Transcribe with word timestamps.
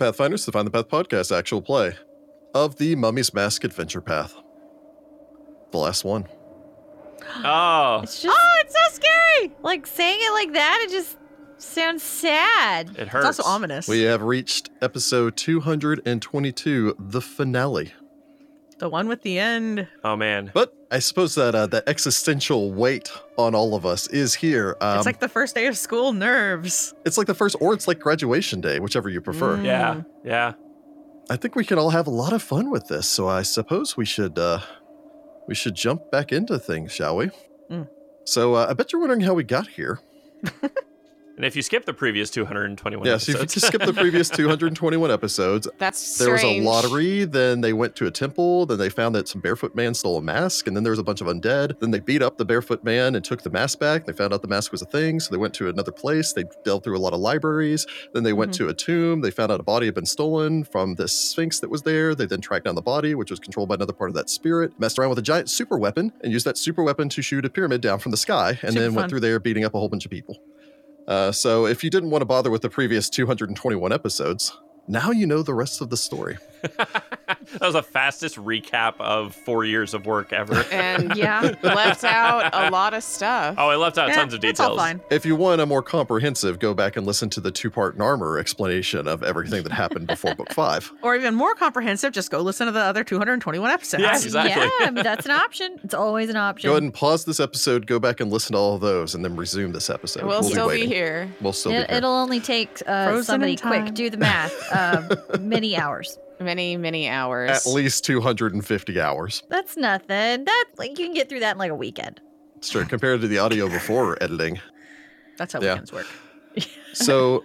Welcome, 0.00 0.14
Pathfinders, 0.14 0.46
to 0.46 0.52
Find 0.52 0.66
the 0.66 0.70
Path 0.70 0.88
podcast 0.88 1.36
actual 1.36 1.60
play 1.60 1.94
of 2.54 2.76
the 2.76 2.96
Mummy's 2.96 3.34
Mask 3.34 3.64
Adventure 3.64 4.00
Path. 4.00 4.34
The 5.72 5.76
last 5.78 6.04
one. 6.06 6.26
Oh, 7.44 8.00
It's 8.02 8.22
just 8.22 8.34
Oh, 8.34 8.60
it's 8.62 8.72
so 8.74 8.94
scary. 8.94 9.52
like 9.62 9.86
saying 9.86 10.18
it 10.22 10.32
like 10.32 10.54
that. 10.54 10.86
It 10.86 10.90
just 10.90 11.18
sounds 11.58 12.02
sad. 12.02 12.96
it 12.96 13.08
hurts. 13.08 13.28
It's 13.28 13.38
also 13.40 13.42
ominous. 13.50 13.88
We 13.88 14.00
have 14.02 14.22
reached 14.22 14.70
episode 14.80 15.36
222, 15.36 16.96
the 16.98 17.20
finale. 17.20 17.92
The 18.80 18.88
one 18.88 19.06
with 19.06 19.22
the 19.22 19.38
end. 19.38 19.86
Oh 20.02 20.16
man. 20.16 20.50
But 20.52 20.74
I 20.90 20.98
suppose 20.98 21.36
that 21.36 21.54
uh, 21.54 21.66
the 21.66 21.88
existential 21.88 22.72
weight 22.72 23.12
on 23.38 23.54
all 23.54 23.74
of 23.74 23.86
us 23.86 24.08
is 24.08 24.34
here. 24.34 24.76
Um, 24.80 24.96
it's 24.96 25.06
like 25.06 25.20
the 25.20 25.28
first 25.28 25.54
day 25.54 25.66
of 25.66 25.78
school 25.78 26.12
nerves. 26.12 26.94
it's 27.06 27.16
like 27.16 27.28
the 27.28 27.34
first, 27.34 27.56
or 27.60 27.72
it's 27.72 27.86
like 27.86 28.00
graduation 28.00 28.60
day, 28.60 28.80
whichever 28.80 29.08
you 29.08 29.20
prefer. 29.20 29.56
Mm. 29.56 29.64
Yeah. 29.64 30.02
Yeah. 30.24 30.52
I 31.30 31.36
think 31.36 31.54
we 31.54 31.64
can 31.64 31.78
all 31.78 31.90
have 31.90 32.08
a 32.08 32.10
lot 32.10 32.32
of 32.32 32.42
fun 32.42 32.70
with 32.70 32.88
this, 32.88 33.08
so 33.08 33.28
I 33.28 33.42
suppose 33.42 33.96
we 33.96 34.04
should 34.04 34.36
uh, 34.36 34.60
we 35.46 35.54
should 35.54 35.76
jump 35.76 36.10
back 36.10 36.32
into 36.32 36.58
things, 36.58 36.92
shall 36.92 37.16
we? 37.16 37.30
Mm. 37.70 37.88
So 38.24 38.54
uh, 38.54 38.66
I 38.68 38.72
bet 38.72 38.92
you're 38.92 39.00
wondering 39.00 39.20
how 39.20 39.34
we 39.34 39.44
got 39.44 39.68
here. 39.68 40.00
And 41.40 41.46
if 41.46 41.56
you 41.56 41.62
skip 41.62 41.86
the 41.86 41.94
previous 41.94 42.28
221 42.28 43.06
Yeah, 43.06 43.16
so 43.16 43.32
if 43.32 43.36
you 43.38 43.40
episodes, 43.40 43.66
skip 43.66 43.80
the 43.80 43.94
previous 43.94 44.28
221 44.36 45.10
episodes, 45.10 45.66
That's 45.78 46.18
there 46.18 46.32
was 46.32 46.44
a 46.44 46.60
lottery, 46.60 47.24
then 47.24 47.62
they 47.62 47.72
went 47.72 47.96
to 47.96 48.06
a 48.06 48.10
temple, 48.10 48.66
then 48.66 48.76
they 48.76 48.90
found 48.90 49.14
that 49.14 49.26
some 49.26 49.40
barefoot 49.40 49.74
man 49.74 49.94
stole 49.94 50.18
a 50.18 50.20
mask, 50.20 50.66
and 50.66 50.76
then 50.76 50.84
there 50.84 50.90
was 50.90 50.98
a 50.98 51.02
bunch 51.02 51.22
of 51.22 51.28
undead. 51.28 51.80
Then 51.80 51.92
they 51.92 51.98
beat 51.98 52.20
up 52.20 52.36
the 52.36 52.44
barefoot 52.44 52.84
man 52.84 53.14
and 53.14 53.24
took 53.24 53.40
the 53.40 53.48
mask 53.48 53.78
back. 53.78 54.04
They 54.04 54.12
found 54.12 54.34
out 54.34 54.42
the 54.42 54.48
mask 54.48 54.70
was 54.70 54.82
a 54.82 54.84
thing, 54.84 55.18
so 55.18 55.30
they 55.30 55.38
went 55.38 55.54
to 55.54 55.70
another 55.70 55.92
place. 55.92 56.34
They 56.34 56.44
delved 56.62 56.84
through 56.84 56.98
a 56.98 57.00
lot 57.00 57.14
of 57.14 57.20
libraries. 57.20 57.86
Then 58.12 58.22
they 58.22 58.34
went 58.34 58.52
mm-hmm. 58.52 58.66
to 58.66 58.70
a 58.70 58.74
tomb. 58.74 59.22
They 59.22 59.30
found 59.30 59.50
out 59.50 59.60
a 59.60 59.62
body 59.62 59.86
had 59.86 59.94
been 59.94 60.04
stolen 60.04 60.64
from 60.64 60.96
this 60.96 61.18
sphinx 61.18 61.58
that 61.60 61.70
was 61.70 61.80
there. 61.80 62.14
They 62.14 62.26
then 62.26 62.42
tracked 62.42 62.66
down 62.66 62.74
the 62.74 62.82
body, 62.82 63.14
which 63.14 63.30
was 63.30 63.40
controlled 63.40 63.70
by 63.70 63.76
another 63.76 63.94
part 63.94 64.10
of 64.10 64.14
that 64.16 64.28
spirit. 64.28 64.78
Messed 64.78 64.98
around 64.98 65.08
with 65.08 65.18
a 65.18 65.22
giant 65.22 65.48
super 65.48 65.78
weapon 65.78 66.12
and 66.22 66.34
used 66.34 66.44
that 66.44 66.58
super 66.58 66.82
weapon 66.82 67.08
to 67.08 67.22
shoot 67.22 67.46
a 67.46 67.48
pyramid 67.48 67.80
down 67.80 67.98
from 67.98 68.10
the 68.10 68.18
sky, 68.18 68.50
and 68.60 68.74
Super 68.74 68.80
then 68.80 68.90
fun. 68.90 68.94
went 68.96 69.08
through 69.08 69.20
there 69.20 69.40
beating 69.40 69.64
up 69.64 69.72
a 69.72 69.78
whole 69.78 69.88
bunch 69.88 70.04
of 70.04 70.10
people. 70.10 70.36
Uh, 71.10 71.32
so 71.32 71.66
if 71.66 71.82
you 71.82 71.90
didn't 71.90 72.10
want 72.10 72.22
to 72.22 72.26
bother 72.26 72.50
with 72.50 72.62
the 72.62 72.70
previous 72.70 73.10
221 73.10 73.92
episodes, 73.92 74.56
now 74.90 75.10
you 75.10 75.26
know 75.26 75.42
the 75.42 75.54
rest 75.54 75.80
of 75.80 75.88
the 75.90 75.96
story. 75.96 76.36
that 76.76 77.60
was 77.60 77.72
the 77.72 77.82
fastest 77.82 78.36
recap 78.36 78.94
of 79.00 79.34
four 79.34 79.64
years 79.64 79.94
of 79.94 80.04
work 80.04 80.30
ever. 80.32 80.62
and 80.72 81.16
Yeah. 81.16 81.54
left 81.62 82.04
out 82.04 82.50
a 82.52 82.70
lot 82.70 82.92
of 82.92 83.02
stuff. 83.02 83.54
Oh, 83.56 83.68
I 83.70 83.76
left 83.76 83.96
out 83.96 84.08
Yeah, 84.08 84.16
tons 84.16 84.34
of 84.34 84.44
It's 84.44 84.60
all 84.60 84.70
details. 84.76 84.78
fine. 84.88 85.00
If 85.10 85.24
you 85.24 85.36
want 85.36 85.60
a 85.62 85.66
more 85.66 85.82
comprehensive, 85.82 86.58
go 86.58 86.74
back 86.74 86.96
and 86.96 87.06
listen 87.06 87.30
to 87.30 87.40
the 87.40 87.50
two-part 87.50 87.96
Narmer 87.96 88.38
explanation 88.38 89.08
of 89.08 89.22
everything 89.22 89.62
that 89.62 89.72
happened 89.72 90.06
before 90.06 90.34
book 90.34 90.52
five. 90.52 90.92
Or 91.02 91.16
even 91.16 91.34
more 91.34 91.54
comprehensive, 91.54 92.12
just 92.12 92.30
go 92.30 92.40
listen 92.40 92.66
to 92.66 92.72
the 92.72 92.80
other 92.80 93.04
221 93.04 93.70
episodes. 93.70 94.02
Yeah, 94.02 94.12
exactly. 94.14 94.50
Yeah, 94.62 94.68
I 94.86 94.90
mean, 94.90 95.02
that's 95.02 95.24
an 95.24 95.32
option. 95.32 95.78
It's 95.82 95.94
always 95.94 96.28
an 96.28 96.36
option. 96.36 96.68
Go 96.68 96.72
ahead 96.72 96.82
and 96.82 96.92
pause 96.92 97.24
this 97.24 97.40
episode, 97.40 97.86
go 97.86 97.98
back 97.98 98.20
and 98.20 98.30
listen 98.30 98.52
to 98.52 98.58
all 98.58 98.74
of 98.74 98.80
those, 98.82 99.14
and 99.14 99.24
then 99.24 99.34
resume 99.34 99.72
this 99.72 99.88
episode. 99.88 100.24
we'll 100.26 100.42
still 100.42 100.66
be 100.66 100.74
waiting. 100.74 100.88
here. 100.90 101.32
We'll 101.40 101.52
still 101.54 101.72
It, 101.72 101.86
be 101.86 101.88
here. 101.88 101.96
it'll 101.98 102.12
only 102.12 102.38
take 102.40 102.82
uh, 102.86 103.22
somebody 103.22 103.56
quick. 103.56 103.94
Do 103.94 104.10
the 104.10 104.18
math. 104.18 104.52
Uh, 104.70 104.79
many 105.40 105.76
hours. 105.76 106.18
Many, 106.40 106.76
many 106.78 107.06
hours. 107.08 107.50
At 107.50 107.66
least 107.66 108.04
250 108.04 108.98
hours. 109.00 109.42
That's 109.50 109.76
nothing. 109.76 110.44
That 110.46 110.64
like 110.78 110.98
you 110.98 111.04
can 111.06 111.14
get 111.14 111.28
through 111.28 111.40
that 111.40 111.52
in 111.52 111.58
like 111.58 111.70
a 111.70 111.74
weekend. 111.74 112.20
Sure, 112.62 112.84
compared 112.84 113.20
to 113.22 113.28
the 113.28 113.38
audio 113.38 113.68
before 113.68 114.16
editing. 114.22 114.58
That's 115.36 115.52
how 115.52 115.60
Yeah. 115.60 115.72
weekends 115.74 115.92
work. 115.92 116.06
So, 116.92 117.44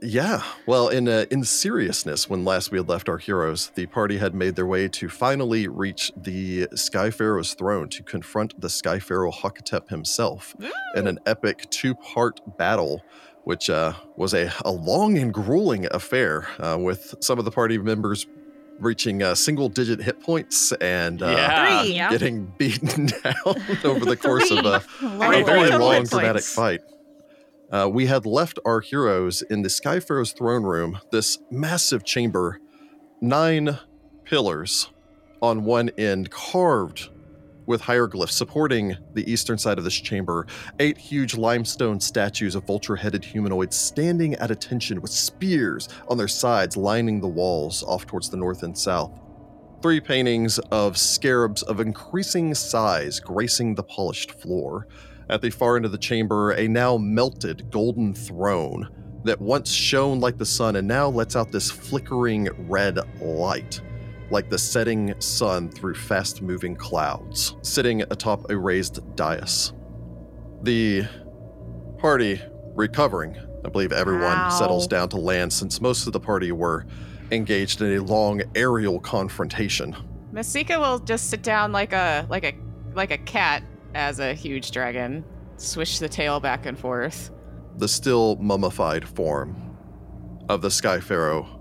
yeah. 0.00 0.42
Well, 0.64 0.88
in 0.88 1.08
uh, 1.08 1.24
in 1.32 1.42
seriousness, 1.44 2.30
when 2.30 2.44
last 2.44 2.70
we 2.70 2.78
had 2.78 2.88
left 2.88 3.08
our 3.08 3.18
heroes, 3.18 3.72
the 3.74 3.86
party 3.86 4.18
had 4.18 4.32
made 4.34 4.54
their 4.54 4.66
way 4.66 4.86
to 4.88 5.08
finally 5.08 5.66
reach 5.66 6.12
the 6.16 6.68
Sky 6.76 7.10
Pharaoh's 7.10 7.54
throne 7.54 7.88
to 7.88 8.02
confront 8.04 8.58
the 8.60 8.70
Sky 8.70 8.98
Pharaoh 9.00 9.32
Hakotep 9.32 9.88
himself 9.88 10.54
in 10.94 11.06
an 11.08 11.18
epic 11.26 11.68
two-part 11.70 12.40
battle. 12.56 13.02
Which 13.44 13.70
uh, 13.70 13.94
was 14.16 14.34
a, 14.34 14.52
a 14.64 14.70
long 14.70 15.16
and 15.18 15.32
grueling 15.32 15.86
affair, 15.90 16.46
uh, 16.58 16.76
with 16.78 17.14
some 17.20 17.38
of 17.38 17.44
the 17.44 17.50
party 17.50 17.78
members 17.78 18.26
reaching 18.78 19.22
uh, 19.22 19.34
single-digit 19.34 20.00
hit 20.00 20.20
points 20.20 20.72
and 20.80 21.22
uh, 21.22 21.26
Yeah. 21.26 21.82
Three. 21.82 21.94
Yeah. 21.94 22.10
getting 22.10 22.46
beaten 22.58 23.06
down 23.06 23.34
over 23.84 24.04
the 24.04 24.16
course 24.22 24.50
of 24.50 24.64
a, 24.64 24.82
a 25.02 25.42
very 25.44 25.70
long 25.70 26.02
hit 26.02 26.10
dramatic 26.10 26.32
points. 26.42 26.54
fight. 26.54 26.80
Uh, 27.72 27.88
we 27.88 28.06
had 28.06 28.26
left 28.26 28.58
our 28.64 28.80
heroes 28.80 29.42
in 29.42 29.62
the 29.62 29.70
Sky 29.70 30.00
Pharaoh's 30.00 30.32
throne 30.32 30.64
room, 30.64 30.98
this 31.12 31.38
massive 31.50 32.04
chamber, 32.04 32.58
nine 33.20 33.78
pillars 34.24 34.90
on 35.40 35.64
one 35.64 35.90
end 35.96 36.30
carved 36.30 37.10
with 37.70 37.80
hieroglyphs 37.80 38.34
supporting 38.34 38.96
the 39.14 39.30
eastern 39.30 39.56
side 39.56 39.78
of 39.78 39.84
this 39.84 39.94
chamber, 39.94 40.44
eight 40.80 40.98
huge 40.98 41.36
limestone 41.36 42.00
statues 42.00 42.56
of 42.56 42.66
vulture 42.66 42.96
headed 42.96 43.24
humanoids 43.24 43.76
standing 43.76 44.34
at 44.34 44.50
attention 44.50 45.00
with 45.00 45.12
spears 45.12 45.88
on 46.08 46.18
their 46.18 46.26
sides 46.26 46.76
lining 46.76 47.20
the 47.20 47.28
walls 47.28 47.84
off 47.84 48.06
towards 48.06 48.28
the 48.28 48.36
north 48.36 48.64
and 48.64 48.76
south. 48.76 49.16
Three 49.82 50.00
paintings 50.00 50.58
of 50.72 50.98
scarabs 50.98 51.62
of 51.62 51.78
increasing 51.78 52.54
size 52.56 53.20
gracing 53.20 53.76
the 53.76 53.84
polished 53.84 54.32
floor. 54.32 54.88
At 55.28 55.40
the 55.40 55.50
far 55.50 55.76
end 55.76 55.84
of 55.84 55.92
the 55.92 55.98
chamber, 55.98 56.50
a 56.50 56.66
now 56.66 56.98
melted 56.98 57.70
golden 57.70 58.12
throne 58.14 58.88
that 59.22 59.40
once 59.40 59.70
shone 59.70 60.18
like 60.18 60.38
the 60.38 60.44
sun 60.44 60.74
and 60.74 60.88
now 60.88 61.08
lets 61.08 61.36
out 61.36 61.52
this 61.52 61.70
flickering 61.70 62.48
red 62.68 62.98
light, 63.22 63.80
like 64.30 64.48
the 64.48 64.58
setting 64.58 65.14
sun 65.20 65.68
through 65.70 65.94
fast 65.94 66.42
moving 66.42 66.76
clouds, 66.76 67.56
sitting 67.62 68.02
atop 68.02 68.50
a 68.50 68.56
raised 68.56 69.00
dais. 69.16 69.72
The 70.62 71.04
party 71.98 72.40
recovering. 72.74 73.36
I 73.64 73.68
believe 73.68 73.92
everyone 73.92 74.22
Wow. 74.22 74.48
settles 74.50 74.86
down 74.86 75.08
to 75.10 75.16
land 75.16 75.52
since 75.52 75.80
most 75.80 76.06
of 76.06 76.12
the 76.12 76.20
party 76.20 76.52
were 76.52 76.86
engaged 77.30 77.82
in 77.82 77.96
a 77.96 78.02
long 78.02 78.42
aerial 78.54 79.00
confrontation. 79.00 79.94
Masika 80.32 80.78
will 80.78 80.98
just 80.98 81.28
sit 81.28 81.42
down 81.42 81.72
like 81.72 81.92
a 81.92 82.26
like 82.30 82.44
a 82.44 82.54
like 82.94 83.10
a 83.10 83.18
cat 83.18 83.62
as 83.94 84.18
a 84.20 84.32
huge 84.34 84.70
dragon, 84.70 85.24
swish 85.56 85.98
the 85.98 86.08
tail 86.08 86.40
back 86.40 86.66
and 86.66 86.78
forth. 86.78 87.30
The 87.76 87.88
still 87.88 88.36
mummified 88.36 89.06
form 89.06 89.56
of 90.48 90.62
the 90.62 90.70
Sky 90.70 91.00
Pharaoh 91.00 91.59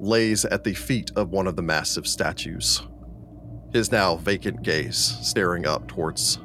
lays 0.00 0.44
at 0.44 0.64
the 0.64 0.74
feet 0.74 1.10
of 1.16 1.30
one 1.30 1.46
of 1.46 1.56
the 1.56 1.62
massive 1.62 2.06
statues, 2.06 2.82
his 3.72 3.90
now 3.90 4.16
vacant 4.16 4.62
gaze 4.62 4.96
staring 4.96 5.66
up 5.66 5.88
towards 5.88 6.38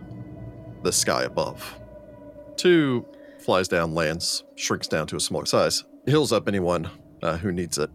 the 0.84 0.92
sky 0.92 1.24
above. 1.24 1.80
Two 2.56 3.06
flies 3.40 3.68
down, 3.68 3.94
lands, 3.94 4.44
shrinks 4.56 4.88
down 4.88 5.08
to 5.08 5.16
a 5.16 5.20
smaller 5.20 5.46
size, 5.46 5.84
heals 6.06 6.32
up 6.32 6.48
anyone 6.48 6.90
uh, 7.22 7.38
who 7.38 7.52
needs 7.52 7.78
it. 7.78 7.90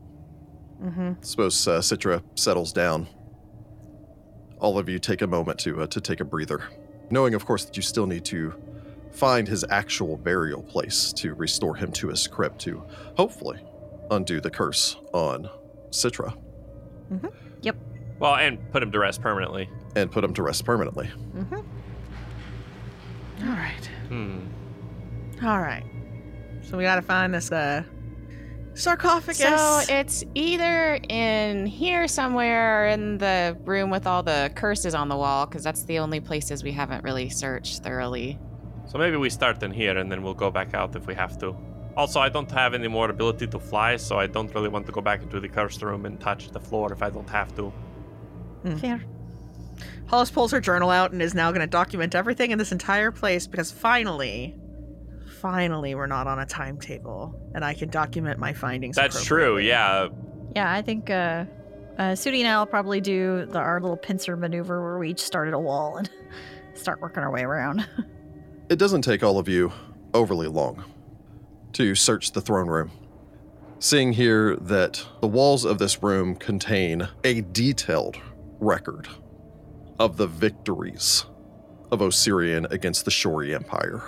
Mm-hmm. 0.82 1.12
Suppose 1.22 1.66
uh, 1.66 1.80
Citra 1.80 2.22
settles 2.34 2.72
down. 2.72 3.06
All 4.58 4.78
of 4.78 4.88
you 4.88 4.98
take 4.98 5.22
a 5.22 5.26
moment 5.26 5.58
to 5.60 5.82
uh, 5.82 5.86
to 5.88 6.00
take 6.00 6.20
a 6.20 6.24
breather, 6.24 6.62
knowing, 7.10 7.34
of 7.34 7.44
course, 7.44 7.64
that 7.64 7.76
you 7.76 7.82
still 7.82 8.06
need 8.06 8.24
to 8.26 8.54
find 9.12 9.46
his 9.46 9.64
actual 9.70 10.16
burial 10.16 10.62
place 10.62 11.12
to 11.12 11.34
restore 11.34 11.76
him 11.76 11.92
to 11.92 12.08
his 12.08 12.26
crypt 12.26 12.58
to 12.60 12.82
hopefully 13.16 13.60
undo 14.10 14.40
the 14.40 14.50
curse 14.50 14.96
on 15.12 15.48
Citra 15.90 16.36
Yep. 17.62 17.76
Well, 18.18 18.34
and 18.36 18.58
put 18.72 18.82
him 18.82 18.90
to 18.92 18.98
rest 18.98 19.20
permanently. 19.20 19.68
and 19.96 20.10
put 20.10 20.24
him 20.24 20.34
to 20.34 20.42
rest 20.42 20.64
permanently. 20.64 21.06
Mm-hmm. 21.34 21.54
All 23.48 23.54
right. 23.56 23.86
Hmm. 24.08 24.38
All 25.44 25.58
right. 25.60 25.84
So 26.62 26.76
we 26.76 26.82
got 26.84 26.96
to 26.96 27.02
find 27.02 27.32
this 27.34 27.52
uh 27.52 27.82
sarcophagus. 28.74 29.38
So 29.38 29.80
it's 29.88 30.24
either 30.34 30.98
in 31.08 31.66
here 31.66 32.08
somewhere 32.08 32.82
or 32.84 32.86
in 32.88 33.18
the 33.18 33.56
room 33.64 33.90
with 33.90 34.06
all 34.06 34.22
the 34.22 34.50
curses 34.54 34.94
on 34.94 35.08
the 35.08 35.16
wall, 35.16 35.46
because 35.46 35.62
that's 35.62 35.84
the 35.84 35.98
only 35.98 36.20
places 36.20 36.64
we 36.64 36.72
haven't 36.72 37.04
really 37.04 37.28
searched 37.28 37.82
thoroughly. 37.82 38.38
So 38.86 38.98
maybe 38.98 39.16
we 39.16 39.30
start 39.30 39.62
in 39.62 39.70
here 39.70 39.96
and 39.96 40.10
then 40.10 40.22
we'll 40.22 40.34
go 40.34 40.50
back 40.50 40.74
out 40.74 40.94
if 40.96 41.06
we 41.06 41.14
have 41.14 41.38
to. 41.38 41.56
Also, 41.96 42.20
I 42.20 42.28
don't 42.28 42.50
have 42.50 42.74
any 42.74 42.88
more 42.88 43.08
ability 43.10 43.46
to 43.48 43.58
fly, 43.58 43.96
so 43.96 44.18
I 44.18 44.26
don't 44.26 44.52
really 44.54 44.68
want 44.68 44.86
to 44.86 44.92
go 44.92 45.00
back 45.00 45.22
into 45.22 45.38
the 45.38 45.48
cursed 45.48 45.82
room 45.82 46.06
and 46.06 46.20
touch 46.20 46.50
the 46.50 46.60
floor 46.60 46.92
if 46.92 47.02
I 47.02 47.10
don't 47.10 47.28
have 47.30 47.54
to. 47.56 47.72
Fair. 48.78 49.04
Hollis 50.06 50.30
pulls 50.30 50.52
her 50.52 50.60
journal 50.60 50.90
out 50.90 51.12
and 51.12 51.22
is 51.22 51.34
now 51.34 51.50
going 51.50 51.60
to 51.60 51.66
document 51.66 52.14
everything 52.14 52.50
in 52.50 52.58
this 52.58 52.72
entire 52.72 53.10
place 53.10 53.46
because 53.46 53.70
finally, 53.70 54.54
finally, 55.40 55.94
we're 55.94 56.06
not 56.06 56.26
on 56.26 56.38
a 56.38 56.46
timetable 56.46 57.38
and 57.54 57.64
I 57.64 57.74
can 57.74 57.90
document 57.90 58.38
my 58.38 58.52
findings. 58.52 58.96
That's 58.96 59.24
true, 59.24 59.58
yeah. 59.58 60.08
Yeah, 60.54 60.72
I 60.72 60.82
think 60.82 61.10
uh, 61.10 61.44
uh, 61.98 62.12
Sudi 62.12 62.40
and 62.40 62.48
I 62.48 62.58
will 62.58 62.66
probably 62.66 63.00
do 63.00 63.46
the, 63.46 63.58
our 63.58 63.80
little 63.80 63.96
pincer 63.96 64.36
maneuver 64.36 64.82
where 64.82 64.98
we 64.98 65.10
each 65.10 65.20
start 65.20 65.48
at 65.48 65.54
a 65.54 65.58
wall 65.58 65.96
and 65.96 66.10
start 66.74 67.00
working 67.00 67.22
our 67.22 67.30
way 67.30 67.42
around. 67.42 67.86
It 68.70 68.78
doesn't 68.78 69.02
take 69.02 69.22
all 69.22 69.38
of 69.38 69.46
you 69.46 69.74
overly 70.14 70.48
long 70.48 70.82
to 71.74 71.94
search 71.94 72.32
the 72.32 72.40
throne 72.40 72.68
room. 72.68 72.90
seeing 73.84 74.14
here 74.14 74.56
that 74.56 75.04
the 75.20 75.26
walls 75.26 75.66
of 75.66 75.78
this 75.78 76.02
room 76.02 76.34
contain 76.36 77.06
a 77.22 77.42
detailed 77.42 78.16
record 78.58 79.06
of 79.98 80.16
the 80.16 80.26
victories 80.26 81.26
of 81.92 82.00
Osirian 82.00 82.66
against 82.70 83.04
the 83.04 83.10
Shory 83.10 83.54
Empire, 83.54 84.02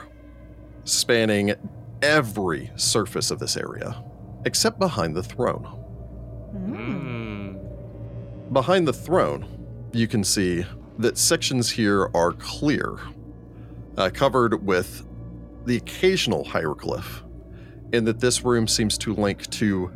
spanning 0.84 1.52
every 2.00 2.70
surface 2.76 3.30
of 3.30 3.38
this 3.38 3.54
area, 3.54 4.02
except 4.46 4.78
behind 4.78 5.14
the 5.14 5.22
throne. 5.22 5.84
Mm. 6.54 8.52
Behind 8.54 8.88
the 8.88 8.94
throne, 8.94 9.46
you 9.92 10.08
can 10.08 10.24
see 10.24 10.64
that 10.98 11.18
sections 11.18 11.70
here 11.70 12.10
are 12.14 12.32
clear, 12.32 12.98
uh, 13.98 14.08
covered 14.12 14.64
with 14.66 15.06
the 15.66 15.76
occasional 15.76 16.44
hieroglyph, 16.44 17.22
and 17.92 18.06
that 18.06 18.20
this 18.20 18.44
room 18.44 18.66
seems 18.68 18.98
to 18.98 19.14
link 19.14 19.48
to 19.50 19.90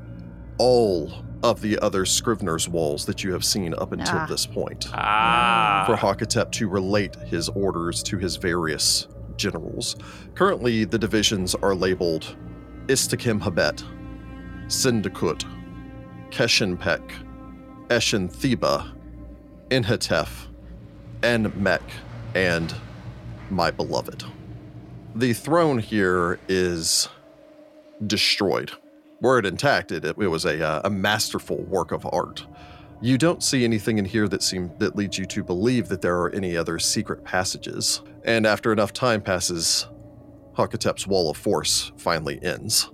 all 0.58 1.12
of 1.42 1.60
the 1.62 1.78
other 1.78 2.04
Scrivener's 2.04 2.68
walls 2.68 3.06
that 3.06 3.24
you 3.24 3.32
have 3.32 3.44
seen 3.44 3.72
up 3.74 3.92
until 3.92 4.18
Ah. 4.18 4.26
this 4.26 4.46
point. 4.46 4.88
Ah. 4.92 5.84
For 5.86 5.96
Hakotep 5.96 6.50
to 6.52 6.68
relate 6.68 7.16
his 7.26 7.48
orders 7.50 8.02
to 8.04 8.18
his 8.18 8.36
various 8.36 9.08
generals. 9.36 9.96
Currently, 10.34 10.84
the 10.84 10.98
divisions 10.98 11.54
are 11.54 11.74
labeled 11.74 12.36
Istakim 12.88 13.40
Habet, 13.40 13.82
Sindakut, 14.66 15.44
Keshenpek, 16.30 17.00
Eshin 17.88 18.30
Theba, 18.30 18.92
Inhetef, 19.70 20.48
Enmek, 21.22 21.80
and 22.34 22.74
My 23.50 23.70
Beloved. 23.70 24.24
The 25.14 25.32
throne 25.32 25.78
here 25.78 26.38
is 26.48 27.08
destroyed. 28.06 28.72
Were 29.20 29.38
it 29.38 29.46
intact, 29.46 29.92
it, 29.92 30.04
it 30.04 30.16
was 30.16 30.44
a, 30.44 30.66
uh, 30.66 30.80
a 30.84 30.90
masterful 30.90 31.58
work 31.64 31.92
of 31.92 32.06
art. 32.10 32.46
You 33.02 33.16
don't 33.18 33.42
see 33.42 33.64
anything 33.64 33.98
in 33.98 34.04
here 34.04 34.28
that 34.28 34.42
seem 34.42 34.70
that 34.78 34.96
leads 34.96 35.16
you 35.18 35.24
to 35.26 35.42
believe 35.42 35.88
that 35.88 36.00
there 36.02 36.18
are 36.20 36.30
any 36.30 36.56
other 36.56 36.78
secret 36.78 37.24
passages. 37.24 38.02
And 38.24 38.46
after 38.46 38.72
enough 38.72 38.92
time 38.92 39.22
passes, 39.22 39.88
Hakotep's 40.56 41.06
wall 41.06 41.30
of 41.30 41.36
force 41.36 41.92
finally 41.96 42.38
ends, 42.42 42.90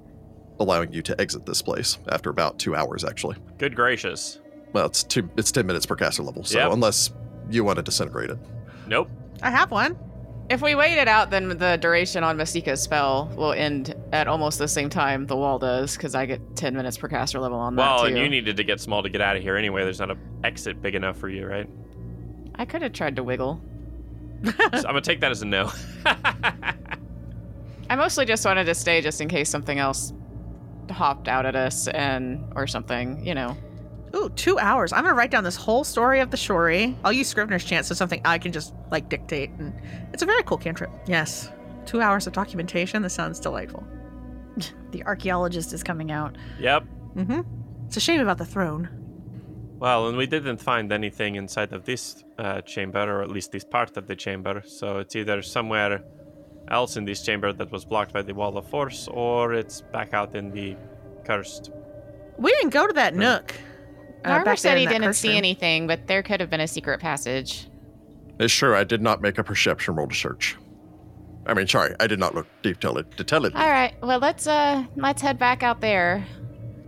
allowing 0.61 0.93
you 0.93 1.03
to 1.03 1.21
exit 1.21 1.45
this 1.47 1.61
place 1.63 1.99
after 2.09 2.31
about 2.31 2.59
two 2.59 2.77
hours, 2.77 3.05
actually. 3.05 3.37
Good 3.59 3.75
gracious. 3.75 4.41
Well, 4.73 4.87
it's 4.87 5.03
two, 5.03 5.29
it's 5.37 5.51
ten 5.51 5.67
minutes 5.67 5.87
per 5.87 5.97
caster 5.97 6.23
level, 6.23 6.45
so 6.45 6.59
Yep. 6.59 6.73
unless 6.73 7.13
you 7.51 7.65
want 7.65 7.77
to 7.77 7.83
disintegrate 7.83 8.31
it. 8.31 8.39
Nope. 8.87 9.09
I 9.43 9.51
have 9.51 9.71
one. 9.71 9.99
If 10.49 10.63
we 10.63 10.77
wait 10.77 10.97
it 10.97 11.09
out, 11.09 11.31
then 11.31 11.49
the 11.49 11.77
duration 11.77 12.23
on 12.23 12.37
Masika's 12.37 12.81
spell 12.81 13.33
will 13.37 13.53
end 13.53 13.97
at 14.13 14.29
almost 14.29 14.59
the 14.61 14.69
same 14.69 14.89
time 14.89 15.27
the 15.27 15.37
wall 15.37 15.59
does, 15.59 15.97
because 15.97 16.15
I 16.15 16.25
get 16.27 16.55
10 16.55 16.75
minutes 16.77 16.97
per 16.97 17.09
caster 17.09 17.41
level 17.41 17.59
on 17.59 17.75
that 17.77 17.83
Well, 17.83 18.05
and 18.05 18.17
you 18.17 18.29
needed 18.29 18.57
to 18.57 18.65
get 18.65 18.81
small 18.81 19.03
to 19.03 19.09
get 19.09 19.21
out 19.21 19.37
of 19.37 19.43
here 19.43 19.57
anyway. 19.57 19.83
There's 19.83 19.99
not 19.99 20.13
an 20.13 20.19
exit 20.45 20.81
big 20.81 20.95
enough 20.95 21.17
for 21.17 21.29
you, 21.29 21.47
right? 21.47 21.69
I 22.55 22.65
could 22.65 22.83
have 22.83 22.93
tried 22.93 23.17
to 23.17 23.25
wiggle. 23.25 23.61
So 24.45 24.53
I'm 24.71 24.83
gonna 24.83 25.01
take 25.01 25.21
that 25.21 25.31
as 25.33 25.43
a 25.43 25.47
no. 25.47 25.73
I 27.89 27.97
mostly 27.97 28.27
just 28.27 28.45
wanted 28.45 28.65
to 28.65 28.75
stay 28.75 29.01
just 29.01 29.21
in 29.21 29.29
case 29.29 29.49
something 29.49 29.79
else 29.79 30.13
hopped 30.91 31.27
out 31.27 31.47
at 31.47 31.57
us 31.57 31.89
and 31.89 32.45
or 32.55 32.67
something, 32.67 33.27
you 33.27 33.35
know. 33.35 33.57
Ooh, 34.17 34.31
two 34.31 34.59
hours. 34.59 34.93
I'm 34.93 35.03
gonna 35.05 35.15
write 35.15 35.31
down 35.31 35.45
this 35.45 35.57
whole 35.57 35.85
story 35.85 36.21
of 36.21 36.31
the 36.31 36.37
Shory. 36.37 36.97
I'll 37.05 37.13
use 37.13 37.29
Scrivener's 37.29 37.65
Chant 37.65 37.85
so 37.87 37.95
something 37.95 38.21
I 38.25 38.39
can 38.39 38.51
just 38.53 38.73
like 38.91 39.09
dictate, 39.09 39.51
and 39.59 39.73
it's 40.13 40.23
a 40.23 40.27
very 40.27 40.43
cool 40.45 40.57
cantrip. 40.59 40.91
Yes, 41.07 41.51
two 41.85 42.01
hours 42.01 42.27
of 42.27 42.33
documentation. 42.33 43.03
This 43.03 43.15
sounds 43.15 43.39
delightful. 43.41 43.85
The 44.93 45.05
archaeologist 45.05 45.75
is 45.75 45.83
coming 45.83 46.11
out. 46.11 46.37
yep. 46.59 46.85
Mm-hmm. 47.15 47.41
It's 47.87 47.99
a 47.99 48.01
shame 48.01 48.21
about 48.21 48.39
the 48.39 48.47
throne. 48.47 48.89
Well, 49.79 50.09
and 50.09 50.17
we 50.17 50.27
didn't 50.27 50.57
find 50.57 50.91
anything 50.91 51.35
inside 51.35 51.75
of 51.75 51.85
this 51.85 52.25
uh, 52.39 52.63
chamber, 52.63 53.01
or 53.01 53.21
at 53.23 53.29
least 53.29 53.53
this 53.53 53.65
part 53.65 53.99
of 53.99 54.07
the 54.07 54.17
chamber. 54.17 54.63
So 54.65 54.99
it's 54.99 55.15
either 55.15 55.43
somewhere 55.43 56.03
else 56.69 56.97
in 56.97 57.05
this 57.05 57.23
chamber 57.23 57.53
that 57.53 57.71
was 57.71 57.85
blocked 57.85 58.15
by 58.15 58.23
the 58.23 58.33
wall 58.33 58.57
of 58.57 58.67
force, 58.71 59.07
or 59.11 59.53
it's 59.53 59.83
back 59.83 60.15
out 60.15 60.35
in 60.35 60.51
the 60.51 60.77
cursed. 61.27 61.71
We 62.39 62.51
didn't 62.53 62.71
go 62.71 62.87
to 62.87 62.93
that 62.95 63.13
Right. 63.13 63.21
nook. 63.21 63.55
Uh, 64.25 64.29
Harper 64.31 64.45
back 64.45 64.59
said 64.59 64.79
he 64.79 64.87
didn't 64.87 65.03
curse 65.03 65.19
see 65.19 65.29
room. 65.29 65.37
anything, 65.39 65.87
but 65.87 66.07
there 66.07 66.23
could 66.23 66.41
have 66.41 66.51
been 66.51 66.61
a 66.61 66.69
secret 66.69 67.01
passage. 67.01 67.69
It's 68.39 68.53
true, 68.53 68.75
I 68.77 68.85
did 68.85 69.01
not 69.03 69.21
make 69.23 69.39
a 69.39 69.45
perception 69.45 69.95
roll 69.95 70.09
to 70.09 70.15
search. 70.15 70.57
I 71.47 71.55
mean, 71.55 71.67
sorry, 71.69 71.95
I 72.01 72.07
did 72.07 72.19
not 72.19 72.35
look 72.35 72.47
detailed 72.63 72.97
detailedly. 73.17 73.55
All 73.55 73.71
right, 73.71 73.95
well 74.03 74.19
let's 74.19 74.47
uh 74.47 74.85
let's 74.97 75.23
head 75.23 75.39
back 75.39 75.63
out 75.63 75.81
there. 75.81 76.27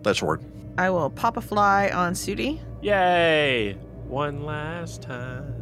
That's 0.02 0.22
word. 0.22 0.42
I 0.76 0.90
will 0.90 1.10
pop 1.10 1.36
a 1.36 1.40
fly 1.40 1.90
on 1.90 2.12
Sudi. 2.14 2.60
Yay! 2.82 3.74
One 4.06 4.44
last 4.44 5.02
time. 5.02 5.54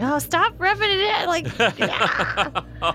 Oh, 0.00 0.18
stop 0.18 0.54
rubbing 0.58 0.90
it 0.90 1.00
in. 1.00 1.26
Like, 1.26 1.46
yeah. 1.78 2.60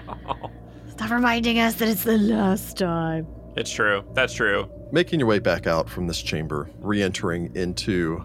stop 0.89 1.11
reminding 1.11 1.59
us 1.59 1.75
that 1.75 1.87
it's 1.87 2.03
the 2.03 2.17
last 2.17 2.77
time. 2.77 3.27
it's 3.55 3.71
true. 3.71 4.03
That's 4.13 4.33
true. 4.33 4.69
Making 4.91 5.19
your 5.19 5.27
way 5.27 5.39
back 5.39 5.67
out 5.67 5.89
from 5.89 6.07
this 6.07 6.21
chamber, 6.21 6.69
re-entering 6.79 7.55
into 7.55 8.23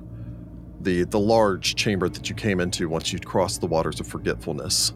the 0.81 1.05
the 1.05 1.19
large 1.19 1.75
chamber 1.77 2.09
that 2.09 2.29
you 2.29 2.35
came 2.35 2.61
into 2.61 2.89
once 2.89 3.13
you'd 3.13 3.25
crossed 3.25 3.61
the 3.61 3.67
waters 3.67 4.01
of 4.01 4.07
forgetfulness. 4.07 4.93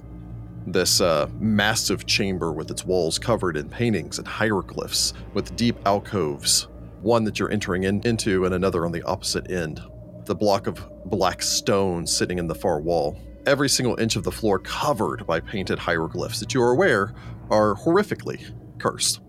This 0.66 1.00
uh, 1.00 1.28
massive 1.38 2.04
chamber 2.04 2.52
with 2.52 2.70
its 2.70 2.84
walls 2.84 3.18
covered 3.18 3.56
in 3.56 3.70
paintings 3.70 4.18
and 4.18 4.28
hieroglyphs, 4.28 5.14
with 5.32 5.56
deep 5.56 5.76
alcoves, 5.86 6.68
one 7.00 7.24
that 7.24 7.38
you're 7.38 7.50
entering 7.50 7.84
in, 7.84 8.02
into 8.06 8.44
and 8.44 8.54
another 8.54 8.84
on 8.84 8.92
the 8.92 9.02
opposite 9.04 9.50
end. 9.50 9.80
The 10.26 10.34
block 10.34 10.66
of 10.66 10.86
black 11.06 11.42
stone 11.42 12.06
sitting 12.06 12.38
in 12.38 12.46
the 12.48 12.54
far 12.54 12.80
wall. 12.80 13.18
Every 13.46 13.70
single 13.70 13.98
inch 13.98 14.16
of 14.16 14.24
the 14.24 14.32
floor 14.32 14.58
covered 14.58 15.26
by 15.26 15.40
painted 15.40 15.78
hieroglyphs 15.78 16.38
that 16.40 16.52
you 16.52 16.60
are 16.60 16.72
aware 16.72 17.14
are 17.50 17.74
horrifically 17.74 18.52
cursed. 18.78 19.20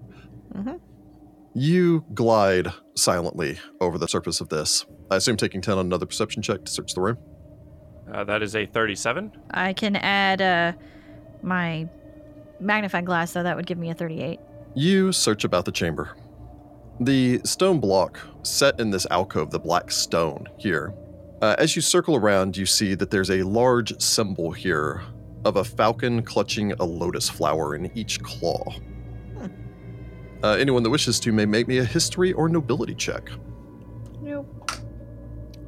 You 1.60 2.06
glide 2.14 2.70
silently 2.96 3.60
over 3.82 3.98
the 3.98 4.08
surface 4.08 4.40
of 4.40 4.48
this. 4.48 4.86
I 5.12 5.18
assume 5.18 5.36
taking 5.36 5.60
10 5.60 5.78
on 5.78 5.88
another 5.88 6.06
perception 6.06 6.42
check 6.42 6.64
to 6.64 6.72
search 6.72 6.94
the 6.94 7.02
room. 7.02 7.18
Uh, 8.10 8.24
that 8.24 8.42
is 8.42 8.56
a 8.56 8.66
37. 8.66 9.30
I 9.52 9.74
can 9.74 9.98
add 9.98 10.42
uh, 10.42 10.72
my 11.42 11.90
magnifying 12.62 13.04
glass, 13.04 13.34
though 13.34 13.44
that 13.44 13.58
would 13.58 13.66
give 13.66 13.78
me 13.78 13.90
a 13.90 13.94
38. 13.94 14.40
You 14.74 15.12
search 15.12 15.44
about 15.44 15.66
the 15.66 15.74
chamber. 15.74 16.16
The 17.02 17.42
stone 17.44 17.82
block 17.82 18.22
set 18.44 18.80
in 18.80 18.90
this 18.90 19.06
alcove, 19.12 19.52
the 19.52 19.60
black 19.60 19.92
stone 19.92 20.48
here. 20.58 20.94
Uh, 21.42 21.58
as 21.58 21.76
you 21.76 21.82
circle 21.82 22.16
around, 22.16 22.56
you 22.56 22.66
see 22.66 22.96
that 22.96 23.12
there's 23.12 23.32
a 23.32 23.44
large 23.44 24.00
symbol 24.02 24.54
here 24.54 25.02
of 25.44 25.58
a 25.58 25.66
falcon 25.66 26.24
clutching 26.24 26.72
a 26.80 26.86
lotus 26.86 27.28
flower 27.28 27.76
in 27.76 27.92
each 27.98 28.22
claw. 28.22 28.64
Uh, 30.44 30.52
anyone 30.52 30.84
that 30.84 30.90
wishes 30.90 31.20
to 31.20 31.32
may 31.32 31.46
make 31.46 31.68
me 31.68 31.80
a 31.80 31.84
history 31.84 32.34
or 32.34 32.48
nobility 32.48 32.96
check. 32.96 33.30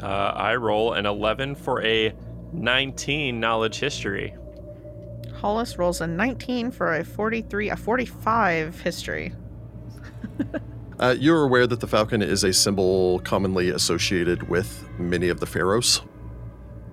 Uh, 0.01 0.33
I 0.35 0.55
roll 0.55 0.93
an 0.93 1.05
11 1.05 1.55
for 1.55 1.83
a 1.83 2.13
19 2.53 3.39
knowledge 3.39 3.79
history. 3.79 4.33
Hollis 5.35 5.77
rolls 5.77 6.01
a 6.01 6.07
19 6.07 6.71
for 6.71 6.95
a 6.95 7.03
43, 7.03 7.69
a 7.69 7.75
45 7.75 8.79
history. 8.81 9.33
Uh, 10.99 11.15
you're 11.17 11.45
aware 11.45 11.65
that 11.65 11.79
the 11.79 11.87
falcon 11.87 12.21
is 12.21 12.43
a 12.43 12.53
symbol 12.53 13.19
commonly 13.21 13.71
associated 13.71 14.47
with 14.47 14.87
many 14.99 15.29
of 15.29 15.39
the 15.39 15.47
pharaohs. 15.47 16.03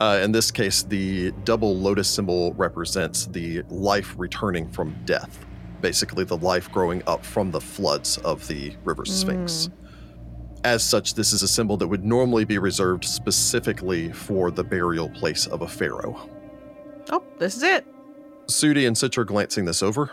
Uh, 0.00 0.18
in 0.22 0.32
this 0.32 0.50
case, 0.50 0.82
the 0.82 1.30
double 1.44 1.76
lotus 1.76 2.08
symbol 2.08 2.54
represents 2.54 3.26
the 3.26 3.60
life 3.68 4.14
returning 4.16 4.66
from 4.66 4.96
death, 5.04 5.44
basically, 5.80 6.24
the 6.24 6.36
life 6.36 6.70
growing 6.70 7.02
up 7.06 7.24
from 7.24 7.50
the 7.50 7.60
floods 7.60 8.18
of 8.18 8.46
the 8.48 8.74
river 8.84 9.04
Sphinx. 9.04 9.70
As 10.64 10.82
such, 10.82 11.14
this 11.14 11.32
is 11.32 11.42
a 11.42 11.48
symbol 11.48 11.76
that 11.76 11.86
would 11.86 12.04
normally 12.04 12.44
be 12.44 12.58
reserved 12.58 13.04
specifically 13.04 14.12
for 14.12 14.50
the 14.50 14.64
burial 14.64 15.08
place 15.08 15.46
of 15.46 15.62
a 15.62 15.68
pharaoh. 15.68 16.28
Oh, 17.10 17.22
this 17.38 17.56
is 17.56 17.62
it. 17.62 17.86
Sudi 18.46 18.86
and 18.86 18.96
Citra 18.96 19.24
glancing 19.24 19.64
this 19.64 19.82
over. 19.82 20.10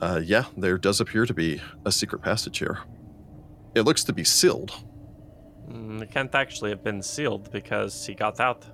Uh, 0.00 0.20
yeah, 0.24 0.44
there 0.56 0.78
does 0.78 1.00
appear 1.00 1.26
to 1.26 1.34
be 1.34 1.60
a 1.84 1.90
secret 1.90 2.22
passage 2.22 2.58
here. 2.58 2.78
It 3.74 3.82
looks 3.82 4.04
to 4.04 4.12
be 4.12 4.24
sealed. 4.24 4.72
Mm, 5.68 6.02
it 6.02 6.10
can't 6.10 6.34
actually 6.34 6.70
have 6.70 6.84
been 6.84 7.02
sealed 7.02 7.50
because 7.50 8.06
he 8.06 8.14
got 8.14 8.38
out. 8.40 8.64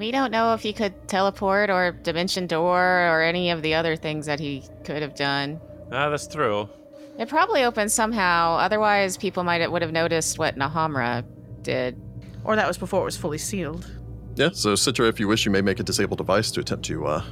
We 0.00 0.12
don't 0.12 0.30
know 0.30 0.54
if 0.54 0.62
he 0.62 0.72
could 0.72 0.94
teleport 1.08 1.68
or 1.68 1.92
dimension 1.92 2.46
door 2.46 2.80
or 2.80 3.20
any 3.20 3.50
of 3.50 3.60
the 3.60 3.74
other 3.74 3.96
things 3.96 4.24
that 4.24 4.40
he 4.40 4.64
could 4.82 5.02
have 5.02 5.14
done. 5.14 5.60
Ah, 5.92 6.08
that's 6.08 6.26
true. 6.26 6.70
It 7.18 7.28
probably 7.28 7.64
opened 7.64 7.92
somehow. 7.92 8.56
Otherwise, 8.56 9.18
people 9.18 9.44
might 9.44 9.70
would 9.70 9.82
have 9.82 9.92
noticed 9.92 10.38
what 10.38 10.56
Nahamra 10.56 11.22
did. 11.60 12.00
Or 12.44 12.56
that 12.56 12.66
was 12.66 12.78
before 12.78 13.02
it 13.02 13.04
was 13.04 13.18
fully 13.18 13.36
sealed. 13.36 13.90
Yeah, 14.36 14.48
so 14.54 14.72
Citra, 14.72 15.06
if 15.06 15.20
you 15.20 15.28
wish, 15.28 15.44
you 15.44 15.50
may 15.50 15.60
make 15.60 15.80
a 15.80 15.82
disabled 15.82 16.16
device 16.16 16.50
to 16.52 16.60
attempt 16.60 16.86
to 16.86 17.06
uh, 17.06 17.22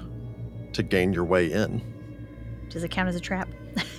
to 0.74 0.82
gain 0.82 1.14
your 1.14 1.24
way 1.24 1.50
in. 1.50 1.80
Does 2.68 2.84
it 2.84 2.90
count 2.90 3.08
as 3.08 3.16
a 3.16 3.20
trap? 3.20 3.48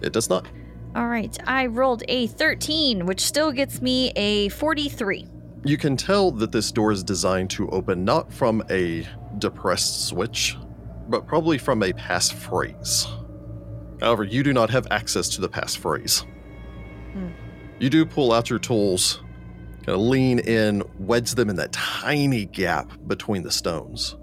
It 0.00 0.12
does 0.12 0.30
not. 0.30 0.46
All 0.94 1.08
right, 1.08 1.36
I 1.46 1.66
rolled 1.66 2.04
a 2.06 2.28
13, 2.28 3.04
which 3.04 3.20
still 3.20 3.50
gets 3.50 3.82
me 3.82 4.12
a 4.14 4.48
43. 4.50 5.26
You 5.64 5.76
can 5.76 5.96
tell 5.96 6.30
that 6.32 6.52
this 6.52 6.70
door 6.70 6.92
is 6.92 7.02
designed 7.02 7.50
to 7.50 7.68
open 7.70 8.04
not 8.04 8.32
from 8.32 8.62
a 8.70 9.06
depressed 9.38 10.06
switch, 10.06 10.56
but 11.08 11.26
probably 11.26 11.58
from 11.58 11.82
a 11.82 11.92
passphrase. 11.92 13.06
However, 14.00 14.24
you 14.24 14.42
do 14.42 14.52
not 14.52 14.70
have 14.70 14.86
access 14.90 15.28
to 15.30 15.40
the 15.40 15.48
passphrase. 15.48 16.24
Hmm. 17.12 17.30
You 17.80 17.90
do 17.90 18.06
pull 18.06 18.32
out 18.32 18.50
your 18.50 18.60
tools, 18.60 19.20
kind 19.78 19.90
of 19.90 20.00
lean 20.00 20.38
in, 20.38 20.82
wedge 20.98 21.32
them 21.32 21.50
in 21.50 21.56
that 21.56 21.72
tiny 21.72 22.46
gap 22.46 22.92
between 23.06 23.42
the 23.42 23.50
stones. 23.50 24.16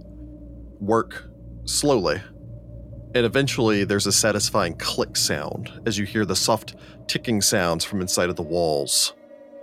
Work 0.80 1.30
slowly, 1.66 2.22
and 3.14 3.26
eventually 3.26 3.84
there's 3.84 4.08
a 4.08 4.12
satisfying 4.12 4.76
click 4.78 5.18
sound 5.18 5.72
as 5.86 5.98
you 5.98 6.06
hear 6.06 6.26
the 6.26 6.36
soft 6.36 6.76
ticking 7.08 7.42
sounds 7.42 7.84
from 7.84 8.02
inside 8.02 8.30
of 8.30 8.36
the 8.36 8.44
walls 8.44 9.14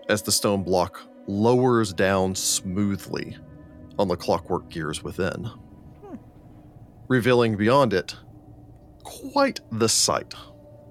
as 0.09 0.23
the 0.23 0.33
stone 0.33 0.63
block 0.63 1.01
lowers 1.27 1.93
down 1.93 2.35
smoothly 2.35 3.37
on 3.99 4.09
the 4.09 4.17
clockwork 4.17 4.69
gears 4.69 5.03
within, 5.03 5.51
revealing 7.09 7.57
beyond 7.57 7.93
it 7.93 8.17
quite 9.03 9.61
the 9.71 9.89
sight. 9.89 10.35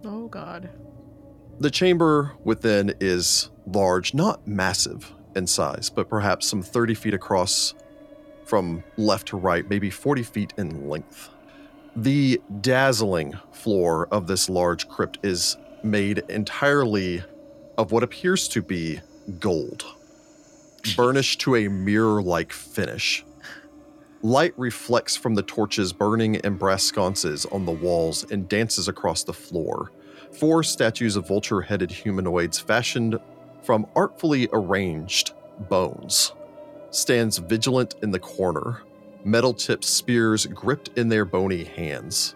Oh 0.04 0.28
God. 0.28 0.70
The 1.60 1.72
chamber 1.72 2.34
within 2.44 2.94
is 3.00 3.50
large, 3.68 4.14
not 4.14 4.48
massive 4.48 5.14
in 5.36 5.48
size, 5.48 5.90
but 5.90 6.10
perhaps 6.10 6.48
some 6.48 6.62
30 6.62 6.96
feet 6.96 7.14
across 7.14 7.74
from 8.46 8.84
left 8.98 9.28
to 9.30 9.38
right, 9.38 9.70
maybe 9.70 9.90
40 9.90 10.24
feet 10.24 10.54
in 10.58 10.90
length. 10.90 11.30
The 11.96 12.42
dazzling 12.62 13.34
floor 13.52 14.08
of 14.12 14.28
this 14.28 14.50
large 14.50 14.88
crypt 14.88 15.20
is 15.24 15.58
made 15.84 16.20
entirely 16.30 17.24
of 17.78 17.92
what 17.92 18.04
appears 18.04 18.48
to 18.50 18.62
be 18.62 19.00
gold, 19.40 19.86
burnished 20.96 21.42
to 21.42 21.56
a 21.56 21.68
mirror 21.68 22.22
like 22.22 22.52
finish. 22.52 23.24
Light 24.22 24.54
reflects 24.58 25.16
from 25.16 25.36
the 25.36 25.42
torches 25.42 25.94
burning 25.94 26.36
in 26.36 26.56
brass 26.56 26.84
sconces 26.84 27.46
on 27.48 27.66
the 27.66 27.72
walls 27.72 28.30
and 28.30 28.48
dances 28.48 28.88
across 28.88 29.24
the 29.24 29.34
floor. 29.34 29.92
Four 30.40 30.64
statues 30.64 31.16
of 31.16 31.28
vulture 31.28 31.62
headed 31.62 31.92
humanoids 31.92 32.60
fashioned 32.60 33.20
from 33.64 33.88
artfully 33.96 34.48
arranged 34.54 35.34
bones 35.70 36.34
stands 36.92 37.38
vigilant 37.38 37.96
in 38.04 38.12
the 38.12 38.20
corner, 38.20 38.82
metal 39.24 39.54
tipped 39.54 39.86
spears 39.86 40.46
gripped 40.48 40.90
in 40.98 41.10
their 41.10 41.26
bony 41.26 41.64
hands. 41.64 42.36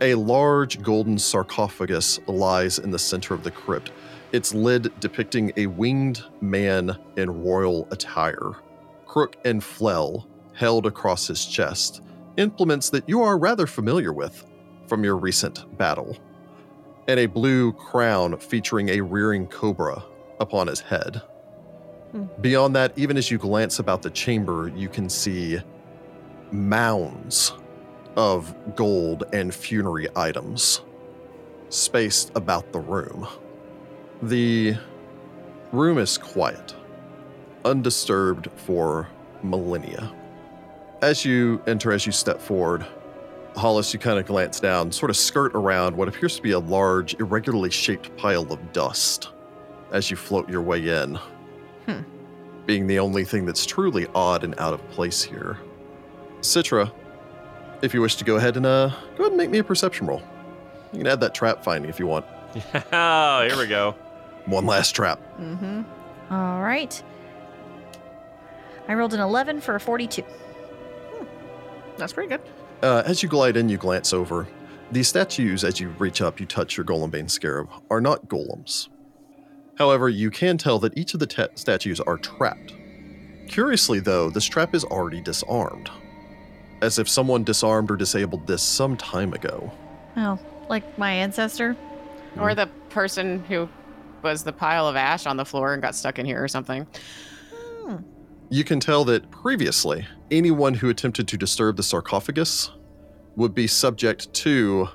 A 0.00 0.14
large 0.14 0.82
golden 0.82 1.18
sarcophagus 1.18 2.20
lies 2.26 2.78
in 2.78 2.90
the 2.90 2.98
center 2.98 3.34
of 3.34 3.42
the 3.42 3.50
crypt, 3.50 3.90
its 4.32 4.54
lid 4.54 4.92
depicting 5.00 5.52
a 5.56 5.66
winged 5.66 6.22
man 6.40 6.96
in 7.16 7.42
royal 7.42 7.88
attire, 7.90 8.52
crook 9.06 9.36
and 9.44 9.62
flail 9.62 10.26
held 10.54 10.86
across 10.86 11.26
his 11.26 11.46
chest, 11.46 12.02
implements 12.36 12.90
that 12.90 13.08
you 13.08 13.22
are 13.22 13.38
rather 13.38 13.66
familiar 13.66 14.12
with 14.12 14.44
from 14.86 15.04
your 15.04 15.16
recent 15.16 15.76
battle, 15.78 16.16
and 17.06 17.20
a 17.20 17.26
blue 17.26 17.72
crown 17.72 18.36
featuring 18.38 18.88
a 18.90 19.00
rearing 19.00 19.46
cobra 19.46 20.02
upon 20.40 20.66
his 20.66 20.80
head. 20.80 21.22
Hmm. 22.12 22.24
Beyond 22.40 22.74
that, 22.76 22.92
even 22.96 23.16
as 23.16 23.30
you 23.30 23.38
glance 23.38 23.78
about 23.78 24.02
the 24.02 24.10
chamber, 24.10 24.72
you 24.74 24.88
can 24.88 25.08
see 25.08 25.58
mounds 26.50 27.52
of 28.16 28.54
gold 28.74 29.24
and 29.32 29.54
funerary 29.54 30.08
items 30.16 30.82
spaced 31.68 32.32
about 32.34 32.72
the 32.72 32.80
room. 32.80 33.28
The 34.22 34.76
room 35.70 35.98
is 35.98 36.18
quiet, 36.18 36.74
undisturbed 37.64 38.48
for 38.56 39.08
millennia. 39.44 40.12
As 41.02 41.24
you 41.24 41.62
enter, 41.68 41.92
as 41.92 42.04
you 42.04 42.10
step 42.10 42.40
forward, 42.40 42.84
Hollis, 43.56 43.92
you 43.92 44.00
kind 44.00 44.18
of 44.18 44.26
glance 44.26 44.58
down, 44.58 44.90
sort 44.90 45.10
of 45.10 45.16
skirt 45.16 45.54
around 45.54 45.96
what 45.96 46.08
appears 46.08 46.34
to 46.36 46.42
be 46.42 46.50
a 46.50 46.58
large, 46.58 47.14
irregularly 47.20 47.70
shaped 47.70 48.16
pile 48.16 48.52
of 48.52 48.72
dust 48.72 49.30
as 49.92 50.10
you 50.10 50.16
float 50.16 50.48
your 50.48 50.62
way 50.62 50.88
in. 50.88 51.14
Hmm. 51.86 52.02
Being 52.66 52.88
the 52.88 52.98
only 52.98 53.24
thing 53.24 53.46
that's 53.46 53.64
truly 53.64 54.08
odd 54.16 54.42
and 54.42 54.58
out 54.58 54.74
of 54.74 54.90
place 54.90 55.22
here. 55.22 55.58
Citra, 56.40 56.90
if 57.82 57.94
you 57.94 58.00
wish 58.00 58.16
to 58.16 58.24
go 58.24 58.36
ahead 58.36 58.56
and 58.56 58.66
uh, 58.66 58.88
go 59.16 59.24
ahead 59.24 59.28
and 59.28 59.36
make 59.36 59.50
me 59.50 59.58
a 59.58 59.64
perception 59.64 60.08
roll. 60.08 60.22
You 60.92 60.98
can 60.98 61.06
add 61.06 61.20
that 61.20 61.34
trap 61.34 61.62
finding 61.62 61.88
if 61.88 62.00
you 62.00 62.08
want. 62.08 62.26
oh, 62.92 63.46
here 63.46 63.56
we 63.56 63.66
go. 63.68 63.94
One 64.48 64.64
last 64.64 64.94
trap. 64.94 65.20
Mm-hmm. 65.38 65.82
All 66.32 66.62
right. 66.62 67.02
I 68.88 68.94
rolled 68.94 69.12
an 69.12 69.20
11 69.20 69.60
for 69.60 69.74
a 69.74 69.80
42. 69.80 70.24
That's 71.98 72.12
pretty 72.14 72.30
good. 72.30 72.40
Uh, 72.82 73.02
as 73.04 73.22
you 73.22 73.28
glide 73.28 73.56
in, 73.56 73.68
you 73.68 73.76
glance 73.76 74.12
over. 74.12 74.48
These 74.90 75.08
statues, 75.08 75.64
as 75.64 75.80
you 75.80 75.90
reach 75.98 76.22
up, 76.22 76.40
you 76.40 76.46
touch 76.46 76.76
your 76.78 76.86
Golembane 76.86 77.30
scarab, 77.30 77.68
are 77.90 78.00
not 78.00 78.28
golems. 78.28 78.88
However, 79.76 80.08
you 80.08 80.30
can 80.30 80.56
tell 80.56 80.78
that 80.78 80.96
each 80.96 81.12
of 81.12 81.20
the 81.20 81.26
ta- 81.26 81.48
statues 81.54 82.00
are 82.00 82.16
trapped. 82.16 82.72
Curiously, 83.48 84.00
though, 84.00 84.30
this 84.30 84.46
trap 84.46 84.74
is 84.74 84.84
already 84.84 85.20
disarmed, 85.20 85.90
as 86.80 86.98
if 86.98 87.08
someone 87.08 87.44
disarmed 87.44 87.90
or 87.90 87.96
disabled 87.96 88.46
this 88.46 88.62
some 88.62 88.96
time 88.96 89.34
ago. 89.34 89.70
Oh, 90.16 90.38
like 90.70 90.98
my 90.98 91.12
ancestor? 91.12 91.76
Or 92.38 92.54
the 92.54 92.66
person 92.88 93.44
who 93.44 93.68
was 94.22 94.44
the 94.44 94.52
pile 94.52 94.86
of 94.88 94.96
ash 94.96 95.26
on 95.26 95.36
the 95.36 95.44
floor 95.44 95.72
and 95.72 95.82
got 95.82 95.94
stuck 95.94 96.18
in 96.18 96.26
here 96.26 96.42
or 96.42 96.48
something. 96.48 96.86
Hmm. 97.54 97.96
You 98.50 98.64
can 98.64 98.80
tell 98.80 99.04
that 99.06 99.30
previously, 99.30 100.06
anyone 100.30 100.74
who 100.74 100.88
attempted 100.88 101.28
to 101.28 101.36
disturb 101.36 101.76
the 101.76 101.82
sarcophagus 101.82 102.70
would 103.36 103.54
be 103.54 103.66
subject 103.66 104.32
to 104.34 104.88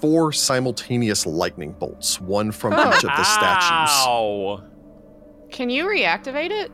four 0.00 0.32
simultaneous 0.32 1.24
lightning 1.26 1.72
bolts, 1.72 2.20
one 2.20 2.52
from 2.52 2.74
Oh. 2.74 2.88
each 2.88 3.04
of 3.04 3.10
the 3.16 3.24
statues. 3.24 3.90
Ow. 4.06 4.62
Can 5.50 5.70
you 5.70 5.86
reactivate 5.86 6.50
it? 6.50 6.70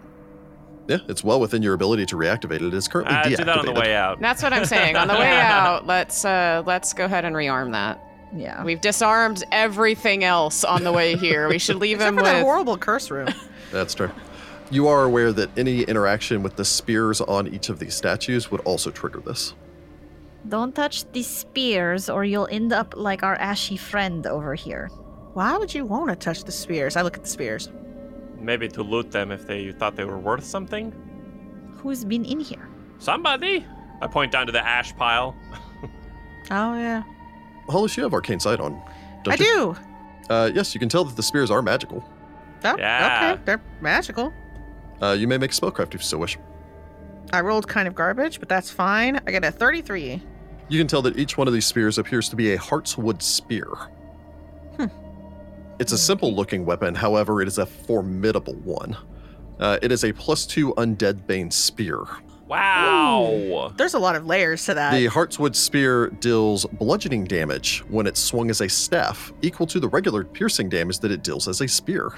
Yeah, 0.89 0.97
it's 1.09 1.23
well 1.23 1.39
within 1.39 1.63
your 1.63 1.75
ability 1.75 2.07
to 2.07 2.17
reactivate 2.17 2.57
it. 2.57 2.63
It 2.63 2.75
is 2.75 2.89
currently 2.89 3.15
Uh, 3.15 3.23
deactivated. 3.23 3.37
do 3.37 3.45
that 3.45 3.59
on 3.59 3.65
the 3.67 3.73
way 3.73 3.95
out. 3.95 4.21
That's 4.21 4.43
what 4.43 4.53
I'm 4.53 4.65
saying. 4.65 4.97
On 4.97 5.07
the 5.07 5.15
way 5.15 5.31
out, 5.41 5.87
let's 5.87 6.25
uh 6.25 6.63
let's 6.67 6.93
go 6.93 7.05
ahead 7.05 7.25
and 7.25 7.37
rearm 7.37 7.71
that. 7.73 8.03
Yeah. 8.35 8.65
We've 8.65 8.81
disarmed 8.81 9.45
everything 9.53 10.25
else 10.25 10.65
on 10.65 10.85
the 10.85 10.93
way 10.93 11.17
here. 11.17 11.49
We 11.49 11.59
should 11.59 11.77
leave 11.77 11.97
Except 11.99 12.09
him 12.11 12.17
for 12.19 12.25
that 12.25 12.37
with 12.37 12.45
horrible 12.45 12.79
curse 12.79 13.11
room. 13.11 13.29
That's 13.71 13.95
true. 13.95 14.11
You 14.71 14.89
are 14.89 15.05
aware 15.05 15.33
that 15.33 15.51
any 15.59 15.83
interaction 15.83 16.43
with 16.43 16.57
the 16.57 16.65
spears 16.65 17.21
on 17.21 17.47
each 17.49 17.69
of 17.69 17.79
these 17.79 17.95
statues 17.95 18.51
would 18.51 18.63
also 18.63 18.91
trigger 18.91 19.21
this. 19.21 19.55
Don't 20.49 20.75
touch 20.75 21.05
the 21.13 21.23
spears 21.23 22.09
or 22.09 22.25
you'll 22.25 22.49
end 22.51 22.73
up 22.73 22.95
like 22.97 23.23
our 23.23 23.37
ashy 23.37 23.77
friend 23.77 24.27
over 24.27 24.55
here. 24.55 24.89
Why 25.35 25.57
would 25.57 25.75
you 25.75 25.85
want 25.85 26.09
to 26.09 26.17
touch 26.17 26.45
the 26.45 26.53
spears? 26.53 26.97
I 26.97 27.03
look 27.03 27.17
at 27.17 27.23
the 27.23 27.29
spears. 27.29 27.71
Maybe 28.39 28.67
to 28.69 28.83
loot 28.83 29.11
them 29.11 29.31
if 29.31 29.47
they 29.47 29.61
you 29.61 29.73
thought 29.73 29.95
they 29.95 30.05
were 30.05 30.19
worth 30.19 30.45
something. 30.45 30.93
Who's 31.77 32.05
been 32.05 32.25
in 32.25 32.41
here? 32.41 32.69
Somebody. 32.99 33.65
I 34.01 34.07
point 34.09 34.33
down 34.33 34.47
to 34.47 34.53
the 34.53 34.65
ash 34.67 34.95
pile. 34.97 35.37
Oh 36.51 36.75
yeah, 36.77 37.05
Hollis, 37.69 37.97
you 37.97 38.03
have 38.03 38.13
arcane 38.15 38.41
sight 38.41 38.61
on. 38.61 38.81
Don't 39.25 39.41
I 39.41 39.45
you? 39.45 39.77
do. 40.29 40.35
Uh, 40.35 40.51
yes, 40.55 40.75
you 40.75 40.79
can 40.81 40.89
tell 40.89 41.05
that 41.05 41.17
the 41.17 41.23
spears 41.23 41.51
are 41.51 41.63
magical. 41.63 42.05
Oh, 42.65 42.77
Yeah. 42.79 43.33
Okay, 43.35 43.43
they're 43.45 43.63
magical. 43.81 44.33
Uh, 45.01 45.13
you 45.19 45.27
may 45.27 45.37
make 45.39 45.51
a 45.51 45.55
spellcraft 45.55 45.89
if 45.95 46.01
you 46.01 46.07
so 46.07 46.19
wish. 46.19 46.39
I 47.33 47.41
rolled 47.41 47.67
kind 47.67 47.89
of 47.89 47.95
garbage, 47.95 48.39
but 48.41 48.49
that's 48.49 48.71
fine. 48.71 49.21
I 49.27 49.31
get 49.31 49.45
a 49.45 49.51
33. 49.51 50.23
You 50.69 50.79
can 50.79 50.87
tell 50.87 51.03
that 51.03 51.19
each 51.19 51.37
one 51.37 51.49
of 51.49 51.55
these 51.55 51.67
spears 51.67 51.99
appears 51.99 52.29
to 52.29 52.37
be 52.37 52.53
a 52.53 52.59
heartswood 52.59 53.21
spear. 53.23 53.67
Hmm. 54.77 54.87
It's 55.79 55.93
a 55.93 55.99
simple 55.99 56.35
looking 56.35 56.65
weapon, 56.65 56.95
however, 56.95 57.43
it 57.43 57.49
is 57.49 57.59
a 57.59 57.67
formidable 57.67 58.55
one. 58.55 58.97
Uh, 59.59 59.79
it 59.83 59.93
is 59.93 60.05
a 60.05 60.13
plus 60.13 60.47
two 60.47 60.73
undead 60.75 61.27
bane 61.27 61.51
spear. 61.51 62.03
Wow. 62.53 63.73
There's 63.77 63.95
a 63.95 63.99
lot 63.99 64.15
of 64.17 64.27
layers 64.27 64.67
to 64.67 64.75
that. 64.75 64.93
The 64.93 65.07
Heartswood 65.07 65.55
Spear 65.55 66.09
deals 66.11 66.67
bludgeoning 66.67 67.25
damage 67.25 67.83
when 67.89 68.07
it's 68.07 68.21
swung 68.21 68.51
as 68.51 68.61
a 68.61 68.69
staff, 68.69 69.33
equal 69.43 69.67
to 69.69 69.81
the 69.81 69.89
regular 69.89 70.23
piercing 70.25 70.69
damage 70.69 70.99
that 71.01 71.11
it 71.11 71.23
deals 71.23 71.49
as 71.49 71.61
a 71.61 71.69
spear. 71.69 72.13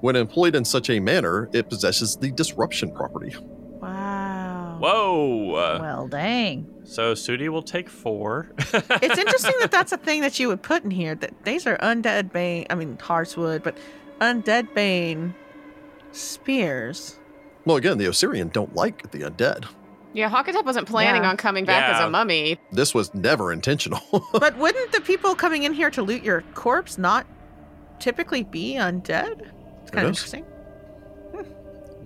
When 0.00 0.16
employed 0.16 0.54
in 0.54 0.64
such 0.64 0.90
a 0.90 1.00
manner, 1.00 1.48
it 1.52 1.68
possesses 1.68 2.16
the 2.16 2.30
disruption 2.30 2.92
property. 2.92 3.34
wow. 3.80 4.76
Whoa. 4.80 5.52
Well, 5.80 6.08
dang. 6.08 6.66
so 6.84 7.12
Sudi 7.12 7.48
will 7.50 7.62
take 7.62 7.88
four. 7.90 8.50
It's 8.72 9.18
interesting 9.18 9.52
that 9.60 9.70
that's 9.70 9.92
a 9.92 9.98
thing 9.98 10.22
that 10.22 10.38
you 10.40 10.48
would 10.48 10.62
put 10.62 10.84
in 10.84 10.90
here. 10.90 11.14
That 11.14 11.44
these 11.44 11.66
are 11.66 11.76
undead 11.78 12.32
bane. 12.32 12.66
I 12.70 12.74
mean, 12.74 12.96
Heartswood, 12.96 13.62
but 13.62 13.76
undead 14.20 14.72
bane 14.74 15.34
spears. 16.12 17.18
Well, 17.70 17.76
again, 17.76 17.98
the 17.98 18.08
Osirian 18.08 18.48
don't 18.48 18.74
like 18.74 19.12
the 19.12 19.18
undead. 19.20 19.64
Yeah, 20.12 20.28
Hakotep 20.28 20.64
wasn't 20.64 20.88
planning 20.88 21.22
Yeah. 21.22 21.28
on 21.30 21.36
coming 21.36 21.64
back 21.64 21.88
as 21.94 22.00
Yeah. 22.00 22.08
a 22.08 22.10
mummy. 22.10 22.58
This 22.72 22.92
was 22.92 23.14
never 23.14 23.52
intentional. 23.52 24.00
but 24.32 24.58
wouldn't 24.58 24.90
the 24.90 25.00
people 25.00 25.36
coming 25.36 25.62
in 25.62 25.72
here 25.72 25.88
to 25.92 26.02
loot 26.02 26.24
your 26.24 26.42
corpse 26.54 26.98
not 26.98 27.26
typically 28.00 28.42
be 28.42 28.74
undead? 28.74 29.42
It's 29.82 29.92
kind 29.92 30.04
It 30.04 30.10
of 30.10 30.16
is. 30.16 30.18
interesting. 30.18 30.42
Hmm. 31.32 31.42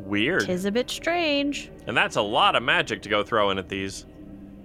Weird. 0.07 0.45
Tis 0.45 0.67
a 0.67 0.71
bit 0.71 0.91
strange. 0.91 1.71
And 1.87 1.97
that's 1.97 2.17
a 2.17 2.21
lot 2.23 2.57
of 2.57 2.63
magic 2.63 3.01
to 3.01 3.09
go 3.09 3.23
throwing 3.23 3.57
at 3.57 3.71
these. 3.71 4.05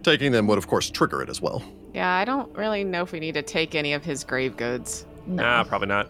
Taking 0.03 0.33
them 0.33 0.47
would, 0.47 0.57
of 0.57 0.67
course, 0.67 0.89
trigger 0.89 1.21
it 1.21 1.29
as 1.29 1.41
well. 1.41 1.63
Yeah, 1.93 2.13
I 2.13 2.25
don't 2.25 2.53
really 2.57 2.83
know 2.83 3.03
if 3.03 3.13
we 3.13 3.21
need 3.21 3.35
to 3.35 3.41
take 3.41 3.73
any 3.73 3.93
of 3.93 4.03
his 4.03 4.25
grave 4.25 4.57
goods. 4.57 5.05
No. 5.25 5.43
Nah, 5.43 5.63
probably 5.63 5.87
not. 5.87 6.09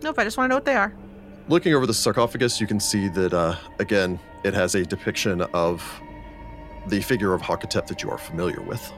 Nope, 0.00 0.14
I 0.16 0.22
just 0.22 0.36
want 0.36 0.44
to 0.44 0.48
know 0.50 0.56
what 0.58 0.64
they 0.64 0.76
are. 0.76 0.94
Looking 1.48 1.74
over 1.74 1.86
the 1.86 1.94
sarcophagus, 1.94 2.60
you 2.60 2.66
can 2.66 2.80
see 2.80 3.08
that, 3.08 3.34
uh, 3.34 3.56
again, 3.78 4.18
it 4.44 4.54
has 4.54 4.74
a 4.74 4.84
depiction 4.84 5.42
of 5.52 5.82
the 6.86 7.00
figure 7.00 7.34
of 7.34 7.42
Hakotep 7.42 7.86
that 7.88 8.02
you 8.02 8.10
are 8.10 8.18
familiar 8.18 8.60
with. 8.62 8.92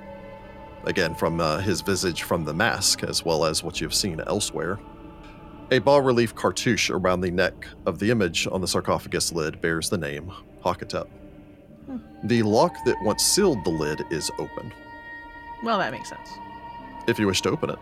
Again, 0.84 1.14
from 1.14 1.40
uh, 1.40 1.58
his 1.58 1.80
visage 1.80 2.22
from 2.22 2.44
the 2.44 2.52
mask, 2.52 3.02
as 3.02 3.24
well 3.24 3.44
as 3.44 3.62
what 3.62 3.80
you've 3.80 3.94
seen 3.94 4.20
elsewhere. 4.26 4.78
A 5.70 5.78
bas 5.78 6.02
relief 6.04 6.34
cartouche 6.34 6.90
around 6.90 7.22
the 7.22 7.30
neck 7.30 7.66
of 7.86 7.98
the 7.98 8.10
image 8.10 8.46
on 8.52 8.60
the 8.60 8.68
sarcophagus 8.68 9.32
lid 9.32 9.60
bears 9.62 9.88
the 9.88 9.96
name 9.98 10.30
Hakotep. 10.62 11.08
Hmm. 11.86 11.98
The 12.24 12.42
lock 12.42 12.74
that 12.84 12.96
once 13.02 13.22
sealed 13.24 13.64
the 13.64 13.70
lid 13.70 14.02
is 14.10 14.30
open, 14.38 14.72
Well, 15.62 15.78
that 15.78 15.90
makes 15.92 16.10
sense. 16.10 16.28
if 17.08 17.18
you 17.18 17.26
wish 17.26 17.40
to 17.42 17.50
open 17.50 17.70
it. 17.70 17.78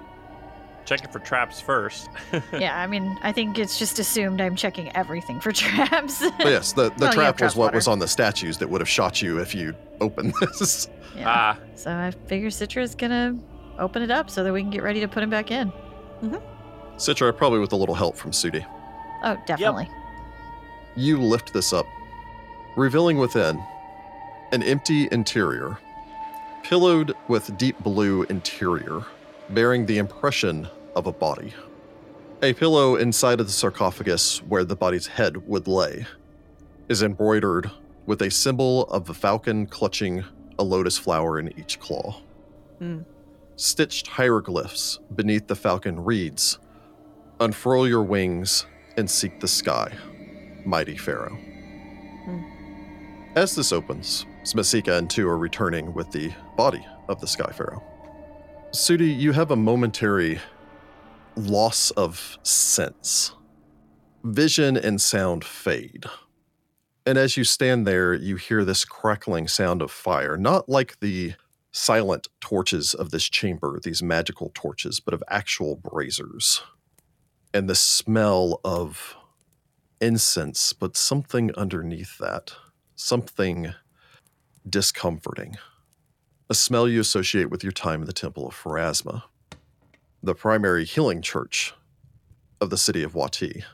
Check 0.85 1.05
it 1.05 1.13
for 1.13 1.21
traps 1.21 1.61
first. 1.61 2.09
yeah, 2.53 2.79
I 2.81 2.87
mean, 2.87 3.19
I 3.23 3.31
think 3.33 3.59
it's 3.59 3.79
just 3.79 3.99
assumed 3.99 4.41
I'm 4.41 4.57
checking 4.57 4.95
everything 4.97 5.41
for 5.41 5.53
traps. 5.53 6.21
But 6.39 6.47
yes, 6.49 6.73
the, 6.73 6.91
the 6.97 7.05
Oh, 7.05 7.05
yeah, 7.07 7.11
trap 7.13 7.41
was 7.41 7.55
what 7.55 7.67
water. 7.67 7.77
was 7.77 7.89
on 7.89 7.99
the 7.99 8.09
statues 8.09 8.59
that 8.59 8.69
would 8.69 8.81
have 8.81 8.89
shot 8.89 9.23
you 9.23 9.39
if 9.39 9.55
you 9.55 9.75
opened 10.01 10.35
this. 10.41 10.89
yeah. 11.17 11.25
Ah, 11.27 11.59
So 11.77 11.91
I 11.93 12.11
figure 12.27 12.49
Citra's 12.51 12.95
gonna 12.95 13.39
open 13.79 14.03
it 14.03 14.11
up 14.11 14.29
so 14.29 14.43
that 14.45 14.53
we 14.53 14.61
can 14.61 14.71
get 14.71 14.83
ready 14.83 15.01
to 15.01 15.09
put 15.09 15.23
him 15.23 15.31
back 15.31 15.51
in. 15.51 15.73
Citra, 16.97 17.37
probably 17.37 17.59
with 17.59 17.73
a 17.73 17.77
little 17.77 17.95
help 17.95 18.17
from 18.17 18.31
Sudi. 18.33 18.65
Oh, 19.25 19.37
definitely. 19.47 19.89
You 20.97 21.21
lift 21.21 21.53
this 21.53 21.73
up, 21.73 21.87
revealing 22.77 23.19
within 23.19 23.63
an 24.53 24.63
empty 24.63 25.09
interior, 25.11 25.79
pillowed 26.63 27.15
with 27.29 27.57
deep 27.57 27.79
blue 27.81 28.25
interior, 28.25 29.03
bearing 29.55 29.87
the 29.87 29.99
impression 29.99 30.69
of 30.95 31.07
a 31.07 31.13
body. 31.13 31.53
A 32.43 32.53
pillow 32.53 32.97
inside 32.97 33.41
of 33.41 33.47
the 33.47 33.53
sarcophagus 33.53 34.43
where 34.43 34.65
the 34.65 34.77
body's 34.77 35.07
head 35.07 35.47
would 35.49 35.69
lay 35.69 36.07
is 36.89 37.03
embroidered 37.03 37.71
with 38.07 38.23
a 38.23 38.31
symbol 38.31 38.85
of 38.85 39.09
a 39.09 39.15
falcon 39.15 39.67
clutching 39.67 40.25
a 40.59 40.65
lotus 40.65 40.99
flower 40.99 41.39
in 41.39 41.57
each 41.59 41.79
claw. 41.79 42.21
Hmm. 42.79 43.01
Stitched 43.57 44.09
hieroglyphs 44.09 44.99
beneath 45.15 45.47
the 45.47 45.55
falcon 45.55 46.03
reads, 46.03 46.59
Unfurl 47.39 47.87
your 47.87 48.03
wings 48.03 48.67
and 48.97 49.09
seek 49.09 49.41
the 49.41 49.49
sky 49.49 49.93
mighty 50.65 50.97
pharaoh. 50.97 51.39
As 53.35 53.55
this 53.55 53.73
opens, 53.73 54.27
Smasika 54.45 54.99
and 54.99 55.09
two 55.09 55.29
are 55.29 55.39
returning 55.39 55.95
with 55.95 56.11
the 56.11 56.33
body 56.57 56.85
of 57.09 57.21
the 57.21 57.27
sky 57.27 57.51
pharaoh. 57.51 57.83
Sudi, 58.73 59.15
you 59.15 59.33
have 59.33 59.51
a 59.51 59.57
momentary 59.57 60.41
loss 61.37 61.91
of 61.91 62.39
sense. 62.43 63.33
Vision 64.25 64.79
and 64.79 64.99
sound 64.99 65.45
fade. 65.45 66.07
And 67.05 67.19
as 67.19 67.37
you 67.37 67.45
stand 67.45 67.87
there, 67.87 68.15
you 68.15 68.37
hear 68.37 68.65
this 68.65 68.87
crackling 68.87 69.47
sound 69.47 69.83
of 69.83 69.91
fire, 69.91 70.39
not 70.39 70.71
like 70.71 71.01
the 71.01 71.35
silent 71.71 72.29
torches 72.41 72.95
of 72.95 73.11
this 73.11 73.29
chamber, 73.29 73.79
these 73.83 74.03
magical 74.03 74.51
torches, 74.55 75.01
but 75.01 75.13
of 75.13 75.23
actual 75.29 75.77
braziers. 75.77 76.63
And 77.53 77.69
the 77.69 77.75
smell 77.75 78.59
of 78.65 79.17
incense, 80.01 80.73
but 80.73 80.97
something 80.97 81.55
underneath 81.59 82.17
that, 82.17 82.55
something 82.97 83.75
discomforting. 84.67 85.59
A 86.53 86.55
smell 86.55 86.87
you 86.87 87.01
associate 87.01 87.49
with 87.49 87.63
your 87.63 87.73
time 87.73 88.03
in 88.03 88.07
the 88.07 88.13
Temple 88.13 88.47
of 88.47 88.55
Pharasma, 88.55 89.23
the 90.23 90.35
primary 90.35 90.85
healing 90.85 91.23
church 91.23 91.73
of 92.61 92.69
the 92.69 92.77
city 92.77 93.03
of 93.03 93.15
Wati. 93.15 93.65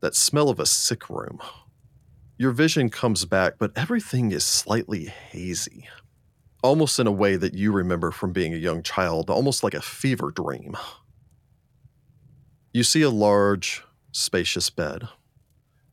That 0.00 0.14
smell 0.14 0.48
of 0.48 0.58
a 0.58 0.64
sick 0.64 1.10
room. 1.10 1.42
Your 2.38 2.52
vision 2.52 2.88
comes 2.88 3.26
back, 3.26 3.56
but 3.58 3.72
everything 3.76 4.32
is 4.32 4.44
slightly 4.44 5.08
hazy, 5.08 5.90
almost 6.62 6.98
in 6.98 7.06
a 7.06 7.12
way 7.12 7.36
that 7.36 7.52
you 7.52 7.70
remember 7.70 8.10
from 8.10 8.32
being 8.32 8.54
a 8.54 8.56
young 8.56 8.82
child, 8.82 9.28
almost 9.28 9.62
like 9.62 9.74
a 9.74 9.82
fever 9.82 10.30
dream. 10.30 10.78
You 12.72 12.82
see 12.82 13.02
a 13.02 13.10
large, 13.10 13.84
spacious 14.10 14.70
bed 14.70 15.06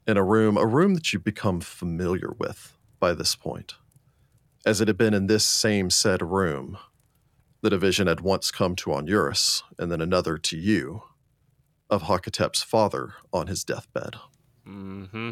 in 0.07 0.15
a 0.15 0.23
room, 0.23 0.55
a 0.55 0.65
room 0.65 0.93
that 0.93 1.11
you've 1.11 1.25
become 1.25 1.59
familiar 1.59 2.33
with 2.39 2.77
by 2.97 3.13
this 3.13 3.35
point, 3.35 3.73
as 4.67 4.81
it 4.81 4.89
had 4.89 4.97
been 4.97 5.13
in 5.13 5.27
this 5.27 5.45
same 5.45 5.89
said 5.89 6.21
room 6.21 6.77
The 7.61 7.69
division 7.69 8.07
had 8.07 8.19
once 8.19 8.51
come 8.51 8.75
to 8.75 8.89
Onuris, 8.89 9.63
and 9.79 9.89
then 9.89 10.01
another 10.01 10.37
to 10.37 10.57
you, 10.57 11.03
of 11.89 12.03
Hakotep's 12.03 12.63
father 12.63 13.13
on 13.31 13.47
his 13.47 13.63
deathbed. 13.63 14.17
mm-hmm. 14.67 15.31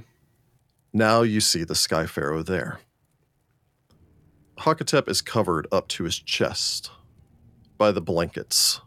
Now 0.93 1.21
you 1.23 1.41
see 1.41 1.65
the 1.65 1.75
Sky 1.75 2.05
Pharaoh 2.05 2.43
there. 2.43 2.79
Hakotep 4.59 5.09
is 5.09 5.21
covered 5.21 5.67
up 5.69 5.89
to 5.89 6.05
his 6.05 6.17
chest 6.17 6.89
by 7.77 7.91
the 7.91 8.01
blankets 8.01 8.79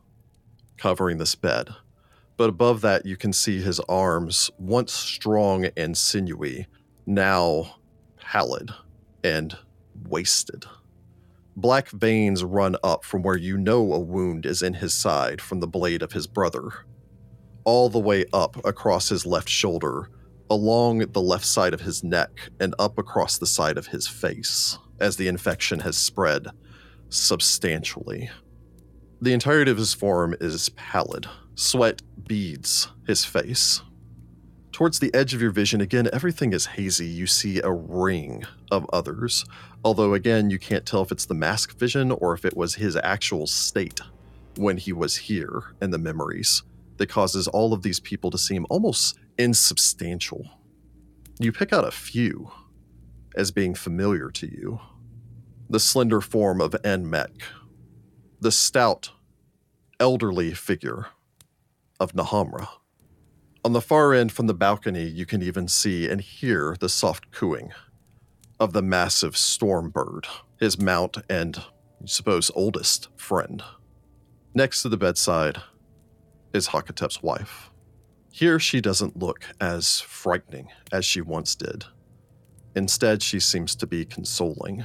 covering 0.78 1.18
this 1.18 1.34
bed. 1.34 1.68
But 2.38 2.48
above 2.48 2.80
that, 2.80 3.04
you 3.04 3.18
can 3.18 3.34
see 3.34 3.60
his 3.60 3.80
arms, 3.80 4.50
once 4.58 4.94
strong 4.94 5.66
and 5.76 5.94
sinewy, 5.94 6.68
now 7.04 7.76
pallid 8.16 8.70
and 9.22 9.58
wasted. 10.06 10.64
Black 11.56 11.88
veins 11.88 12.44
run 12.44 12.76
up 12.84 13.04
from 13.04 13.22
where 13.22 13.36
you 13.36 13.56
know 13.56 13.92
a 13.92 13.98
wound 13.98 14.46
is 14.46 14.62
in 14.62 14.74
his 14.74 14.94
side 14.94 15.40
from 15.40 15.60
the 15.60 15.66
blade 15.66 16.02
of 16.02 16.12
his 16.12 16.26
brother, 16.26 16.70
all 17.64 17.88
the 17.88 17.98
way 17.98 18.24
up 18.32 18.64
across 18.64 19.08
his 19.08 19.26
left 19.26 19.48
shoulder, 19.48 20.08
along 20.48 20.98
the 20.98 21.20
left 21.20 21.44
side 21.44 21.74
of 21.74 21.80
his 21.80 22.04
neck, 22.04 22.50
and 22.60 22.74
up 22.78 22.96
across 22.96 23.38
the 23.38 23.46
side 23.46 23.76
of 23.76 23.88
his 23.88 24.06
face, 24.06 24.78
as 25.00 25.16
the 25.16 25.28
infection 25.28 25.80
has 25.80 25.96
spread 25.96 26.46
substantially. 27.08 28.30
The 29.20 29.32
entirety 29.32 29.70
of 29.70 29.78
his 29.78 29.94
form 29.94 30.36
is 30.40 30.68
pallid. 30.70 31.26
Sweat 31.56 32.02
beads 32.26 32.88
his 33.06 33.24
face. 33.24 33.82
Towards 34.78 35.00
the 35.00 35.12
edge 35.12 35.34
of 35.34 35.42
your 35.42 35.50
vision, 35.50 35.80
again, 35.80 36.08
everything 36.12 36.52
is 36.52 36.66
hazy. 36.66 37.08
You 37.08 37.26
see 37.26 37.60
a 37.60 37.72
ring 37.72 38.44
of 38.70 38.86
others, 38.92 39.44
although, 39.84 40.14
again, 40.14 40.50
you 40.50 40.58
can't 40.60 40.86
tell 40.86 41.02
if 41.02 41.10
it's 41.10 41.26
the 41.26 41.34
mask 41.34 41.76
vision 41.76 42.12
or 42.12 42.32
if 42.32 42.44
it 42.44 42.56
was 42.56 42.76
his 42.76 42.94
actual 42.94 43.48
state 43.48 44.00
when 44.56 44.76
he 44.76 44.92
was 44.92 45.16
here 45.16 45.74
and 45.80 45.92
the 45.92 45.98
memories 45.98 46.62
that 46.98 47.08
causes 47.08 47.48
all 47.48 47.72
of 47.72 47.82
these 47.82 47.98
people 47.98 48.30
to 48.30 48.38
seem 48.38 48.66
almost 48.70 49.18
insubstantial. 49.36 50.48
You 51.40 51.50
pick 51.50 51.72
out 51.72 51.84
a 51.84 51.90
few 51.90 52.52
as 53.34 53.50
being 53.50 53.74
familiar 53.74 54.30
to 54.30 54.46
you 54.46 54.78
the 55.68 55.80
slender 55.80 56.20
form 56.20 56.60
of 56.60 56.70
Enmek, 56.84 57.42
the 58.40 58.52
stout, 58.52 59.10
elderly 59.98 60.54
figure 60.54 61.06
of 61.98 62.12
Nahamra. 62.12 62.68
On 63.64 63.72
the 63.72 63.80
far 63.80 64.14
end 64.14 64.32
from 64.32 64.46
the 64.46 64.54
balcony, 64.54 65.04
you 65.04 65.26
can 65.26 65.42
even 65.42 65.66
see 65.68 66.08
and 66.08 66.20
hear 66.20 66.76
the 66.78 66.88
soft 66.88 67.30
cooing 67.32 67.72
of 68.60 68.72
the 68.72 68.82
massive 68.82 69.36
storm 69.36 69.90
bird, 69.90 70.26
his 70.58 70.80
mount 70.80 71.18
and, 71.28 71.56
you 72.00 72.06
suppose, 72.06 72.50
oldest 72.54 73.08
friend. 73.16 73.62
Next 74.54 74.82
to 74.82 74.88
the 74.88 74.96
bedside 74.96 75.58
is 76.52 76.68
Hakotep's 76.68 77.22
wife. 77.22 77.70
Here, 78.30 78.60
she 78.60 78.80
doesn't 78.80 79.18
look 79.18 79.44
as 79.60 80.00
frightening 80.00 80.68
as 80.92 81.04
she 81.04 81.20
once 81.20 81.54
did. 81.54 81.84
Instead, 82.76 83.22
she 83.22 83.40
seems 83.40 83.74
to 83.76 83.86
be 83.86 84.04
consoling, 84.04 84.84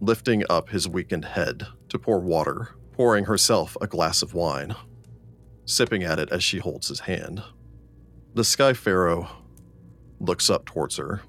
lifting 0.00 0.44
up 0.48 0.68
his 0.68 0.88
weakened 0.88 1.24
head 1.24 1.66
to 1.88 1.98
pour 1.98 2.20
water, 2.20 2.76
pouring 2.92 3.24
herself 3.24 3.76
a 3.80 3.86
glass 3.88 4.22
of 4.22 4.34
wine, 4.34 4.74
sipping 5.64 6.04
at 6.04 6.18
it 6.20 6.30
as 6.30 6.44
she 6.44 6.58
holds 6.58 6.88
his 6.88 7.00
hand. 7.00 7.42
The 8.34 8.44
Sky 8.44 8.72
Pharaoh 8.72 9.28
looks 10.18 10.48
up 10.48 10.64
towards 10.64 10.96
her. 10.96 11.20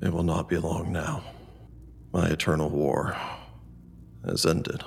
It 0.00 0.12
will 0.12 0.22
not 0.22 0.48
be 0.48 0.56
long 0.56 0.92
now. 0.92 1.24
My 2.12 2.28
eternal 2.28 2.70
war 2.70 3.16
has 4.24 4.46
ended. 4.46 4.84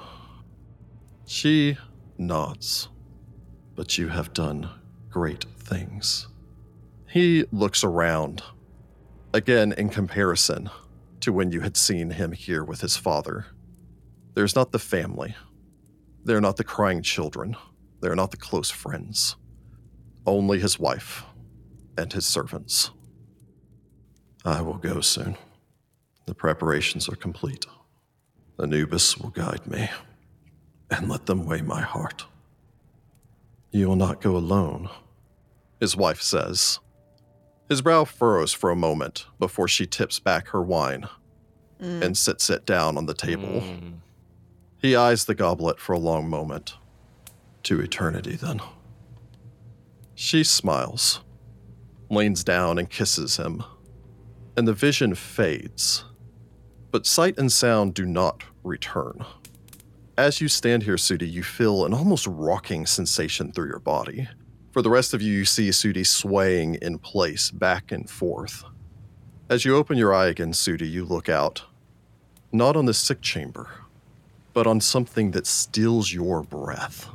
She 1.26 1.78
nods. 2.18 2.88
But 3.76 3.98
you 3.98 4.08
have 4.08 4.32
done 4.32 4.70
great 5.10 5.46
things. 5.58 6.28
He 7.10 7.44
looks 7.52 7.84
around, 7.84 8.42
again 9.34 9.74
in 9.74 9.90
comparison 9.90 10.70
to 11.20 11.34
when 11.34 11.52
you 11.52 11.60
had 11.60 11.76
seen 11.76 12.12
him 12.12 12.32
here 12.32 12.64
with 12.64 12.80
his 12.80 12.96
father. 12.96 13.48
There's 14.36 14.56
not 14.56 14.72
the 14.72 14.80
family. 14.80 15.36
They're 16.24 16.40
not 16.40 16.56
the 16.56 16.64
crying 16.64 17.02
children. 17.02 17.58
They're 18.00 18.16
not 18.16 18.32
the 18.32 18.38
close 18.38 18.70
friends. 18.70 19.36
Only 20.26 20.60
his 20.60 20.80
wife 20.80 21.24
and 21.98 22.12
his 22.12 22.26
servants. 22.26 22.92
I 24.44 24.62
will 24.62 24.78
go 24.78 25.02
soon. 25.02 25.38
The 26.26 26.34
preparations 26.36 27.08
are 27.10 27.16
complete. 27.16 27.66
Anubis 28.60 29.18
will 29.18 29.30
guide 29.30 29.68
me, 29.68 29.90
and 30.90 31.10
let 31.10 31.26
them 31.26 31.46
weigh 31.46 31.62
my 31.62 31.82
heart. 31.82 32.26
You 33.72 33.88
will 33.90 33.96
not 33.96 34.22
go 34.22 34.36
alone, 34.38 34.90
his 35.80 35.96
wife 35.98 36.22
says. 36.22 36.80
His 37.68 37.82
brow 37.82 38.06
furrows 38.06 38.54
for 38.54 38.70
a 38.70 38.76
moment 38.76 39.26
before 39.40 39.68
she 39.68 39.86
tips 39.86 40.20
back 40.20 40.48
her 40.50 40.62
wine 40.62 41.08
Mm. 41.82 42.02
and 42.02 42.18
sits 42.18 42.50
it 42.50 42.66
down 42.66 42.98
on 42.98 43.06
the 43.06 43.14
table. 43.14 43.60
Mm. 43.62 43.96
He 44.82 44.96
eyes 44.96 45.26
the 45.26 45.36
goblet 45.36 45.78
for 45.78 45.92
a 45.92 46.00
long 46.00 46.30
moment. 46.30 46.76
To 47.64 47.82
eternity, 47.82 48.38
then. 48.38 48.62
She 50.16 50.46
smiles, 50.46 51.20
leans 52.10 52.44
down, 52.46 52.80
and 52.80 52.90
kisses 52.90 53.36
him, 53.36 53.64
and 54.56 54.66
the 54.66 54.74
vision 54.74 55.14
fades. 55.14 56.06
But 56.92 57.06
sight 57.06 57.38
and 57.38 57.52
sound 57.52 57.94
do 57.94 58.06
not 58.06 58.44
return. 58.64 59.26
As 60.18 60.40
you 60.40 60.48
stand 60.48 60.84
here, 60.84 60.96
Sudi, 60.96 61.30
you 61.30 61.44
feel 61.44 61.86
an 61.86 61.94
almost 61.94 62.26
rocking 62.26 62.86
sensation 62.86 63.52
through 63.52 63.68
your 63.68 63.80
body. 63.80 64.30
For 64.72 64.82
the 64.82 64.90
rest 64.90 65.14
of 65.14 65.22
you, 65.22 65.34
you 65.34 65.44
see 65.44 65.70
Sudi 65.70 66.08
swaying 66.08 66.76
in 66.76 67.00
place, 67.00 67.52
back 67.52 67.92
and 67.92 68.10
forth. 68.10 68.64
As 69.50 69.66
you 69.66 69.76
open 69.76 69.98
your 69.98 70.14
eye 70.14 70.28
again, 70.28 70.54
Sudi, 70.54 70.90
you 70.90 71.04
look 71.04 71.28
out. 71.28 71.64
Not 72.54 72.78
on 72.78 72.86
the 72.86 72.94
sick 72.94 73.22
chamber, 73.22 73.68
but 74.54 74.66
on 74.66 74.80
something 74.80 75.32
that 75.32 75.46
steals 75.46 76.14
your 76.14 76.42
breath. 76.44 77.10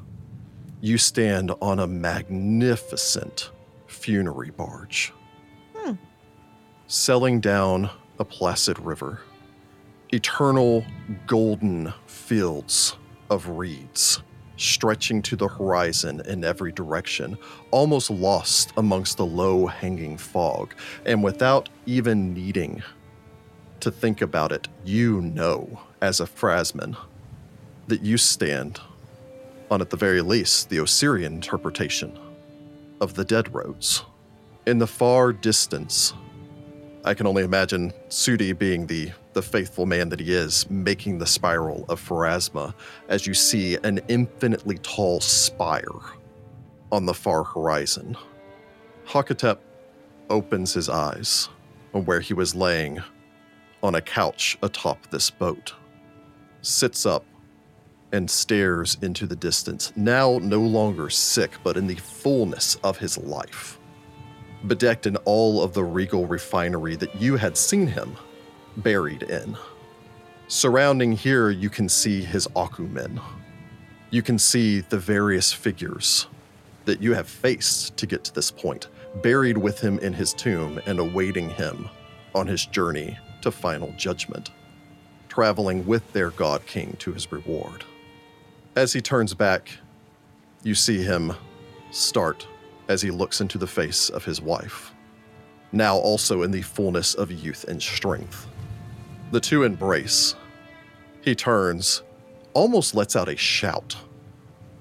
You 0.80 0.96
stand 0.98 1.52
on 1.60 1.78
a 1.78 1.86
magnificent 1.86 3.50
funerary 3.86 4.50
barge, 4.50 5.12
Hmm. 5.76 5.94
sailing 6.86 7.40
down 7.40 7.90
a 8.18 8.24
placid 8.24 8.78
river. 8.78 9.20
Eternal 10.12 10.84
golden 11.26 11.92
fields 12.06 12.96
of 13.28 13.48
reeds 13.48 14.20
stretching 14.56 15.22
to 15.22 15.36
the 15.36 15.48
horizon 15.48 16.20
in 16.26 16.44
every 16.44 16.70
direction, 16.72 17.38
almost 17.70 18.10
lost 18.10 18.72
amongst 18.76 19.16
the 19.16 19.24
low 19.24 19.66
hanging 19.66 20.18
fog, 20.18 20.74
and 21.06 21.22
without 21.22 21.68
even 21.86 22.34
needing 22.34 22.82
to 23.80 23.90
think 23.90 24.20
about 24.20 24.52
it, 24.52 24.68
you 24.84 25.22
know, 25.22 25.80
as 26.02 26.20
a 26.20 26.26
Pharasmin, 26.26 26.94
that 27.86 28.02
you 28.02 28.18
stand 28.18 28.80
on, 29.70 29.80
at 29.80 29.90
the 29.90 29.96
very 29.96 30.20
least, 30.20 30.68
the 30.68 30.80
Osirian 30.80 31.34
interpretation 31.34 32.18
of 33.00 33.14
the 33.14 33.24
dead 33.24 33.52
roads. 33.54 34.04
In 34.66 34.78
the 34.78 34.86
far 34.86 35.32
distance, 35.32 36.12
I 37.04 37.14
can 37.14 37.26
only 37.26 37.44
imagine 37.44 37.92
Sudi 38.08 38.56
being 38.56 38.86
the, 38.86 39.10
the 39.32 39.42
faithful 39.42 39.86
man 39.86 40.10
that 40.10 40.20
he 40.20 40.34
is, 40.34 40.68
making 40.68 41.18
the 41.18 41.26
spiral 41.26 41.86
of 41.88 42.00
Pharasma 42.00 42.74
as 43.08 43.26
you 43.26 43.32
see 43.32 43.76
an 43.84 44.00
infinitely 44.08 44.78
tall 44.78 45.20
spire 45.20 45.86
on 46.92 47.06
the 47.06 47.14
far 47.14 47.44
horizon. 47.44 48.16
Hakotep 49.06 49.58
opens 50.28 50.74
his 50.74 50.88
eyes 50.88 51.48
on 51.94 52.04
where 52.04 52.20
he 52.20 52.34
was 52.34 52.54
laying 52.54 53.02
on 53.82 53.94
a 53.94 54.00
couch 54.00 54.58
atop 54.62 55.10
this 55.10 55.30
boat, 55.30 55.74
sits 56.60 57.06
up 57.06 57.24
and 58.12 58.30
stares 58.30 58.96
into 59.02 59.26
the 59.26 59.36
distance, 59.36 59.92
now 59.96 60.38
no 60.42 60.60
longer 60.60 61.10
sick, 61.10 61.52
but 61.62 61.76
in 61.76 61.86
the 61.86 61.94
fullness 61.96 62.76
of 62.82 62.98
his 62.98 63.16
life. 63.18 63.78
Bedecked 64.66 65.06
in 65.06 65.16
all 65.18 65.62
of 65.62 65.72
the 65.72 65.84
regal 65.84 66.26
refinery 66.26 66.96
that 66.96 67.14
you 67.16 67.36
had 67.36 67.56
seen 67.56 67.86
him 67.86 68.16
buried 68.76 69.22
in. 69.24 69.56
Surrounding 70.48 71.12
here, 71.12 71.50
you 71.50 71.70
can 71.70 71.88
see 71.88 72.22
his 72.22 72.46
Akumen. 72.48 73.20
You 74.10 74.22
can 74.22 74.38
see 74.38 74.80
the 74.80 74.98
various 74.98 75.52
figures 75.52 76.26
that 76.84 77.00
you 77.00 77.14
have 77.14 77.28
faced 77.28 77.96
to 77.98 78.06
get 78.06 78.24
to 78.24 78.34
this 78.34 78.50
point, 78.50 78.88
buried 79.22 79.56
with 79.56 79.80
him 79.80 79.98
in 80.00 80.12
his 80.12 80.34
tomb 80.34 80.80
and 80.86 80.98
awaiting 80.98 81.50
him 81.50 81.88
on 82.34 82.46
his 82.46 82.66
journey 82.66 83.16
to 83.42 83.50
final 83.50 83.92
judgment, 83.96 84.50
traveling 85.28 85.86
with 85.86 86.12
their 86.12 86.30
god 86.30 86.66
king 86.66 86.96
to 86.98 87.12
his 87.12 87.30
reward. 87.30 87.84
As 88.80 88.94
he 88.94 89.02
turns 89.02 89.34
back, 89.34 89.72
you 90.62 90.74
see 90.74 91.02
him 91.02 91.34
start 91.90 92.48
as 92.88 93.02
he 93.02 93.10
looks 93.10 93.42
into 93.42 93.58
the 93.58 93.66
face 93.66 94.08
of 94.08 94.24
his 94.24 94.40
wife, 94.40 94.94
now 95.70 95.98
also 95.98 96.44
in 96.44 96.50
the 96.50 96.62
fullness 96.62 97.12
of 97.14 97.30
youth 97.30 97.64
and 97.64 97.82
strength. 97.82 98.48
The 99.32 99.40
two 99.40 99.64
embrace. 99.64 100.34
He 101.20 101.34
turns, 101.34 102.02
almost 102.54 102.94
lets 102.94 103.16
out 103.16 103.28
a 103.28 103.36
shout 103.36 103.98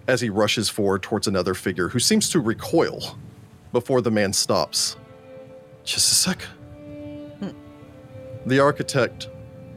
as 0.07 0.21
he 0.21 0.29
rushes 0.29 0.69
forward 0.69 1.03
towards 1.03 1.27
another 1.27 1.53
figure 1.53 1.89
who 1.89 1.99
seems 1.99 2.29
to 2.29 2.39
recoil 2.39 3.17
before 3.73 3.99
the 3.99 4.11
man 4.11 4.31
stops. 4.31 4.95
Just 5.83 6.09
a 6.09 6.15
sec. 6.15 6.47
The 8.45 8.59
architect 8.61 9.27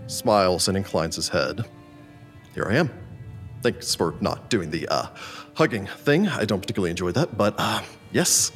smiles 0.06 0.68
and 0.68 0.76
inclines 0.76 1.16
his 1.16 1.28
head. 1.28 1.68
Here 2.54 2.68
I 2.70 2.76
am. 2.76 3.01
Thanks 3.62 3.94
for 3.94 4.14
not 4.20 4.50
doing 4.50 4.70
the 4.70 4.88
uh, 4.88 5.06
hugging 5.54 5.86
thing. 5.86 6.26
I 6.26 6.44
don't 6.44 6.60
particularly 6.60 6.90
enjoy 6.90 7.12
that, 7.12 7.38
but 7.38 7.54
uh, 7.58 7.82
yes. 8.10 8.50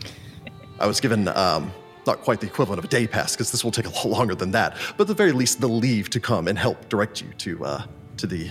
I 0.80 0.86
was 0.86 1.00
given 1.00 1.28
um, 1.28 1.72
not 2.06 2.22
quite 2.22 2.40
the 2.40 2.46
equivalent 2.46 2.78
of 2.80 2.84
a 2.84 2.88
day 2.88 3.06
pass 3.06 3.34
because 3.34 3.52
this 3.52 3.62
will 3.62 3.70
take 3.70 3.86
a 3.86 3.90
lot 3.90 4.06
longer 4.06 4.34
than 4.34 4.50
that, 4.50 4.76
but 4.96 5.02
at 5.02 5.06
the 5.08 5.14
very 5.14 5.32
least, 5.32 5.60
the 5.60 5.68
leave 5.68 6.10
to 6.10 6.20
come 6.20 6.48
and 6.48 6.58
help 6.58 6.88
direct 6.88 7.22
you 7.22 7.28
to 7.38 7.64
uh, 7.64 7.82
to 8.16 8.26
the 8.26 8.50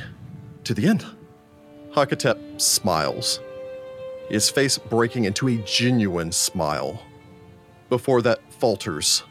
to 0.63 0.73
the 0.73 0.87
end. 0.87 1.05
Hakotep 1.91 2.59
smiles, 2.59 3.39
his 4.29 4.49
face 4.49 4.77
breaking 4.77 5.25
into 5.25 5.47
a 5.47 5.57
genuine 5.57 6.31
smile. 6.31 7.03
Before 7.89 8.21
that 8.23 8.39
falters, 8.53 9.23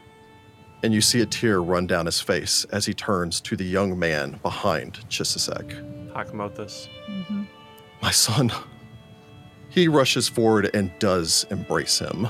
and 0.82 0.94
you 0.94 1.00
see 1.00 1.20
a 1.20 1.26
tear 1.26 1.60
run 1.60 1.86
down 1.86 2.06
his 2.06 2.20
face 2.20 2.64
as 2.66 2.86
he 2.86 2.94
turns 2.94 3.40
to 3.40 3.56
the 3.56 3.64
young 3.64 3.98
man 3.98 4.38
behind 4.42 5.00
Chisisek. 5.08 6.03
Hakamotus. 6.14 6.88
Mm-hmm. 7.08 7.44
My 8.02 8.10
son. 8.10 8.52
He 9.68 9.88
rushes 9.88 10.28
forward 10.28 10.70
and 10.74 10.92
does 10.98 11.46
embrace 11.50 11.98
him. 11.98 12.28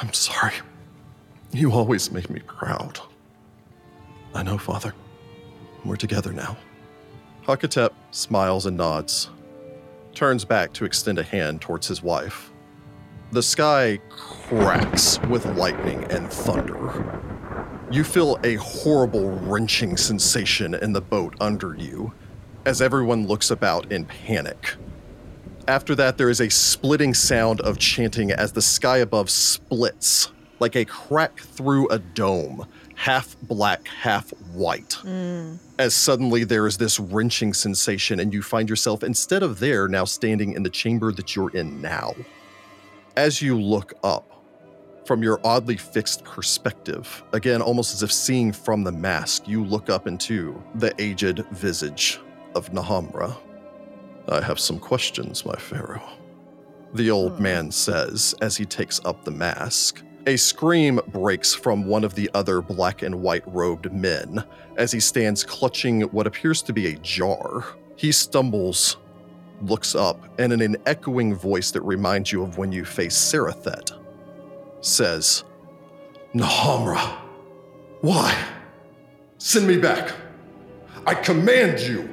I'm 0.00 0.12
sorry. 0.12 0.54
You 1.52 1.70
always 1.72 2.10
make 2.10 2.30
me 2.30 2.40
proud. 2.40 2.98
I 4.34 4.42
know, 4.42 4.58
Father. 4.58 4.94
We're 5.84 5.96
together 5.96 6.32
now. 6.32 6.56
Hakotep 7.46 7.90
smiles 8.12 8.66
and 8.66 8.76
nods, 8.76 9.28
turns 10.14 10.44
back 10.44 10.72
to 10.74 10.84
extend 10.84 11.18
a 11.18 11.22
hand 11.22 11.60
towards 11.60 11.88
his 11.88 12.02
wife. 12.02 12.52
The 13.32 13.42
sky 13.42 13.98
cracks 14.10 15.18
with 15.28 15.44
lightning 15.56 16.04
and 16.04 16.30
thunder. 16.30 17.20
You 17.90 18.04
feel 18.04 18.38
a 18.44 18.54
horrible 18.56 19.30
wrenching 19.30 19.96
sensation 19.96 20.74
in 20.74 20.92
the 20.92 21.00
boat 21.00 21.34
under 21.40 21.74
you 21.74 22.12
as 22.64 22.80
everyone 22.80 23.26
looks 23.26 23.50
about 23.50 23.90
in 23.90 24.04
panic. 24.04 24.74
After 25.68 25.94
that, 25.94 26.18
there 26.18 26.30
is 26.30 26.40
a 26.40 26.50
splitting 26.50 27.14
sound 27.14 27.60
of 27.60 27.78
chanting 27.78 28.32
as 28.32 28.52
the 28.52 28.62
sky 28.62 28.98
above 28.98 29.30
splits 29.30 30.32
like 30.58 30.76
a 30.76 30.84
crack 30.84 31.40
through 31.40 31.88
a 31.88 31.98
dome, 31.98 32.66
half 32.94 33.36
black, 33.42 33.86
half 33.88 34.30
white. 34.52 34.96
Mm. 35.02 35.58
As 35.78 35.94
suddenly 35.94 36.44
there 36.44 36.66
is 36.66 36.78
this 36.78 37.00
wrenching 37.00 37.52
sensation, 37.52 38.20
and 38.20 38.32
you 38.32 38.42
find 38.42 38.68
yourself, 38.68 39.02
instead 39.02 39.42
of 39.42 39.58
there, 39.58 39.88
now 39.88 40.04
standing 40.04 40.52
in 40.52 40.62
the 40.62 40.70
chamber 40.70 41.12
that 41.12 41.34
you're 41.34 41.50
in 41.50 41.80
now. 41.80 42.14
As 43.16 43.42
you 43.42 43.60
look 43.60 43.94
up, 44.04 44.28
from 45.04 45.20
your 45.20 45.40
oddly 45.44 45.76
fixed 45.76 46.22
perspective, 46.22 47.24
again, 47.32 47.60
almost 47.60 47.92
as 47.92 48.04
if 48.04 48.12
seeing 48.12 48.52
from 48.52 48.84
the 48.84 48.92
mask, 48.92 49.48
you 49.48 49.64
look 49.64 49.90
up 49.90 50.06
into 50.06 50.62
the 50.76 50.94
aged 51.00 51.44
visage 51.50 52.20
of 52.54 52.70
Nahamra. 52.72 53.36
I 54.28 54.40
have 54.40 54.60
some 54.60 54.78
questions, 54.78 55.44
my 55.44 55.56
pharaoh. 55.56 56.02
The 56.94 57.10
old 57.10 57.36
hmm. 57.36 57.42
man 57.42 57.70
says 57.70 58.34
as 58.40 58.56
he 58.56 58.64
takes 58.64 59.00
up 59.04 59.24
the 59.24 59.30
mask. 59.30 60.02
A 60.26 60.36
scream 60.36 61.00
breaks 61.08 61.52
from 61.52 61.86
one 61.86 62.04
of 62.04 62.14
the 62.14 62.30
other 62.32 62.62
black 62.62 63.02
and 63.02 63.22
white 63.22 63.42
robed 63.46 63.92
men 63.92 64.44
as 64.76 64.92
he 64.92 65.00
stands 65.00 65.42
clutching 65.42 66.02
what 66.02 66.28
appears 66.28 66.62
to 66.62 66.72
be 66.72 66.86
a 66.86 66.96
jar. 66.98 67.64
He 67.96 68.12
stumbles, 68.12 68.98
looks 69.62 69.96
up, 69.96 70.22
and 70.38 70.52
in 70.52 70.60
an 70.60 70.76
echoing 70.86 71.34
voice 71.34 71.72
that 71.72 71.82
reminds 71.82 72.30
you 72.30 72.44
of 72.44 72.56
when 72.56 72.70
you 72.70 72.84
faced 72.84 73.32
Sarathet, 73.32 73.98
says, 74.80 75.42
Nahamra, 76.34 77.18
why? 78.00 78.36
Send 79.38 79.66
me 79.66 79.76
back. 79.76 80.14
I 81.04 81.14
command 81.14 81.80
you. 81.80 82.08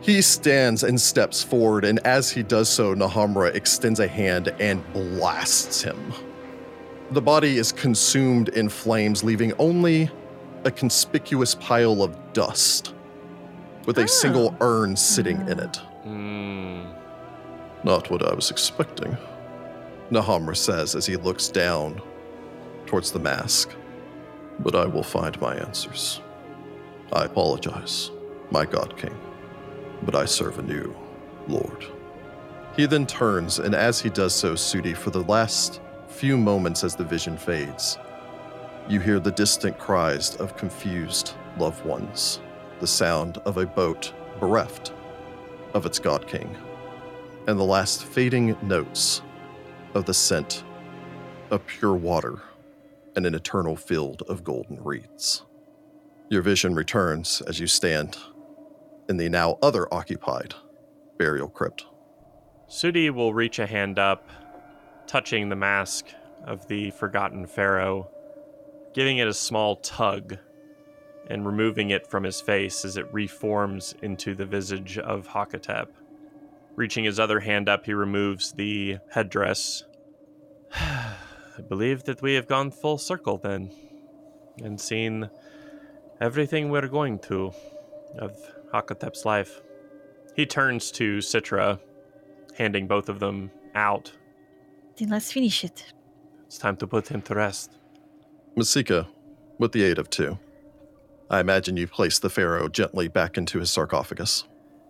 He 0.00 0.22
stands 0.22 0.84
and 0.84 1.00
steps 1.00 1.42
forward, 1.42 1.84
and 1.84 1.98
as 2.06 2.30
he 2.30 2.42
does 2.42 2.68
so, 2.68 2.94
Nahamra 2.94 3.54
extends 3.54 4.00
a 4.00 4.06
hand 4.06 4.54
and 4.60 4.82
blasts 4.92 5.82
him. 5.82 6.12
The 7.10 7.22
body 7.22 7.56
is 7.56 7.72
consumed 7.72 8.50
in 8.50 8.68
flames, 8.68 9.24
leaving 9.24 9.52
only 9.58 10.10
a 10.64 10.70
conspicuous 10.70 11.54
pile 11.54 12.02
of 12.02 12.16
dust 12.32 12.94
with 13.86 13.98
a 13.98 14.06
single 14.06 14.54
urn 14.60 14.94
sitting 14.96 15.40
in 15.48 15.58
it. 15.58 15.76
Hmm. 16.04 16.84
Not 17.84 18.10
what 18.10 18.22
I 18.22 18.34
was 18.34 18.50
expecting, 18.50 19.16
Nahamra 20.10 20.56
says 20.56 20.94
as 20.94 21.06
he 21.06 21.16
looks 21.16 21.48
down 21.48 22.00
towards 22.86 23.12
the 23.12 23.18
mask. 23.18 23.70
But 24.60 24.74
I 24.74 24.84
will 24.86 25.02
find 25.02 25.40
my 25.40 25.56
answers. 25.56 26.20
I 27.12 27.24
apologize, 27.24 28.10
my 28.50 28.66
God 28.66 28.96
King, 28.98 29.16
but 30.02 30.14
I 30.14 30.24
serve 30.24 30.58
a 30.58 30.62
new 30.62 30.94
Lord. 31.46 31.86
He 32.76 32.86
then 32.86 33.06
turns, 33.06 33.58
and 33.58 33.74
as 33.74 34.00
he 34.00 34.10
does 34.10 34.34
so, 34.34 34.54
Sudi, 34.54 34.96
for 34.96 35.10
the 35.10 35.24
last 35.24 35.80
few 36.08 36.36
moments 36.36 36.84
as 36.84 36.94
the 36.94 37.04
vision 37.04 37.36
fades, 37.36 37.98
you 38.88 39.00
hear 39.00 39.20
the 39.20 39.32
distant 39.32 39.78
cries 39.78 40.36
of 40.36 40.56
confused 40.56 41.34
loved 41.58 41.84
ones, 41.84 42.40
the 42.80 42.86
sound 42.86 43.38
of 43.38 43.56
a 43.56 43.66
boat 43.66 44.12
bereft 44.40 44.92
of 45.74 45.84
its 45.84 45.98
God 45.98 46.26
King, 46.26 46.56
and 47.46 47.58
the 47.58 47.64
last 47.64 48.04
fading 48.04 48.56
notes 48.62 49.22
of 49.94 50.04
the 50.04 50.14
scent 50.14 50.64
of 51.50 51.66
pure 51.66 51.94
water 51.94 52.40
and 53.16 53.26
an 53.26 53.34
eternal 53.34 53.74
field 53.74 54.22
of 54.28 54.44
golden 54.44 54.82
reeds. 54.82 55.42
Your 56.28 56.42
vision 56.42 56.74
returns 56.74 57.42
as 57.46 57.58
you 57.58 57.66
stand 57.66 58.16
in 59.08 59.16
the 59.16 59.28
now 59.28 59.58
other 59.62 59.92
occupied 59.92 60.54
burial 61.16 61.48
crypt. 61.48 61.86
Sudi 62.68 63.10
will 63.10 63.32
reach 63.34 63.58
a 63.58 63.66
hand 63.66 63.98
up, 63.98 64.28
touching 65.06 65.48
the 65.48 65.56
mask 65.56 66.06
of 66.44 66.68
the 66.68 66.90
forgotten 66.92 67.46
pharaoh, 67.46 68.08
giving 68.94 69.18
it 69.18 69.26
a 69.26 69.34
small 69.34 69.76
tug 69.76 70.36
and 71.28 71.46
removing 71.46 71.90
it 71.90 72.06
from 72.06 72.24
his 72.24 72.40
face 72.40 72.84
as 72.84 72.96
it 72.96 73.12
reforms 73.12 73.94
into 74.02 74.34
the 74.34 74.46
visage 74.46 74.98
of 74.98 75.28
Hakotep. 75.28 75.88
Reaching 76.76 77.04
his 77.04 77.18
other 77.18 77.40
hand 77.40 77.68
up, 77.68 77.86
he 77.86 77.92
removes 77.92 78.52
the 78.52 78.98
headdress. 79.10 79.84
I 80.74 81.62
believe 81.68 82.04
that 82.04 82.22
we 82.22 82.34
have 82.34 82.46
gone 82.46 82.70
full 82.70 82.98
circle 82.98 83.36
then 83.36 83.72
and 84.62 84.80
seen 84.80 85.28
everything 86.20 86.70
we're 86.70 86.88
going 86.88 87.18
to 87.18 87.52
of 88.18 88.36
Hakotep's 88.72 89.24
life. 89.24 89.60
He 90.36 90.46
turns 90.46 90.90
to 90.92 91.18
Citra, 91.18 91.80
handing 92.56 92.86
both 92.86 93.08
of 93.08 93.18
them 93.20 93.50
out. 93.74 94.12
Then 94.96 95.08
let's 95.10 95.32
finish 95.32 95.64
it. 95.64 95.92
It's 96.46 96.58
time 96.58 96.76
to 96.78 96.86
put 96.86 97.08
him 97.08 97.22
to 97.22 97.34
rest. 97.34 97.76
Masika, 98.56 99.06
with 99.58 99.72
the 99.72 99.82
aid 99.84 99.98
of 99.98 100.10
two, 100.10 100.38
I 101.30 101.40
imagine 101.40 101.76
you 101.76 101.86
place 101.86 102.18
the 102.18 102.30
pharaoh 102.30 102.68
gently 102.68 103.08
back 103.08 103.36
into 103.36 103.58
his 103.58 103.70
sarcophagus. 103.70 104.44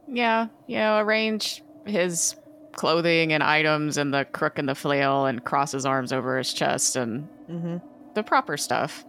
Yeah, 0.07 0.49
you 0.67 0.77
know, 0.79 0.99
arrange 0.99 1.63
his 1.85 2.37
clothing 2.73 3.33
and 3.33 3.43
items 3.43 3.97
and 3.99 4.15
the 4.15 4.25
crook 4.25 4.59
and 4.59 4.69
the 4.69 4.75
flail 4.75 5.27
and 5.27 5.45
cross 5.45 5.73
his 5.73 5.85
arms 5.85 6.13
over 6.13 6.39
his 6.39 6.53
chest 6.53 6.97
and 6.97 7.29
Mm-hmm. 7.51 7.79
the 8.15 8.23
proper 8.23 8.59
stuff. 8.59 9.05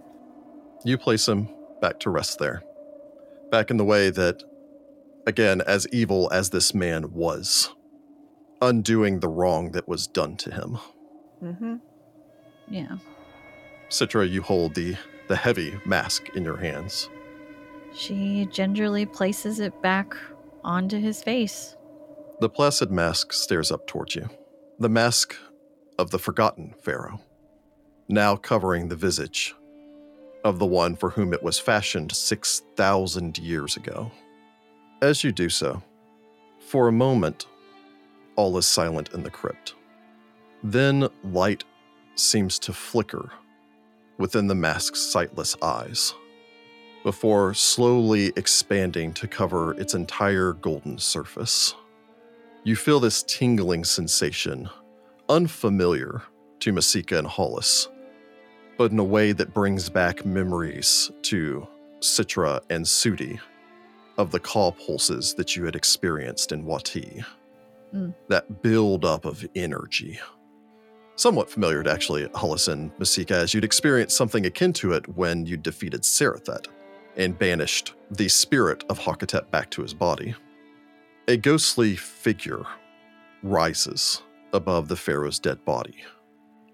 You 0.85 0.97
place 0.97 1.27
him 1.27 1.49
back 1.81 1.99
to 1.99 2.09
rest 2.09 2.39
there. 2.39 2.63
Back 3.51 3.69
in 3.69 3.75
the 3.75 3.83
way 3.83 4.09
that, 4.11 4.43
again, 5.25 5.61
as 5.61 5.87
evil 5.91 6.29
as 6.31 6.49
this 6.49 6.73
man 6.73 7.13
was, 7.13 7.73
undoing 8.61 9.19
the 9.19 9.27
wrong 9.27 9.71
that 9.71 9.87
was 9.87 10.07
done 10.07 10.35
to 10.37 10.53
him. 10.53 10.77
Mm-hmm. 11.43 11.75
Yeah. 12.67 12.97
Citra, 13.89 14.29
you 14.29 14.41
hold 14.41 14.75
the, 14.75 14.95
the 15.27 15.35
heavy 15.35 15.79
mask 15.85 16.29
in 16.35 16.43
your 16.43 16.57
hands. 16.57 17.09
She 17.93 18.47
gingerly 18.51 19.05
places 19.05 19.59
it 19.59 19.81
back 19.81 20.15
onto 20.63 20.99
his 20.99 21.23
face. 21.23 21.75
The 22.39 22.49
placid 22.49 22.91
mask 22.91 23.33
stares 23.33 23.71
up 23.71 23.87
towards 23.87 24.15
you. 24.15 24.29
The 24.79 24.89
mask 24.89 25.35
of 25.97 26.11
the 26.11 26.19
forgotten 26.19 26.73
pharaoh, 26.81 27.19
now 28.07 28.35
covering 28.35 28.87
the 28.87 28.95
visage 28.95 29.55
of 30.43 30.59
the 30.59 30.65
one 30.65 30.95
for 30.95 31.09
whom 31.09 31.33
it 31.33 31.43
was 31.43 31.59
fashioned 31.59 32.11
6,000 32.13 33.37
years 33.39 33.75
ago. 33.75 34.11
As 35.01 35.23
you 35.23 35.31
do 35.31 35.47
so, 35.47 35.81
for 36.59 36.89
a 36.89 36.91
moment, 36.91 37.45
all 38.35 38.57
is 38.57 38.65
silent 38.65 39.13
in 39.13 39.23
the 39.23 39.29
crypt. 39.29 39.75
Then 40.61 41.07
light 41.23 41.63
seems 42.15 42.59
to 42.59 42.73
flicker 42.73 43.31
within 44.17 44.47
the 44.47 44.55
mask's 44.55 44.99
sightless 44.99 45.55
eyes, 45.61 46.13
before 47.03 47.53
slowly 47.53 48.33
expanding 48.35 49.13
to 49.13 49.27
cover 49.27 49.73
its 49.79 49.93
entire 49.93 50.51
golden 50.51 50.97
surface. 50.97 51.73
You 52.65 52.75
feel 52.75 52.99
this 52.99 53.23
tingling 53.23 53.85
sensation, 53.85 54.69
unfamiliar 55.29 56.23
to 56.59 56.73
Masika 56.73 57.17
and 57.17 57.27
Hollis, 57.27 57.87
but 58.77 58.91
in 58.91 58.99
a 58.99 59.03
way 59.03 59.31
that 59.31 59.53
brings 59.53 59.89
back 59.89 60.25
memories 60.25 61.09
to 61.21 61.65
Citra 62.01 62.59
and 62.69 62.85
Sudi 62.85 63.39
of 64.19 64.31
the 64.31 64.39
call 64.39 64.73
pulses 64.73 65.33
that 65.35 65.55
you 65.55 65.63
had 65.63 65.77
experienced 65.77 66.51
in 66.51 66.65
Wati. 66.65 67.23
Mm. 67.95 68.13
That 68.27 68.61
build 68.61 69.05
up 69.05 69.25
of 69.25 69.47
energy. 69.55 70.19
Somewhat 71.15 71.49
familiar 71.49 71.81
to 71.81 71.91
actually 71.91 72.27
Hollis 72.35 72.67
and 72.67 72.91
Masika, 72.99 73.35
as 73.35 73.53
you'd 73.53 73.63
experienced 73.63 74.15
something 74.15 74.45
akin 74.45 74.73
to 74.73 74.91
it 74.91 75.07
when 75.15 75.45
you 75.45 75.57
defeated 75.57 76.01
Sarathet 76.01 76.67
and 77.15 77.39
banished 77.39 77.95
the 78.11 78.27
spirit 78.27 78.83
of 78.89 78.99
Hakotep 78.99 79.49
back 79.51 79.71
to 79.71 79.81
his 79.81 79.93
body. 79.93 80.35
A 81.27 81.37
ghostly 81.37 81.95
figure 81.95 82.63
rises 83.41 84.21
above 84.51 84.89
the 84.89 84.95
pharaoh's 84.95 85.39
dead 85.39 85.63
body. 85.63 85.95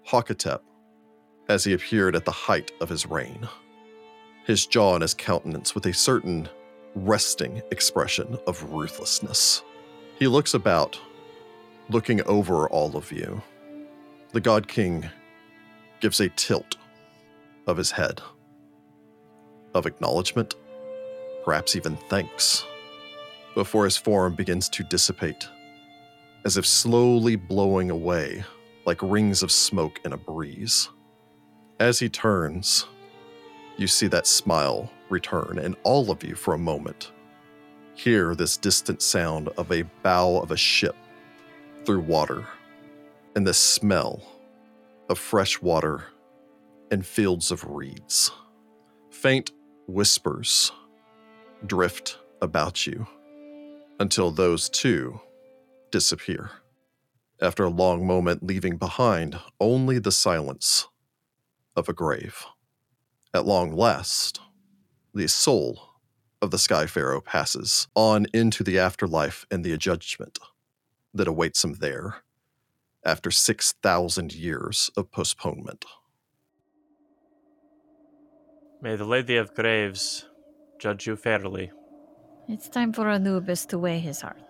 Hakotep, 0.08 0.60
as 1.48 1.62
he 1.62 1.72
appeared 1.72 2.16
at 2.16 2.24
the 2.24 2.32
height 2.32 2.72
of 2.80 2.88
his 2.88 3.06
reign, 3.06 3.48
his 4.46 4.66
jaw 4.66 4.94
and 4.94 5.02
his 5.02 5.14
countenance 5.14 5.74
with 5.74 5.86
a 5.86 5.92
certain 5.92 6.48
resting 6.96 7.62
expression 7.70 8.38
of 8.46 8.72
ruthlessness. 8.72 9.62
He 10.18 10.26
looks 10.26 10.54
about, 10.54 10.98
looking 11.90 12.22
over 12.22 12.68
all 12.70 12.96
of 12.96 13.12
you. 13.12 13.42
The 14.32 14.40
God 14.40 14.66
King 14.66 15.08
gives 16.00 16.20
a 16.20 16.30
tilt 16.30 16.76
of 17.66 17.76
his 17.76 17.90
head, 17.90 18.22
of 19.74 19.86
acknowledgement, 19.86 20.54
perhaps 21.44 21.76
even 21.76 21.96
thanks, 22.08 22.64
before 23.54 23.84
his 23.84 23.96
form 23.96 24.34
begins 24.34 24.68
to 24.70 24.82
dissipate, 24.82 25.48
as 26.44 26.56
if 26.56 26.66
slowly 26.66 27.36
blowing 27.36 27.90
away 27.90 28.42
like 28.86 29.02
rings 29.02 29.42
of 29.42 29.52
smoke 29.52 30.00
in 30.04 30.12
a 30.12 30.16
breeze. 30.16 30.88
As 31.78 31.98
he 31.98 32.08
turns, 32.08 32.86
you 33.76 33.86
see 33.86 34.06
that 34.06 34.26
smile 34.26 34.90
return, 35.08 35.58
and 35.58 35.76
all 35.82 36.10
of 36.10 36.22
you, 36.22 36.34
for 36.34 36.54
a 36.54 36.58
moment, 36.58 37.12
hear 37.94 38.34
this 38.34 38.56
distant 38.56 39.02
sound 39.02 39.48
of 39.56 39.72
a 39.72 39.82
bow 40.02 40.38
of 40.38 40.50
a 40.50 40.56
ship 40.56 40.96
through 41.84 42.00
water, 42.00 42.46
and 43.34 43.46
the 43.46 43.54
smell 43.54 44.22
of 45.08 45.18
fresh 45.18 45.60
water 45.62 46.04
and 46.90 47.06
fields 47.06 47.50
of 47.50 47.64
reeds. 47.64 48.30
Faint 49.10 49.50
whispers 49.86 50.72
drift 51.64 52.18
about 52.42 52.86
you 52.86 53.06
until 53.98 54.30
those 54.30 54.68
too 54.68 55.20
disappear. 55.90 56.50
After 57.40 57.64
a 57.64 57.70
long 57.70 58.06
moment, 58.06 58.42
leaving 58.42 58.76
behind 58.76 59.38
only 59.60 59.98
the 59.98 60.12
silence 60.12 60.88
of 61.74 61.88
a 61.88 61.92
grave. 61.92 62.46
At 63.34 63.46
long 63.46 63.72
last, 63.72 64.40
the 65.16 65.26
soul 65.26 65.80
of 66.42 66.50
the 66.50 66.58
Sky 66.58 66.86
Pharaoh 66.86 67.22
passes 67.22 67.88
on 67.94 68.26
into 68.34 68.62
the 68.62 68.78
afterlife 68.78 69.46
and 69.50 69.64
the 69.64 69.74
judgment 69.78 70.38
that 71.14 71.26
awaits 71.26 71.64
him 71.64 71.76
there 71.80 72.16
after 73.02 73.30
6,000 73.30 74.34
years 74.34 74.90
of 74.94 75.10
postponement. 75.10 75.86
May 78.82 78.96
the 78.96 79.06
Lady 79.06 79.38
of 79.38 79.54
Graves 79.54 80.26
judge 80.78 81.06
you 81.06 81.16
fairly. 81.16 81.72
It's 82.46 82.68
time 82.68 82.92
for 82.92 83.08
Anubis 83.08 83.64
to 83.66 83.78
weigh 83.78 84.00
his 84.00 84.20
heart. 84.20 84.42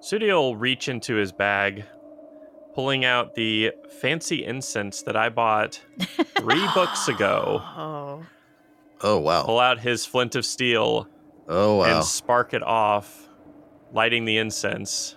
Sudi 0.00 0.28
will 0.28 0.54
reach 0.54 0.88
into 0.88 1.16
his 1.16 1.32
bag, 1.32 1.84
pulling 2.72 3.04
out 3.04 3.34
the 3.34 3.72
fancy 4.00 4.44
incense 4.44 5.02
that 5.02 5.16
I 5.16 5.28
bought 5.28 5.80
three 6.38 6.64
books 6.72 7.08
ago. 7.08 7.60
Oh. 7.64 8.24
Oh, 9.04 9.18
wow. 9.18 9.44
Pull 9.44 9.60
out 9.60 9.78
his 9.80 10.06
flint 10.06 10.34
of 10.34 10.44
steel 10.46 11.06
Oh, 11.46 11.76
wow. 11.76 11.84
and 11.96 12.04
spark 12.04 12.54
it 12.54 12.62
off 12.62 13.28
lighting 13.92 14.24
the 14.24 14.38
incense. 14.38 15.16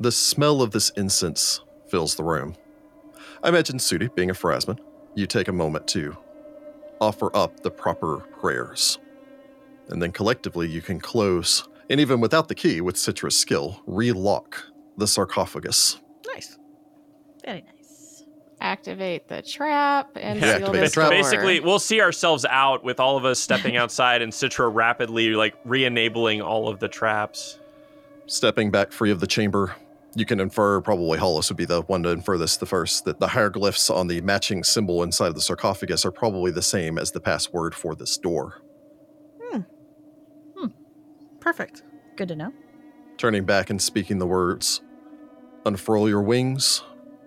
The 0.00 0.10
smell 0.12 0.60
of 0.60 0.72
this 0.72 0.90
incense 0.90 1.60
fills 1.88 2.16
the 2.16 2.24
room. 2.24 2.56
I 3.42 3.48
imagine 3.48 3.78
Sudi, 3.78 4.12
being 4.14 4.28
a 4.30 4.34
Pharasmin, 4.34 4.78
you 5.14 5.26
take 5.26 5.48
a 5.48 5.52
moment 5.52 5.86
to 5.88 6.16
offer 7.00 7.34
up 7.34 7.60
the 7.60 7.70
proper 7.70 8.18
prayers. 8.40 8.98
And 9.88 10.02
then 10.02 10.10
collectively 10.12 10.68
you 10.68 10.82
can 10.82 11.00
close, 11.00 11.68
and 11.88 12.00
even 12.00 12.20
without 12.20 12.48
the 12.48 12.54
key, 12.54 12.80
with 12.80 12.96
Citra's 12.96 13.36
skill, 13.36 13.82
relock 13.86 14.64
the 14.96 15.06
sarcophagus. 15.06 16.00
Nice. 16.34 16.58
Very 17.44 17.62
nice. 17.62 17.79
Activate 18.60 19.26
the 19.28 19.40
trap 19.42 20.10
and 20.16 20.38
Yeah, 20.40 20.58
seal 20.58 20.72
this 20.72 20.90
the 20.90 20.94
trap. 20.94 21.10
door. 21.10 21.18
Basically, 21.22 21.60
we'll 21.60 21.78
see 21.78 22.00
ourselves 22.00 22.44
out 22.44 22.84
with 22.84 23.00
all 23.00 23.16
of 23.16 23.24
us 23.24 23.38
stepping 23.40 23.76
outside 23.78 24.20
and 24.22 24.32
Citra 24.32 24.70
rapidly 24.72 25.30
like 25.30 25.54
re-enabling 25.64 26.42
all 26.42 26.68
of 26.68 26.78
the 26.78 26.88
traps. 26.88 27.58
Stepping 28.26 28.70
back 28.70 28.92
free 28.92 29.10
of 29.10 29.20
the 29.20 29.26
chamber, 29.26 29.74
you 30.14 30.26
can 30.26 30.40
infer, 30.40 30.80
probably 30.80 31.18
Hollis 31.18 31.48
would 31.50 31.56
be 31.56 31.64
the 31.64 31.82
one 31.82 32.02
to 32.02 32.10
infer 32.10 32.36
this 32.36 32.56
the 32.58 32.66
first, 32.66 33.04
that 33.06 33.18
the 33.18 33.28
hieroglyphs 33.28 33.88
on 33.90 34.08
the 34.08 34.20
matching 34.20 34.62
symbol 34.62 35.02
inside 35.02 35.28
of 35.28 35.34
the 35.34 35.40
sarcophagus 35.40 36.04
are 36.04 36.12
probably 36.12 36.50
the 36.50 36.62
same 36.62 36.98
as 36.98 37.12
the 37.12 37.20
password 37.20 37.74
for 37.74 37.94
this 37.94 38.18
door. 38.18 38.60
Hmm. 39.42 39.60
Hmm. 40.56 40.66
Perfect. 41.40 41.82
Good 42.16 42.28
to 42.28 42.36
know. 42.36 42.52
Turning 43.16 43.44
back 43.44 43.70
and 43.70 43.80
speaking 43.80 44.18
the 44.18 44.26
words, 44.26 44.80
Unfurl 45.64 46.08
your 46.08 46.22
wings 46.22 46.82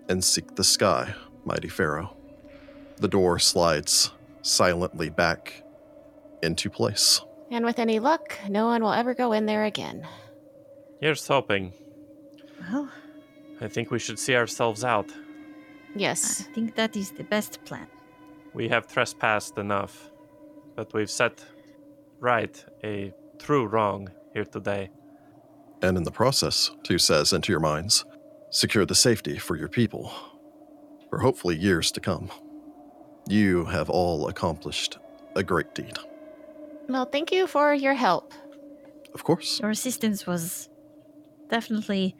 and 0.08 0.22
seek 0.22 0.54
the 0.56 0.64
sky, 0.64 1.14
mighty 1.46 1.68
Pharaoh. 1.68 2.16
The 2.96 3.08
door 3.08 3.38
slides 3.38 4.12
silently 4.42 5.08
back 5.08 5.62
into 6.42 6.70
place. 6.70 7.20
And 7.50 7.64
with 7.64 7.78
any 7.78 7.98
luck, 7.98 8.38
no 8.48 8.66
one 8.66 8.82
will 8.82 8.92
ever 8.92 9.14
go 9.14 9.32
in 9.32 9.46
there 9.46 9.64
again. 9.64 10.06
Here's 11.00 11.26
hoping. 11.26 11.72
Well, 12.70 12.88
I 13.60 13.68
think 13.68 13.90
we 13.90 13.98
should 13.98 14.18
see 14.18 14.34
ourselves 14.34 14.84
out. 14.84 15.10
Yes. 15.94 16.46
I 16.48 16.52
think 16.52 16.74
that 16.76 16.96
is 16.96 17.12
the 17.12 17.24
best 17.24 17.64
plan. 17.64 17.86
We 18.52 18.68
have 18.68 18.86
trespassed 18.86 19.58
enough, 19.58 20.10
but 20.76 20.92
we've 20.92 21.10
set 21.10 21.44
right 22.20 22.64
a 22.82 23.12
true 23.38 23.66
wrong 23.66 24.10
here 24.32 24.44
today. 24.44 24.90
And 25.82 25.96
in 25.96 26.04
the 26.04 26.10
process, 26.10 26.70
Tu 26.84 26.98
says 26.98 27.32
into 27.32 27.52
your 27.52 27.60
minds, 27.60 28.04
secure 28.50 28.86
the 28.86 28.94
safety 28.94 29.38
for 29.38 29.56
your 29.56 29.68
people 29.68 30.12
for 31.14 31.20
hopefully 31.20 31.56
years 31.56 31.92
to 31.92 32.00
come. 32.00 32.28
You 33.28 33.66
have 33.66 33.88
all 33.88 34.26
accomplished 34.26 34.98
a 35.36 35.44
great 35.44 35.72
deed. 35.72 35.96
Well, 36.88 37.04
thank 37.04 37.30
you 37.30 37.46
for 37.46 37.72
your 37.72 37.94
help. 37.94 38.34
Of 39.14 39.22
course. 39.22 39.60
Your 39.60 39.70
assistance 39.70 40.26
was 40.26 40.68
definitely 41.48 42.16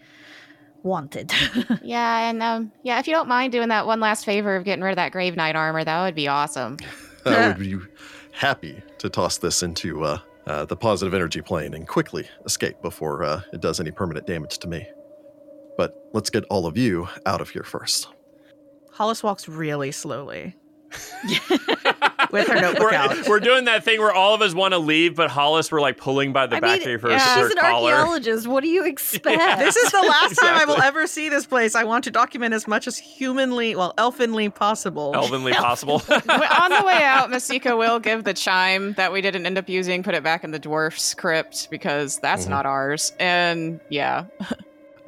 wanted. 0.85 1.33
Yeah, 1.83 2.30
and 2.30 2.40
um, 2.40 2.72
yeah, 2.85 3.00
if 3.00 3.09
you 3.09 3.12
don't 3.12 3.26
mind 3.26 3.50
doing 3.50 3.68
that 3.68 3.85
one 3.85 3.98
last 3.98 4.24
favor 4.24 4.54
of 4.54 4.64
getting 4.64 4.85
rid 4.85 4.92
of 4.92 4.96
that 4.96 5.11
Grave 5.11 5.35
Knight 5.35 5.57
armor, 5.57 5.83
that 5.83 6.02
would 6.04 6.14
be 6.14 6.28
awesome. 6.28 6.76
I 7.26 7.48
would 7.48 7.59
be 7.59 7.76
happy 8.33 8.80
to 8.98 9.09
toss 9.09 9.38
this 9.38 9.64
into 9.64 10.04
uh, 10.04 10.18
uh, 10.46 10.66
the 10.66 10.76
positive 10.76 11.14
energy 11.14 11.40
plane 11.40 11.74
and 11.74 11.88
quickly 11.88 12.28
escape 12.44 12.80
before 12.80 13.24
uh, 13.24 13.42
it 13.52 13.61
does 13.61 13.80
any 13.80 13.90
permanent 13.90 14.24
damage 14.28 14.59
to 14.59 14.68
me. 14.68 14.87
But 15.76 15.96
let's 16.12 16.30
get 16.30 16.44
all 16.44 16.64
of 16.64 16.78
you 16.78 17.09
out 17.26 17.40
of 17.40 17.50
here 17.50 17.64
first. 17.64 18.13
Hollis 18.94 19.22
walks 19.22 19.48
really 19.48 19.90
slowly 19.92 20.54
with 22.30 22.46
her 22.48 22.54
notebook 22.61 22.80
We're, 22.90 22.94
out. 22.94 23.28
we're 23.28 23.40
doing 23.40 23.64
that 23.64 23.83
thing 23.85 23.98
where 24.00 24.12
all 24.12 24.35
of 24.35 24.40
us 24.42 24.54
want 24.54 24.72
to 24.72 24.78
leave, 24.78 25.16
but 25.16 25.30
Hollis 25.30 25.72
we're 25.72 25.80
like 25.80 25.96
pulling 25.96 26.33
by 26.33 26.46
the 26.46 26.57
I 26.57 26.61
back 26.61 26.80
mean, 26.87 26.94
of 26.94 27.02
her, 27.02 27.11
yeah. 27.11 27.35
her 27.35 27.42
She's 27.42 27.50
an 27.57 27.59
collar. 27.61 27.92
archaeologist. 27.92 28.46
What 28.46 28.62
do 28.62 28.68
you 28.68 28.85
expect? 28.85 29.24
This 29.59 29.74
is 29.76 29.90
the 29.90 29.98
last 30.00 30.37
time 30.37 30.54
I 30.54 30.64
will 30.64 30.80
ever 30.80 31.07
see 31.09 31.28
this 31.28 31.46
place. 31.46 31.74
I 31.74 31.83
want 31.85 32.04
to 32.04 32.12
document 32.12 32.54
as 32.54 32.68
much 32.68 32.87
as 32.87 32.96
humanly, 32.96 33.74
well, 33.74 33.94
elfinly 33.98 34.48
possible. 34.48 35.12
Elvenly 35.14 35.52
possible. 35.57 35.94
on 36.09 36.70
the 36.70 36.83
way 36.87 37.02
out, 37.02 37.30
Masika 37.33 37.76
will 37.76 37.98
give 37.98 38.22
the 38.22 38.35
chime 38.35 38.92
that 38.92 39.12
we 39.12 39.20
didn't 39.20 39.44
end 39.46 39.59
up 39.59 39.68
using, 39.68 40.04
put 40.04 40.14
it 40.14 40.22
back 40.22 40.44
in 40.44 40.52
the 40.52 40.61
dwarf's 40.61 41.14
crypt 41.14 41.68
because 41.70 42.18
that's 42.20 42.46
Mhm. 42.46 42.50
not 42.50 42.66
ours. 42.66 43.12
And 43.18 43.80
yeah, 43.88 44.26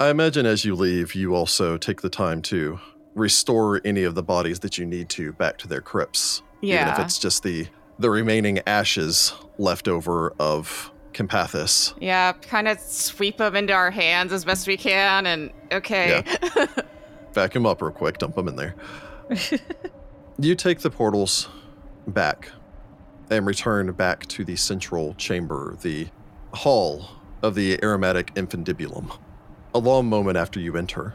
I 0.01 0.09
imagine 0.11 0.45
as 0.47 0.65
you 0.65 0.75
leave, 0.75 1.15
you 1.15 1.37
also 1.37 1.77
take 1.79 2.01
the 2.01 2.11
time 2.11 2.43
to 2.43 2.81
restore 3.17 3.81
any 3.85 4.05
of 4.05 4.15
the 4.15 4.23
bodies 4.23 4.61
that 4.61 4.79
you 4.79 4.87
need 4.87 5.09
to 5.09 5.33
back 5.33 5.57
to 5.59 5.67
their 5.67 5.81
crypts. 5.81 6.43
Yeah. 6.61 6.83
Even 6.83 6.95
if 6.95 6.99
it's 7.01 7.19
just 7.19 7.43
the 7.43 7.67
the 7.99 8.11
remaining 8.11 8.61
ashes 8.67 9.33
left 9.59 9.89
over 9.89 10.35
of 10.39 10.93
Campathus. 11.15 11.95
yeah, 11.99 12.33
kind 12.33 12.69
of 12.69 12.79
sweep 12.79 13.39
them 13.39 13.57
into 13.57 13.73
our 13.73 13.91
hands 13.91 14.33
as 14.33 14.45
best 14.45 14.69
we 14.69 14.77
can. 14.77 15.27
And 15.27 15.51
okay, 15.73 16.23
Yeah. 16.27 16.67
Vacuum 17.33 17.65
up 17.67 17.81
real 17.81 17.91
quick, 17.91 18.19
dump 18.19 18.35
them 18.35 18.49
in 18.49 18.57
there. 18.57 18.75
you 20.39 20.55
take 20.55 20.81
the 20.81 20.91
portals 20.91 21.49
back 22.07 22.51
and 23.31 23.47
return 23.47 23.91
back 23.93 24.27
to 24.27 24.45
the 24.45 24.57
central 24.57 25.15
chamber, 25.15 25.77
the 25.81 26.09
hall 26.53 27.09
of 27.43 27.55
the 27.55 27.83
aromatic 27.83 28.35
infundibulum. 28.35 29.19
A 29.75 29.79
long 29.79 30.07
moment 30.07 30.37
after 30.37 30.61
you 30.61 30.77
enter, 30.77 31.15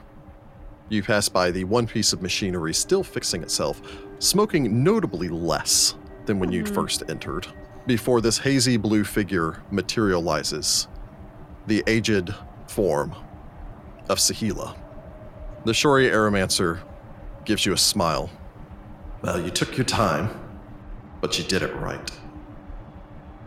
you 0.91 1.03
pass 1.03 1.29
by 1.29 1.51
the 1.51 1.63
one 1.63 1.87
piece 1.87 2.13
of 2.13 2.21
machinery 2.21 2.73
still 2.73 3.03
fixing 3.03 3.41
itself, 3.43 3.81
smoking 4.19 4.83
notably 4.83 5.29
less 5.29 5.95
than 6.25 6.39
when 6.39 6.51
you'd 6.51 6.65
Mhm. 6.67 6.73
first 6.75 7.03
entered, 7.09 7.47
before 7.87 8.21
this 8.21 8.39
hazy 8.39 8.77
blue 8.77 9.03
figure 9.03 9.61
materializes 9.71 10.87
the 11.67 11.83
aged 11.87 12.33
form 12.67 13.13
of 14.09 14.17
Sahila. 14.17 14.75
The 15.65 15.73
Shory 15.73 16.09
Aeromancer 16.09 16.79
gives 17.45 17.65
you 17.65 17.73
a 17.73 17.77
smile. 17.77 18.29
Well, 19.21 19.39
you 19.39 19.49
took 19.51 19.77
your 19.77 19.85
time, 19.85 20.29
but 21.21 21.37
you 21.37 21.45
did 21.45 21.61
it 21.61 21.73
right. 21.75 22.11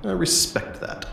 I 0.05 0.13
respect 0.13 0.81
that. 0.81 1.07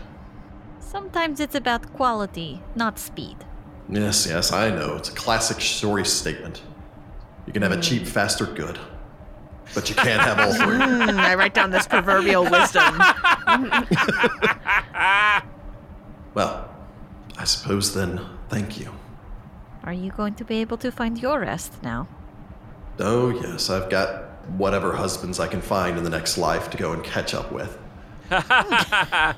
Sometimes 0.78 1.40
it's 1.40 1.54
about 1.54 1.92
quality, 1.92 2.62
not 2.74 2.98
speed. 2.98 3.44
Yes, 3.88 4.26
yes, 4.26 4.52
I 4.52 4.70
know. 4.70 4.96
It's 4.96 5.08
a 5.08 5.12
classic 5.12 5.60
story 5.60 6.04
statement. 6.04 6.62
You 7.46 7.52
can 7.52 7.62
have 7.62 7.72
a 7.72 7.80
cheap, 7.80 8.06
fast, 8.06 8.40
or 8.40 8.46
good, 8.46 8.78
but 9.74 9.88
you 9.88 9.96
can't 9.96 10.20
have 10.20 10.38
all 10.38 10.54
three. 10.54 10.76
Hmm, 10.82 11.18
I 11.18 11.34
write 11.34 11.54
down 11.54 11.70
this 11.70 11.86
proverbial 11.86 12.44
wisdom. 12.44 12.94
Well, 16.34 16.74
I 17.36 17.44
suppose 17.44 17.92
then, 17.92 18.18
thank 18.48 18.80
you. 18.80 18.90
Are 19.84 19.92
you 19.92 20.10
going 20.12 20.34
to 20.36 20.44
be 20.44 20.62
able 20.62 20.78
to 20.78 20.90
find 20.90 21.20
your 21.20 21.40
rest 21.40 21.82
now? 21.82 22.08
Oh, 22.98 23.28
yes, 23.28 23.68
I've 23.68 23.90
got 23.90 24.24
whatever 24.56 24.96
husbands 24.96 25.38
I 25.38 25.46
can 25.46 25.60
find 25.60 25.98
in 25.98 26.04
the 26.04 26.10
next 26.10 26.38
life 26.38 26.70
to 26.70 26.78
go 26.78 26.92
and 26.92 27.04
catch 27.04 27.34
up 27.34 27.52
with. 27.52 27.76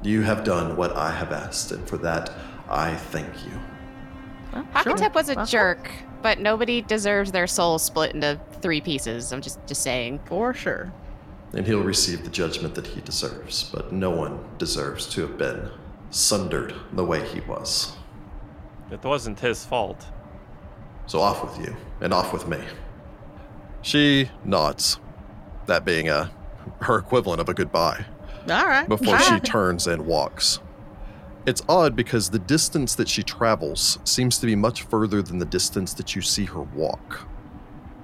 You 0.00 0.22
have 0.22 0.44
done 0.44 0.76
what 0.76 0.96
I 0.96 1.10
have 1.10 1.32
asked, 1.32 1.72
and 1.72 1.86
for 1.88 1.96
that, 1.98 2.30
I 2.68 2.94
thank 2.94 3.28
you. 3.46 3.52
Well, 4.52 4.66
Hakotep 4.74 5.14
was 5.14 5.28
a 5.28 5.34
Well, 5.34 5.46
jerk, 5.46 5.90
but 6.22 6.38
nobody 6.38 6.82
deserves 6.82 7.32
their 7.32 7.46
soul 7.46 7.78
split 7.78 8.14
into 8.14 8.40
three 8.60 8.80
pieces. 8.80 9.32
I'm 9.32 9.40
just 9.42 9.58
just 9.66 9.82
saying. 9.82 10.20
For 10.26 10.52
sure. 10.54 10.92
And 11.54 11.66
he'll 11.66 11.82
receive 11.82 12.24
the 12.24 12.30
judgment 12.30 12.74
that 12.74 12.86
he 12.86 13.00
deserves, 13.00 13.64
but 13.72 13.92
no 13.92 14.10
one 14.10 14.38
deserves 14.58 15.06
to 15.14 15.22
have 15.22 15.38
been 15.38 15.70
sundered 16.10 16.74
the 16.92 17.04
way 17.04 17.26
he 17.26 17.40
was. 17.40 17.92
it 18.90 19.02
wasn't 19.04 19.40
his 19.40 19.64
fault. 19.64 20.06
So 21.06 21.20
off 21.20 21.42
with 21.42 21.66
you, 21.66 21.74
and 22.02 22.12
off 22.12 22.32
with 22.34 22.46
me. 22.48 22.58
She 23.80 24.30
nods, 24.44 24.98
that 25.66 25.84
being 25.84 26.08
a 26.08 26.30
her 26.80 26.98
equivalent 26.98 27.40
of 27.40 27.48
a 27.48 27.54
goodbye. 27.54 28.04
All 28.50 28.66
right. 28.66 28.86
before 28.88 29.18
she 29.18 29.40
turns 29.40 29.86
and 29.86 30.06
walks. 30.06 30.60
It's 31.48 31.62
odd 31.66 31.96
because 31.96 32.28
the 32.28 32.38
distance 32.38 32.94
that 32.96 33.08
she 33.08 33.22
travels 33.22 33.98
seems 34.04 34.36
to 34.36 34.44
be 34.44 34.54
much 34.54 34.82
further 34.82 35.22
than 35.22 35.38
the 35.38 35.46
distance 35.46 35.94
that 35.94 36.14
you 36.14 36.20
see 36.20 36.44
her 36.44 36.60
walk. 36.60 37.26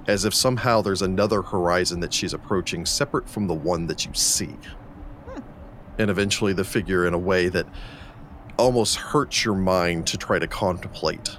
As 0.08 0.24
if 0.24 0.32
somehow 0.32 0.80
there's 0.80 1.02
another 1.02 1.42
horizon 1.42 2.00
that 2.00 2.14
she's 2.14 2.32
approaching 2.32 2.86
separate 2.86 3.28
from 3.28 3.46
the 3.46 3.52
one 3.52 3.86
that 3.88 4.06
you 4.06 4.14
see. 4.14 4.56
Hmm. 5.26 5.42
And 5.98 6.10
eventually, 6.10 6.54
the 6.54 6.64
figure, 6.64 7.06
in 7.06 7.12
a 7.12 7.18
way 7.18 7.50
that 7.50 7.66
almost 8.56 8.96
hurts 8.96 9.44
your 9.44 9.56
mind 9.56 10.06
to 10.06 10.16
try 10.16 10.38
to 10.38 10.46
contemplate, 10.46 11.36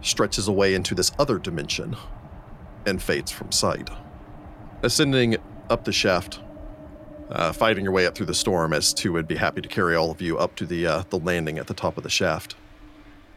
stretches 0.00 0.48
away 0.48 0.74
into 0.74 0.96
this 0.96 1.12
other 1.16 1.38
dimension 1.38 1.94
and 2.86 3.00
fades 3.00 3.30
from 3.30 3.52
sight. 3.52 3.88
Ascending 4.82 5.36
up 5.70 5.84
the 5.84 5.92
shaft, 5.92 6.40
uh, 7.30 7.52
fighting 7.52 7.84
your 7.84 7.92
way 7.92 8.06
up 8.06 8.14
through 8.14 8.26
the 8.26 8.34
storm 8.34 8.72
as 8.72 8.94
two 8.94 9.12
would 9.12 9.26
be 9.26 9.36
happy 9.36 9.60
to 9.60 9.68
carry 9.68 9.96
all 9.96 10.10
of 10.10 10.20
you 10.20 10.38
up 10.38 10.54
to 10.56 10.66
the 10.66 10.86
uh, 10.86 11.02
the 11.10 11.18
landing 11.18 11.58
at 11.58 11.66
the 11.66 11.74
top 11.74 11.96
of 11.96 12.02
the 12.02 12.10
shaft. 12.10 12.54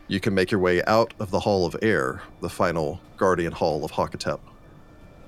You 0.07 0.19
can 0.19 0.33
make 0.33 0.51
your 0.51 0.59
way 0.59 0.83
out 0.85 1.13
of 1.19 1.31
the 1.31 1.41
Hall 1.41 1.65
of 1.65 1.75
Air, 1.81 2.21
the 2.41 2.49
final 2.49 2.99
guardian 3.17 3.51
hall 3.51 3.85
of 3.85 3.91
Hakotep, 3.91 4.39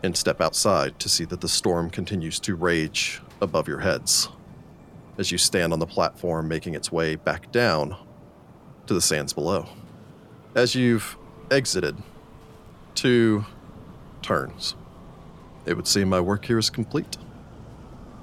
and 0.03 0.18
step 0.18 0.41
outside 0.41 0.99
to 0.99 1.09
see 1.09 1.26
that 1.26 1.41
the 1.41 1.49
storm 1.49 1.89
continues 1.89 2.39
to 2.41 2.55
rage 2.55 3.22
above 3.41 3.68
your 3.68 3.80
heads. 3.80 4.30
as 5.18 5.32
you 5.32 5.38
stand 5.38 5.72
on 5.74 5.80
the 5.80 5.86
platform 5.88 6.47
making 6.47 6.74
its 6.74 6.91
way 6.91 7.16
back 7.16 7.51
down 7.51 7.95
to 8.88 8.93
the 8.93 9.01
sands 9.01 9.34
below. 9.34 9.68
As 10.55 10.76
you've 10.76 11.18
exited 11.49 11.95
two 12.95 13.45
turns, 14.22 14.76
it 15.66 15.76
would 15.76 15.88
seem 15.88 16.09
my 16.09 16.20
work 16.20 16.45
here 16.45 16.57
is 16.57 16.70
complete. 16.70 17.18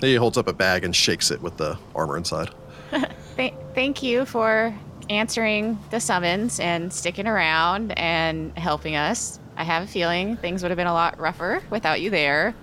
He 0.00 0.14
holds 0.14 0.38
up 0.38 0.46
a 0.46 0.52
bag 0.52 0.84
and 0.84 0.94
shakes 0.94 1.30
it 1.30 1.42
with 1.42 1.56
the 1.56 1.78
armor 1.94 2.16
inside. 2.16 2.50
Th- 3.36 3.54
thank 3.74 4.02
you 4.02 4.24
for 4.24 4.74
answering 5.10 5.78
the 5.90 6.00
summons 6.00 6.60
and 6.60 6.92
sticking 6.92 7.26
around 7.26 7.92
and 7.92 8.56
helping 8.56 8.94
us. 8.94 9.40
I 9.56 9.64
have 9.64 9.84
a 9.84 9.86
feeling 9.86 10.36
things 10.36 10.62
would 10.62 10.70
have 10.70 10.76
been 10.76 10.86
a 10.86 10.92
lot 10.92 11.18
rougher 11.18 11.62
without 11.70 12.00
you 12.00 12.10
there. 12.10 12.54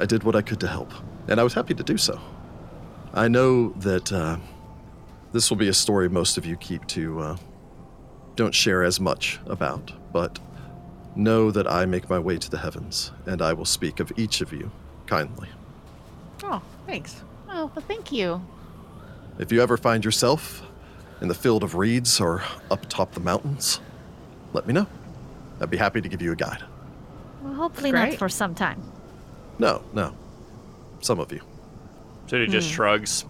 I 0.00 0.06
did 0.06 0.24
what 0.24 0.34
I 0.34 0.42
could 0.42 0.58
to 0.60 0.66
help, 0.66 0.92
and 1.28 1.38
I 1.38 1.44
was 1.44 1.54
happy 1.54 1.74
to 1.74 1.84
do 1.84 1.96
so. 1.96 2.20
I 3.12 3.28
know 3.28 3.68
that 3.76 4.12
uh, 4.12 4.38
this 5.32 5.50
will 5.50 5.56
be 5.56 5.68
a 5.68 5.74
story 5.74 6.08
most 6.08 6.36
of 6.36 6.44
you 6.44 6.56
keep 6.56 6.84
to 6.88 7.20
uh, 7.20 7.36
don't 8.34 8.54
share 8.54 8.82
as 8.82 8.98
much 8.98 9.38
about, 9.46 9.92
but 10.12 10.40
know 11.14 11.52
that 11.52 11.70
I 11.70 11.86
make 11.86 12.10
my 12.10 12.18
way 12.18 12.38
to 12.38 12.50
the 12.50 12.58
heavens, 12.58 13.12
and 13.24 13.40
I 13.40 13.52
will 13.52 13.64
speak 13.64 14.00
of 14.00 14.10
each 14.16 14.40
of 14.40 14.52
you 14.52 14.72
kindly. 15.06 15.48
Oh, 16.42 16.62
thanks. 16.86 17.22
Oh, 17.48 17.70
well, 17.74 17.84
thank 17.86 18.12
you. 18.12 18.44
If 19.38 19.52
you 19.52 19.62
ever 19.62 19.76
find 19.76 20.04
yourself 20.04 20.62
in 21.20 21.28
the 21.28 21.34
field 21.34 21.62
of 21.62 21.74
reeds 21.74 22.20
or 22.20 22.42
up 22.70 22.84
atop 22.84 23.12
the 23.12 23.20
mountains, 23.20 23.80
let 24.52 24.66
me 24.66 24.72
know. 24.72 24.86
I'd 25.60 25.70
be 25.70 25.76
happy 25.76 26.00
to 26.00 26.08
give 26.08 26.22
you 26.22 26.32
a 26.32 26.36
guide. 26.36 26.62
Well, 27.42 27.54
hopefully 27.54 27.92
not 27.92 28.14
for 28.14 28.28
some 28.28 28.54
time. 28.54 28.82
No, 29.58 29.82
no. 29.92 30.16
Some 31.00 31.20
of 31.20 31.30
you. 31.32 31.40
Suri 32.26 32.48
just 32.48 32.68
shrugs. 32.68 33.24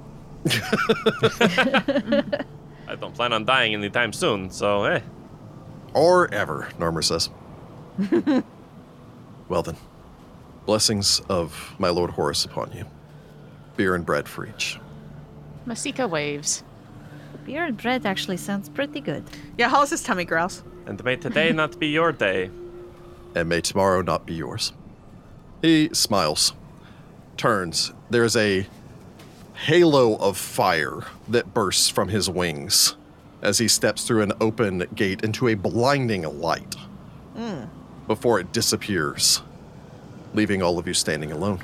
I 2.87 2.97
don't 2.97 3.15
plan 3.15 3.33
on 3.33 3.45
dying 3.45 3.75
anytime 3.75 4.13
soon, 4.13 4.51
so 4.51 4.85
eh. 4.85 5.01
Or 5.95 6.33
ever, 6.33 6.69
Narmer 6.79 7.03
says. 7.03 7.31
well 9.49 9.63
then, 9.63 9.77
blessings 10.67 11.21
of 11.29 11.75
my 11.79 11.89
Lord 11.89 12.11
Horus 12.11 12.45
upon 12.45 12.73
you. 12.73 12.87
Beer 13.77 13.95
and 13.95 14.05
bread 14.05 14.29
for 14.29 14.47
each. 14.47 14.79
Masika 15.67 16.07
waves. 16.07 16.63
Beer 17.45 17.65
and 17.65 17.77
bread 17.77 18.07
actually 18.07 18.37
sounds 18.37 18.69
pretty 18.69 19.01
good. 19.01 19.25
Yeah, 19.59 19.69
how's 19.69 19.91
his 19.91 20.03
tummy 20.03 20.25
growls? 20.25 20.63
And 20.87 21.03
may 21.05 21.17
today 21.17 21.53
not 21.53 21.79
be 21.79 21.89
your 21.89 22.13
day. 22.13 22.51
And 23.35 23.49
may 23.49 23.61
tomorrow 23.61 24.03
not 24.03 24.27
be 24.27 24.35
yours. 24.35 24.73
He 25.61 25.91
smiles, 25.93 26.53
turns. 27.37 27.93
There's 28.11 28.37
a 28.37 28.67
halo 29.55 30.17
of 30.17 30.37
fire 30.37 31.05
that 31.29 31.55
bursts 31.55 31.89
from 31.89 32.09
his 32.09 32.29
wings 32.29 32.97
as 33.43 33.59
he 33.59 33.69
steps 33.69 34.05
through 34.05 34.23
an 34.23 34.33
open 34.41 34.87
gate 34.95 35.23
into 35.23 35.49
a 35.49 35.55
blinding 35.55 36.23
light 36.41 36.75
hmm. 37.37 37.65
before 38.07 38.41
it 38.41 38.53
disappears, 38.53 39.43
leaving 40.35 40.63
all 40.63 40.79
of 40.79 40.87
you 40.87 40.95
standing 40.95 41.33
alone. 41.33 41.61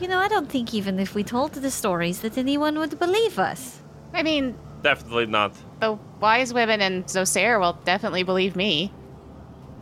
You 0.00 0.08
know, 0.08 0.18
I 0.18 0.28
don't 0.28 0.48
think 0.48 0.74
even 0.74 0.98
if 0.98 1.14
we 1.14 1.24
told 1.24 1.52
the 1.54 1.70
stories 1.70 2.20
that 2.20 2.36
anyone 2.38 2.78
would 2.78 2.98
believe 2.98 3.38
us. 3.38 3.80
I 4.12 4.22
mean, 4.22 4.56
Definitely 4.82 5.26
not. 5.26 5.52
the 5.80 5.98
wise 6.20 6.54
women 6.54 6.80
and 6.80 7.04
Zosair 7.06 7.58
will 7.60 7.78
definitely 7.84 8.22
believe 8.22 8.54
me. 8.54 8.92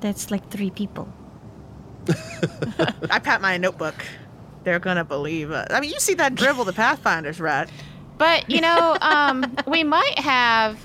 That's 0.01 0.31
like 0.31 0.49
three 0.51 0.71
people. 0.71 1.09
I 3.11 3.19
pat 3.19 3.41
my 3.41 3.57
notebook. 3.57 3.95
They're 4.65 4.79
gonna 4.79 5.05
believe 5.05 5.51
us. 5.51 5.69
I 5.71 5.81
mean, 5.81 5.91
you 5.91 6.01
see 6.01 6.15
that 6.15 6.35
dribble 6.35 6.65
the 6.65 6.73
Pathfinder's 6.73 7.41
right? 7.41 7.69
But, 8.19 8.49
you 8.49 8.61
know, 8.63 8.97
um, 9.01 9.55
we 9.67 9.85
might 9.85 10.19
have 10.19 10.79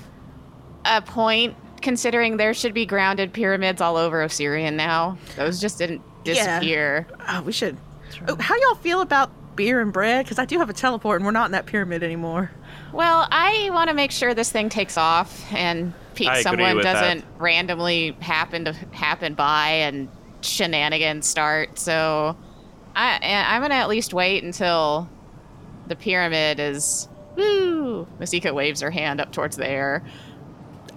a 0.84 1.00
point 1.00 1.56
considering 1.80 2.36
there 2.36 2.52
should 2.54 2.74
be 2.74 2.84
grounded 2.86 3.32
pyramids 3.32 3.80
all 3.80 3.96
over 3.96 4.22
Osirian 4.22 4.76
now. 4.76 5.16
Those 5.36 5.58
just 5.60 5.78
didn't 5.78 6.02
Yeah. 6.24 6.58
disappear. 6.60 7.06
Oh, 7.28 7.42
we 7.42 7.52
should. 7.52 7.76
Oh, 8.28 8.36
how 8.38 8.54
y'all 8.56 8.74
feel 8.76 9.00
about 9.00 9.30
beer 9.56 9.80
and 9.80 9.92
bread? 9.92 10.24
Because 10.24 10.38
I 10.38 10.44
do 10.44 10.58
have 10.58 10.70
a 10.70 10.72
teleport, 10.74 11.16
and 11.16 11.24
we're 11.24 11.30
not 11.32 11.46
in 11.46 11.52
that 11.52 11.66
pyramid 11.66 12.02
anymore. 12.02 12.50
Well, 12.92 13.26
I 13.30 13.70
want 13.72 13.88
to 13.88 13.94
make 13.94 14.10
sure 14.10 14.34
this 14.34 14.50
thing 14.52 14.68
takes 14.68 14.96
off 14.98 15.50
and 15.52 15.94
pe- 16.14 16.42
someone 16.42 16.78
doesn't 16.78 17.24
randomly 17.38 18.16
happen 18.20 18.66
to 18.66 18.72
happen 18.92 19.34
by 19.34 19.68
and 19.68 20.08
shenanigans 20.42 21.26
start. 21.26 21.78
So 21.78 22.36
I, 22.94 23.18
I'm 23.48 23.60
going 23.62 23.70
to 23.70 23.76
at 23.76 23.88
least 23.88 24.12
wait 24.12 24.42
until 24.44 25.08
the 25.86 25.96
pyramid 25.96 26.60
is. 26.60 27.08
Woo! 27.36 28.06
Masika 28.18 28.52
waves 28.52 28.82
her 28.82 28.90
hand 28.90 29.18
up 29.22 29.32
towards 29.32 29.56
the 29.56 29.66
air. 29.66 30.04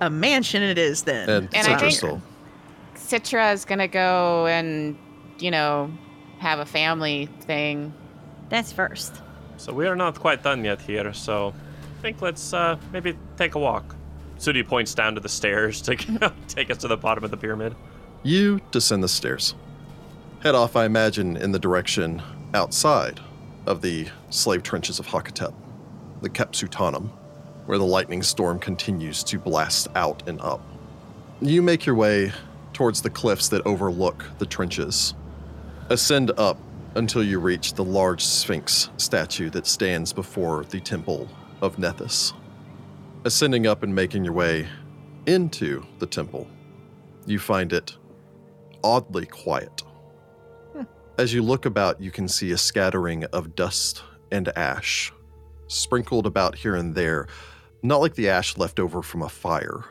A 0.01 0.09
mansion 0.09 0.61
it 0.61 0.77
is 0.77 1.03
then. 1.03 1.29
And, 1.29 1.49
And 1.55 1.67
I 1.67 1.75
Citra 1.75 1.79
think- 1.79 1.93
still. 1.93 2.21
Citra 2.95 3.53
is 3.53 3.63
going 3.65 3.79
to 3.79 3.87
go 3.87 4.45
and, 4.47 4.97
you 5.39 5.51
know, 5.51 5.91
have 6.39 6.59
a 6.59 6.65
family 6.65 7.27
thing. 7.41 7.93
That's 8.49 8.71
first. 8.71 9.21
So 9.57 9.73
we 9.73 9.87
are 9.87 9.95
not 9.95 10.19
quite 10.19 10.43
done 10.43 10.65
yet 10.65 10.81
here, 10.81 11.13
so 11.13 11.53
I 11.97 12.01
think 12.01 12.21
let's 12.21 12.53
uh, 12.53 12.77
maybe 12.91 13.17
take 13.37 13.55
a 13.55 13.59
walk. 13.59 13.95
Sudi 14.37 14.67
points 14.67 14.93
down 14.93 15.15
to 15.15 15.21
the 15.21 15.29
stairs 15.29 15.81
to 15.83 15.95
take 16.47 16.69
us 16.69 16.77
to 16.79 16.87
the 16.87 16.97
bottom 16.97 17.23
of 17.23 17.31
the 17.31 17.37
pyramid. 17.37 17.75
You 18.23 18.59
descend 18.71 19.03
the 19.03 19.07
stairs. 19.07 19.55
Head 20.41 20.55
off, 20.55 20.75
I 20.75 20.85
imagine, 20.85 21.37
in 21.37 21.51
the 21.51 21.59
direction 21.59 22.21
outside 22.53 23.19
of 23.65 23.81
the 23.81 24.07
slave 24.29 24.61
trenches 24.61 24.99
of 24.99 25.07
Hakotep, 25.07 25.53
the 26.21 26.29
Kepsutanum, 26.29 27.09
where 27.65 27.77
the 27.77 27.85
lightning 27.85 28.21
storm 28.21 28.59
continues 28.59 29.23
to 29.23 29.39
blast 29.39 29.87
out 29.95 30.27
and 30.27 30.39
up. 30.41 30.61
You 31.41 31.61
make 31.61 31.85
your 31.85 31.95
way 31.95 32.31
towards 32.73 33.01
the 33.01 33.09
cliffs 33.09 33.49
that 33.49 33.65
overlook 33.65 34.25
the 34.37 34.45
trenches. 34.45 35.13
Ascend 35.87 36.31
up 36.39 36.57
until 36.95 37.23
you 37.23 37.39
reach 37.39 37.75
the 37.75 37.83
large 37.83 38.25
Sphinx 38.25 38.89
statue 38.97 39.51
that 39.51 39.67
stands 39.67 40.11
before 40.11 40.65
the 40.65 40.79
temple 40.79 41.29
of 41.61 41.75
Nethys. 41.75 42.33
Ascending 43.23 43.67
up 43.67 43.83
and 43.83 43.93
making 43.93 44.25
your 44.25 44.33
way 44.33 44.67
into 45.27 45.85
the 45.99 46.07
temple, 46.07 46.47
you 47.27 47.37
find 47.37 47.71
it 47.71 47.95
oddly 48.83 49.27
quiet. 49.27 49.83
Hmm. 50.73 50.83
As 51.19 51.35
you 51.35 51.43
look 51.43 51.67
about, 51.67 52.01
you 52.01 52.09
can 52.09 52.27
see 52.27 52.51
a 52.51 52.57
scattering 52.57 53.25
of 53.25 53.55
dust 53.55 54.01
and 54.31 54.47
ash, 54.57 55.13
sprinkled 55.67 56.25
about 56.25 56.55
here 56.55 56.75
and 56.75 56.95
there, 56.95 57.27
not 57.83 58.01
like 58.01 58.15
the 58.15 58.29
ash 58.29 58.57
left 58.57 58.79
over 58.79 59.03
from 59.03 59.21
a 59.21 59.29
fire, 59.29 59.85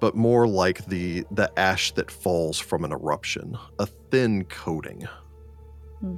but 0.00 0.16
more 0.16 0.48
like 0.48 0.84
the, 0.86 1.24
the 1.30 1.52
ash 1.58 1.92
that 1.92 2.10
falls 2.10 2.58
from 2.58 2.84
an 2.84 2.92
eruption, 2.92 3.56
a 3.78 3.86
thin 3.86 4.44
coating. 4.44 5.06
Hmm. 6.00 6.16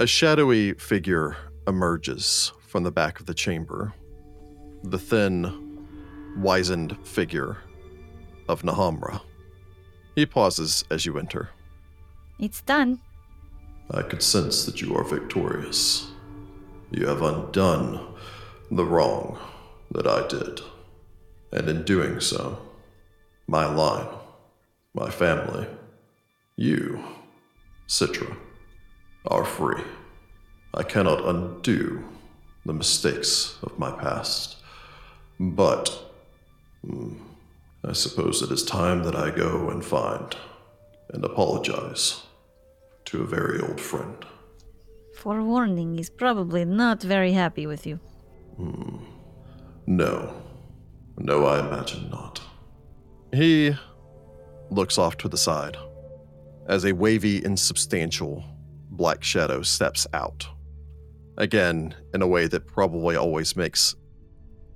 A 0.00 0.06
shadowy 0.06 0.72
figure 0.74 1.36
emerges 1.66 2.52
from 2.66 2.82
the 2.82 2.90
back 2.90 3.20
of 3.20 3.26
the 3.26 3.34
chamber. 3.34 3.92
The 4.84 4.98
thin, 4.98 5.86
wizened 6.38 6.96
figure 7.06 7.58
of 8.48 8.62
Nahamra. 8.62 9.20
He 10.14 10.24
pauses 10.24 10.84
as 10.90 11.04
you 11.04 11.18
enter. 11.18 11.50
It's 12.38 12.62
done. 12.62 13.00
I 13.90 14.02
could 14.02 14.22
sense 14.22 14.64
that 14.64 14.80
you 14.80 14.94
are 14.96 15.04
victorious. 15.04 16.08
You 16.90 17.06
have 17.06 17.22
undone 17.22 18.14
the 18.70 18.84
wrong 18.84 19.38
that 19.90 20.06
I 20.06 20.26
did. 20.28 20.60
And 21.52 21.68
in 21.68 21.84
doing 21.84 22.20
so, 22.20 22.67
my 23.48 23.64
line, 23.64 24.06
my 24.94 25.10
family, 25.10 25.66
you, 26.56 27.02
Citra, 27.88 28.36
are 29.26 29.44
free. 29.44 29.82
I 30.74 30.82
cannot 30.82 31.24
undo 31.24 32.04
the 32.66 32.74
mistakes 32.74 33.56
of 33.62 33.78
my 33.78 33.90
past. 33.90 34.56
But 35.40 35.88
hmm, 36.86 37.14
I 37.82 37.92
suppose 37.94 38.42
it 38.42 38.50
is 38.50 38.62
time 38.64 39.02
that 39.04 39.16
I 39.16 39.30
go 39.30 39.70
and 39.70 39.82
find 39.84 40.36
and 41.08 41.24
apologize 41.24 42.22
to 43.06 43.22
a 43.22 43.26
very 43.26 43.60
old 43.60 43.80
friend. 43.80 44.26
Forewarning, 45.16 45.94
he's 45.96 46.10
probably 46.10 46.64
not 46.66 47.02
very 47.02 47.32
happy 47.32 47.66
with 47.66 47.86
you. 47.86 47.98
No. 49.86 50.34
No, 51.16 51.46
I 51.46 51.60
imagine 51.66 52.10
not. 52.10 52.40
He 53.32 53.74
looks 54.70 54.98
off 54.98 55.16
to 55.18 55.28
the 55.28 55.36
side 55.36 55.76
as 56.66 56.84
a 56.84 56.92
wavy, 56.92 57.44
insubstantial 57.44 58.44
black 58.90 59.22
shadow 59.22 59.62
steps 59.62 60.06
out. 60.12 60.46
Again, 61.36 61.94
in 62.14 62.22
a 62.22 62.26
way 62.26 62.46
that 62.46 62.66
probably 62.66 63.16
always 63.16 63.56
makes 63.56 63.94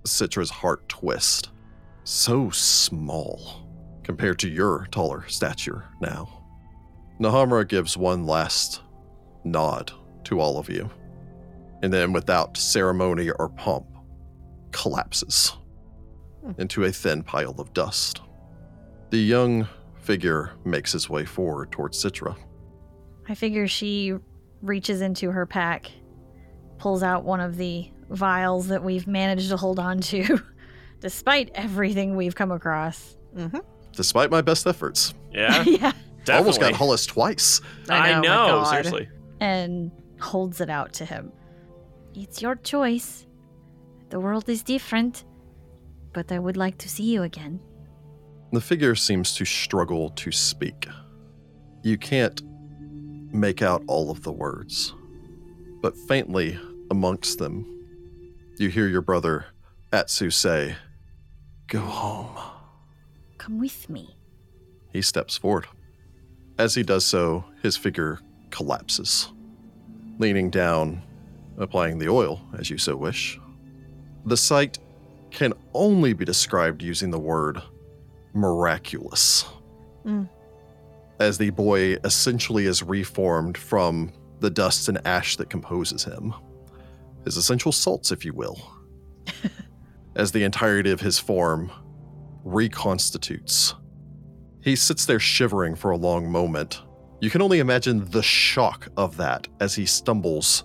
Citra's 0.05 0.50
heart 0.50 0.88
twist. 0.88 1.50
So 2.05 2.50
small 2.50 3.68
compared 4.03 4.38
to 4.40 4.48
your 4.48 4.88
taller 4.90 5.26
stature 5.28 5.84
now. 6.00 6.44
Nahamra 7.20 7.68
gives 7.68 7.96
one 7.96 8.26
last 8.26 8.80
nod 9.44 9.92
to 10.24 10.40
all 10.40 10.59
of 10.59 10.68
you 10.68 10.90
and 11.82 11.92
then 11.92 12.12
without 12.12 12.57
ceremony 12.57 13.30
or 13.30 13.48
pomp, 13.50 13.86
collapses 14.70 15.53
hmm. 16.42 16.53
into 16.59 16.84
a 16.84 16.92
thin 16.92 17.22
pile 17.22 17.55
of 17.59 17.74
dust. 17.74 18.22
The 19.12 19.18
young 19.18 19.68
figure 20.00 20.52
makes 20.64 20.90
his 20.92 21.10
way 21.10 21.26
forward 21.26 21.70
towards 21.70 22.02
Citra. 22.02 22.34
I 23.28 23.34
figure 23.34 23.68
she 23.68 24.14
reaches 24.62 25.02
into 25.02 25.30
her 25.30 25.44
pack, 25.44 25.90
pulls 26.78 27.02
out 27.02 27.22
one 27.22 27.38
of 27.38 27.58
the 27.58 27.90
vials 28.08 28.68
that 28.68 28.82
we've 28.82 29.06
managed 29.06 29.50
to 29.50 29.58
hold 29.58 29.78
on 29.78 30.00
to, 30.00 30.40
despite 31.00 31.50
everything 31.54 32.16
we've 32.16 32.34
come 32.34 32.50
across. 32.50 33.18
Mm-hmm. 33.36 33.58
Despite 33.92 34.30
my 34.30 34.40
best 34.40 34.66
efforts, 34.66 35.12
Yeah, 35.30 35.60
yeah. 35.66 35.92
definitely. 36.24 36.34
almost 36.34 36.60
got 36.60 36.72
Hollis 36.72 37.04
twice. 37.04 37.60
I 37.90 38.14
my 38.14 38.20
know, 38.20 38.64
seriously. 38.64 39.10
And 39.40 39.92
holds 40.20 40.62
it 40.62 40.70
out 40.70 40.94
to 40.94 41.04
him. 41.04 41.32
It's 42.14 42.40
your 42.40 42.54
choice. 42.54 43.26
The 44.08 44.18
world 44.20 44.48
is 44.48 44.62
different, 44.62 45.24
but 46.14 46.32
I 46.32 46.38
would 46.38 46.56
like 46.56 46.78
to 46.78 46.88
see 46.88 47.04
you 47.12 47.24
again. 47.24 47.60
The 48.53 48.61
figure 48.61 48.94
seems 48.94 49.34
to 49.36 49.46
struggle 49.46 50.11
to 50.11 50.30
speak. 50.30 50.86
You 51.82 51.96
can't 51.96 52.42
make 53.32 53.62
out 53.62 53.82
all 53.86 54.11
of 54.11 54.22
the 54.22 54.32
words, 54.32 54.92
but 55.80 55.96
faintly 55.96 56.61
amongst 56.90 57.38
them, 57.38 57.66
you 58.59 58.68
hear 58.68 58.86
your 58.86 59.00
brother 59.00 59.46
Atsu 59.90 60.28
say, 60.28 60.76
Go 61.66 61.80
home. 61.80 62.36
Come 63.38 63.59
with 63.59 63.88
me. 63.88 64.14
He 64.92 65.00
steps 65.00 65.38
forward. 65.38 65.66
As 66.59 66.74
he 66.74 66.82
does 66.82 67.07
so, 67.07 67.46
his 67.62 67.78
figure 67.78 68.20
collapses, 68.50 69.32
leaning 70.18 70.50
down, 70.50 71.03
applying 71.57 71.98
the 71.98 72.11
oil 72.11 72.42
as 72.59 72.68
you 72.68 72.76
so 72.76 72.96
wish. 72.96 73.40
The 74.26 74.36
sight 74.36 74.78
can 75.30 75.55
only 75.72 76.12
be 76.12 76.26
described 76.26 76.82
using 76.82 77.11
the 77.11 77.18
word 77.18 77.62
miraculous. 78.34 79.44
Mm. 80.04 80.28
As 81.20 81.38
the 81.38 81.50
boy 81.50 81.96
essentially 82.04 82.66
is 82.66 82.82
reformed 82.82 83.56
from 83.56 84.12
the 84.40 84.50
dust 84.50 84.88
and 84.88 85.04
ash 85.06 85.36
that 85.36 85.50
composes 85.50 86.04
him, 86.04 86.34
his 87.24 87.36
essential 87.36 87.72
salts, 87.72 88.10
if 88.10 88.24
you 88.24 88.32
will, 88.32 88.60
as 90.16 90.32
the 90.32 90.42
entirety 90.42 90.90
of 90.90 91.00
his 91.00 91.18
form 91.18 91.70
reconstitutes. 92.44 93.74
He 94.62 94.76
sits 94.76 95.06
there 95.06 95.20
shivering 95.20 95.74
for 95.74 95.90
a 95.90 95.96
long 95.96 96.30
moment. 96.30 96.82
You 97.20 97.30
can 97.30 97.42
only 97.42 97.60
imagine 97.60 98.10
the 98.10 98.22
shock 98.22 98.88
of 98.96 99.16
that 99.16 99.46
as 99.60 99.74
he 99.74 99.86
stumbles 99.86 100.64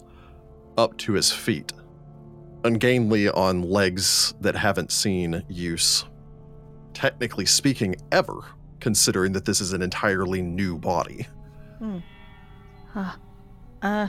up 0.77 0.97
to 0.99 1.13
his 1.13 1.31
feet, 1.31 1.71
ungainly 2.63 3.29
on 3.29 3.61
legs 3.61 4.33
that 4.41 4.55
haven't 4.55 4.91
seen 4.91 5.43
use. 5.47 6.05
Technically 6.97 7.45
speaking, 7.45 7.95
ever, 8.11 8.39
considering 8.79 9.31
that 9.33 9.45
this 9.45 9.61
is 9.61 9.71
an 9.71 9.83
entirely 9.83 10.41
new 10.41 10.79
body. 10.79 11.27
Uh, 12.95 13.11
uh, 13.83 14.07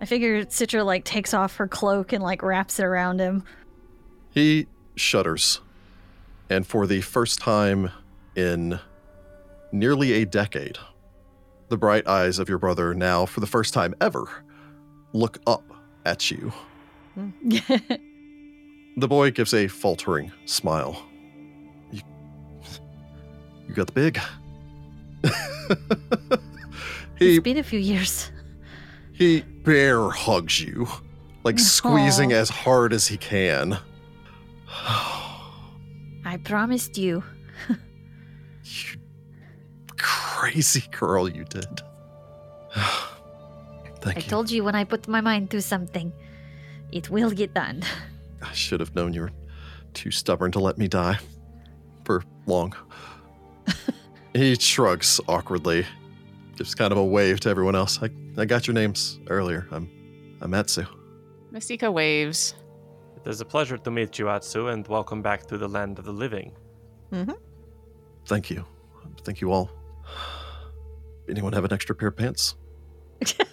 I 0.00 0.04
figure 0.06 0.42
Citra 0.46 0.82
like 0.82 1.04
takes 1.04 1.34
off 1.34 1.56
her 1.56 1.68
cloak 1.68 2.14
and 2.14 2.24
like 2.24 2.42
wraps 2.42 2.78
it 2.78 2.84
around 2.84 3.18
him. 3.18 3.44
He 4.30 4.66
shudders, 4.96 5.60
and 6.48 6.66
for 6.66 6.86
the 6.86 7.02
first 7.02 7.38
time 7.38 7.90
in 8.34 8.80
nearly 9.70 10.14
a 10.14 10.24
decade, 10.24 10.78
the 11.68 11.76
bright 11.76 12.06
eyes 12.06 12.38
of 12.38 12.48
your 12.48 12.56
brother 12.56 12.94
now, 12.94 13.26
for 13.26 13.40
the 13.40 13.46
first 13.46 13.74
time 13.74 13.94
ever, 14.00 14.24
look 15.12 15.38
up 15.46 15.64
at 16.06 16.30
you. 16.30 16.50
The 18.94 19.08
boy 19.08 19.30
gives 19.30 19.54
a 19.54 19.68
faltering 19.68 20.32
smile. 20.44 21.02
You, 23.72 23.76
got 23.76 23.86
the 23.86 23.92
big. 23.94 24.20
he 27.18 27.36
it's 27.36 27.42
been 27.42 27.56
a 27.56 27.62
few 27.62 27.78
years. 27.78 28.30
he 29.14 29.40
bear 29.40 30.10
hugs 30.10 30.60
you, 30.60 30.86
like 31.42 31.58
squeezing 31.76 32.32
as 32.32 32.50
hard 32.50 32.92
as 32.92 33.06
he 33.06 33.16
can. 33.16 33.78
I 34.68 36.36
promised 36.44 36.98
you. 36.98 37.24
You 38.62 38.98
crazy 39.96 40.84
girl, 40.90 41.26
you 41.26 41.44
did. 41.44 41.80
Thank 44.02 44.04
you. 44.04 44.10
I 44.10 44.16
you. 44.16 44.28
told 44.28 44.50
you 44.50 44.64
when 44.64 44.74
I 44.74 44.84
put 44.84 45.08
my 45.08 45.22
mind 45.22 45.50
to 45.52 45.62
something, 45.62 46.12
it 46.90 47.08
will 47.08 47.30
get 47.30 47.54
done. 47.54 47.84
I 48.42 48.52
should 48.52 48.80
have 48.80 48.94
known 48.94 49.14
you 49.14 49.22
were 49.22 49.32
too 49.94 50.10
stubborn 50.10 50.52
to 50.52 50.58
let 50.58 50.76
me 50.76 50.88
die 50.88 51.18
for 52.04 52.22
long. 52.44 52.74
He 54.34 54.54
shrugs 54.54 55.20
awkwardly, 55.28 55.86
gives 56.56 56.74
kind 56.74 56.92
of 56.92 56.98
a 56.98 57.04
wave 57.04 57.40
to 57.40 57.48
everyone 57.48 57.74
else. 57.74 57.98
I, 58.02 58.10
I 58.36 58.44
got 58.44 58.66
your 58.66 58.74
names 58.74 59.20
earlier. 59.28 59.66
I'm 59.70 59.90
I'm 60.40 60.54
Atsu. 60.54 60.84
Masika 61.50 61.90
waves. 61.90 62.54
It 63.24 63.28
is 63.28 63.40
a 63.40 63.44
pleasure 63.44 63.78
to 63.78 63.90
meet 63.90 64.18
you, 64.18 64.28
Atsu, 64.28 64.68
and 64.68 64.86
welcome 64.88 65.22
back 65.22 65.46
to 65.46 65.58
the 65.58 65.68
land 65.68 65.98
of 65.98 66.04
the 66.04 66.12
living. 66.12 66.52
Mm-hmm. 67.12 67.32
Thank 68.26 68.50
you. 68.50 68.64
Thank 69.22 69.40
you 69.40 69.52
all. 69.52 69.70
Anyone 71.28 71.52
have 71.52 71.64
an 71.64 71.72
extra 71.72 71.94
pair 71.94 72.08
of 72.08 72.16
pants? 72.16 72.56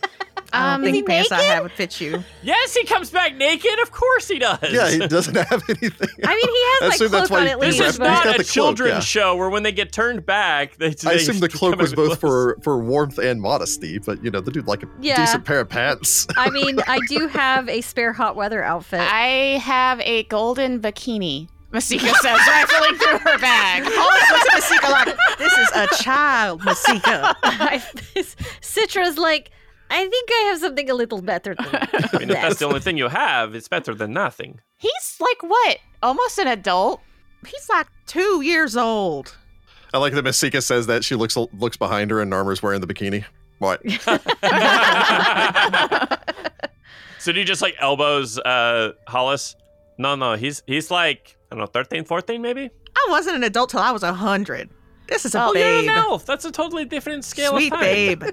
I 0.53 0.73
Um, 0.75 0.81
don't 0.81 0.89
is 0.89 0.95
he 0.95 0.99
think 1.01 1.07
pants 1.07 1.31
I 1.31 1.37
naked? 1.37 1.51
have 1.51 1.63
would 1.63 1.71
fit 1.71 2.01
you. 2.01 2.23
Yes, 2.43 2.73
he 2.73 2.85
comes 2.85 3.09
back 3.11 3.35
naked. 3.35 3.79
Of 3.81 3.91
course 3.91 4.27
he 4.27 4.39
does. 4.39 4.59
Yeah, 4.71 4.89
he 4.89 4.99
doesn't 5.07 5.35
have 5.35 5.61
anything. 5.69 6.09
I 6.23 6.35
mean, 6.35 6.49
he 6.49 6.63
has 6.63 6.81
I 6.81 6.85
like 6.85 6.95
assume 6.95 7.11
that's 7.11 7.29
why 7.29 7.41
on 7.41 7.47
at 7.47 7.59
he 7.63 7.65
This 7.71 7.79
is 7.79 7.99
not 7.99 8.39
a 8.39 8.43
children's 8.43 8.91
yeah. 8.93 8.99
show 9.01 9.35
where 9.35 9.49
when 9.49 9.63
they 9.63 9.71
get 9.71 9.91
turned 9.91 10.25
back, 10.25 10.77
they. 10.77 10.95
I 11.05 11.13
assume 11.13 11.39
the 11.39 11.49
cloak 11.49 11.77
was 11.77 11.93
both 11.93 12.19
clothes. 12.19 12.19
for, 12.19 12.57
for 12.63 12.79
warmth 12.83 13.17
and 13.17 13.41
modesty, 13.41 13.99
but 13.99 14.23
you 14.23 14.31
know, 14.31 14.39
the 14.41 14.51
dude 14.51 14.67
like 14.67 14.83
a 14.83 14.87
Yeah. 15.01 15.17
decent 15.17 15.45
pair 15.45 15.59
of 15.59 15.69
pants. 15.69 16.25
I 16.37 16.49
mean, 16.49 16.79
I 16.87 16.99
do 17.07 17.27
have 17.27 17.67
a 17.69 17.81
spare 17.81 18.13
hot 18.13 18.35
weather 18.35 18.63
outfit. 18.63 19.01
I 19.01 19.59
have 19.63 19.99
a 20.01 20.23
golden 20.23 20.79
bikini. 20.81 21.49
Masika 21.71 22.07
says, 22.15 22.39
rifling 22.47 22.95
through 22.97 23.19
her 23.19 23.37
bag. 23.37 23.83
Hollis 23.85 24.31
looks 24.31 24.71
at 24.71 24.81
Masika 24.81 24.89
like, 24.91 25.37
this 25.37 25.53
is 25.53 25.69
a 25.75 26.03
child, 26.03 26.63
Masika. 26.65 27.35
Citra's 28.61 29.17
like, 29.17 29.51
I 29.89 30.07
think 30.07 30.29
I 30.31 30.43
have 30.49 30.59
something 30.59 30.89
a 30.89 30.93
little 30.93 31.21
better 31.21 31.55
than 31.55 31.67
I 31.73 32.17
mean, 32.19 32.29
if 32.29 32.35
that's 32.35 32.59
the 32.59 32.65
only 32.65 32.79
thing 32.79 32.97
you 32.97 33.07
have, 33.07 33.55
it's 33.55 33.67
better 33.67 33.93
than 33.95 34.13
nothing. 34.13 34.59
He's 34.77 35.17
like 35.19 35.41
what? 35.43 35.77
Almost 36.03 36.37
an 36.39 36.47
adult. 36.47 37.01
He's 37.47 37.67
like 37.69 37.87
two 38.05 38.41
years 38.41 38.77
old. 38.77 39.35
I 39.93 39.97
like 39.97 40.13
that 40.13 40.23
Masika 40.23 40.61
says 40.61 40.87
that. 40.87 41.03
She 41.03 41.15
looks 41.15 41.35
looks 41.35 41.77
behind 41.77 42.11
her 42.11 42.21
and 42.21 42.31
Narmer's 42.31 42.61
wearing 42.61 42.81
the 42.81 42.87
bikini. 42.87 43.25
What? 43.59 43.81
So 47.21 47.33
do 47.33 47.39
you 47.39 47.45
just 47.45 47.61
like 47.61 47.75
elbows 47.79 48.39
uh 48.39 48.93
Hollis? 49.07 49.55
No, 49.97 50.15
no, 50.15 50.35
he's 50.35 50.63
he's 50.65 50.89
like 50.89 51.35
I 51.51 51.55
don't 51.55 51.59
know, 51.59 51.65
13, 51.65 52.05
14 52.05 52.41
maybe? 52.41 52.69
I 52.95 53.07
wasn't 53.09 53.35
an 53.35 53.43
adult 53.43 53.71
till 53.71 53.81
I 53.81 53.91
was 53.91 54.03
a 54.03 54.13
hundred. 54.13 54.69
This 55.07 55.25
is 55.25 55.35
a 55.35 55.43
Oh, 55.43 55.53
babe. 55.53 55.83
you're 55.85 55.93
an 55.93 55.99
elf. 55.99 56.25
That's 56.25 56.45
a 56.45 56.51
totally 56.51 56.85
different 56.85 57.25
scale 57.25 57.51
Sweet 57.51 57.73
of 57.73 57.79
time. 57.79 57.81
babe. 57.83 58.23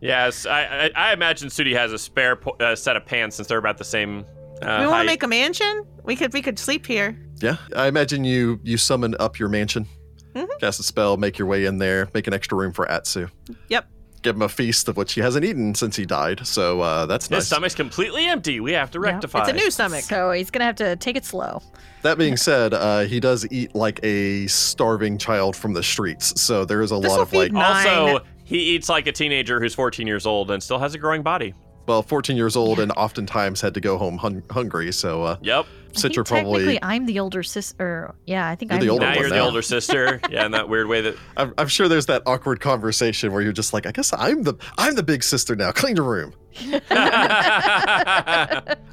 Yes, 0.00 0.46
I, 0.46 0.62
I 0.86 0.90
I 1.10 1.12
imagine 1.12 1.48
Sudi 1.48 1.74
has 1.76 1.92
a 1.92 1.98
spare 1.98 2.36
po- 2.36 2.56
uh, 2.60 2.74
set 2.74 2.96
of 2.96 3.04
pants 3.06 3.36
since 3.36 3.48
they're 3.48 3.58
about 3.58 3.78
the 3.78 3.84
same 3.84 4.24
uh, 4.62 4.78
we 4.80 4.86
want 4.86 5.02
to 5.02 5.06
make 5.06 5.22
a 5.22 5.28
mansion. 5.28 5.84
We 6.04 6.14
could 6.16 6.32
we 6.32 6.42
could 6.42 6.58
sleep 6.58 6.86
here. 6.86 7.16
Yeah, 7.40 7.56
I 7.76 7.86
imagine 7.88 8.24
you 8.24 8.60
you 8.62 8.76
summon 8.76 9.14
up 9.18 9.38
your 9.38 9.48
mansion, 9.48 9.86
Mhm. 10.34 10.46
cast 10.60 10.78
a 10.80 10.82
spell, 10.84 11.16
make 11.16 11.38
your 11.38 11.48
way 11.48 11.64
in 11.64 11.78
there, 11.78 12.08
make 12.14 12.26
an 12.26 12.34
extra 12.34 12.56
room 12.56 12.72
for 12.72 12.88
Atsu. 12.90 13.28
Yep. 13.68 13.86
Give 14.22 14.36
him 14.36 14.42
a 14.42 14.48
feast 14.48 14.86
of 14.88 14.96
which 14.96 15.14
he 15.14 15.20
hasn't 15.20 15.44
eaten 15.44 15.74
since 15.74 15.96
he 15.96 16.06
died. 16.06 16.46
So 16.46 16.80
uh, 16.80 17.06
that's 17.06 17.28
nice. 17.28 17.38
His 17.38 17.44
nice. 17.50 17.56
stomach's 17.56 17.74
completely 17.74 18.26
empty. 18.28 18.60
We 18.60 18.70
have 18.72 18.92
to 18.92 19.00
Yeah. 19.00 19.10
rectify. 19.14 19.40
It's 19.40 19.48
a 19.48 19.52
new 19.52 19.68
stomach. 19.72 20.04
So 20.04 20.30
he's 20.30 20.48
gonna 20.48 20.64
have 20.64 20.76
to 20.76 20.94
take 20.94 21.16
it 21.16 21.24
slow. 21.24 21.60
That 22.02 22.18
being 22.18 22.36
said, 22.36 22.72
uh, 22.72 23.00
he 23.00 23.18
does 23.18 23.44
eat 23.50 23.74
like 23.74 23.98
a 24.04 24.46
starving 24.46 25.18
child 25.18 25.56
from 25.56 25.72
the 25.72 25.82
streets. 25.82 26.40
So 26.40 26.64
there 26.64 26.82
is 26.82 26.92
a 26.92 26.96
lot 26.96 27.02
This'll 27.02 27.22
of 27.22 27.32
like, 27.32 27.50
Nine. 27.50 27.86
Also, 27.88 28.24
he 28.52 28.74
eats 28.74 28.90
like 28.90 29.06
a 29.06 29.12
teenager 29.12 29.60
who's 29.60 29.74
14 29.74 30.06
years 30.06 30.26
old 30.26 30.50
and 30.50 30.62
still 30.62 30.78
has 30.78 30.94
a 30.94 30.98
growing 30.98 31.22
body. 31.22 31.54
Well, 31.86 32.02
14 32.02 32.36
years 32.36 32.56
old 32.56 32.78
and 32.78 32.92
oftentimes 32.92 33.60
had 33.60 33.74
to 33.74 33.80
go 33.80 33.98
home 33.98 34.18
hun- 34.18 34.42
hungry. 34.50 34.92
So 34.92 35.22
uh, 35.22 35.36
Yep. 35.42 35.66
I 35.66 35.94
Citra 35.94 36.00
think 36.14 36.26
probably. 36.26 36.52
technically 36.60 36.78
I'm 36.82 37.04
the 37.06 37.18
older 37.20 37.42
sister. 37.42 38.14
Yeah, 38.26 38.48
I 38.48 38.54
think 38.54 38.70
You're 38.70 38.80
I'm 38.80 38.86
the 38.86 38.90
older 38.90 39.04
now 39.04 39.10
one 39.10 39.20
you're 39.20 39.28
the 39.28 39.40
older 39.40 39.60
sister. 39.60 40.20
Yeah, 40.30 40.46
in 40.46 40.52
that 40.52 40.68
weird 40.70 40.86
way 40.88 41.02
that 41.02 41.16
I'm, 41.36 41.52
I'm 41.58 41.68
sure 41.68 41.86
there's 41.86 42.06
that 42.06 42.22
awkward 42.24 42.60
conversation 42.60 43.30
where 43.32 43.42
you're 43.42 43.52
just 43.52 43.74
like, 43.74 43.84
I 43.86 43.92
guess 43.92 44.10
I'm 44.16 44.42
the 44.44 44.54
I'm 44.78 44.94
the 44.94 45.02
big 45.02 45.22
sister 45.22 45.54
now. 45.54 45.70
Clean 45.70 45.94
your 45.96 46.06
room. 46.06 46.32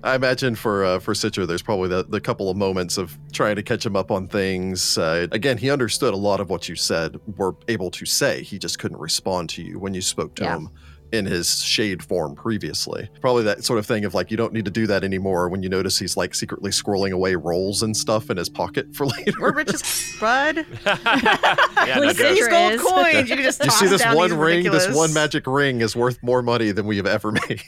I 0.04 0.16
imagine 0.16 0.56
for 0.56 0.84
uh, 0.84 1.00
for 1.00 1.14
Citra, 1.14 1.48
there's 1.48 1.62
probably 1.62 1.90
the, 1.90 2.04
the 2.04 2.20
couple 2.22 2.50
of 2.50 2.58
moments 2.58 2.98
of 2.98 3.18
trying 3.32 3.56
to 3.58 3.64
catch 3.64 3.86
him 3.86 3.96
up 3.96 4.12
on 4.12 4.28
things. 4.28 4.98
Uh, 4.98 5.28
again, 5.32 5.58
he 5.58 5.70
understood 5.72 6.14
a 6.14 6.18
lot 6.18 6.40
of 6.40 6.50
what 6.50 6.68
you 6.70 6.76
said, 6.76 7.20
were 7.38 7.56
able 7.68 7.92
to 7.92 8.06
say. 8.06 8.44
He 8.44 8.58
just 8.60 8.80
couldn't 8.80 9.00
respond 9.00 9.50
to 9.52 9.62
you 9.64 9.80
when 9.80 9.94
you 9.94 10.02
spoke 10.02 10.36
to 10.36 10.44
Yeah. 10.44 10.58
him 10.58 10.70
in 11.12 11.26
his 11.26 11.64
shade 11.64 12.04
form 12.04 12.36
previously. 12.36 13.10
Probably 13.22 13.44
that 13.44 13.64
sort 13.64 13.80
of 13.80 13.86
thing 13.86 14.06
of 14.06 14.14
like 14.14 14.30
you 14.30 14.38
don't 14.38 14.54
need 14.54 14.66
to 14.66 14.72
do 14.72 14.86
that 14.88 15.04
anymore 15.04 15.50
when 15.50 15.64
you 15.64 15.70
notice 15.70 15.98
he's 15.98 16.16
like 16.16 16.36
secretly 16.36 16.72
squirreling 16.72 17.12
away 17.12 17.36
rolls 17.36 17.82
and 17.82 17.96
stuff 17.98 18.30
in 18.30 18.38
his 18.38 18.50
pocket 18.50 18.94
for 18.96 19.06
later. 19.18 19.34
We're 19.40 19.54
rich 19.54 19.74
as 19.74 20.14
bud. 20.20 20.66
yeah, 20.86 21.96
no 21.96 22.02
Listen. 22.02 22.34
These 22.36 22.48
gold 22.48 22.74
is. 22.74 22.82
coins. 22.82 23.30
You 23.30 23.36
can 23.36 23.44
just 23.44 23.64
you 23.64 23.72
see 23.72 23.88
this 23.88 24.02
down 24.02 24.16
one 24.16 24.30
these 24.30 24.38
ring, 24.38 24.64
this 24.66 24.96
one 24.96 25.14
magic 25.14 25.48
ring 25.48 25.82
is 25.82 25.96
worth 25.96 26.22
more 26.22 26.42
money 26.42 26.72
than 26.72 26.86
we 26.86 26.98
have 26.98 27.08
ever 27.08 27.32
made. 27.32 27.62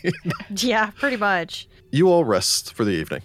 Yeah, 0.56 0.92
pretty 0.92 1.18
much. 1.18 1.68
you 1.92 2.10
all 2.10 2.24
rest 2.26 2.74
for 2.74 2.86
the 2.86 2.92
evening. 2.92 3.22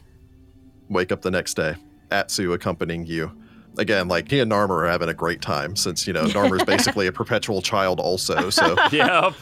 Wake 0.89 1.13
up 1.13 1.23
the 1.23 1.31
next 1.31 1.55
day. 1.55 1.75
Atsu 2.11 2.53
accompanying 2.53 3.05
you. 3.07 3.33
Again, 3.79 4.09
like 4.09 4.31
he 4.31 4.41
and 4.41 4.51
Narmer 4.51 4.85
are 4.85 4.89
having 4.89 5.09
a 5.11 5.15
great 5.15 5.43
time 5.43 5.77
since, 5.77 6.07
you 6.07 6.13
know, 6.15 6.25
Narmer's 6.25 6.65
basically 6.65 7.07
a 7.09 7.13
perpetual 7.13 7.61
child 7.61 8.01
also. 8.01 8.49
So 8.49 8.75
Yep. 8.91 9.35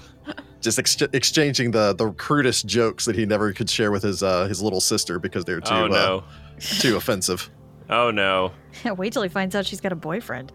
Just 0.65 0.79
ex- 0.79 1.01
exchanging 1.13 1.71
the 1.71 1.95
the 1.95 2.11
crudest 2.13 2.67
jokes 2.67 3.05
that 3.05 3.15
he 3.15 3.25
never 3.27 3.53
could 3.53 3.71
share 3.71 3.93
with 3.93 4.03
his 4.03 4.23
uh, 4.23 4.47
his 4.49 4.61
little 4.63 4.81
sister 4.81 5.19
because 5.21 5.45
they're 5.45 5.61
too 5.61 5.75
Oh 5.75 5.93
uh, 5.93 6.23
too 6.59 6.97
offensive. 6.97 7.51
Oh 7.91 8.11
no. 8.11 8.51
Wait 8.97 9.13
till 9.13 9.21
he 9.21 9.29
finds 9.29 9.55
out 9.55 9.67
she's 9.67 9.83
got 9.83 9.93
a 9.93 9.95
boyfriend. 9.95 10.51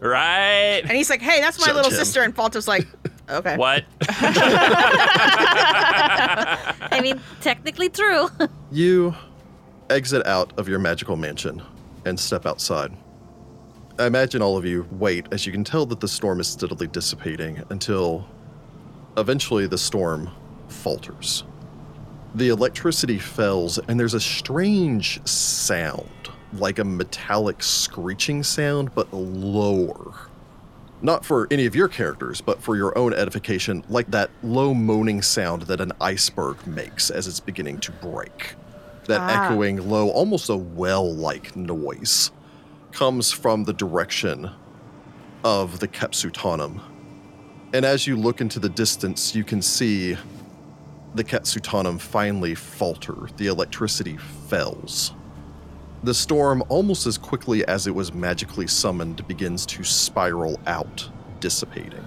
Right. 0.00 0.80
And 0.82 0.90
he's 0.90 1.08
like, 1.08 1.22
"Hey, 1.22 1.40
that's 1.40 1.60
my 1.60 1.66
Judge 1.66 1.76
little 1.76 1.92
him. 1.92 1.96
sister." 1.96 2.22
And 2.24 2.34
Falto's 2.34 2.66
like, 2.66 2.84
"Okay." 3.30 3.56
What? 3.56 3.84
I 6.90 7.00
mean, 7.00 7.20
technically 7.40 7.88
true. 7.88 8.28
You 8.72 9.14
exit 9.88 10.26
out 10.26 10.52
of 10.58 10.68
your 10.68 10.80
magical 10.80 11.14
mansion 11.14 11.62
and 12.04 12.18
step 12.18 12.44
outside. 12.44 12.92
I 14.00 14.06
imagine 14.06 14.42
all 14.42 14.56
of 14.56 14.64
you 14.64 14.84
wait 14.90 15.28
as 15.30 15.46
you 15.46 15.52
can 15.52 15.62
tell 15.62 15.86
that 15.86 16.00
the 16.00 16.08
storm 16.08 16.40
is 16.40 16.48
steadily 16.48 16.88
dissipating 16.88 17.62
until 17.70 18.26
eventually 19.16 19.66
the 19.66 19.78
storm 19.78 20.30
falters. 20.68 21.44
The 22.34 22.48
electricity 22.48 23.18
fells, 23.18 23.78
and 23.78 23.98
there's 23.98 24.14
a 24.14 24.20
strange 24.20 25.24
sound, 25.26 26.08
like 26.54 26.78
a 26.78 26.84
metallic 26.84 27.62
screeching 27.62 28.42
sound, 28.42 28.94
but 28.94 29.12
lower. 29.12 30.28
Not 31.00 31.24
for 31.24 31.46
any 31.50 31.66
of 31.66 31.76
your 31.76 31.88
characters, 31.88 32.40
but 32.40 32.62
for 32.62 32.76
your 32.76 32.96
own 32.96 33.12
edification, 33.12 33.84
like 33.88 34.10
that 34.10 34.30
low 34.42 34.72
moaning 34.74 35.22
sound 35.22 35.62
that 35.62 35.80
an 35.80 35.92
iceberg 36.00 36.66
makes 36.66 37.10
as 37.10 37.26
it's 37.28 37.40
beginning 37.40 37.78
to 37.80 37.92
break. 37.92 38.54
That 39.06 39.20
Ah. 39.20 39.44
echoing 39.46 39.88
low, 39.88 40.08
almost 40.08 40.48
a 40.48 40.56
well 40.56 41.12
like 41.14 41.54
noise, 41.54 42.30
comes 42.90 43.30
from 43.30 43.64
the 43.64 43.72
direction 43.74 44.50
of 45.44 45.80
the 45.80 45.88
Kepsutanum. 45.88 46.80
And 47.74 47.84
as 47.84 48.06
you 48.06 48.14
look 48.14 48.40
into 48.40 48.60
the 48.60 48.68
distance, 48.68 49.34
you 49.34 49.42
can 49.42 49.60
see 49.60 50.16
the 51.16 51.24
Kepsutanum 51.24 52.00
finally 52.00 52.54
falter. 52.54 53.16
The 53.36 53.48
electricity 53.48 54.16
fells. 54.16 55.12
The 56.04 56.14
storm, 56.14 56.62
almost 56.68 57.04
as 57.04 57.18
quickly 57.18 57.66
as 57.66 57.88
it 57.88 57.90
was 57.90 58.14
magically 58.14 58.68
summoned, 58.68 59.26
begins 59.26 59.66
to 59.66 59.82
spiral 59.82 60.60
out, 60.68 61.10
dissipating. 61.40 62.04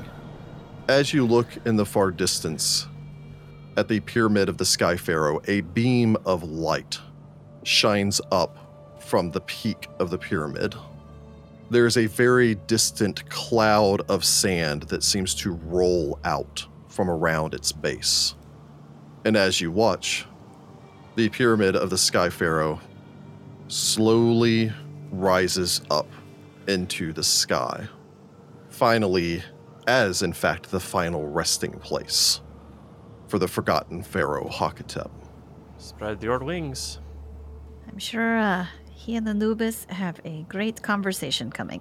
As 0.88 1.14
you 1.14 1.26
look 1.26 1.50
in 1.66 1.76
the 1.76 1.86
far 1.86 2.12
distance 2.12 2.88
at 3.76 3.90
the 3.90 4.00
pyramid 4.00 4.48
of 4.48 4.58
the 4.58 4.66
Sky 4.66 4.96
Pharaoh, 4.96 5.42
a 5.50 5.60
beam 5.60 6.16
of 6.26 6.44
light 6.44 6.98
shines 7.64 8.22
up 8.32 8.96
from 9.02 9.32
the 9.32 9.42
peak 9.42 9.90
of 10.00 10.12
the 10.12 10.18
pyramid. 10.18 10.76
There 11.70 11.86
is 11.86 11.98
a 11.98 12.06
very 12.06 12.56
distant 12.56 13.30
cloud 13.30 14.02
of 14.10 14.24
sand 14.24 14.84
that 14.84 15.04
seems 15.04 15.36
to 15.36 15.52
roll 15.52 16.20
out 16.24 16.66
from 16.88 17.10
around 17.10 17.54
its 17.54 17.72
base. 17.72 18.36
And 19.26 19.36
as 19.36 19.60
you 19.60 19.72
watch, 19.72 20.26
the 21.16 21.30
pyramid 21.30 21.76
of 21.76 21.90
the 21.90 21.98
Sky 21.98 22.30
Pharaoh 22.30 22.80
slowly 23.68 24.72
rises 25.12 25.82
up 25.92 26.08
into 26.68 27.12
the 27.12 27.24
sky. 27.24 27.88
Finally, 28.70 29.44
as 29.88 30.22
in 30.22 30.34
fact 30.34 30.70
the 30.70 30.80
final 30.80 31.28
resting 31.28 31.72
place 31.80 32.42
for 33.28 33.40
the 33.40 33.48
forgotten 33.48 34.04
pharaoh 34.04 34.48
Hakotep. 34.50 35.10
Spread 35.78 36.22
your 36.24 36.40
wings. 36.40 37.00
I'm 37.88 38.00
sure 38.00 38.38
uh, 38.38 38.68
he 39.08 39.16
and 39.16 39.26
Anubis 39.26 39.86
have 39.90 40.20
a 40.26 40.44
great 40.50 40.82
conversation 40.82 41.50
coming. 41.50 41.80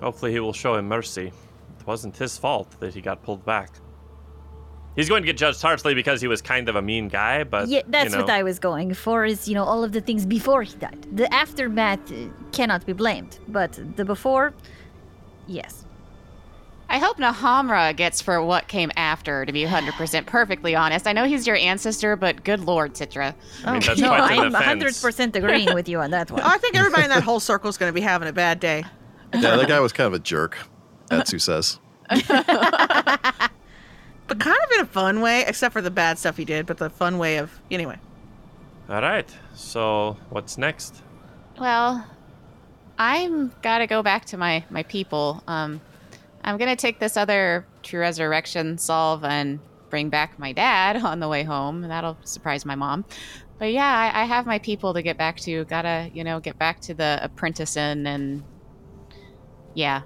Hopefully, 0.00 0.30
he 0.30 0.38
will 0.38 0.52
show 0.52 0.76
him 0.76 0.86
mercy. 0.86 1.26
It 1.26 1.86
wasn't 1.86 2.16
his 2.16 2.38
fault 2.38 2.76
that 2.78 2.94
he 2.94 3.00
got 3.00 3.20
pulled 3.24 3.44
back. 3.44 3.70
He's 4.94 5.08
going 5.08 5.22
to 5.22 5.26
get 5.26 5.36
judged 5.36 5.60
harshly 5.60 5.92
because 5.92 6.20
he 6.20 6.28
was 6.28 6.40
kind 6.40 6.68
of 6.68 6.76
a 6.76 6.82
mean 6.82 7.08
guy, 7.08 7.42
but 7.42 7.66
yeah, 7.66 7.82
that's 7.88 8.12
you 8.12 8.16
know, 8.16 8.22
what 8.22 8.30
I 8.30 8.44
was 8.44 8.60
going 8.60 8.94
for. 8.94 9.24
Is 9.24 9.48
you 9.48 9.54
know 9.54 9.64
all 9.64 9.82
of 9.82 9.90
the 9.90 10.00
things 10.00 10.24
before 10.24 10.62
he 10.62 10.76
died. 10.76 11.04
The 11.16 11.32
aftermath 11.34 12.12
cannot 12.52 12.86
be 12.86 12.92
blamed, 12.92 13.40
but 13.48 13.72
the 13.96 14.04
before, 14.04 14.54
yes. 15.48 15.79
I 16.90 16.98
hope 16.98 17.18
Nahamra 17.18 17.94
gets 17.94 18.20
for 18.20 18.42
what 18.42 18.66
came 18.68 18.90
after, 18.96 19.46
to 19.46 19.52
be 19.52 19.64
100% 19.64 20.26
perfectly 20.26 20.74
honest. 20.74 21.06
I 21.06 21.12
know 21.12 21.24
he's 21.24 21.46
your 21.46 21.56
ancestor, 21.56 22.16
but 22.16 22.42
good 22.42 22.60
lord, 22.60 22.94
Citra. 22.94 23.34
I 23.64 23.72
mean, 23.72 23.80
that's 23.80 24.00
no, 24.00 24.08
quite 24.08 24.38
I'm 24.38 24.54
offense. 24.54 25.00
100% 25.00 25.36
agreeing 25.36 25.72
with 25.72 25.88
you 25.88 26.00
on 26.00 26.10
that 26.10 26.30
one. 26.30 26.40
I 26.44 26.58
think 26.58 26.76
everybody 26.76 27.04
in 27.04 27.10
that 27.10 27.22
whole 27.22 27.40
circle 27.40 27.70
is 27.70 27.78
going 27.78 27.90
to 27.90 27.94
be 27.94 28.00
having 28.00 28.28
a 28.28 28.32
bad 28.32 28.58
day. 28.58 28.84
Yeah, 29.32 29.56
that 29.56 29.68
guy 29.68 29.78
was 29.78 29.92
kind 29.92 30.08
of 30.08 30.14
a 30.14 30.18
jerk, 30.18 30.58
Atsu 31.10 31.38
says. 31.38 31.78
But 34.30 34.38
kind 34.38 34.56
of 34.64 34.70
in 34.76 34.80
a 34.82 34.86
fun 34.86 35.20
way, 35.22 35.44
except 35.44 35.72
for 35.72 35.82
the 35.82 35.90
bad 35.90 36.16
stuff 36.16 36.36
he 36.36 36.44
did, 36.44 36.64
but 36.64 36.78
the 36.78 36.88
fun 36.88 37.18
way 37.18 37.38
of 37.38 37.50
anyway. 37.68 37.98
All 38.88 39.02
right. 39.02 39.28
So 39.56 40.16
what's 40.28 40.56
next? 40.56 41.02
Well, 41.58 42.06
I'm 42.96 43.52
gotta 43.60 43.88
go 43.88 44.04
back 44.04 44.26
to 44.26 44.36
my 44.36 44.64
my 44.70 44.84
people. 44.84 45.42
Um, 45.48 45.80
I'm 46.42 46.56
gonna 46.56 46.76
take 46.76 46.98
this 46.98 47.16
other 47.16 47.66
true 47.82 48.00
resurrection 48.00 48.78
solve 48.78 49.24
and 49.24 49.60
bring 49.90 50.08
back 50.08 50.38
my 50.38 50.52
dad 50.52 50.96
on 51.04 51.20
the 51.20 51.28
way 51.28 51.42
home. 51.42 51.82
That'll 51.82 52.16
surprise 52.24 52.64
my 52.64 52.74
mom. 52.74 53.04
But 53.58 53.72
yeah, 53.72 54.12
I, 54.14 54.22
I 54.22 54.24
have 54.24 54.46
my 54.46 54.58
people 54.58 54.94
to 54.94 55.02
get 55.02 55.18
back 55.18 55.38
to. 55.40 55.64
Gotta 55.66 56.10
you 56.14 56.24
know 56.24 56.40
get 56.40 56.58
back 56.58 56.80
to 56.82 56.94
the 56.94 57.18
apprentice 57.22 57.76
inn 57.76 58.06
and 58.06 58.42
yeah. 59.74 60.02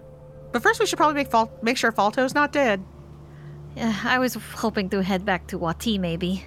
But 0.52 0.62
first, 0.62 0.80
we 0.80 0.86
should 0.86 0.96
probably 0.96 1.14
make 1.14 1.30
Fal- 1.30 1.52
make 1.62 1.76
sure 1.76 1.92
Falto's 1.92 2.34
not 2.34 2.52
dead. 2.52 2.82
Yeah, 3.76 3.96
I 4.04 4.18
was 4.18 4.34
hoping 4.34 4.88
to 4.90 5.02
head 5.02 5.24
back 5.24 5.46
to 5.48 5.58
Wati 5.58 5.98
maybe. 5.98 6.44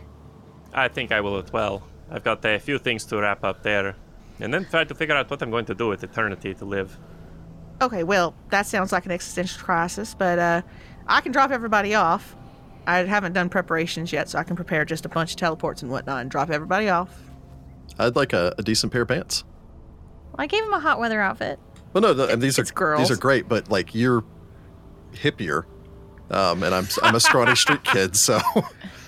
I 0.73 0.88
think 0.88 1.11
I 1.11 1.21
will 1.21 1.38
as 1.38 1.51
well. 1.51 1.83
I've 2.09 2.23
got 2.23 2.43
a 2.45 2.59
few 2.59 2.79
things 2.79 3.05
to 3.05 3.17
wrap 3.17 3.43
up 3.43 3.63
there, 3.63 3.95
and 4.39 4.53
then 4.53 4.65
try 4.65 4.83
to 4.85 4.95
figure 4.95 5.15
out 5.15 5.29
what 5.29 5.41
I'm 5.41 5.51
going 5.51 5.65
to 5.65 5.75
do 5.75 5.88
with 5.88 6.03
eternity 6.03 6.53
to 6.55 6.65
live. 6.65 6.97
Okay, 7.82 8.03
well, 8.03 8.34
that 8.49 8.65
sounds 8.65 8.91
like 8.91 9.05
an 9.05 9.11
existential 9.11 9.61
crisis, 9.63 10.15
but 10.15 10.39
uh, 10.39 10.61
I 11.07 11.21
can 11.21 11.32
drop 11.32 11.51
everybody 11.51 11.93
off. 11.93 12.36
I 12.88 12.99
haven't 12.99 13.34
done 13.34 13.49
preparations 13.49 14.11
yet, 14.13 14.30
so 14.30 14.39
I 14.39 14.43
can 14.43 14.55
prepare 14.55 14.86
just 14.86 15.05
a 15.05 15.09
bunch 15.09 15.32
of 15.32 15.38
teleports 15.38 15.82
and 15.82 15.91
whatnot 15.91 16.21
and 16.21 16.32
drop 16.32 16.49
everybody 16.49 16.89
off. 16.89 17.09
I'd 17.99 18.15
like 18.15 18.34
a, 18.34 18.53
a 18.57 18.63
decent 18.63 18.91
pair 18.93 19.01
of 19.03 19.09
pants. 19.09 19.43
I 20.38 20.47
gave 20.47 20.63
him 20.63 20.73
a 20.73 20.80
hot 20.80 20.99
weather 20.99 21.21
outfit. 21.21 21.59
Well, 21.93 22.01
no, 22.01 22.13
no 22.13 22.25
and 22.28 22.41
these 22.41 22.57
are 22.59 22.63
girls. 22.63 22.99
these 22.99 23.11
are 23.11 23.19
great, 23.19 23.47
but 23.49 23.69
like 23.69 23.93
you're 23.93 24.23
hippier, 25.13 25.65
um, 26.30 26.63
and 26.63 26.73
I'm 26.75 26.88
I'm 27.01 27.15
a 27.15 27.19
scrawny 27.19 27.55
street 27.57 27.84
kid, 27.84 28.15
so 28.15 28.39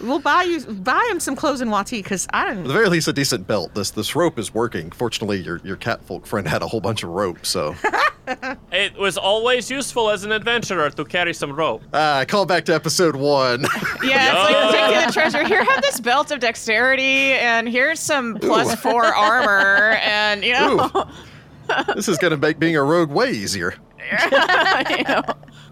We'll 0.01 0.19
buy 0.19 0.43
you 0.43 0.61
buy 0.61 1.07
him 1.11 1.19
some 1.19 1.35
clothes 1.35 1.61
in 1.61 1.69
Wati 1.69 2.01
because 2.03 2.25
I 2.33 2.45
don't. 2.45 2.59
at 2.59 2.67
the 2.67 2.73
very 2.73 2.89
least 2.89 3.07
a 3.07 3.13
decent 3.13 3.47
belt. 3.47 3.75
This 3.75 3.91
this 3.91 4.15
rope 4.15 4.39
is 4.39 4.53
working. 4.53 4.91
Fortunately, 4.91 5.39
your 5.39 5.59
your 5.63 5.75
catfolk 5.75 6.25
friend 6.25 6.47
had 6.47 6.61
a 6.63 6.67
whole 6.67 6.81
bunch 6.81 7.03
of 7.03 7.09
rope, 7.09 7.45
so 7.45 7.75
It 8.71 8.95
was 8.97 9.17
always 9.17 9.69
useful 9.69 10.09
as 10.09 10.23
an 10.23 10.31
adventurer 10.31 10.89
to 10.91 11.05
carry 11.05 11.33
some 11.33 11.51
rope. 11.51 11.81
ah, 11.93 12.23
call 12.27 12.45
back 12.45 12.65
to 12.65 12.73
episode 12.73 13.15
one. 13.15 13.65
Yeah, 14.03 14.31
it's 14.31 14.49
Yo. 14.49 14.55
like 14.55 14.71
take 14.71 15.07
the 15.07 15.13
treasure. 15.13 15.45
Here, 15.45 15.63
have 15.63 15.81
this 15.81 15.99
belt 15.99 16.31
of 16.31 16.39
dexterity, 16.39 17.33
and 17.33 17.67
here's 17.67 17.99
some 17.99 18.35
plus 18.35 18.73
Ooh. 18.73 18.75
four 18.77 19.05
armor, 19.05 19.97
and 20.01 20.43
you 20.43 20.53
know, 20.53 20.89
this 21.95 22.07
is 22.07 22.17
gonna 22.17 22.37
make 22.37 22.59
being 22.59 22.75
a 22.77 22.83
rogue 22.83 23.11
way 23.11 23.31
easier. 23.31 23.75
you 24.89 25.03
know. 25.03 25.23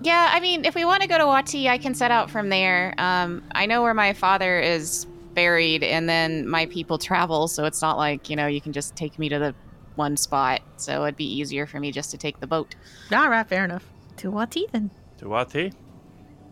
Yeah, 0.01 0.30
I 0.32 0.39
mean, 0.39 0.66
if 0.66 0.76
we 0.76 0.86
want 0.86 1.01
to 1.01 1.08
go 1.08 1.18
to 1.18 1.24
Wati, 1.24 1.68
I 1.68 1.78
can 1.78 1.95
set 1.95 2.12
out 2.12 2.30
from 2.30 2.49
there. 2.49 2.93
Um, 2.97 3.41
I 3.53 3.66
know 3.66 3.82
where 3.82 3.93
my 3.93 4.14
father 4.14 4.60
is 4.60 5.05
buried, 5.34 5.84
and 5.84 6.08
then 6.10 6.47
my 6.47 6.66
people 6.68 6.97
travel, 6.97 7.47
so 7.47 7.66
it's 7.66 7.82
not 7.82 7.97
like 7.97 8.30
you 8.30 8.36
know 8.36 8.47
you 8.47 8.62
can 8.62 8.74
just 8.74 8.95
take 8.95 9.18
me 9.18 9.30
to 9.30 9.39
the 9.39 9.55
one 9.98 10.18
spot. 10.18 10.62
So 10.78 11.04
it'd 11.04 11.18
be 11.18 11.26
easier 11.26 11.66
for 11.66 11.80
me 11.80 11.91
just 11.91 12.12
to 12.12 12.18
take 12.18 12.39
the 12.39 12.48
boat. 12.48 12.76
All 13.12 13.30
right, 13.30 13.48
fair 13.48 13.66
enough. 13.66 13.86
To 14.18 14.32
Wati 14.32 14.72
then. 14.72 14.91
To 15.20 15.26
Wati? 15.26 15.74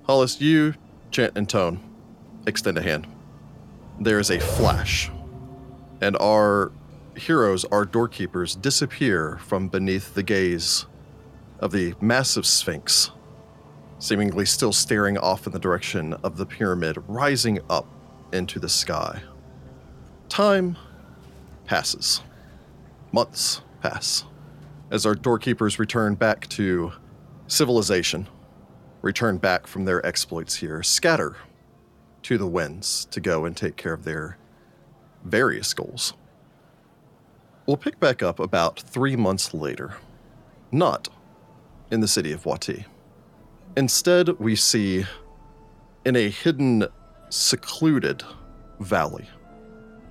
Hollis, 0.04 0.40
you, 0.42 0.76
Chant, 1.12 1.38
and 1.38 1.50
Tone 1.50 1.80
extend 2.46 2.78
a 2.78 2.82
hand. 2.82 3.08
There 4.00 4.20
is 4.20 4.30
a 4.30 4.40
flash, 4.40 5.10
and 6.02 6.18
our 6.18 6.72
heroes, 7.16 7.64
our 7.66 7.86
doorkeepers, 7.86 8.60
disappear 8.62 9.38
from 9.38 9.70
beneath 9.70 10.14
the 10.14 10.22
gaze 10.22 10.86
of 11.60 11.72
the 11.72 11.96
massive 12.02 12.46
sphinx 12.46 13.12
seemingly 14.00 14.46
still 14.46 14.74
staring 14.74 15.18
off 15.18 15.48
in 15.48 15.54
the 15.54 15.60
direction 15.60 16.14
of 16.24 16.38
the 16.38 16.46
pyramid 16.46 16.98
rising 17.08 17.60
up 17.70 17.88
into 18.34 18.60
the 18.60 18.70
sky. 18.70 19.22
Time 20.30 20.78
passes. 21.66 22.22
Months 23.16 23.62
pass 23.82 24.26
as 24.92 25.06
our 25.06 25.16
doorkeepers 25.16 25.80
return 25.80 26.16
back 26.16 26.50
to 26.50 26.92
civilization, 27.48 28.28
return 29.02 29.38
back 29.38 29.68
from 29.68 29.86
their 29.86 30.06
exploits 30.06 30.58
here, 30.58 30.84
scatter 30.84 31.38
to 32.24 32.38
the 32.38 32.46
winds 32.46 33.06
to 33.12 33.22
go 33.22 33.46
and 33.46 33.56
take 33.56 33.78
care 33.78 33.94
of 33.94 34.04
their 34.04 34.38
various 35.24 35.74
goals. 35.74 36.14
We'll 37.66 37.78
pick 37.78 38.02
back 38.02 38.22
up 38.22 38.38
about 38.38 38.82
three 38.82 39.16
months 39.16 39.54
later, 39.54 39.96
not 40.70 41.08
in 41.92 42.02
the 42.02 42.10
city 42.10 42.34
of 42.34 42.44
Wati. 42.44 42.84
Instead, 43.78 44.28
we 44.40 44.58
see 44.58 45.06
in 46.04 46.18
a 46.18 46.30
hidden, 46.30 46.86
secluded 47.30 48.24
valley 48.82 49.30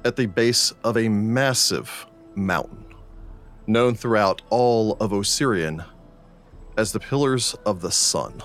at 0.07 0.17
the 0.17 0.25
base 0.25 0.73
of 0.83 0.97
a 0.97 1.11
massive 1.11 2.07
mountain, 2.35 2.84
known 3.67 3.95
throughout 3.95 4.43
all 4.51 4.97
of 5.01 5.13
Osirian 5.13 5.83
as 6.77 6.93
the 6.93 7.01
Pillars 7.01 7.55
of 7.65 7.81
the 7.81 7.91
Sun. 7.91 8.43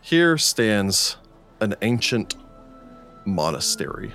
Here 0.00 0.36
stands 0.38 1.16
an 1.60 1.74
ancient 1.82 2.36
monastery 3.24 4.12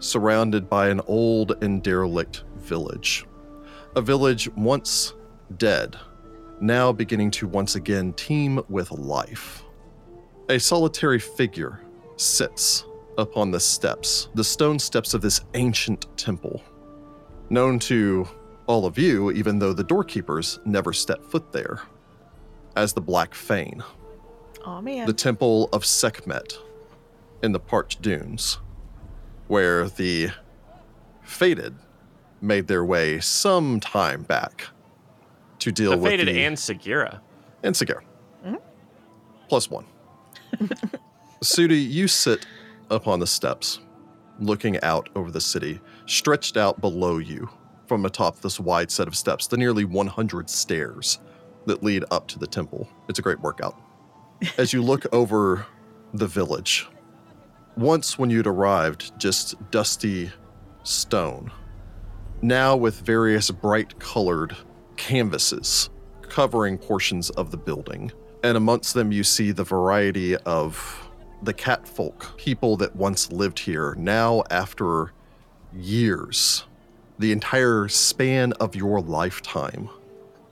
surrounded 0.00 0.68
by 0.68 0.88
an 0.88 1.00
old 1.06 1.62
and 1.62 1.82
derelict 1.82 2.44
village. 2.56 3.26
A 3.96 4.00
village 4.00 4.48
once 4.54 5.14
dead, 5.56 5.96
now 6.60 6.92
beginning 6.92 7.30
to 7.32 7.48
once 7.48 7.74
again 7.74 8.12
teem 8.12 8.62
with 8.68 8.90
life. 8.92 9.64
A 10.48 10.58
solitary 10.58 11.18
figure 11.18 11.80
sits 12.16 12.84
upon 13.16 13.50
the 13.50 13.60
steps, 13.60 14.28
the 14.34 14.44
stone 14.44 14.78
steps 14.78 15.14
of 15.14 15.20
this 15.20 15.40
ancient 15.54 16.06
temple, 16.16 16.62
known 17.50 17.78
to 17.80 18.28
all 18.68 18.86
of 18.86 18.96
you, 18.98 19.32
even 19.32 19.58
though 19.58 19.72
the 19.72 19.82
doorkeepers 19.82 20.60
never 20.64 20.92
step 20.92 21.24
foot 21.24 21.52
there, 21.52 21.80
as 22.76 22.92
the 22.92 23.00
Black 23.00 23.34
Fane, 23.34 23.82
Oh 24.64 24.80
man. 24.80 25.06
the 25.06 25.12
temple 25.12 25.68
of 25.72 25.84
Sekhmet 25.84 26.56
in 27.42 27.52
the 27.52 27.58
parched 27.58 28.02
dunes, 28.02 28.58
where 29.48 29.88
the 29.88 30.28
fated 31.22 31.74
made 32.40 32.66
their 32.68 32.84
way 32.84 33.18
some 33.20 33.80
time 33.80 34.22
back 34.22 34.68
to 35.58 35.72
deal 35.72 35.90
The 35.92 35.96
with 35.98 36.10
Fated 36.12 36.28
the 36.28 36.44
and 36.44 36.56
Segura. 36.58 37.20
and 37.64 37.76
Segura. 37.76 38.02
Mm-hmm. 38.46 38.56
Plus 39.48 39.70
one. 39.70 39.86
Sudi, 41.42 41.88
you 41.88 42.06
sit 42.06 42.46
upon 42.90 43.18
the 43.20 43.26
steps, 43.26 43.80
looking 44.40 44.80
out 44.82 45.08
over 45.16 45.30
the 45.30 45.40
city, 45.40 45.80
stretched 46.06 46.56
out 46.56 46.80
below 46.80 47.18
you 47.18 47.48
from 47.88 48.04
atop 48.04 48.40
this 48.40 48.60
wide 48.60 48.90
set 48.90 49.08
of 49.08 49.16
steps, 49.16 49.46
the 49.46 49.56
nearly 49.56 49.84
100 49.84 50.48
stairs 50.48 51.18
that 51.66 51.82
lead 51.82 52.04
up 52.10 52.28
to 52.28 52.38
the 52.38 52.46
temple. 52.46 52.88
It's 53.08 53.18
a 53.18 53.22
great 53.22 53.40
workout. 53.40 53.80
As 54.58 54.72
you 54.72 54.82
look 54.82 55.06
over 55.12 55.66
the 56.14 56.26
village, 56.26 56.86
once 57.76 58.18
when 58.18 58.30
you'd 58.30 58.46
arrived, 58.46 59.18
just 59.18 59.56
dusty 59.70 60.30
stone, 60.82 61.50
now 62.42 62.76
with 62.76 63.00
various 63.00 63.50
bright 63.50 63.98
colored 63.98 64.56
canvases 64.96 65.90
covering 66.22 66.78
portions 66.78 67.30
of 67.30 67.50
the 67.50 67.56
building. 67.56 68.12
And 68.44 68.56
amongst 68.56 68.94
them, 68.94 69.10
you 69.10 69.24
see 69.24 69.50
the 69.50 69.64
variety 69.64 70.36
of 70.36 71.08
the 71.42 71.52
catfolk, 71.52 72.36
people 72.36 72.76
that 72.76 72.94
once 72.94 73.32
lived 73.32 73.58
here, 73.58 73.94
now 73.96 74.44
after 74.50 75.12
years, 75.72 76.64
the 77.18 77.32
entire 77.32 77.88
span 77.88 78.52
of 78.54 78.76
your 78.76 79.00
lifetime 79.00 79.88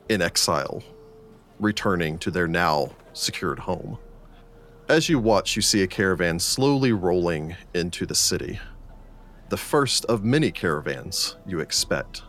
in 0.09 0.23
exile, 0.23 0.83
returning 1.61 2.19
to 2.19 2.31
their 2.31 2.49
now 2.49 2.91
secured 3.13 3.59
home. 3.59 3.99
As 4.89 5.09
you 5.09 5.19
watch, 5.19 5.57
you 5.57 5.63
see 5.63 5.83
a 5.83 5.87
caravan 5.87 6.39
slowly 6.39 6.93
rolling 6.93 7.57
into 7.75 8.07
the 8.07 8.15
city. 8.15 8.61
The 9.49 9.57
first 9.57 10.05
of 10.07 10.25
many 10.25 10.51
caravans 10.51 11.37
you 11.47 11.61
expect 11.61 12.23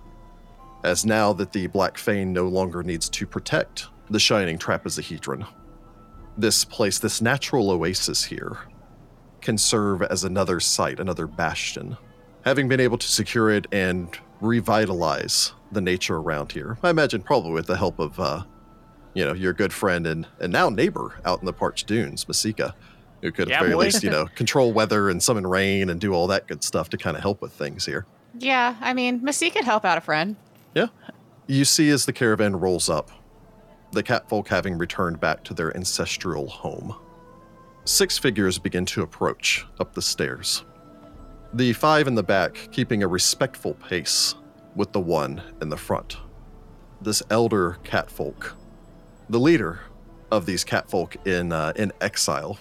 as 0.83 1.05
now 1.05 1.33
that 1.33 1.51
the 1.51 1.67
Black 1.67 1.97
Fane 1.97 2.31
no 2.31 2.47
longer 2.47 2.83
needs 2.83 3.09
to 3.09 3.27
protect 3.27 3.87
the 4.09 4.19
shining 4.19 4.57
trapezohedron. 4.57 5.45
This 6.37 6.63
place, 6.63 6.99
this 6.99 7.21
natural 7.21 7.71
oasis 7.71 8.23
here, 8.23 8.59
can 9.41 9.57
serve 9.57 10.01
as 10.01 10.23
another 10.23 10.59
site, 10.59 10.99
another 10.99 11.27
bastion. 11.27 11.97
Having 12.45 12.69
been 12.69 12.79
able 12.79 12.97
to 12.97 13.07
secure 13.07 13.49
it 13.49 13.67
and 13.71 14.17
revitalize 14.41 15.53
the 15.71 15.81
nature 15.81 16.17
around 16.17 16.51
here, 16.51 16.77
I 16.83 16.89
imagine 16.89 17.21
probably 17.21 17.51
with 17.51 17.67
the 17.67 17.77
help 17.77 17.99
of, 17.99 18.19
uh, 18.19 18.43
you 19.13 19.25
know, 19.25 19.33
your 19.33 19.53
good 19.53 19.73
friend 19.73 20.05
and, 20.07 20.27
and 20.39 20.51
now 20.51 20.69
neighbor 20.69 21.19
out 21.25 21.39
in 21.39 21.45
the 21.45 21.53
parched 21.53 21.87
dunes, 21.87 22.27
Masika, 22.27 22.75
who 23.21 23.31
could 23.31 23.49
Yeah, 23.49 23.55
at 23.57 23.59
the 23.59 23.65
very 23.65 23.75
boy. 23.75 23.83
least, 23.85 24.03
you 24.03 24.09
know, 24.09 24.27
control 24.35 24.71
weather 24.73 25.09
and 25.09 25.21
summon 25.21 25.45
rain 25.47 25.89
and 25.89 25.99
do 25.99 26.13
all 26.13 26.27
that 26.27 26.47
good 26.47 26.63
stuff 26.63 26.89
to 26.89 26.97
kind 26.97 27.17
of 27.17 27.23
help 27.23 27.41
with 27.41 27.51
things 27.51 27.85
here. 27.85 28.05
Yeah, 28.39 28.75
I 28.79 28.93
mean, 28.93 29.23
Missy 29.23 29.49
could 29.49 29.65
help 29.65 29.83
out 29.83 29.97
a 29.97 30.01
friend. 30.01 30.35
Yeah. 30.75 30.87
You 31.47 31.65
see 31.65 31.89
as 31.89 32.05
the 32.05 32.13
caravan 32.13 32.55
rolls 32.59 32.89
up, 32.89 33.09
the 33.93 34.03
catfolk 34.03 34.49
having 34.49 34.77
returned 34.77 35.19
back 35.19 35.43
to 35.45 35.53
their 35.53 35.75
ancestral 35.75 36.47
home. 36.47 36.95
Six 37.85 38.17
figures 38.17 38.59
begin 38.59 38.85
to 38.87 39.01
approach 39.01 39.65
up 39.79 39.93
the 39.93 40.01
stairs. 40.01 40.65
The 41.53 41.73
five 41.73 42.07
in 42.07 42.15
the 42.15 42.23
back 42.23 42.69
keeping 42.71 43.03
a 43.03 43.07
respectful 43.07 43.73
pace 43.75 44.35
with 44.75 44.91
the 44.91 44.99
one 44.99 45.41
in 45.61 45.69
the 45.69 45.77
front. 45.77 46.17
This 47.01 47.23
elder 47.29 47.77
catfolk, 47.83 48.55
the 49.29 49.39
leader 49.39 49.79
of 50.31 50.45
these 50.45 50.63
catfolk 50.63 51.15
in 51.25 51.51
uh, 51.51 51.73
in 51.75 51.91
exile, 52.01 52.59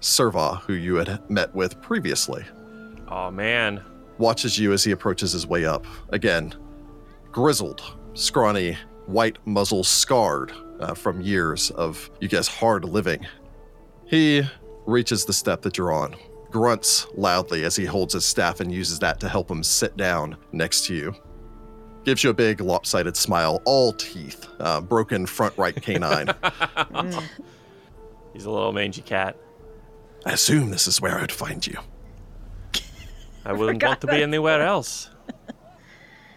Serva, 0.00 0.60
who 0.62 0.72
you 0.74 0.96
had 0.96 1.28
met 1.30 1.54
with 1.54 1.80
previously, 1.80 2.44
Oh 3.08 3.30
man. 3.30 3.82
watches 4.18 4.58
you 4.58 4.72
as 4.72 4.82
he 4.84 4.90
approaches 4.90 5.32
his 5.32 5.46
way 5.46 5.64
up. 5.64 5.86
Again, 6.10 6.54
grizzled, 7.30 7.82
scrawny, 8.14 8.76
white 9.06 9.38
muzzle 9.46 9.84
scarred 9.84 10.52
uh, 10.80 10.94
from 10.94 11.20
years 11.20 11.70
of, 11.70 12.10
you 12.20 12.28
guess, 12.28 12.48
hard 12.48 12.84
living. 12.84 13.24
He 14.06 14.42
reaches 14.86 15.24
the 15.24 15.32
step 15.32 15.62
that 15.62 15.78
you're 15.78 15.92
on, 15.92 16.14
grunts 16.56 17.06
loudly 17.14 17.64
as 17.64 17.76
he 17.76 17.84
holds 17.84 18.14
his 18.14 18.24
staff 18.24 18.60
and 18.60 18.72
uses 18.72 18.98
that 18.98 19.20
to 19.20 19.28
help 19.28 19.50
him 19.50 19.62
sit 19.62 19.94
down 19.94 20.38
next 20.52 20.86
to 20.86 20.94
you. 20.94 21.14
Gives 22.04 22.24
you 22.24 22.30
a 22.30 22.34
big 22.34 22.62
lopsided 22.62 23.14
smile, 23.14 23.60
all 23.66 23.92
teeth, 23.92 24.46
uh, 24.58 24.80
broken 24.80 25.26
front 25.26 25.52
right 25.58 25.76
canine. 25.76 26.28
He's 28.32 28.46
a 28.46 28.50
little 28.50 28.72
mangy 28.72 29.02
cat. 29.02 29.36
I 30.24 30.32
assume 30.32 30.70
this 30.70 30.86
is 30.86 30.98
where 30.98 31.18
I'd 31.18 31.30
find 31.30 31.66
you. 31.66 31.78
I 33.44 33.52
wouldn't 33.52 33.76
forgot 33.76 33.88
want 33.88 34.00
to 34.00 34.06
be 34.06 34.22
anywhere 34.22 34.62
else. 34.62 35.10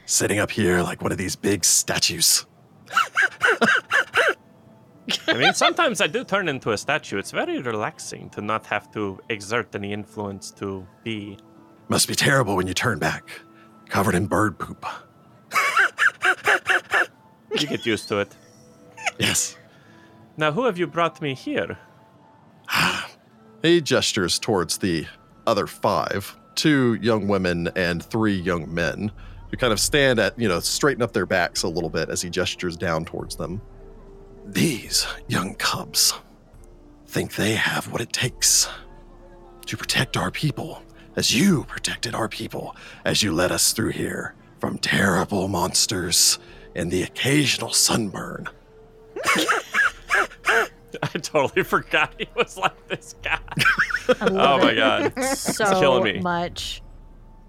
Sitting 0.05 0.39
up 0.39 0.51
here 0.51 0.81
like 0.81 1.01
one 1.01 1.13
of 1.13 1.17
these 1.17 1.37
big 1.37 1.63
statues. 1.63 2.45
I 5.27 5.33
mean, 5.33 5.53
sometimes 5.53 6.01
I 6.01 6.07
do 6.07 6.23
turn 6.23 6.49
into 6.49 6.71
a 6.71 6.77
statue. 6.77 7.17
It's 7.17 7.31
very 7.31 7.61
relaxing 7.61 8.29
to 8.31 8.41
not 8.41 8.65
have 8.67 8.91
to 8.93 9.19
exert 9.29 9.75
any 9.75 9.93
influence 9.93 10.51
to 10.51 10.85
be. 11.03 11.37
Must 11.87 12.07
be 12.07 12.15
terrible 12.15 12.55
when 12.55 12.67
you 12.67 12.73
turn 12.73 12.99
back, 12.99 13.29
covered 13.87 14.15
in 14.15 14.27
bird 14.27 14.59
poop. 14.59 14.85
You 17.59 17.67
get 17.67 17.85
used 17.85 18.07
to 18.09 18.19
it. 18.19 18.35
Yes. 19.17 19.57
Now, 20.37 20.51
who 20.51 20.65
have 20.65 20.77
you 20.77 20.87
brought 20.87 21.21
me 21.21 21.33
here? 21.33 21.77
He 23.61 23.81
gestures 23.81 24.39
towards 24.39 24.77
the 24.77 25.05
other 25.45 25.67
five, 25.67 26.33
two 26.55 26.93
young 27.01 27.27
women 27.27 27.67
and 27.75 28.01
three 28.01 28.35
young 28.39 28.73
men, 28.73 29.11
who 29.51 29.57
kind 29.57 29.73
of 29.73 29.81
stand 29.81 30.17
at, 30.17 30.39
you 30.39 30.47
know, 30.47 30.61
straighten 30.61 31.03
up 31.03 31.11
their 31.11 31.25
backs 31.25 31.63
a 31.63 31.67
little 31.67 31.89
bit 31.89 32.07
as 32.09 32.21
he 32.21 32.29
gestures 32.29 32.77
down 32.77 33.03
towards 33.03 33.35
them. 33.35 33.61
These 34.53 35.05
young 35.27 35.53
cubs 35.53 36.11
think 37.05 37.35
they 37.35 37.53
have 37.53 37.91
what 37.91 38.01
it 38.01 38.11
takes 38.11 38.67
to 39.67 39.77
protect 39.77 40.17
our 40.17 40.31
people, 40.31 40.81
as 41.15 41.31
you 41.35 41.65
protected 41.65 42.15
our 42.15 42.27
people 42.27 42.75
as 43.05 43.21
you 43.21 43.31
led 43.31 43.51
us 43.51 43.73
through 43.73 43.91
here 43.91 44.33
from 44.57 44.79
terrible 44.79 45.47
monsters 45.47 46.39
and 46.75 46.89
the 46.89 47.03
occasional 47.03 47.69
sunburn. 47.69 48.49
I 51.03 51.07
totally 51.21 51.61
forgot 51.63 52.15
he 52.17 52.27
was 52.35 52.57
like 52.57 52.87
this 52.87 53.13
guy. 53.21 53.39
Oh 54.19 54.57
my 54.57 54.73
god. 54.73 55.23
so 55.35 55.79
killing 55.79 56.03
me. 56.03 56.19
much. 56.21 56.81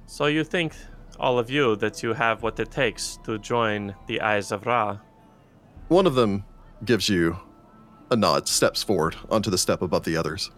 So 0.05 0.27
you 0.27 0.45
think, 0.45 0.75
all 1.19 1.39
of 1.39 1.49
you, 1.49 1.77
that 1.77 2.03
you 2.03 2.13
have 2.13 2.43
what 2.43 2.61
it 2.61 2.71
takes 2.71 3.19
to 3.25 3.39
join 3.39 3.95
the 4.07 4.21
Eyes 4.21 4.53
of 4.53 4.67
Ra? 4.67 4.99
One 5.89 6.07
of 6.07 6.15
them 6.15 6.45
gives 6.85 7.09
you 7.09 7.39
a 8.11 8.17
nod, 8.17 8.49
steps 8.49 8.83
forward 8.83 9.17
onto 9.31 9.51
the 9.51 9.59
step 9.59 9.83
above 9.83 10.05
the 10.05 10.17
others. 10.17 10.51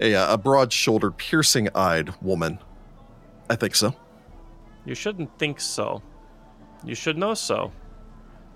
A, 0.00 0.14
uh, 0.14 0.34
a 0.34 0.38
broad 0.38 0.72
shouldered, 0.72 1.16
piercing 1.18 1.68
eyed 1.74 2.14
woman. 2.22 2.58
I 3.48 3.56
think 3.56 3.74
so. 3.74 3.94
You 4.84 4.94
shouldn't 4.94 5.38
think 5.38 5.60
so. 5.60 6.02
You 6.84 6.94
should 6.94 7.18
know 7.18 7.34
so. 7.34 7.72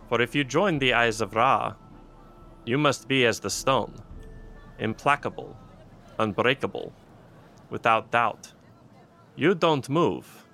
For 0.09 0.21
if 0.21 0.35
you 0.35 0.45
join 0.45 0.79
the 0.79 0.95
Eyes 0.95 1.21
of 1.21 1.35
Ra, 1.35 1.75
you 2.65 2.79
must 2.79 3.09
be 3.09 3.27
as 3.27 3.41
the 3.41 3.51
stone, 3.51 3.95
implacable, 4.79 5.57
unbreakable, 6.19 6.93
without 7.69 8.11
doubt. 8.11 8.53
You 9.37 9.55
don't 9.55 9.89
move, 9.89 10.47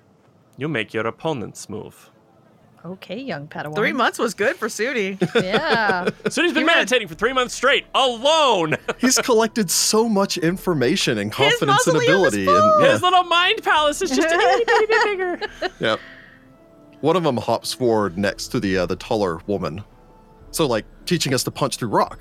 you 0.57 0.67
make 0.67 0.93
your 0.93 1.07
opponents 1.07 1.69
move. 1.69 2.10
Okay, 2.83 3.19
young 3.19 3.47
Padawan. 3.47 3.75
Three 3.75 3.91
months 3.93 4.17
was 4.17 4.33
good 4.33 4.55
for 4.55 4.67
Sudi. 4.67 5.17
Yeah. 5.43 6.09
So 6.29 6.41
he's 6.41 6.51
been 6.53 6.61
He 6.61 6.65
meditating 6.65 7.07
for 7.07 7.13
three 7.15 7.33
months 7.33 7.53
straight, 7.53 7.85
alone! 7.93 8.75
He's 8.99 9.17
collected 9.19 9.69
so 9.69 10.09
much 10.09 10.37
information 10.39 11.17
and 11.19 11.31
confidence 11.31 11.85
and 11.87 11.95
mausoleum 11.97 12.01
is 12.25 12.33
ability. 12.33 12.45
full. 12.45 12.55
And, 12.57 12.85
yeah. 12.85 12.91
His 12.93 13.01
little 13.03 13.23
mind 13.23 13.61
palace 13.63 14.01
is 14.01 14.09
just 14.09 14.21
a 14.31 14.35
itty 14.39 14.63
bitty 14.65 14.85
bit 14.87 15.03
bigger. 15.05 15.71
Yep. 15.79 15.99
One 17.01 17.15
of 17.15 17.23
them 17.23 17.37
hops 17.37 17.71
forward 17.73 18.17
next 18.17 18.47
to 18.49 18.59
the 18.59 18.77
uh, 18.79 18.85
the 18.87 18.95
taller 18.95 19.39
woman. 19.47 19.83
So 20.51 20.65
like 20.67 20.85
teaching 21.05 21.33
us 21.35 21.43
to 21.43 21.51
punch 21.51 21.77
through 21.77 21.89
rock. 21.89 22.19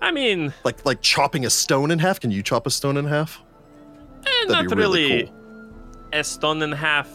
I 0.00 0.12
mean, 0.12 0.52
Like 0.64 0.84
like 0.86 1.00
chopping 1.02 1.46
a 1.46 1.50
stone 1.50 1.90
in 1.90 1.98
half. 1.98 2.20
Can 2.20 2.30
you 2.30 2.42
chop 2.44 2.66
a 2.66 2.70
stone 2.70 2.96
in 2.96 3.06
half? 3.06 3.42
eh, 4.26 4.30
That'd 4.46 4.50
not 4.50 4.68
be 4.68 4.74
really 4.80 5.02
really 5.10 5.22
cool. 5.26 5.70
a 6.12 6.22
stone 6.24 6.62
in 6.62 6.72
a 6.72 6.76
half 6.76 7.08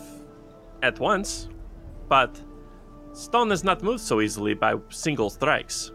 at 0.84 1.00
once, 1.00 1.48
but 2.08 2.40
stone 3.20 3.52
is 3.52 3.64
not 3.64 3.84
moved 3.84 4.00
so 4.00 4.22
easily 4.22 4.54
by 4.54 4.76
single 4.90 5.30
strikes. 5.30 5.92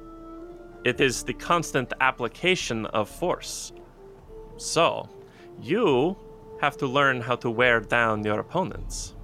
It 0.84 1.00
is 1.00 1.22
the 1.22 1.32
constant 1.32 1.92
application 2.00 2.84
of 2.86 3.08
force. 3.08 3.72
So, 4.58 5.08
you 5.60 6.16
have 6.60 6.76
to 6.76 6.86
learn 6.86 7.20
how 7.22 7.36
to 7.36 7.50
wear 7.50 7.80
down 7.80 8.24
your 8.24 8.40
opponents. 8.40 9.14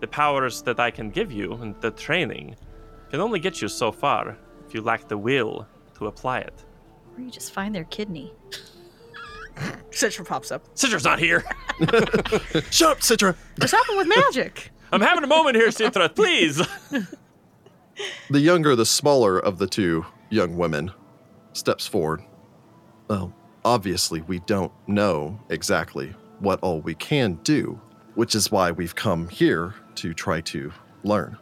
The 0.00 0.06
powers 0.06 0.62
that 0.62 0.78
I 0.78 0.90
can 0.90 1.10
give 1.10 1.32
you 1.32 1.54
and 1.54 1.74
the 1.80 1.90
training 1.90 2.54
can 3.10 3.20
only 3.20 3.40
get 3.40 3.60
you 3.60 3.68
so 3.68 3.90
far 3.90 4.36
if 4.66 4.74
you 4.74 4.80
lack 4.80 5.08
the 5.08 5.18
will 5.18 5.66
to 5.98 6.06
apply 6.06 6.38
it. 6.40 6.64
or 7.16 7.22
you 7.22 7.30
just 7.30 7.52
find 7.52 7.74
their 7.74 7.84
kidney. 7.84 8.32
Citra 9.90 10.24
pops 10.26 10.52
up. 10.52 10.62
Citra's 10.74 11.04
not 11.04 11.18
here. 11.18 11.42
Shut 12.70 12.90
up, 12.92 12.98
Citra. 13.00 13.34
What's 13.56 13.72
happened 13.72 13.98
with 13.98 14.06
magic? 14.08 14.70
I'm 14.92 15.00
having 15.00 15.24
a 15.24 15.26
moment 15.28 15.56
here, 15.56 15.68
Citra, 15.68 16.14
please. 16.14 16.60
The 18.30 18.40
younger, 18.40 18.76
the 18.76 18.86
smaller 18.86 19.38
of 19.38 19.58
the 19.58 19.66
two 19.66 20.06
young 20.30 20.56
women 20.56 20.90
steps 21.52 21.86
forward. 21.86 22.22
Well, 23.08 23.34
obviously, 23.64 24.20
we 24.22 24.40
don't 24.40 24.72
know 24.86 25.40
exactly 25.48 26.14
what 26.40 26.60
all 26.60 26.80
we 26.80 26.94
can 26.94 27.34
do, 27.42 27.80
which 28.14 28.34
is 28.34 28.50
why 28.50 28.70
we've 28.70 28.94
come 28.94 29.28
here 29.28 29.74
to 29.96 30.12
try 30.12 30.40
to 30.42 30.72
learn. 31.04 31.38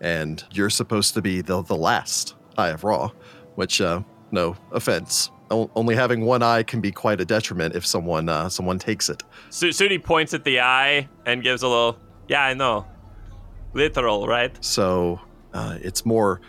And 0.00 0.42
you're 0.52 0.70
supposed 0.70 1.14
to 1.14 1.22
be 1.22 1.40
the, 1.42 1.62
the 1.62 1.76
last 1.76 2.34
Eye 2.56 2.68
of 2.68 2.84
Ra, 2.84 3.10
which, 3.56 3.80
uh, 3.80 4.02
no 4.30 4.56
offense. 4.72 5.30
O- 5.50 5.70
only 5.74 5.96
having 5.96 6.24
one 6.24 6.42
eye 6.42 6.62
can 6.62 6.80
be 6.80 6.92
quite 6.92 7.20
a 7.20 7.24
detriment 7.24 7.74
if 7.74 7.84
someone 7.84 8.28
uh, 8.28 8.48
someone 8.48 8.78
takes 8.78 9.08
it. 9.08 9.24
Su- 9.50 9.70
Sudi 9.70 10.02
points 10.02 10.32
at 10.32 10.44
the 10.44 10.60
eye 10.60 11.08
and 11.26 11.42
gives 11.42 11.62
a 11.62 11.68
little, 11.68 11.98
yeah, 12.30 12.44
I 12.44 12.54
know. 12.54 12.86
Literal, 13.74 14.28
right? 14.28 14.56
So 14.64 15.20
uh, 15.52 15.78
it's 15.82 16.06
more, 16.06 16.40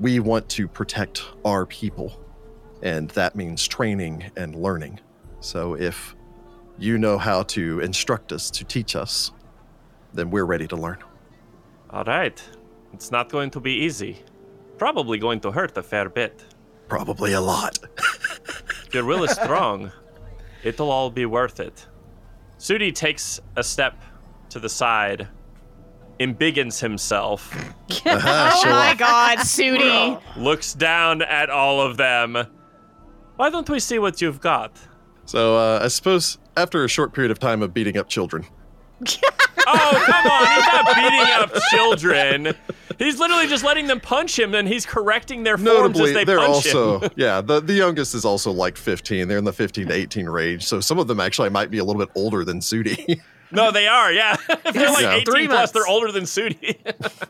we 0.00 0.18
want 0.18 0.48
to 0.50 0.66
protect 0.66 1.22
our 1.44 1.64
people, 1.66 2.20
and 2.82 3.08
that 3.10 3.36
means 3.36 3.68
training 3.68 4.32
and 4.36 4.56
learning. 4.56 4.98
So 5.38 5.74
if 5.74 6.16
you 6.78 6.98
know 6.98 7.16
how 7.16 7.44
to 7.44 7.78
instruct 7.78 8.32
us, 8.32 8.50
to 8.50 8.64
teach 8.64 8.96
us, 8.96 9.30
then 10.12 10.32
we're 10.32 10.46
ready 10.46 10.66
to 10.66 10.76
learn. 10.76 10.98
All 11.90 12.04
right. 12.04 12.42
It's 12.92 13.12
not 13.12 13.30
going 13.30 13.50
to 13.52 13.60
be 13.60 13.72
easy. 13.72 14.24
Probably 14.78 15.18
going 15.18 15.38
to 15.40 15.52
hurt 15.52 15.76
a 15.76 15.82
fair 15.84 16.08
bit. 16.08 16.44
Probably 16.88 17.34
a 17.34 17.40
lot. 17.40 17.78
If 18.84 18.88
your 18.94 19.04
will 19.04 19.22
is 19.22 19.30
strong, 19.30 19.92
it'll 20.64 20.90
all 20.90 21.08
be 21.08 21.24
worth 21.24 21.60
it. 21.60 21.86
Sudi 22.58 22.92
takes 22.92 23.38
a 23.54 23.62
step 23.62 23.94
to 24.50 24.58
the 24.60 24.68
side, 24.68 25.28
embiggens 26.18 26.80
himself, 26.80 27.52
Aha, 28.06 28.60
Oh 28.64 28.70
my 28.70 28.94
god, 28.94 29.38
Sudi. 29.38 30.20
looks 30.36 30.74
down 30.74 31.22
at 31.22 31.50
all 31.50 31.80
of 31.80 31.96
them. 31.96 32.36
Why 33.36 33.50
don't 33.50 33.68
we 33.70 33.80
see 33.80 33.98
what 33.98 34.20
you've 34.20 34.40
got? 34.40 34.72
So 35.24 35.56
uh, 35.56 35.80
I 35.82 35.88
suppose 35.88 36.38
after 36.56 36.84
a 36.84 36.88
short 36.88 37.12
period 37.14 37.30
of 37.30 37.38
time 37.38 37.62
of 37.62 37.72
beating 37.72 37.96
up 37.96 38.08
children, 38.08 38.44
Oh, 39.72 40.02
come 40.04 40.26
on. 40.26 40.46
He's 40.56 40.66
not 40.66 40.96
beating 40.96 41.34
up 41.34 41.62
children. 41.70 42.54
He's 42.98 43.20
literally 43.20 43.46
just 43.46 43.62
letting 43.64 43.86
them 43.86 44.00
punch 44.00 44.36
him, 44.38 44.54
and 44.54 44.66
he's 44.66 44.84
correcting 44.84 45.44
their 45.44 45.56
forms 45.56 45.70
notably 45.70 46.08
as 46.10 46.14
they 46.14 46.24
they're 46.24 46.38
punch 46.38 46.48
also 46.50 47.00
him. 47.00 47.10
yeah 47.16 47.40
the, 47.40 47.60
the 47.60 47.72
youngest 47.74 48.14
is 48.14 48.24
also 48.24 48.50
like 48.50 48.76
15 48.76 49.28
they're 49.28 49.38
in 49.38 49.44
the 49.44 49.52
15 49.52 49.86
to 49.88 49.94
18 49.94 50.26
range 50.26 50.64
so 50.64 50.80
some 50.80 50.98
of 50.98 51.06
them 51.06 51.20
actually 51.20 51.48
might 51.50 51.70
be 51.70 51.78
a 51.78 51.84
little 51.84 52.00
bit 52.00 52.10
older 52.16 52.44
than 52.44 52.58
sudi 52.60 53.20
No, 53.52 53.70
they 53.72 53.86
are, 53.88 54.12
yeah. 54.12 54.36
if 54.48 54.74
they're 54.74 54.90
like 54.90 55.02
Yeah. 55.02 55.14
18 55.16 55.24
plus, 55.46 55.48
months. 55.48 55.72
they're 55.72 55.86
older 55.86 56.12
than 56.12 56.24
Sudi. 56.24 56.76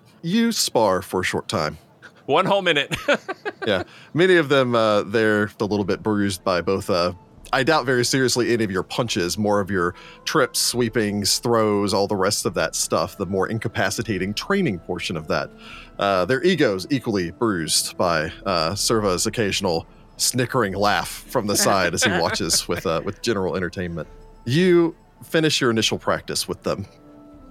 you 0.23 0.53
spar 0.53 1.01
for 1.03 1.21
a 1.21 1.25
short 1.25 1.49
time 1.49 1.79
One 2.27 2.45
whole 2.45 2.63
minute. 2.63 2.95
yeah 3.67 3.83
many 4.15 4.37
of 4.37 4.49
them 4.49 4.75
uh, 4.75 5.03
they're 5.03 5.51
a 5.61 5.65
little 5.65 5.85
bit 5.85 6.03
bruised 6.03 6.43
by 6.45 6.61
both 6.61 6.89
uh, 6.91 7.13
i 7.53 7.63
doubt 7.63 7.85
very 7.87 8.05
seriously 8.05 8.53
any 8.53 8.65
of 8.65 8.71
your 8.71 8.83
punches 8.83 9.37
more 9.39 9.61
of 9.61 9.71
your 9.71 9.95
trips 10.25 10.59
sweepings 10.59 11.39
throws 11.41 11.93
all 11.95 12.07
the 12.07 12.17
rest 12.17 12.45
of 12.47 12.55
that 12.55 12.75
stuff 12.75 13.17
the 13.19 13.27
more 13.27 13.49
incapacitating 13.49 14.33
training 14.35 14.79
portion 14.81 15.17
of 15.17 15.27
that 15.29 15.51
uh, 15.99 16.25
their 16.27 16.43
egos 16.43 16.87
equally 16.91 17.31
bruised 17.33 17.97
by 17.99 18.31
uh, 18.47 18.75
serva's 18.75 19.27
occasional 19.27 19.87
snickering 20.17 20.75
laugh 20.75 21.09
from 21.29 21.47
the 21.47 21.57
side 21.57 21.93
as 21.95 22.03
he 22.05 22.11
watches 22.13 22.69
with 22.69 22.85
uh, 22.87 23.01
with 23.05 23.21
general 23.23 23.57
entertainment 23.57 24.07
you 24.45 24.95
finish 25.23 25.61
your 25.61 25.71
initial 25.71 25.99
practice 25.99 26.49
with 26.49 26.63
them. 26.63 26.87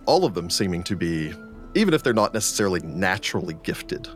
All 0.05 0.25
of 0.25 0.33
them 0.33 0.49
seeming 0.49 0.83
to 0.83 0.95
be 0.95 1.33
even 1.75 1.93
if 1.93 2.01
they're 2.03 2.13
not 2.13 2.33
necessarily 2.33 2.79
naturally 2.81 3.55
gifted 3.63 4.07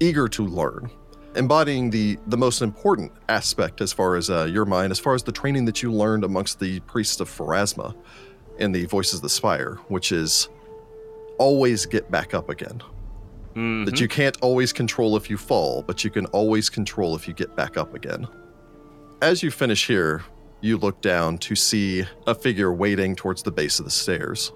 eager 0.00 0.28
to 0.28 0.46
learn 0.46 0.90
embodying 1.34 1.90
the 1.90 2.18
the 2.28 2.36
most 2.36 2.62
important 2.62 3.12
aspect 3.28 3.80
as 3.82 3.92
far 3.92 4.16
as 4.16 4.30
uh, 4.30 4.44
your 4.44 4.64
mind 4.64 4.90
as 4.90 4.98
far 4.98 5.14
as 5.14 5.22
the 5.22 5.32
training 5.32 5.64
that 5.66 5.82
you 5.82 5.92
learned 5.92 6.24
amongst 6.24 6.58
the 6.58 6.80
priests 6.80 7.20
of 7.20 7.28
pharasma 7.28 7.94
in 8.58 8.72
the 8.72 8.86
voices 8.86 9.14
of 9.16 9.22
the 9.22 9.28
spire 9.28 9.78
which 9.88 10.10
is 10.12 10.48
always 11.38 11.84
get 11.84 12.10
back 12.10 12.32
up 12.32 12.48
again. 12.48 12.82
Mhm. 13.54 13.86
that 13.86 14.00
you 14.00 14.08
can't 14.08 14.36
always 14.42 14.70
control 14.72 15.16
if 15.16 15.30
you 15.30 15.36
fall 15.38 15.82
but 15.82 16.04
you 16.04 16.10
can 16.10 16.26
always 16.26 16.68
control 16.68 17.14
if 17.16 17.26
you 17.28 17.34
get 17.34 17.54
back 17.56 17.76
up 17.76 17.94
again. 17.94 18.26
As 19.22 19.42
you 19.42 19.50
finish 19.50 19.86
here 19.86 20.22
you 20.66 20.76
look 20.76 21.00
down 21.00 21.38
to 21.38 21.54
see 21.54 22.04
a 22.26 22.34
figure 22.34 22.72
waiting 22.72 23.16
towards 23.16 23.42
the 23.42 23.50
base 23.50 23.78
of 23.78 23.84
the 23.84 23.90
stairs. 23.90 24.52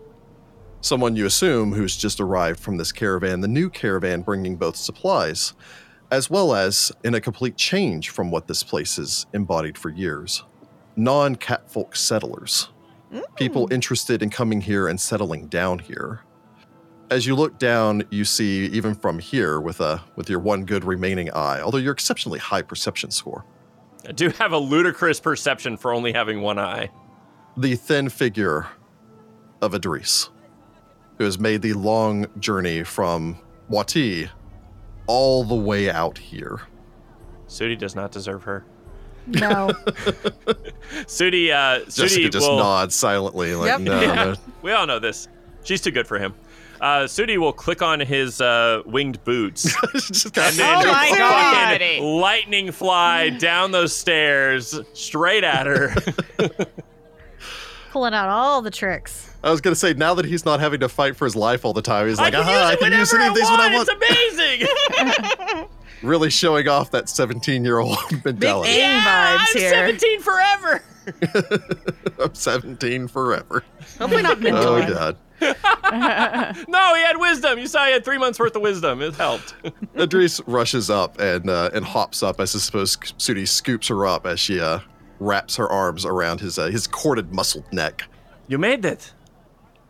Someone 0.82 1.16
you 1.16 1.26
assume 1.26 1.72
who's 1.72 1.96
just 1.96 2.20
arrived 2.20 2.58
from 2.58 2.76
this 2.76 2.92
caravan 2.92 3.40
the 3.40 3.48
new 3.48 3.70
caravan 3.70 4.22
bringing 4.22 4.56
both 4.56 4.76
supplies 4.76 5.54
as 6.10 6.28
well 6.28 6.54
as 6.54 6.90
in 7.04 7.14
a 7.14 7.20
complete 7.20 7.56
change 7.56 8.10
from 8.10 8.30
what 8.30 8.46
this 8.46 8.62
place 8.62 8.96
has 8.96 9.26
embodied 9.32 9.78
for 9.78 9.90
years. 9.90 10.42
Non 10.96 11.36
catfolk 11.36 11.94
settlers, 11.94 12.68
mm. 13.12 13.22
people 13.36 13.72
interested 13.72 14.22
in 14.22 14.30
coming 14.30 14.60
here 14.60 14.88
and 14.88 15.00
settling 15.00 15.46
down 15.46 15.78
here. 15.78 16.22
As 17.10 17.26
you 17.26 17.34
look 17.34 17.58
down, 17.58 18.04
you 18.10 18.24
see 18.24 18.66
even 18.66 18.94
from 18.94 19.18
here 19.18 19.60
with 19.60 19.80
a 19.80 20.02
with 20.16 20.28
your 20.28 20.40
one 20.40 20.64
good 20.64 20.84
remaining 20.84 21.30
eye, 21.32 21.60
although 21.60 21.78
your 21.78 21.92
exceptionally 21.92 22.38
high 22.38 22.62
perception 22.62 23.10
score, 23.10 23.44
I 24.08 24.12
do 24.12 24.30
have 24.30 24.52
a 24.52 24.58
ludicrous 24.58 25.20
perception 25.20 25.76
for 25.76 25.92
only 25.92 26.12
having 26.12 26.40
one 26.40 26.58
eye. 26.58 26.90
the 27.56 27.76
thin 27.76 28.08
figure 28.08 28.66
of 29.60 29.74
Idris, 29.74 30.30
who 31.18 31.24
has 31.24 31.38
made 31.38 31.60
the 31.62 31.74
long 31.74 32.26
journey 32.38 32.82
from 32.82 33.38
Wati 33.70 34.28
all 35.06 35.44
the 35.44 35.54
way 35.54 35.90
out 35.90 36.16
here. 36.16 36.60
Sudi 37.48 37.76
does 37.76 37.94
not 37.94 38.10
deserve 38.12 38.44
her. 38.44 38.64
No. 39.26 39.68
Sudi, 41.06 41.50
uh, 41.52 41.84
Jessica 41.90 42.28
just 42.30 42.48
will. 42.48 42.56
nods 42.58 42.94
silently, 42.94 43.54
like, 43.54 43.66
Yep. 43.68 43.80
no, 43.80 44.00
Yeah, 44.02 44.14
no. 44.14 44.34
we 44.62 44.72
all 44.72 44.86
know 44.86 44.98
this. 44.98 45.28
She's 45.62 45.80
too 45.80 45.90
good 45.90 46.06
for 46.06 46.18
him. 46.18 46.34
Uh, 46.80 47.00
Sudi 47.04 47.36
will 47.36 47.52
click 47.52 47.82
on 47.82 48.00
his 48.00 48.40
uh, 48.40 48.82
winged 48.86 49.22
boots 49.24 49.66
and 49.94 50.32
then 50.56 50.86
Oh 50.86 50.90
my 50.90 51.14
God. 51.18 52.02
lightning 52.02 52.72
fly 52.72 53.28
down 53.28 53.70
those 53.70 53.94
stairs 53.94 54.80
straight 54.94 55.44
at 55.44 55.66
her. 55.66 55.94
Pulling 57.92 58.14
out 58.14 58.28
all 58.28 58.62
the 58.62 58.70
tricks. 58.70 59.30
I 59.42 59.50
was 59.50 59.60
gonna 59.60 59.76
say 59.76 59.92
now 59.94 60.14
that 60.14 60.24
he's 60.24 60.44
not 60.44 60.60
having 60.60 60.80
to 60.80 60.88
fight 60.88 61.16
for 61.16 61.24
his 61.24 61.34
life 61.36 61.64
all 61.64 61.72
the 61.72 61.82
time, 61.82 62.06
he's 62.08 62.18
like, 62.18 62.34
I 62.34 62.38
can 62.38 62.48
aha, 62.48 62.50
I 62.52 62.70
use 62.72 62.72
it 62.72 62.78
can 62.80 62.92
use 62.92 63.12
whenever 63.12 63.22
any 63.22 63.28
of 63.28 63.34
these 63.34 63.50
when 63.50 63.60
I 63.60 63.74
want. 63.74 63.88
want. 63.88 64.68
It's 64.88 65.18
amazing. 65.18 65.68
really 66.02 66.30
showing 66.30 66.68
off 66.68 66.90
that 66.92 67.08
17 67.08 67.64
year 67.64 67.78
old 67.78 67.98
mentality. 68.24 68.70
Big 68.72 68.80
Aang 68.84 69.00
vibes 69.00 69.38
I'm 69.38 69.58
here. 69.58 69.70
17 69.70 70.20
forever. 70.20 70.82
I'm 72.22 72.34
17 72.34 73.08
forever. 73.08 73.64
Hopefully 73.98 74.22
not 74.22 74.40
mental. 74.40 74.62
Oh, 74.64 74.88
God. 74.88 75.16
No, 76.68 76.94
he 76.94 77.02
had 77.02 77.16
wisdom. 77.16 77.58
You 77.58 77.66
saw 77.66 77.86
he 77.86 77.92
had 77.92 78.04
three 78.04 78.18
months 78.18 78.38
worth 78.38 78.54
of 78.56 78.62
wisdom. 78.62 79.02
It 79.02 79.14
helped. 79.14 79.54
Idris 79.98 80.40
rushes 80.46 80.90
up 80.90 81.18
and 81.20 81.48
uh, 81.50 81.70
and 81.74 81.84
hops 81.84 82.22
up. 82.22 82.40
I 82.40 82.44
suppose 82.44 82.96
Sudi 82.96 83.46
scoops 83.48 83.88
her 83.88 84.06
up 84.06 84.26
as 84.26 84.38
she 84.40 84.60
uh, 84.60 84.80
wraps 85.18 85.56
her 85.56 85.68
arms 85.68 86.04
around 86.04 86.40
his 86.40 86.58
uh, 86.58 86.66
his 86.66 86.86
corded, 86.86 87.32
muscled 87.32 87.64
neck. 87.72 88.02
You 88.48 88.58
made 88.58 88.84
it. 88.84 89.12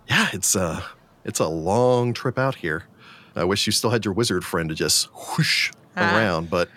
Yeah, 0.08 0.28
it's 0.32 0.56
uh, 0.56 0.82
it's 1.24 1.40
a 1.40 1.48
long 1.48 2.12
trip 2.14 2.38
out 2.38 2.56
here. 2.56 2.84
I 3.36 3.44
wish 3.44 3.66
you 3.66 3.72
still 3.72 3.90
had 3.90 4.04
your 4.04 4.14
wizard 4.14 4.44
friend 4.44 4.68
to 4.70 4.74
just 4.74 5.06
whoosh 5.36 5.70
Ah. 5.96 6.16
around, 6.16 6.50
but 6.50 6.68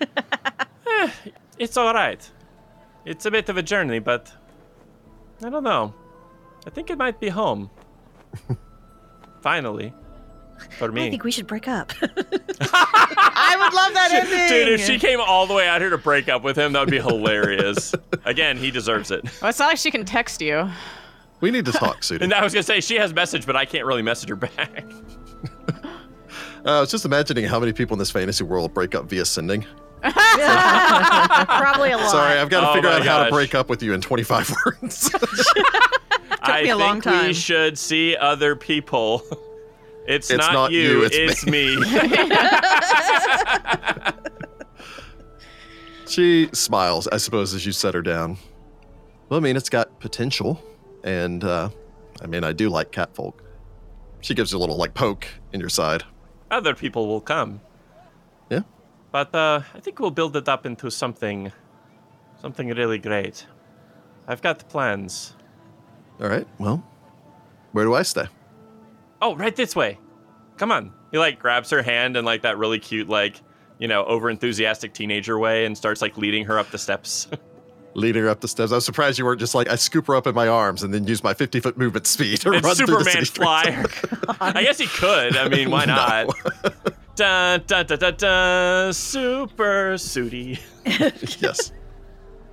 It's 1.58 1.76
all 1.76 1.94
right. 1.94 2.28
It's 3.04 3.26
a 3.26 3.30
bit 3.30 3.48
of 3.48 3.56
a 3.56 3.62
journey, 3.62 3.98
but 3.98 4.32
I 5.44 5.48
don't 5.50 5.62
know. 5.64 5.94
I 6.66 6.70
think 6.70 6.90
it 6.90 6.98
might 6.98 7.20
be 7.20 7.28
home. 7.28 7.70
Finally. 9.40 9.92
For 10.78 10.92
me. 10.92 11.06
I 11.06 11.10
think 11.10 11.24
we 11.24 11.32
should 11.32 11.48
break 11.48 11.66
up. 11.66 11.92
I 12.00 13.56
would 13.58 13.74
love 13.74 13.94
that 13.94 14.10
ending. 14.12 14.48
Dude, 14.48 14.68
if 14.68 14.86
she 14.86 14.98
came 14.98 15.20
all 15.20 15.46
the 15.46 15.54
way 15.54 15.66
out 15.66 15.80
here 15.80 15.90
to 15.90 15.98
break 15.98 16.28
up 16.28 16.44
with 16.44 16.56
him, 16.56 16.72
that 16.74 16.80
would 16.80 16.90
be 16.90 17.00
hilarious. 17.00 17.94
Again, 18.24 18.56
he 18.56 18.70
deserves 18.70 19.10
it. 19.10 19.24
Well, 19.40 19.50
it's 19.50 19.58
not 19.58 19.66
like 19.66 19.78
she 19.78 19.90
can 19.90 20.04
text 20.04 20.40
you. 20.40 20.70
we 21.40 21.50
need 21.50 21.64
to 21.64 21.72
talk, 21.72 22.02
Sudi. 22.02 22.20
And 22.20 22.32
I 22.32 22.44
was 22.44 22.54
gonna 22.54 22.62
say 22.62 22.80
she 22.80 22.94
has 22.96 23.12
message, 23.12 23.44
but 23.44 23.56
I 23.56 23.64
can't 23.64 23.84
really 23.84 24.02
message 24.02 24.28
her 24.28 24.36
back. 24.36 24.84
Uh, 26.64 26.76
I 26.76 26.80
was 26.80 26.92
just 26.92 27.04
imagining 27.04 27.44
how 27.44 27.58
many 27.58 27.72
people 27.72 27.94
in 27.96 27.98
this 27.98 28.12
fantasy 28.12 28.44
world 28.44 28.72
break 28.72 28.94
up 28.94 29.06
via 29.06 29.24
sending. 29.24 29.66
Probably 30.12 31.92
a 31.92 31.96
lot. 31.96 32.10
Sorry, 32.10 32.38
I've 32.38 32.48
got 32.50 32.60
to 32.62 32.70
Oh 32.70 32.74
figure 32.74 32.90
my 32.90 32.96
out 32.96 33.06
how 33.06 33.24
to 33.24 33.30
break 33.30 33.54
up 33.54 33.68
with 33.68 33.82
you 33.82 33.92
in 33.92 34.00
25 34.00 34.54
words. 34.66 35.10
I 36.42 36.62
me 36.62 36.70
a 36.70 36.76
think 36.76 36.80
long 36.80 37.00
time. 37.00 37.26
we 37.28 37.32
should 37.34 37.78
see 37.78 38.16
other 38.16 38.56
people. 38.56 39.22
It's, 40.04 40.30
It's 40.32 40.38
not, 40.38 40.52
not 40.52 40.72
you, 40.72 40.80
you, 40.80 41.04
it's 41.04 41.16
it's, 41.16 41.46
me. 41.46 41.76
she 46.08 46.48
smiles, 46.52 47.06
I 47.08 47.16
suppose, 47.18 47.54
as 47.54 47.64
you 47.64 47.72
set 47.72 47.94
her 47.94 48.02
down. 48.02 48.36
Well, 49.28 49.38
I 49.38 49.42
mean, 49.42 49.56
it's 49.56 49.68
got 49.70 49.98
potential, 50.00 50.62
and 51.04 51.42
uh, 51.44 51.68
I 52.20 52.26
mean, 52.26 52.44
I 52.44 52.52
do 52.52 52.68
like 52.68 52.90
catfolk. 52.90 53.42
She 54.20 54.34
gives 54.34 54.52
you 54.52 54.58
a 54.58 54.60
little 54.60 54.76
like 54.76 54.94
poke 54.94 55.26
in 55.52 55.60
your 55.60 55.68
side. 55.68 56.02
other 56.50 56.74
people 56.74 57.06
will 57.06 57.20
come. 57.20 57.60
But 59.12 59.34
uh, 59.34 59.60
I 59.74 59.80
think 59.80 60.00
we'll 60.00 60.10
build 60.10 60.36
it 60.36 60.48
up 60.48 60.64
into 60.64 60.90
something, 60.90 61.52
something 62.40 62.68
really 62.68 62.98
great. 62.98 63.46
I've 64.26 64.40
got 64.40 64.66
plans. 64.68 65.34
All 66.20 66.28
right. 66.28 66.46
Well, 66.58 66.82
where 67.72 67.84
do 67.84 67.94
I 67.94 68.02
stay? 68.02 68.24
Oh, 69.20 69.36
right 69.36 69.54
this 69.54 69.76
way. 69.76 69.98
Come 70.56 70.72
on. 70.72 70.92
He 71.10 71.18
like 71.18 71.38
grabs 71.38 71.70
her 71.70 71.82
hand 71.82 72.16
in 72.16 72.24
like 72.24 72.42
that 72.42 72.56
really 72.56 72.78
cute, 72.78 73.08
like 73.08 73.40
you 73.78 73.88
know, 73.88 74.04
over 74.04 74.30
enthusiastic 74.30 74.94
teenager 74.94 75.38
way, 75.38 75.66
and 75.66 75.76
starts 75.76 76.00
like 76.00 76.16
leading 76.16 76.44
her 76.46 76.58
up 76.58 76.70
the 76.70 76.78
steps. 76.78 77.28
Leading 77.94 78.22
her 78.22 78.30
up 78.30 78.40
the 78.40 78.48
steps. 78.48 78.72
I 78.72 78.76
was 78.76 78.86
surprised 78.86 79.18
you 79.18 79.26
weren't 79.26 79.38
just 79.38 79.54
like 79.54 79.68
I 79.68 79.74
scoop 79.74 80.06
her 80.06 80.16
up 80.16 80.26
in 80.26 80.34
my 80.34 80.48
arms 80.48 80.82
and 80.82 80.94
then 80.94 81.06
use 81.06 81.22
my 81.22 81.34
50 81.34 81.60
foot 81.60 81.76
movement 81.76 82.06
speed 82.06 82.40
to 82.40 82.52
it's 82.54 82.64
run 82.64 82.74
through 82.74 82.86
the 82.86 83.04
city 83.04 83.26
Superman 83.26 83.86
fly. 83.86 84.36
I 84.40 84.62
guess 84.62 84.78
he 84.78 84.86
could. 84.86 85.36
I 85.36 85.46
mean, 85.50 85.70
why 85.70 85.84
not? 85.84 86.34
Dun, 87.14 87.62
dun, 87.66 87.84
dun, 87.86 87.98
dun, 87.98 88.14
dun, 88.16 88.92
super 88.94 89.94
Sudi. 89.96 90.58
yes. 91.42 91.72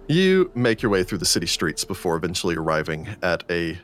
You 0.10 0.52
make 0.54 0.82
your 0.82 0.92
way 0.92 1.04
through 1.04 1.20
the 1.20 1.26
city 1.26 1.48
streets 1.48 1.86
before 1.86 2.18
eventually 2.18 2.56
arriving 2.56 3.08
at 3.22 3.44
a 3.50 3.80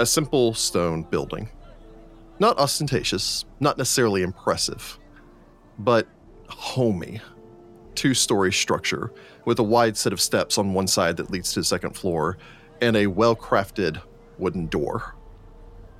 a 0.00 0.06
simple 0.06 0.54
stone 0.54 1.02
building. 1.02 1.48
Not 2.40 2.58
ostentatious, 2.58 3.44
not 3.60 3.78
necessarily 3.78 4.22
impressive, 4.22 4.98
but 5.78 6.08
homey. 6.48 7.20
Two-story 7.94 8.52
structure 8.52 9.12
with 9.44 9.58
a 9.58 9.62
wide 9.62 9.96
set 9.96 10.12
of 10.12 10.20
steps 10.20 10.58
on 10.58 10.72
one 10.72 10.86
side 10.88 11.16
that 11.18 11.30
leads 11.30 11.52
to 11.52 11.60
the 11.60 11.64
second 11.64 11.94
floor 11.94 12.38
and 12.80 12.96
a 12.96 13.06
well-crafted 13.06 14.02
wooden 14.38 14.66
door. 14.66 15.14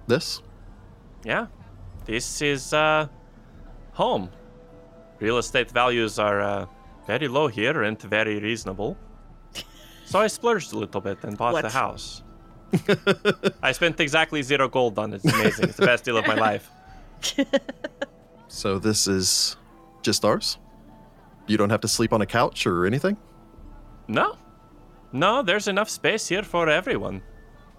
This? 0.08 0.42
Yeah, 1.22 1.46
this 2.06 2.42
is 2.42 2.72
uh, 2.72 3.06
home. 3.92 4.30
Real 5.20 5.38
estate 5.38 5.70
values 5.70 6.18
are 6.18 6.40
uh, 6.40 6.66
very 7.06 7.28
low 7.28 7.46
here 7.48 7.82
and 7.82 8.00
very 8.02 8.38
reasonable. 8.40 8.96
So 10.04 10.18
I 10.18 10.26
splurged 10.26 10.74
a 10.74 10.78
little 10.78 11.00
bit 11.00 11.24
and 11.24 11.38
bought 11.38 11.62
the 11.62 11.70
house. 11.70 12.22
I 13.62 13.72
spent 13.72 13.98
exactly 13.98 14.42
zero 14.42 14.68
gold 14.68 14.98
on 14.98 15.14
it. 15.14 15.22
It's 15.24 15.32
amazing. 15.32 15.68
It's 15.70 15.78
the 15.78 15.86
best 15.86 16.04
deal 16.04 16.18
of 16.18 16.26
my 16.26 16.34
life. 16.34 16.68
So 18.52 18.78
this 18.78 19.06
is 19.08 19.56
just 20.02 20.26
ours? 20.26 20.58
You 21.46 21.56
don't 21.56 21.70
have 21.70 21.80
to 21.80 21.88
sleep 21.88 22.12
on 22.12 22.20
a 22.20 22.26
couch 22.26 22.66
or 22.66 22.84
anything? 22.84 23.16
No, 24.08 24.36
no, 25.10 25.42
there's 25.42 25.68
enough 25.68 25.88
space 25.88 26.28
here 26.28 26.42
for 26.42 26.68
everyone. 26.68 27.22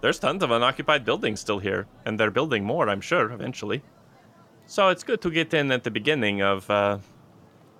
There's 0.01 0.17
tons 0.17 0.41
of 0.41 0.49
unoccupied 0.49 1.05
buildings 1.05 1.39
still 1.39 1.59
here, 1.59 1.85
and 2.05 2.19
they're 2.19 2.31
building 2.31 2.63
more, 2.65 2.89
I'm 2.89 3.01
sure, 3.01 3.31
eventually. 3.31 3.83
So 4.65 4.89
it's 4.89 5.03
good 5.03 5.21
to 5.21 5.29
get 5.29 5.53
in 5.53 5.71
at 5.71 5.83
the 5.83 5.91
beginning 5.91 6.41
of 6.41 6.69
uh, 6.69 6.97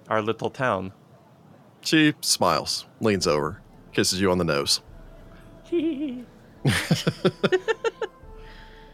our 0.10 0.22
little 0.22 0.50
town. 0.50 0.94
She 1.82 2.14
smiles, 2.22 2.86
leans 3.00 3.28
over, 3.28 3.62
kisses 3.92 4.22
you 4.22 4.32
on 4.32 4.38
the 4.38 4.44
nose. 4.44 4.82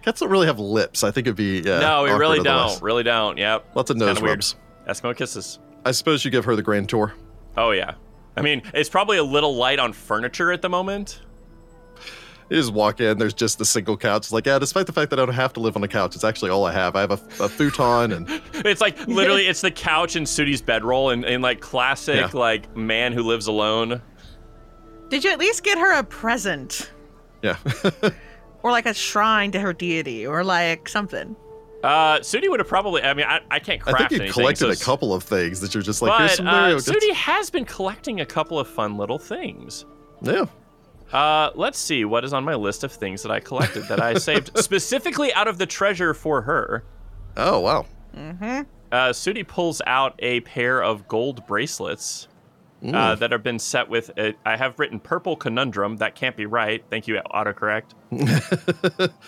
Cats 0.01 0.21
don't 0.21 0.29
really 0.29 0.47
have 0.47 0.59
lips. 0.59 1.03
I 1.03 1.11
think 1.11 1.27
it'd 1.27 1.35
be 1.35 1.59
uh, 1.69 1.81
no, 1.81 2.03
we 2.03 2.11
really 2.11 2.39
don't. 2.39 2.81
Really 2.81 3.03
don't. 3.03 3.37
Yep. 3.37 3.75
Lots 3.75 3.89
of 3.91 3.97
It's 3.97 4.05
nose 4.05 4.21
rubs. 4.21 4.55
Eskimo 4.87 5.15
kisses. 5.15 5.59
I 5.85 5.91
suppose 5.91 6.23
you 6.25 6.31
give 6.31 6.45
her 6.45 6.55
the 6.55 6.63
grand 6.63 6.89
tour. 6.89 7.13
Oh 7.57 7.71
yeah. 7.71 7.95
I 8.37 8.41
mean, 8.41 8.61
it's 8.73 8.89
probably 8.89 9.17
a 9.17 9.23
little 9.23 9.55
light 9.55 9.79
on 9.79 9.91
furniture 9.91 10.51
at 10.51 10.61
the 10.61 10.69
moment. 10.69 11.21
You 12.49 12.57
just 12.57 12.73
walk 12.73 12.99
in. 12.99 13.17
There's 13.19 13.33
just 13.33 13.61
a 13.61 13.65
single 13.65 13.95
couch. 13.95 14.21
It's 14.23 14.31
like, 14.31 14.45
yeah, 14.47 14.57
despite 14.57 14.87
the 14.87 14.91
fact 14.91 15.11
that 15.11 15.19
I 15.19 15.25
don't 15.25 15.35
have 15.35 15.53
to 15.53 15.59
live 15.59 15.75
on 15.75 15.83
a 15.83 15.87
couch, 15.87 16.15
it's 16.15 16.23
actually 16.23 16.49
all 16.49 16.65
I 16.65 16.71
have. 16.73 16.95
I 16.95 17.01
have 17.01 17.11
a, 17.11 17.43
a 17.43 17.47
futon 17.49 18.11
and 18.11 18.27
It's 18.65 18.81
like 18.81 19.07
literally, 19.07 19.45
it's 19.47 19.61
the 19.61 19.69
couch 19.71 20.15
and 20.15 20.25
Sudi's 20.25 20.61
bedroll, 20.61 21.11
and, 21.11 21.23
and 21.25 21.43
like 21.43 21.59
classic 21.59 22.15
Yeah. 22.15 22.29
like 22.33 22.75
man 22.75 23.13
who 23.13 23.21
lives 23.23 23.45
alone. 23.47 24.01
Did 25.09 25.23
you 25.23 25.31
at 25.31 25.39
least 25.39 25.63
get 25.63 25.77
her 25.77 25.93
a 25.97 26.03
present? 26.03 26.91
yeah. 27.41 27.57
Or 28.61 28.71
like 28.71 28.85
a 28.85 28.93
shrine 28.93 29.51
to 29.53 29.59
her 29.61 29.71
deity, 29.71 30.27
or 30.27 30.43
like 30.43 30.89
something. 30.89 31.33
Uh, 31.81 32.19
Sudi 32.19 32.49
would 32.49 32.59
have 32.59 32.67
probably. 32.67 33.01
I 33.01 33.13
mean, 33.13 33.25
I, 33.25 33.39
I 33.49 33.59
can't 33.59 33.81
I 33.87 33.93
think 33.99 34.11
you 34.11 34.17
anything, 34.17 34.33
collected 34.33 34.59
so 34.65 34.67
a 34.67 34.71
s- 34.71 34.83
couple 34.83 35.13
of 35.13 35.23
things 35.23 35.61
that 35.61 35.73
you're 35.73 35.81
just 35.81 36.01
like, 36.01 36.19
here's 36.19 36.35
some 36.35 36.45
uh, 36.45 36.51
Mario. 36.51 36.75
Just- 36.75 36.89
Sudi 36.89 37.13
has 37.13 37.49
been 37.49 37.63
collecting 37.63 38.19
a 38.19 38.25
couple 38.25 38.59
of 38.59 38.67
fun 38.67 38.97
little 38.97 39.17
things. 39.17 39.85
Yeah. 40.21 40.43
Uh, 41.11 41.49
let's 41.55 41.79
see 41.79 42.05
what 42.05 42.23
is 42.23 42.33
on 42.33 42.43
my 42.43 42.55
list 42.55 42.83
of 42.83 42.91
things 42.91 43.23
that 43.23 43.31
I 43.31 43.39
collected 43.39 43.87
that 43.87 44.01
I 44.01 44.13
saved 44.15 44.51
specifically 44.57 45.33
out 45.33 45.47
of 45.47 45.57
the 45.57 45.65
treasure 45.65 46.13
for 46.13 46.41
her. 46.41 46.83
Oh 47.35 47.59
wow. 47.59 47.85
Mm-hmm. 48.15 48.61
Uh, 48.91 49.09
Sudi 49.09 49.47
pulls 49.47 49.81
out 49.85 50.15
a 50.19 50.41
pair 50.41 50.83
of 50.83 51.07
gold 51.07 51.45
bracelets 51.47 52.27
Mm. 52.83 52.95
uh, 52.95 53.15
that 53.15 53.31
have 53.33 53.43
been 53.43 53.59
set 53.59 53.89
with. 53.89 54.09
A, 54.17 54.33
I 54.45 54.55
have 54.55 54.79
written 54.79 55.01
purple 55.01 55.35
conundrum. 55.35 55.97
That 55.97 56.15
can't 56.15 56.37
be 56.37 56.45
right. 56.45 56.81
Thank 56.89 57.09
you, 57.09 57.19
autocorrect. 57.29 57.83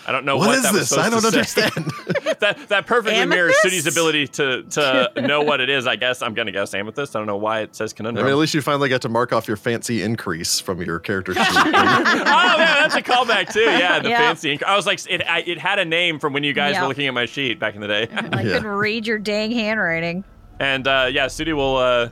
I 0.06 0.10
don't 0.12 0.24
know 0.24 0.36
what, 0.38 0.48
what 0.48 0.56
is 0.56 0.62
that 0.62 0.72
was 0.72 0.88
this? 0.90 0.98
I 0.98 1.10
don't 1.10 1.24
understand. 1.24 1.70
that 2.40 2.68
that 2.68 2.86
perfectly 2.86 3.24
mirrors 3.26 3.54
Amethyst? 3.64 3.86
Sudi's 3.86 3.86
ability 3.94 4.28
to 4.28 4.62
to 4.64 5.12
know 5.26 5.42
what 5.42 5.60
it 5.60 5.68
is. 5.68 5.86
I 5.86 5.96
guess 5.96 6.22
I'm 6.22 6.34
gonna 6.34 6.50
guess 6.52 6.72
amethyst. 6.74 7.14
I 7.14 7.18
don't 7.20 7.26
know 7.26 7.36
why 7.36 7.60
it 7.60 7.76
says 7.76 7.92
I 7.92 7.96
conundrum. 7.96 8.24
mean, 8.24 8.32
at 8.32 8.38
least 8.38 8.54
you 8.54 8.62
finally 8.62 8.88
got 8.88 9.02
to 9.02 9.08
mark 9.08 9.32
off 9.32 9.46
your 9.46 9.56
fancy 9.58 10.02
increase 10.02 10.58
from 10.58 10.80
your 10.82 10.98
character 10.98 11.34
sheet. 11.34 11.44
oh 11.46 11.70
yeah, 11.70 12.86
that's 12.86 12.94
a 12.94 13.02
callback 13.02 13.52
too. 13.52 13.60
Yeah, 13.60 14.00
the 14.00 14.08
Yeah. 14.08 14.18
fancy. 14.18 14.56
Inc- 14.56 14.64
I 14.64 14.76
was 14.76 14.86
like, 14.86 15.00
it 15.10 15.22
I, 15.28 15.40
it 15.40 15.58
had 15.58 15.78
a 15.78 15.84
name 15.84 16.18
from 16.18 16.32
when 16.32 16.42
you 16.42 16.52
guys 16.54 16.72
Yeah. 16.74 16.82
were 16.82 16.88
looking 16.88 17.06
at 17.06 17.14
my 17.14 17.26
sheet 17.26 17.58
back 17.60 17.74
in 17.74 17.80
the 17.80 17.88
day. 17.88 18.08
I 18.10 18.42
Yeah. 18.42 18.54
couldn't 18.54 18.66
read 18.66 19.06
your 19.06 19.18
dang 19.18 19.50
handwriting. 19.52 20.24
and 20.58 20.86
uh, 20.88 21.08
yeah, 21.10 21.26
Sudi 21.26 21.54
will 21.54 21.76
uh, 21.76 22.08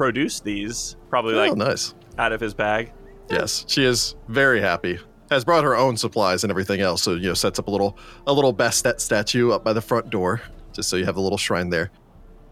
produce 0.00 0.40
these 0.40 0.96
probably 1.10 1.34
oh, 1.34 1.36
like 1.36 1.56
nice. 1.56 1.94
out 2.16 2.32
of 2.32 2.40
his 2.40 2.54
bag. 2.54 2.90
Yes, 3.28 3.66
she 3.68 3.84
is 3.84 4.16
very 4.28 4.58
happy. 4.58 4.98
Has 5.30 5.44
brought 5.44 5.62
her 5.62 5.76
own 5.76 5.98
supplies 5.98 6.42
and 6.42 6.50
everything 6.50 6.80
else. 6.80 7.02
So 7.02 7.16
you 7.16 7.28
know, 7.28 7.34
sets 7.34 7.58
up 7.58 7.68
a 7.68 7.70
little 7.70 7.98
a 8.26 8.32
little 8.32 8.54
Bastet 8.54 8.98
statue 9.00 9.50
up 9.50 9.62
by 9.62 9.74
the 9.74 9.82
front 9.82 10.08
door, 10.08 10.40
just 10.72 10.88
so 10.88 10.96
you 10.96 11.04
have 11.04 11.18
a 11.18 11.20
little 11.20 11.36
shrine 11.36 11.68
there. 11.68 11.90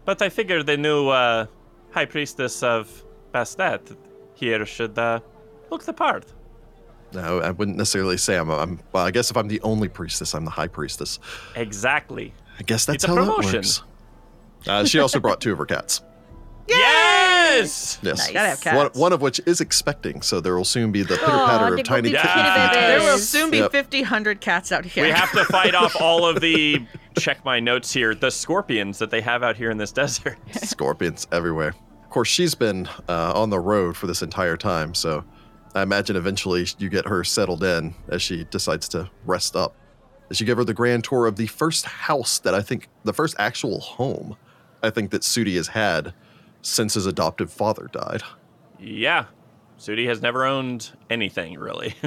But 0.05 0.21
I 0.21 0.29
figured 0.29 0.67
the 0.67 0.77
new 0.77 1.07
uh, 1.09 1.47
high 1.89 2.05
priestess 2.05 2.61
of 2.61 3.03
Bastet 3.33 3.97
here 4.35 4.63
should 4.67 4.95
uh, 4.99 5.19
look 5.71 5.83
the 5.85 5.93
part. 5.93 6.25
No, 7.13 7.39
I 7.39 7.49
wouldn't 7.49 7.77
necessarily 7.77 8.17
say 8.17 8.37
I'm. 8.37 8.51
I'm 8.51 8.79
well, 8.91 9.07
I 9.07 9.09
guess 9.09 9.31
if 9.31 9.37
I'm 9.37 9.47
the 9.47 9.61
only 9.61 9.87
priestess, 9.87 10.35
I'm 10.35 10.45
the 10.45 10.51
high 10.51 10.67
priestess. 10.67 11.19
Exactly. 11.55 12.31
I 12.59 12.61
guess 12.61 12.85
that's 12.85 13.05
how 13.05 13.15
promotion. 13.15 13.51
that 13.51 13.57
works. 13.57 13.83
Uh, 14.67 14.85
she 14.85 14.99
also 14.99 15.19
brought 15.19 15.41
two 15.41 15.51
of 15.51 15.57
her 15.57 15.65
cats. 15.65 16.03
Yes! 16.69 17.99
Yes. 18.01 18.17
Nice. 18.19 18.31
Gotta 18.31 18.49
have 18.49 18.61
cats. 18.61 18.77
One, 18.77 18.87
one 18.93 19.13
of 19.13 19.21
which 19.21 19.41
is 19.45 19.61
expecting, 19.61 20.21
so 20.21 20.39
there 20.39 20.55
will 20.55 20.65
soon 20.65 20.91
be 20.91 21.01
the 21.01 21.15
pitter 21.15 21.25
patter 21.25 21.75
of 21.75 21.83
tiny 21.83 22.09
dick 22.11 22.21
kitten 22.21 22.35
kitty 22.43 22.67
feet. 22.67 22.73
There 22.73 22.99
will 23.01 23.17
soon 23.17 23.51
be 23.51 23.57
Yep. 23.57 23.71
50, 23.71 24.01
100 24.01 24.41
cats 24.41 24.71
out 24.71 24.85
here. 24.85 25.03
We 25.05 25.11
have 25.11 25.31
to 25.33 25.43
fight 25.45 25.75
off 25.75 25.95
all 26.01 26.25
of 26.25 26.39
the 26.41 26.85
check 27.17 27.43
my 27.43 27.59
notes 27.59 27.91
here, 27.91 28.15
the 28.15 28.31
scorpions 28.31 28.97
that 28.99 29.11
they 29.11 29.21
have 29.21 29.43
out 29.43 29.57
here 29.57 29.71
in 29.71 29.77
this 29.77 29.91
desert. 29.91 30.37
Scorpions 30.53 31.27
everywhere. 31.31 31.69
Of 32.03 32.09
course, 32.09 32.29
she's 32.29 32.55
been 32.55 32.87
uh, 33.07 33.33
on 33.35 33.49
the 33.49 33.59
road 33.59 33.97
for 33.97 34.07
this 34.07 34.21
entire 34.21 34.57
time, 34.57 34.93
so 34.93 35.23
I 35.75 35.81
imagine 35.81 36.15
eventually 36.15 36.65
you 36.77 36.89
get 36.89 37.05
her 37.07 37.23
settled 37.23 37.63
in 37.63 37.93
as 38.07 38.21
she 38.21 38.45
decides 38.45 38.87
to 38.89 39.09
rest 39.25 39.55
up. 39.55 39.75
As 40.29 40.39
you 40.39 40.45
give 40.45 40.57
her 40.57 40.63
the 40.63 40.73
grand 40.73 41.03
tour 41.03 41.25
of 41.27 41.35
the 41.35 41.47
first 41.47 41.85
house 41.85 42.39
that 42.39 42.53
I 42.55 42.61
think, 42.61 42.87
the 43.03 43.13
first 43.13 43.35
actual 43.39 43.79
home 43.79 44.37
I 44.81 44.89
think 44.91 45.11
that 45.11 45.23
Sudi 45.23 45.55
has 45.57 45.67
had 45.67 46.13
since 46.61 46.93
his 46.93 47.05
adoptive 47.05 47.51
father 47.51 47.89
died. 47.91 48.21
Yeah. 48.79 49.25
Sudi 49.79 50.07
has 50.07 50.21
never 50.21 50.45
owned 50.45 50.91
anything, 51.09 51.57
really. 51.57 51.95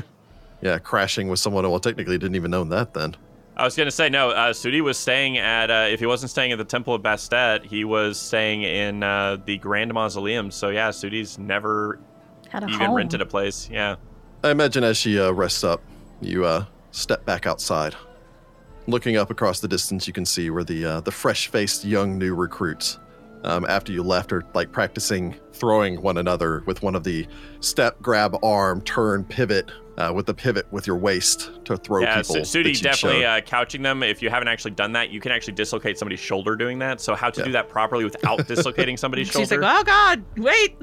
Yeah, 0.64 0.78
crashing 0.78 1.26
with 1.26 1.40
someone, 1.40 1.68
well, 1.68 1.80
technically 1.80 2.18
didn't 2.18 2.36
even 2.36 2.54
own 2.54 2.68
that 2.68 2.94
then. 2.94 3.16
I 3.56 3.64
was 3.64 3.74
going 3.74 3.88
to 3.88 3.90
say, 3.90 4.08
no, 4.08 4.30
uh, 4.30 4.52
Sudi 4.52 4.80
was 4.80 4.96
staying 4.96 5.36
at, 5.36 5.72
uh, 5.72 5.88
if 5.90 5.98
he 5.98 6.06
wasn't 6.06 6.30
staying 6.30 6.52
at 6.52 6.58
the 6.58 6.64
Temple 6.64 6.94
of 6.94 7.02
Bastet, 7.02 7.64
he 7.64 7.82
was 7.84 8.16
staying 8.16 8.62
in 8.62 9.02
uh, 9.02 9.38
the 9.44 9.58
Grand 9.58 9.92
Mausoleum. 9.92 10.52
So, 10.52 10.68
yeah, 10.68 10.90
Sudi's 10.90 11.36
never 11.36 11.98
Had 12.48 12.62
a 12.62 12.68
even 12.68 12.78
home. 12.78 12.94
rented 12.94 13.20
a 13.20 13.26
place. 13.26 13.68
Yeah. 13.68 13.96
I 14.44 14.50
imagine 14.52 14.84
as 14.84 14.96
she 14.96 15.18
uh, 15.18 15.32
rests 15.32 15.64
up, 15.64 15.82
you 16.20 16.44
uh, 16.44 16.66
step 16.92 17.24
back 17.24 17.44
outside. 17.44 17.96
Looking 18.86 19.16
up 19.16 19.30
across 19.30 19.58
the 19.58 19.66
distance, 19.66 20.06
you 20.06 20.12
can 20.12 20.24
see 20.24 20.48
where 20.50 20.62
the 20.62 20.84
uh, 20.84 21.00
the 21.00 21.10
fresh-faced 21.10 21.84
young 21.84 22.18
new 22.18 22.36
recruits, 22.36 23.00
um, 23.44 23.66
after 23.68 23.92
you 23.92 24.02
left, 24.02 24.32
are 24.32 24.42
like 24.54 24.72
practicing 24.72 25.34
throwing 25.52 26.00
one 26.02 26.18
another 26.18 26.62
with 26.66 26.82
one 26.82 26.94
of 26.94 27.04
the 27.04 27.26
step, 27.60 28.00
grab, 28.02 28.36
arm, 28.42 28.80
turn, 28.82 29.24
pivot, 29.24 29.70
uh, 29.98 30.10
with 30.14 30.26
the 30.26 30.34
pivot 30.34 30.66
with 30.72 30.86
your 30.86 30.96
waist 30.96 31.50
to 31.66 31.76
throw 31.76 32.00
yeah, 32.00 32.16
people. 32.22 32.44
Su- 32.44 32.62
Sudi 32.64 32.80
definitely 32.80 33.24
uh, 33.24 33.40
couching 33.42 33.82
them. 33.82 34.02
If 34.02 34.22
you 34.22 34.30
haven't 34.30 34.48
actually 34.48 34.70
done 34.70 34.92
that, 34.92 35.10
you 35.10 35.20
can 35.20 35.32
actually 35.32 35.52
dislocate 35.54 35.98
somebody's 35.98 36.18
shoulder 36.20 36.56
doing 36.56 36.78
that. 36.78 37.00
So, 37.00 37.14
how 37.14 37.30
to 37.30 37.40
Yeah. 37.40 37.44
do 37.46 37.52
that 37.52 37.68
properly 37.68 38.04
without 38.04 38.46
dislocating 38.48 38.96
somebody's 38.96 39.26
She's 39.26 39.48
shoulder? 39.48 39.60
like, 39.60 39.80
oh 39.80 39.84
God, 39.84 40.24
wait. 40.36 40.76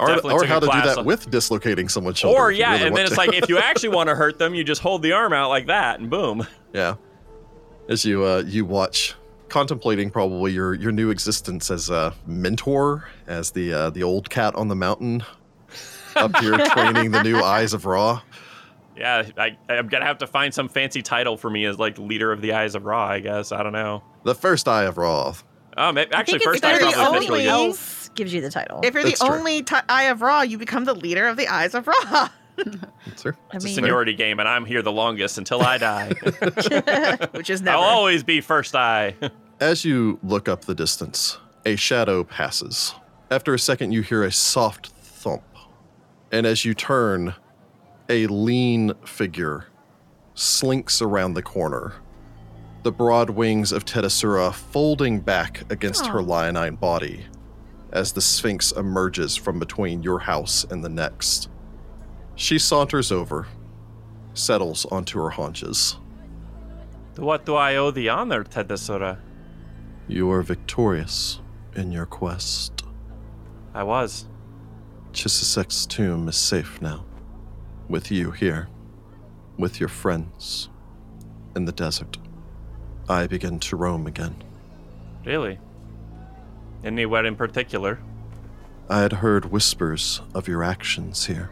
Or, 0.00 0.10
or 0.32 0.44
how 0.46 0.60
to 0.60 0.66
do 0.66 0.80
that 0.80 1.04
with 1.04 1.30
dislocating 1.30 1.88
someone's 1.88 2.18
shoulder. 2.18 2.38
Or 2.40 2.50
yeah, 2.50 2.72
really 2.72 2.86
and 2.86 2.96
then 2.96 3.02
want 3.02 3.08
it's 3.08 3.18
like 3.18 3.34
if 3.34 3.48
you 3.48 3.58
actually 3.58 3.90
want 3.90 4.08
to 4.08 4.14
hurt 4.14 4.38
them, 4.38 4.54
you 4.54 4.64
just 4.64 4.80
hold 4.80 5.02
the 5.02 5.12
arm 5.12 5.32
out 5.32 5.50
like 5.50 5.66
that, 5.66 6.00
and 6.00 6.08
boom. 6.10 6.46
Yeah. 6.72 6.96
As 7.88 8.04
you 8.04 8.24
uh, 8.24 8.42
you 8.46 8.64
watch, 8.66 9.14
contemplating 9.48 10.10
probably 10.10 10.52
your 10.52 10.74
your 10.74 10.92
new 10.92 11.10
existence 11.10 11.70
as 11.70 11.90
a 11.90 12.14
mentor, 12.26 13.08
as 13.26 13.50
the 13.52 13.72
uh, 13.72 13.90
the 13.90 14.02
old 14.02 14.30
cat 14.30 14.54
on 14.54 14.68
the 14.68 14.76
mountain, 14.76 15.24
up 16.16 16.36
here 16.38 16.56
training 16.72 17.10
the 17.10 17.22
new 17.22 17.38
eyes 17.42 17.72
of 17.72 17.86
Ra. 17.86 18.20
Yeah, 18.96 19.28
I, 19.36 19.56
I'm 19.68 19.86
gonna 19.88 20.04
have 20.06 20.18
to 20.18 20.26
find 20.26 20.52
some 20.52 20.68
fancy 20.68 21.02
title 21.02 21.36
for 21.36 21.48
me 21.50 21.64
as 21.66 21.78
like 21.78 21.98
leader 21.98 22.32
of 22.32 22.40
the 22.40 22.52
Eyes 22.52 22.74
of 22.74 22.84
Ra. 22.84 23.06
I 23.06 23.20
guess 23.20 23.52
I 23.52 23.62
don't 23.62 23.72
know. 23.72 24.02
The 24.24 24.34
first 24.34 24.66
eye 24.68 24.84
of 24.84 24.98
Ra. 24.98 25.34
Oh, 25.76 25.92
maybe, 25.92 26.12
actually, 26.12 26.40
first 26.40 26.64
eye 26.64 26.78
they're 26.78 26.90
probably 26.90 27.04
the 27.04 27.20
fits 27.20 27.28
really 27.30 27.48
only- 27.48 27.68
good. 27.68 27.68
else 27.68 28.08
gives 28.16 28.34
you 28.34 28.40
the 28.40 28.50
title. 28.50 28.80
If 28.82 28.94
you're 28.94 29.04
That's 29.04 29.20
the 29.20 29.26
true. 29.26 29.34
only 29.36 29.62
t- 29.62 29.76
Eye 29.88 30.04
of 30.04 30.22
Ra, 30.22 30.40
you 30.42 30.58
become 30.58 30.84
the 30.84 30.94
leader 30.94 31.28
of 31.28 31.36
the 31.36 31.46
Eyes 31.46 31.74
of 31.74 31.86
Ra. 31.86 32.28
Sir. 33.16 33.36
I 33.50 33.56
It's 33.56 33.64
a 33.64 33.68
mean, 33.68 33.74
seniority 33.74 34.14
game, 34.14 34.40
and 34.40 34.48
I'm 34.48 34.64
here 34.64 34.82
the 34.82 34.92
longest 34.92 35.38
until 35.38 35.62
I 35.62 35.78
die. 35.78 36.08
Which 37.32 37.50
is 37.50 37.62
never. 37.62 37.78
I'll 37.78 37.84
always 37.84 38.22
be 38.22 38.40
first 38.40 38.74
eye. 38.74 39.14
As 39.60 39.84
you 39.84 40.18
look 40.22 40.48
up 40.48 40.64
the 40.64 40.74
distance, 40.74 41.38
a 41.66 41.76
shadow 41.76 42.22
passes. 42.24 42.94
After 43.30 43.54
a 43.54 43.58
second, 43.58 43.92
you 43.92 44.02
hear 44.02 44.22
a 44.22 44.32
soft 44.32 44.88
thump. 44.88 45.42
And 46.30 46.46
as 46.46 46.64
you 46.64 46.74
turn, 46.74 47.34
a 48.08 48.26
lean 48.28 48.92
figure 49.04 49.66
slinks 50.34 51.02
around 51.02 51.34
the 51.34 51.42
corner. 51.42 51.94
The 52.84 52.92
broad 52.92 53.30
wings 53.30 53.72
of 53.72 53.84
Tedasura 53.84 54.54
folding 54.54 55.20
back 55.20 55.70
against 55.70 56.06
her 56.06 56.20
lionine 56.20 56.78
body 56.78 57.26
as 57.92 58.12
the 58.12 58.20
Sphinx 58.20 58.72
emerges 58.72 59.34
from 59.36 59.58
between 59.58 60.02
your 60.02 60.18
house 60.18 60.64
and 60.70 60.84
the 60.84 60.88
next. 60.88 61.48
She 62.38 62.60
saunters 62.60 63.10
over, 63.10 63.48
settles 64.32 64.86
onto 64.86 65.18
her 65.18 65.30
haunches. 65.30 65.96
To 67.16 67.22
what 67.22 67.44
do 67.44 67.56
I 67.56 67.74
owe 67.74 67.90
the 67.90 68.10
honor, 68.10 68.44
Tedasura? 68.44 69.18
You 70.06 70.30
are 70.30 70.42
victorious 70.42 71.40
in 71.74 71.90
your 71.90 72.06
quest. 72.06 72.84
I 73.74 73.82
was. 73.82 74.26
Chissisek's 75.12 75.84
tomb 75.84 76.28
is 76.28 76.36
safe 76.36 76.80
now. 76.80 77.04
With 77.88 78.12
you 78.12 78.30
here. 78.30 78.68
With 79.58 79.80
your 79.80 79.88
friends. 79.88 80.68
In 81.56 81.64
the 81.64 81.72
desert. 81.72 82.18
I 83.08 83.26
begin 83.26 83.58
to 83.58 83.74
roam 83.74 84.06
again. 84.06 84.36
Really? 85.26 85.58
Anywhere 86.84 87.26
in 87.26 87.34
particular? 87.34 87.98
I 88.88 89.00
had 89.00 89.14
heard 89.14 89.50
whispers 89.50 90.22
of 90.34 90.46
your 90.46 90.62
actions 90.62 91.26
here, 91.26 91.50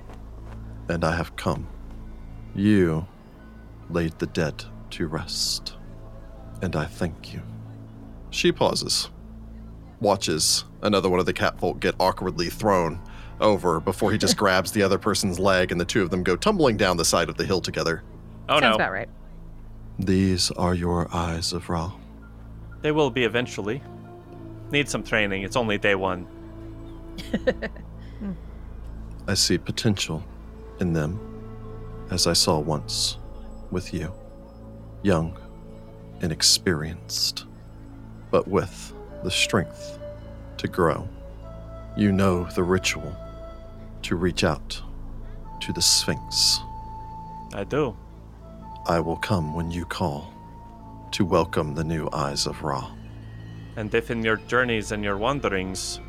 and 0.88 1.04
I 1.04 1.16
have 1.16 1.36
come. 1.36 1.66
You 2.54 3.06
laid 3.90 4.18
the 4.18 4.26
dead 4.26 4.64
to 4.90 5.06
rest, 5.06 5.74
and 6.62 6.74
I 6.76 6.86
thank 6.86 7.32
you. 7.32 7.42
She 8.30 8.52
pauses, 8.52 9.10
watches 10.00 10.64
another 10.82 11.08
one 11.08 11.20
of 11.20 11.26
the 11.26 11.32
catfolk 11.32 11.80
get 11.80 11.94
awkwardly 11.98 12.48
thrown 12.50 13.00
over 13.40 13.80
before 13.80 14.12
he 14.12 14.18
just 14.18 14.36
grabs 14.38 14.72
the 14.72 14.82
other 14.82 14.98
person's 14.98 15.38
leg, 15.38 15.72
and 15.72 15.80
the 15.80 15.84
two 15.84 16.02
of 16.02 16.10
them 16.10 16.22
go 16.22 16.36
tumbling 16.36 16.76
down 16.76 16.96
the 16.96 17.04
side 17.04 17.28
of 17.28 17.36
the 17.36 17.44
hill 17.44 17.60
together. 17.60 18.02
Oh 18.48 18.60
sounds 18.60 18.72
no, 18.72 18.74
about 18.76 18.92
right. 18.92 19.08
These 19.98 20.50
are 20.52 20.74
your 20.74 21.08
eyes 21.14 21.52
of 21.52 21.68
Ra. 21.68 21.92
they 22.82 22.92
will 22.92 23.10
be 23.10 23.24
eventually. 23.24 23.82
Need 24.70 24.88
some 24.88 25.02
training. 25.02 25.42
It's 25.42 25.56
only 25.56 25.78
day 25.78 25.94
one. 25.94 26.26
I 29.28 29.34
see 29.34 29.58
potential 29.58 30.22
in 30.80 30.92
them, 30.92 31.18
as 32.10 32.26
I 32.26 32.32
saw 32.32 32.58
once 32.58 33.18
with 33.70 33.92
you. 33.92 34.12
Young, 35.02 35.36
inexperienced, 36.20 37.44
but 38.30 38.48
with 38.48 38.92
the 39.22 39.30
strength 39.30 39.98
to 40.58 40.68
grow. 40.68 41.08
You 41.96 42.12
know 42.12 42.44
the 42.44 42.62
ritual 42.62 43.14
to 44.02 44.16
reach 44.16 44.44
out 44.44 44.80
to 45.60 45.72
the 45.72 45.82
Sphinx. 45.82 46.60
I 47.54 47.64
do. 47.64 47.96
I 48.86 49.00
will 49.00 49.16
come 49.16 49.54
when 49.54 49.70
you 49.70 49.84
call 49.84 50.32
to 51.12 51.24
welcome 51.24 51.74
the 51.74 51.84
new 51.84 52.08
eyes 52.12 52.46
of 52.46 52.62
Ra. 52.62 52.90
And 53.76 53.94
if 53.94 54.10
in 54.10 54.22
your 54.22 54.36
journeys 54.36 54.92
and 54.92 55.02
your 55.02 55.16
wanderings 55.16 56.00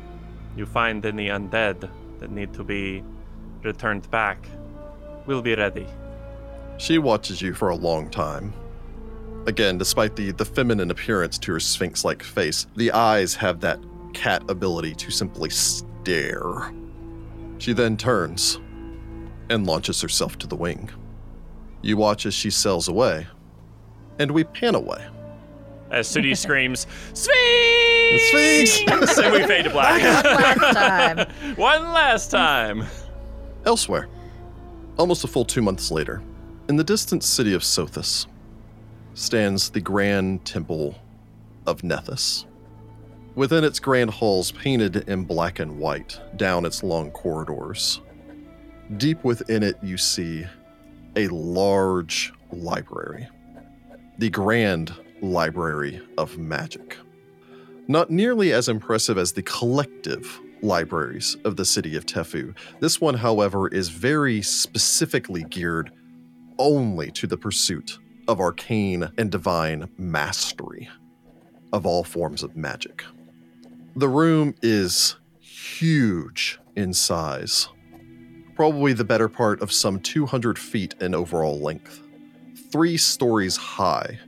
you 0.56 0.66
find 0.66 1.04
any 1.04 1.28
undead 1.28 1.88
that 2.18 2.30
need 2.30 2.52
to 2.54 2.64
be 2.64 3.02
returned 3.62 4.10
back, 4.10 4.46
we'll 5.26 5.42
be 5.42 5.54
ready. 5.54 5.86
She 6.78 6.98
watches 6.98 7.42
you 7.42 7.54
for 7.54 7.70
a 7.70 7.74
long 7.76 8.08
time. 8.08 8.52
Again, 9.46 9.78
despite 9.78 10.14
the, 10.14 10.32
the 10.32 10.44
feminine 10.44 10.90
appearance 10.90 11.38
to 11.38 11.52
her 11.52 11.60
sphinx 11.60 12.04
like 12.04 12.22
face, 12.22 12.66
the 12.76 12.92
eyes 12.92 13.34
have 13.34 13.60
that 13.60 13.80
cat 14.12 14.42
ability 14.48 14.94
to 14.94 15.10
simply 15.10 15.50
stare. 15.50 16.72
She 17.58 17.72
then 17.72 17.96
turns 17.96 18.60
and 19.50 19.66
launches 19.66 20.00
herself 20.00 20.38
to 20.38 20.46
the 20.46 20.56
wing. 20.56 20.90
You 21.82 21.96
watch 21.96 22.26
as 22.26 22.34
she 22.34 22.50
sails 22.50 22.88
away, 22.88 23.26
and 24.18 24.30
we 24.30 24.44
pan 24.44 24.74
away. 24.74 25.06
As 25.90 26.08
Sudi 26.08 26.36
screams, 26.36 26.86
Sphinx! 27.14 28.22
Sphinx! 28.28 29.18
and 29.18 29.32
we 29.32 29.46
fade 29.46 29.64
to 29.64 29.70
black. 29.70 30.02
Last 30.02 30.76
time. 30.76 31.54
One 31.56 31.82
last 31.92 32.30
time. 32.30 32.84
Elsewhere, 33.64 34.08
almost 34.96 35.24
a 35.24 35.26
full 35.26 35.44
two 35.44 35.62
months 35.62 35.90
later, 35.90 36.22
in 36.68 36.76
the 36.76 36.84
distant 36.84 37.22
city 37.22 37.54
of 37.54 37.62
Sothis, 37.62 38.26
stands 39.14 39.70
the 39.70 39.80
grand 39.80 40.44
temple 40.44 40.94
of 41.66 41.82
Nethys. 41.82 42.46
Within 43.34 43.64
its 43.64 43.78
grand 43.78 44.10
halls, 44.10 44.52
painted 44.52 45.08
in 45.08 45.24
black 45.24 45.58
and 45.58 45.78
white 45.78 46.20
down 46.36 46.64
its 46.64 46.82
long 46.82 47.10
corridors, 47.10 48.00
deep 48.96 49.22
within 49.24 49.62
it, 49.62 49.76
you 49.82 49.96
see 49.96 50.46
a 51.16 51.28
large 51.28 52.32
library. 52.52 53.28
The 54.18 54.30
Grand 54.30 54.92
Library 55.20 56.00
of 56.16 56.38
Magic. 56.38 56.96
Not 57.86 58.10
nearly 58.10 58.52
as 58.52 58.68
impressive 58.68 59.18
as 59.18 59.32
the 59.32 59.42
collective 59.42 60.40
libraries 60.62 61.36
of 61.44 61.56
the 61.56 61.64
city 61.64 61.96
of 61.96 62.06
Tefu. 62.06 62.54
This 62.80 63.00
one, 63.00 63.14
however, 63.14 63.68
is 63.68 63.88
very 63.88 64.42
specifically 64.42 65.44
geared 65.44 65.90
only 66.58 67.10
to 67.12 67.26
the 67.26 67.36
pursuit 67.36 67.98
of 68.26 68.40
arcane 68.40 69.10
and 69.16 69.30
divine 69.30 69.88
mastery 69.96 70.88
of 71.72 71.86
all 71.86 72.04
forms 72.04 72.42
of 72.42 72.56
magic. 72.56 73.04
The 73.96 74.08
room 74.08 74.54
is 74.62 75.16
huge 75.40 76.58
in 76.76 76.92
size, 76.92 77.68
probably 78.54 78.92
the 78.92 79.04
better 79.04 79.28
part 79.28 79.60
of 79.62 79.72
some 79.72 80.00
200 80.00 80.58
feet 80.58 80.94
in 81.00 81.14
overall 81.14 81.58
length, 81.58 82.02
three 82.70 82.96
stories 82.96 83.56
high, 83.56 84.18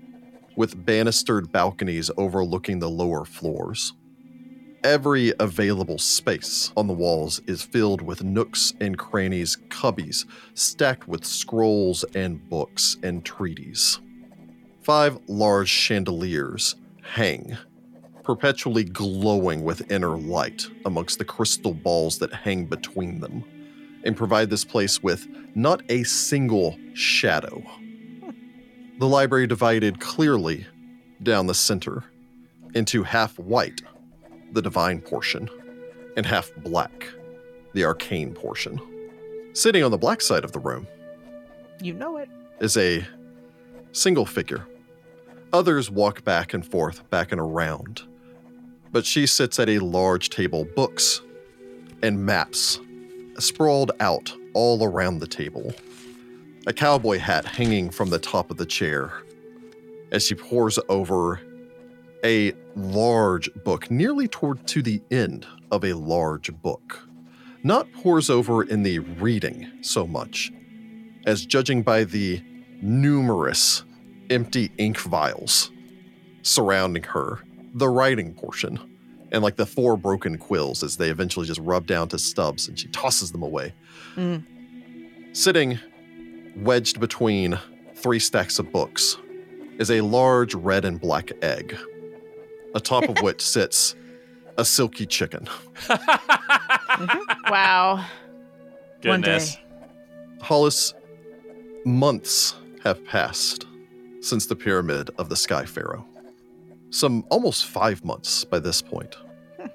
with 0.56 0.84
banistered 0.84 1.52
balconies 1.52 2.10
overlooking 2.16 2.78
the 2.78 2.90
lower 2.90 3.24
floors. 3.24 3.94
Every 4.82 5.34
available 5.38 5.98
space 5.98 6.72
on 6.74 6.86
the 6.86 6.94
walls 6.94 7.42
is 7.46 7.60
filled 7.60 8.00
with 8.00 8.24
nooks 8.24 8.72
and 8.80 8.96
crannies, 8.96 9.58
cubbies 9.68 10.24
stacked 10.54 11.06
with 11.06 11.26
scrolls 11.26 12.02
and 12.14 12.48
books 12.48 12.96
and 13.02 13.22
treaties. 13.22 14.00
Five 14.80 15.18
large 15.28 15.68
chandeliers 15.68 16.76
hang, 17.02 17.58
perpetually 18.24 18.84
glowing 18.84 19.64
with 19.64 19.90
inner 19.92 20.16
light 20.16 20.66
amongst 20.86 21.18
the 21.18 21.26
crystal 21.26 21.74
balls 21.74 22.18
that 22.18 22.32
hang 22.32 22.64
between 22.64 23.20
them, 23.20 23.44
and 24.04 24.16
provide 24.16 24.48
this 24.48 24.64
place 24.64 25.02
with 25.02 25.28
not 25.54 25.82
a 25.90 26.04
single 26.04 26.78
shadow. 26.94 27.62
The 28.98 29.06
library 29.06 29.46
divided 29.46 30.00
clearly 30.00 30.66
down 31.22 31.48
the 31.48 31.54
center 31.54 32.04
into 32.74 33.02
half 33.02 33.38
white, 33.38 33.82
the 34.52 34.62
divine 34.62 35.00
portion, 35.00 35.48
and 36.16 36.26
half 36.26 36.50
black, 36.58 37.06
the 37.72 37.84
arcane 37.84 38.32
portion. 38.34 38.80
Sitting 39.52 39.82
on 39.82 39.90
the 39.90 39.98
black 39.98 40.20
side 40.20 40.44
of 40.44 40.52
the 40.52 40.58
room 40.60 40.86
You 41.82 41.92
know 41.94 42.16
it. 42.18 42.28
is 42.60 42.76
a 42.76 43.06
single 43.92 44.26
figure. 44.26 44.66
Others 45.52 45.90
walk 45.90 46.22
back 46.24 46.54
and 46.54 46.64
forth, 46.64 47.08
back 47.10 47.32
and 47.32 47.40
around. 47.40 48.02
But 48.92 49.04
she 49.04 49.26
sits 49.26 49.58
at 49.58 49.68
a 49.68 49.78
large 49.80 50.30
table, 50.30 50.64
books 50.76 51.20
and 52.02 52.24
maps 52.24 52.78
sprawled 53.38 53.92
out 54.00 54.32
all 54.54 54.84
around 54.84 55.18
the 55.18 55.26
table. 55.26 55.72
A 56.66 56.72
cowboy 56.72 57.18
hat 57.18 57.44
hanging 57.44 57.90
from 57.90 58.10
the 58.10 58.18
top 58.18 58.50
of 58.50 58.56
the 58.56 58.66
chair 58.66 59.12
as 60.12 60.26
she 60.26 60.34
pores 60.34 60.78
over 60.88 61.40
a 62.24 62.52
large 62.76 63.52
book, 63.64 63.90
nearly 63.90 64.28
toward 64.28 64.66
to 64.68 64.82
the 64.82 65.02
end 65.10 65.46
of 65.70 65.84
a 65.84 65.92
large 65.92 66.52
book. 66.62 67.06
Not 67.62 67.92
pores 67.92 68.30
over 68.30 68.62
in 68.62 68.82
the 68.82 69.00
reading 69.00 69.70
so 69.82 70.06
much, 70.06 70.50
as 71.26 71.44
judging 71.44 71.82
by 71.82 72.04
the 72.04 72.42
numerous 72.80 73.84
empty 74.30 74.70
ink 74.78 74.98
vials 74.98 75.70
surrounding 76.42 77.02
her, 77.02 77.40
the 77.74 77.88
writing 77.88 78.32
portion, 78.34 78.78
and 79.32 79.42
like 79.42 79.56
the 79.56 79.66
four 79.66 79.96
broken 79.96 80.38
quills 80.38 80.82
as 80.82 80.96
they 80.96 81.10
eventually 81.10 81.46
just 81.46 81.60
rub 81.60 81.86
down 81.86 82.08
to 82.08 82.18
stubs 82.18 82.68
and 82.68 82.78
she 82.78 82.88
tosses 82.88 83.30
them 83.30 83.42
away. 83.42 83.74
Mm. 84.16 84.44
Sitting 85.36 85.78
wedged 86.56 86.98
between 86.98 87.58
three 87.94 88.18
stacks 88.18 88.58
of 88.58 88.72
books 88.72 89.18
is 89.78 89.90
a 89.90 90.00
large 90.00 90.54
red 90.54 90.84
and 90.84 91.00
black 91.00 91.30
egg, 91.42 91.76
atop 92.74 93.08
of 93.08 93.20
which 93.22 93.40
sits 93.40 93.94
a 94.56 94.64
silky 94.64 95.06
chicken. 95.06 95.48
Mm-hmm. 96.90 97.50
Wow. 97.50 98.04
One 99.02 99.20
day. 99.22 99.38
Goodness. 99.38 99.56
Hollis, 100.42 100.94
months 101.84 102.54
have 102.82 103.04
passed 103.04 103.66
since 104.20 104.46
the 104.46 104.56
pyramid 104.56 105.10
of 105.18 105.28
the 105.28 105.36
Sky 105.36 105.64
Pharaoh. 105.64 106.06
Some 106.90 107.24
almost 107.30 107.66
five 107.66 108.04
months 108.04 108.44
by 108.44 108.58
this 108.58 108.82
point. 108.82 109.16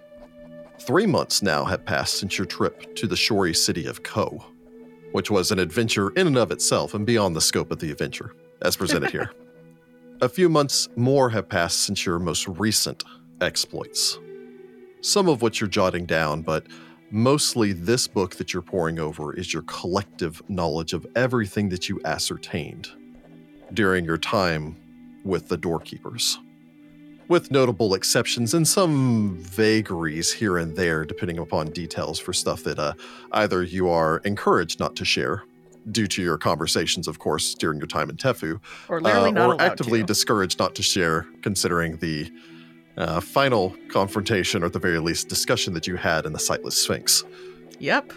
Three 0.79 1.05
months 1.05 1.41
now 1.41 1.63
have 1.65 1.85
passed 1.85 2.19
since 2.19 2.37
your 2.37 2.45
trip 2.45 2.95
to 2.95 3.07
the 3.07 3.15
shory 3.15 3.53
city 3.53 3.87
of 3.87 4.03
Ko, 4.03 4.43
which 5.13 5.31
was 5.31 5.51
an 5.51 5.59
adventure 5.59 6.09
in 6.11 6.27
and 6.27 6.37
of 6.37 6.51
itself 6.51 6.93
and 6.93 7.05
beyond 7.05 7.35
the 7.35 7.41
scope 7.41 7.71
of 7.71 7.79
the 7.79 7.91
adventure, 7.91 8.35
as 8.61 8.75
presented 8.75 9.11
here. 9.11 9.31
A 10.21 10.29
few 10.29 10.47
months 10.47 10.87
more 10.95 11.29
have 11.31 11.49
passed 11.49 11.79
since 11.79 12.05
your 12.05 12.19
most 12.19 12.47
recent 12.47 13.03
exploits. 13.41 14.17
Some 15.01 15.27
of 15.27 15.41
which 15.41 15.59
you're 15.59 15.69
jotting 15.69 16.05
down, 16.05 16.41
but 16.41 16.67
mostly 17.11 17.73
this 17.73 18.07
book 18.07 18.37
that 18.37 18.53
you're 18.53 18.61
poring 18.61 18.97
over 18.97 19.33
is 19.33 19.53
your 19.53 19.63
collective 19.63 20.41
knowledge 20.47 20.93
of 20.93 21.05
everything 21.17 21.67
that 21.67 21.89
you 21.89 21.99
ascertained 22.05 22.87
during 23.73 24.05
your 24.05 24.17
time 24.17 24.77
with 25.25 25.49
the 25.49 25.57
doorkeepers. 25.57 26.37
With 27.27 27.51
notable 27.51 27.93
exceptions 27.93 28.53
and 28.53 28.65
some 28.65 29.35
vagaries 29.39 30.31
here 30.31 30.57
and 30.57 30.77
there, 30.77 31.03
depending 31.03 31.39
upon 31.39 31.71
details 31.71 32.19
for 32.19 32.31
stuff 32.31 32.63
that 32.63 32.79
uh, 32.79 32.93
either 33.33 33.63
you 33.63 33.89
are 33.89 34.19
encouraged 34.19 34.79
not 34.79 34.95
to 34.95 35.03
share, 35.03 35.43
due 35.91 36.07
to 36.07 36.21
your 36.21 36.37
conversations, 36.37 37.07
of 37.07 37.19
course, 37.19 37.53
during 37.55 37.79
your 37.79 37.87
time 37.87 38.09
in 38.09 38.17
Tefu, 38.17 38.59
Or 38.89 38.97
uh, 39.05 39.29
not 39.31 39.49
or 39.49 39.61
actively 39.61 39.99
to. 39.99 40.05
discouraged 40.05 40.59
not 40.59 40.75
to 40.75 40.83
share, 40.83 41.25
considering 41.41 41.97
the 41.97 42.31
uh, 42.97 43.19
final 43.19 43.75
confrontation, 43.89 44.63
or 44.63 44.67
at 44.67 44.73
the 44.73 44.79
very 44.79 44.99
least, 44.99 45.27
discussion 45.27 45.73
that 45.73 45.87
you 45.87 45.95
had 45.95 46.25
in 46.25 46.33
the 46.33 46.39
Sightless 46.39 46.81
Sphinx. 46.81 47.23
Yep. 47.79 48.13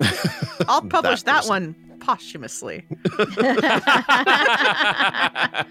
I'll 0.68 0.82
publish 0.82 1.22
that, 1.24 1.44
person. 1.44 1.48
one 1.48 1.74
posthumously. 2.00 2.86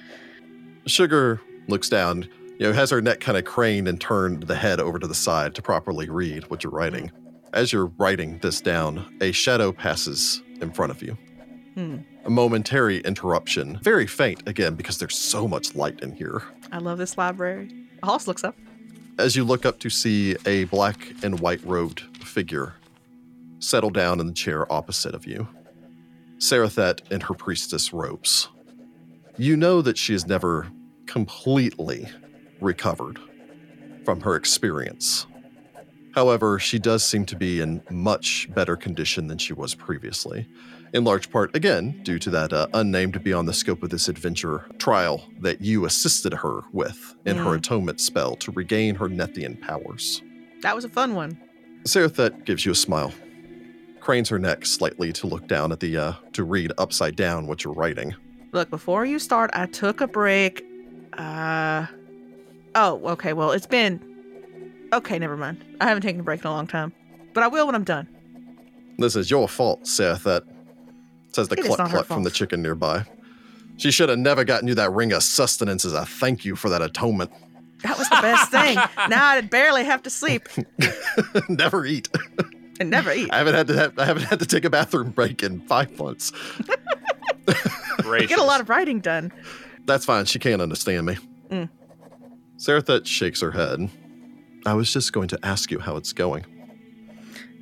Sugar 0.88 1.42
looks 1.68 1.90
down, 1.90 2.24
you 2.60 2.68
know, 2.68 2.74
has 2.74 2.90
her 2.92 3.02
neck 3.02 3.20
kind 3.20 3.38
of 3.38 3.46
craned 3.46 3.88
and 3.88 4.00
turned 4.00 4.44
the 4.44 4.56
head 4.56 4.80
over 4.80 5.00
to 5.00 5.08
the 5.08 5.16
side 5.16 5.56
to 5.56 5.62
properly 5.62 6.10
read 6.10 6.50
what 6.50 6.64
you're 6.64 6.74
writing. 6.74 7.12
As 7.54 7.72
you're 7.72 7.92
writing 7.98 8.38
this 8.40 8.62
down, 8.62 9.16
a 9.22 9.32
shadow 9.32 9.72
passes 9.72 10.44
in 10.62 10.72
front 10.72 10.92
of 10.92 11.02
you. 11.02 11.18
Hmm. 11.76 11.98
A 12.24 12.30
momentary 12.30 13.00
interruption, 13.00 13.80
very 13.84 14.08
faint 14.08 14.48
again 14.48 14.76
because 14.76 14.98
there's 14.98 15.16
so 15.16 15.48
much 15.48 15.76
light 15.76 16.00
in 16.02 16.16
here. 16.16 16.42
I 16.72 16.78
love 16.78 16.98
this 16.98 17.18
library. 17.18 17.70
Hollis 18.04 18.28
looks 18.28 18.44
up. 18.44 18.56
As 19.18 19.36
you 19.36 19.44
look 19.44 19.66
up 19.66 19.80
to 19.80 19.90
see 19.90 20.36
a 20.46 20.66
black 20.66 21.14
and 21.24 21.40
white 21.40 21.64
robed 21.66 22.02
figure 22.26 22.76
settle 23.60 23.90
down 23.90 24.20
in 24.20 24.28
the 24.28 24.34
chair 24.34 24.72
opposite 24.72 25.14
of 25.16 25.26
you, 25.26 25.48
Sarathet 26.38 27.12
in 27.12 27.22
her 27.22 27.34
priestess 27.34 27.94
robes. 27.94 28.50
You 29.38 29.58
know 29.58 29.82
that 29.82 29.98
she 29.98 30.14
has 30.14 30.26
never 30.26 30.68
completely 31.08 32.08
recovered 32.62 33.20
from 34.04 34.22
her 34.22 34.36
experience. 34.36 35.28
However, 36.16 36.58
she 36.60 36.80
does 36.80 37.04
seem 37.04 37.26
to 37.26 37.36
be 37.36 37.60
in 37.60 37.82
much 37.92 38.48
better 38.56 38.78
condition 38.78 39.28
than 39.28 39.38
she 39.38 39.52
was 39.52 39.76
previously, 39.76 40.48
in 40.94 41.04
large 41.04 41.30
part, 41.30 41.54
again, 41.54 42.00
due 42.04 42.18
to 42.20 42.30
that 42.30 42.54
uh, 42.54 42.68
unnamed 42.74 43.22
beyond 43.22 43.50
the 43.50 43.54
scope 43.54 43.84
of 43.84 43.90
this 43.90 44.08
adventure 44.08 44.66
trial 44.78 45.28
that 45.42 45.60
you 45.60 45.84
assisted 45.84 46.34
her 46.34 46.62
with 46.72 47.16
in 47.26 47.36
her 47.36 47.52
Mm. 47.52 47.58
atonement 47.58 48.00
spell 48.00 48.38
to 48.38 48.52
regain 48.52 48.96
her 48.96 49.10
Nethian 49.10 49.60
powers. 49.62 50.22
That 50.62 50.74
was 50.74 50.86
a 50.86 50.90
fun 50.90 51.16
one. 51.16 51.38
Sarathet 51.84 52.46
gives 52.46 52.66
you 52.66 52.72
a 52.72 52.76
smile, 52.76 53.14
cranes 54.00 54.30
her 54.30 54.40
neck 54.40 54.66
slightly 54.66 55.12
to 55.12 55.28
look 55.28 55.48
down 55.50 55.74
at 55.74 55.82
the, 55.82 55.98
uh, 55.98 56.14
to 56.32 56.46
read 56.46 56.72
upside 56.78 57.18
down 57.18 57.46
what 57.46 57.66
you're 57.66 57.74
writing. 57.74 58.16
Look, 58.54 58.70
before 58.70 59.06
you 59.06 59.20
start, 59.20 59.50
I 59.54 59.66
took 59.66 60.00
a 60.00 60.08
break. 60.08 60.64
Uh 61.18 61.88
oh, 62.74 63.02
okay. 63.10 63.34
Well, 63.34 63.52
it's 63.52 63.68
been 63.68 64.00
okay. 64.96 65.20
Never 65.20 65.38
mind. 65.38 65.64
I 65.80 65.88
haven't 65.88 66.04
taken 66.04 66.22
a 66.22 66.24
break 66.24 66.42
in 66.42 66.48
a 66.48 66.52
long 66.52 66.68
time, 66.68 66.94
but 67.34 67.44
I 67.44 67.48
will 67.48 67.66
when 67.66 67.76
I'm 67.76 67.84
done. 67.84 68.08
This 68.98 69.16
is 69.16 69.30
your 69.30 69.48
fault, 69.48 69.86
Seth, 69.88 70.24
that 70.24 70.44
says 71.32 71.50
the 71.50 71.56
It 71.58 71.66
is 71.66 71.76
cluck 71.76 71.90
cluck 71.90 72.06
from 72.06 72.24
the 72.24 72.32
chicken 72.32 72.62
nearby. 72.62 73.04
She 73.78 73.92
should 73.92 74.08
have 74.08 74.20
never 74.20 74.46
gotten 74.46 74.68
you 74.68 74.76
that 74.76 74.92
ring 74.92 75.12
of 75.12 75.22
sustenance 75.22 75.84
as 75.84 75.94
a 75.94 76.06
thank 76.06 76.46
you 76.46 76.56
for 76.56 76.70
that 76.70 76.82
atonement. 76.82 77.32
That 77.84 77.98
was 77.98 78.08
the 78.10 78.20
best 78.22 78.52
thing. 78.52 78.78
Now 79.10 79.28
I'd 79.28 79.50
barely 79.50 79.84
have 79.84 80.02
to 80.04 80.10
sleep 80.10 80.48
never 81.50 81.86
eat. 81.86 82.10
and 82.80 82.90
never 82.90 83.12
eat. 83.12 83.30
I 83.34 83.38
haven't 83.38 83.54
had 83.56 83.68
to 83.68 83.74
have, 83.76 84.00
I 84.00 84.06
haven't 84.06 84.24
had 84.24 84.40
to 84.40 84.46
take 84.46 84.64
a 84.66 84.70
bathroom 84.70 85.12
break 85.12 85.44
in 85.44 85.60
five 85.68 85.98
months. 86.00 86.32
Gracious. 87.98 88.30
Get 88.30 88.40
a 88.40 88.44
lot 88.44 88.62
of 88.62 88.70
writing 88.70 89.00
done. 89.02 89.32
That's 89.86 90.06
fine. 90.06 90.26
She 90.26 90.40
can't 90.40 90.62
understand 90.62 91.06
me. 91.06 91.18
Mm. 91.50 91.70
Sarathet 92.58 93.06
shakes 93.06 93.42
her 93.42 93.52
head. 93.52 93.90
I 94.66 94.74
was 94.74 94.92
just 94.92 95.14
going 95.14 95.28
to 95.30 95.40
ask 95.44 95.72
you 95.72 95.80
how 95.80 95.96
it's 95.96 96.14
going. 96.14 96.46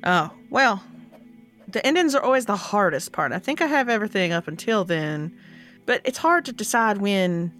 Oh 0.04 0.30
well, 0.50 0.82
the 1.68 1.84
endings 1.86 2.14
are 2.14 2.22
always 2.22 2.46
the 2.46 2.56
hardest 2.56 3.12
part. 3.12 3.32
I 3.32 3.38
think 3.38 3.60
I 3.60 3.66
have 3.66 3.88
everything 3.88 4.32
up 4.32 4.48
until 4.48 4.84
then, 4.84 5.36
but 5.86 6.00
it's 6.04 6.18
hard 6.18 6.44
to 6.46 6.52
decide 6.52 6.98
when 6.98 7.52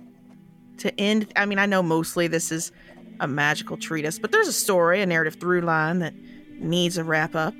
to 0.79 0.99
end. 1.01 1.33
I 1.37 1.47
mean, 1.47 1.59
I 1.59 1.67
know 1.67 1.83
mostly 1.83 2.27
this 2.27 2.53
is 2.53 2.73
a 3.21 3.29
magical 3.29 3.77
treatise, 3.77 4.19
but 4.19 4.33
there's 4.33 4.49
a 4.49 4.53
story, 4.53 5.01
a 5.01 5.07
narrative 5.07 5.37
through 5.41 5.61
line 5.63 6.01
that 6.01 6.15
needs 6.59 6.99
a 6.99 7.05
wrap 7.05 7.35
up. 7.35 7.55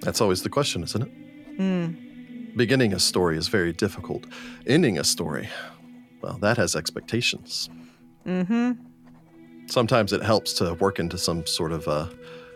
That's 0.00 0.20
always 0.20 0.42
the 0.42 0.48
question, 0.48 0.82
isn't 0.82 1.02
it? 1.02 1.56
Hmm. 1.56 2.56
Beginning 2.56 2.92
a 2.92 2.98
story 2.98 3.36
is 3.36 3.48
very 3.48 3.72
difficult. 3.72 4.26
Ending 4.66 4.98
a 4.98 5.04
story, 5.04 5.48
well, 6.22 6.38
that 6.38 6.56
has 6.56 6.74
expectations. 6.74 7.68
Mm-hmm. 8.26 8.72
Sometimes 9.70 10.12
it 10.12 10.22
helps 10.22 10.52
to 10.54 10.74
work 10.74 10.98
into 10.98 11.16
some 11.16 11.46
sort 11.46 11.72
of 11.72 11.86
uh, 11.88 12.06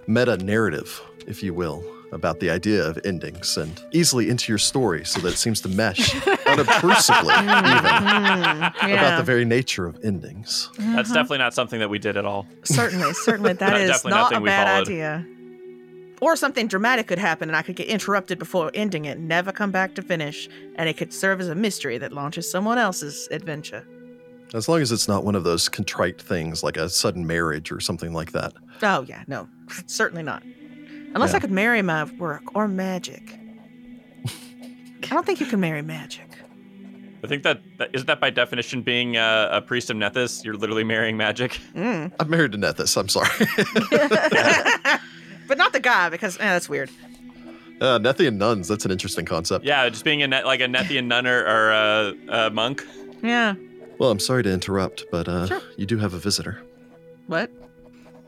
meta 0.06 0.36
narrative, 0.38 1.00
if 1.26 1.42
you 1.42 1.54
will, 1.54 1.84
about 2.12 2.40
the 2.40 2.50
idea 2.50 2.84
of 2.84 2.98
endings 3.04 3.56
and 3.56 3.82
easily 3.92 4.28
into 4.30 4.50
your 4.52 4.58
story 4.58 5.04
so 5.04 5.20
that 5.20 5.32
it 5.34 5.36
seems 5.36 5.60
to 5.62 5.68
mesh 5.68 6.14
unobtrusively, 6.46 7.32
even 7.34 7.94
Mm, 7.94 8.92
about 8.92 9.16
the 9.18 9.22
very 9.24 9.44
nature 9.44 9.86
of 9.86 9.98
endings. 10.04 10.70
That's 10.78 11.08
definitely 11.10 11.38
not 11.38 11.54
something 11.54 11.80
that 11.80 11.88
we 11.90 11.98
did 11.98 12.16
at 12.16 12.24
all. 12.24 12.46
certainly, 12.64 13.12
certainly. 13.14 13.52
that 13.54 13.80
is 13.80 13.88
Not- 13.88 13.96
is 13.96 14.02
definitely 14.02 14.10
not 14.10 14.32
a 14.34 14.40
bad 14.44 14.82
idea. 14.82 15.26
Or 16.20 16.36
something 16.36 16.68
dramatic 16.68 17.06
could 17.08 17.18
happen 17.18 17.48
and 17.48 17.56
I 17.56 17.62
could 17.62 17.76
get 17.76 17.88
interrupted 17.88 18.38
before 18.38 18.70
ending 18.74 19.04
it, 19.04 19.18
never 19.18 19.52
come 19.52 19.70
back 19.72 19.94
to 19.96 20.02
finish, 20.02 20.48
and 20.76 20.88
it 20.88 20.96
could 20.96 21.12
serve 21.12 21.40
as 21.40 21.48
a 21.48 21.54
mystery 21.54 21.98
that 21.98 22.12
launches 22.12 22.50
someone 22.50 22.78
else's 22.78 23.28
adventure. 23.30 23.84
As 24.54 24.68
long 24.68 24.80
as 24.80 24.92
it's 24.92 25.08
not 25.08 25.24
one 25.24 25.34
of 25.34 25.42
those 25.44 25.68
contrite 25.68 26.22
things 26.22 26.62
like 26.62 26.76
a 26.76 26.88
sudden 26.88 27.26
marriage 27.26 27.70
or 27.72 27.80
something 27.80 28.12
like 28.12 28.32
that. 28.32 28.52
Oh, 28.82 29.02
yeah, 29.02 29.24
no, 29.26 29.48
certainly 29.86 30.22
not. 30.22 30.42
Unless 31.14 31.30
Yeah. 31.32 31.36
I 31.36 31.40
could 31.40 31.50
marry 31.50 31.82
my 31.82 32.04
work 32.04 32.42
or 32.54 32.68
magic. 32.68 33.36
I 34.26 35.08
don't 35.08 35.26
think 35.26 35.40
you 35.40 35.46
can 35.46 35.60
marry 35.60 35.82
magic. 35.82 36.28
I 37.22 37.26
think 37.26 37.42
that, 37.42 37.60
that 37.78 37.90
isn't 37.94 38.06
that 38.06 38.20
by 38.20 38.30
definition 38.30 38.82
being 38.82 39.16
a, 39.16 39.48
a 39.52 39.60
priest 39.60 39.90
of 39.90 39.96
Nethys. 39.96 40.44
You're 40.44 40.56
literally 40.56 40.84
marrying 40.84 41.16
magic. 41.16 41.58
Mm. 41.74 42.12
I'm 42.20 42.30
married 42.30 42.52
to 42.52 42.58
Nethys, 42.58 42.96
I'm 42.96 43.08
sorry. 43.08 43.28
but 45.48 45.58
not 45.58 45.72
the 45.72 45.80
guy 45.80 46.08
because 46.10 46.36
eh, 46.38 46.42
that's 46.44 46.68
weird. 46.68 46.90
uh, 47.80 47.98
Nethian 47.98 48.36
nuns, 48.36 48.68
that's 48.68 48.84
an 48.84 48.90
interesting 48.90 49.24
concept. 49.24 49.64
Yeah, 49.64 49.88
just 49.88 50.04
being 50.04 50.22
a 50.22 50.28
net, 50.28 50.46
like 50.46 50.60
a 50.60 50.66
Nethian 50.66 51.06
nun 51.06 51.26
or, 51.26 51.40
or 51.44 51.70
a, 51.70 52.14
a 52.28 52.50
monk. 52.50 52.86
Yeah. 53.22 53.54
Well, 54.04 54.10
I'm 54.10 54.20
sorry 54.20 54.42
to 54.42 54.52
interrupt, 54.52 55.06
but 55.10 55.28
uh, 55.28 55.46
Sure. 55.46 55.62
you 55.78 55.86
do 55.86 55.96
have 55.96 56.12
a 56.12 56.18
visitor. 56.18 56.62
What? 57.26 57.50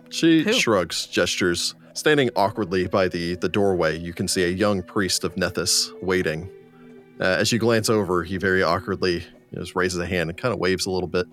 She 0.08 0.42
Who? 0.42 0.54
shrugs, 0.54 1.04
gestures. 1.06 1.74
Standing 1.92 2.30
awkwardly 2.34 2.86
by 2.86 3.08
the, 3.08 3.34
the 3.34 3.50
doorway, 3.50 3.98
you 3.98 4.14
can 4.14 4.26
see 4.26 4.42
a 4.44 4.48
young 4.48 4.82
priest 4.82 5.22
of 5.22 5.34
Nethys 5.34 5.92
waiting. 6.02 6.48
Uh, 7.20 7.24
as 7.24 7.52
you 7.52 7.58
glance 7.58 7.90
over, 7.90 8.24
he 8.24 8.38
very 8.38 8.62
awkwardly 8.62 9.22
just 9.54 9.76
raises 9.76 9.98
a 10.00 10.06
hand 10.06 10.30
and 10.30 10.38
kind 10.38 10.54
of 10.54 10.58
waves 10.58 10.86
a 10.86 10.90
little 10.90 11.08
bit. 11.08 11.26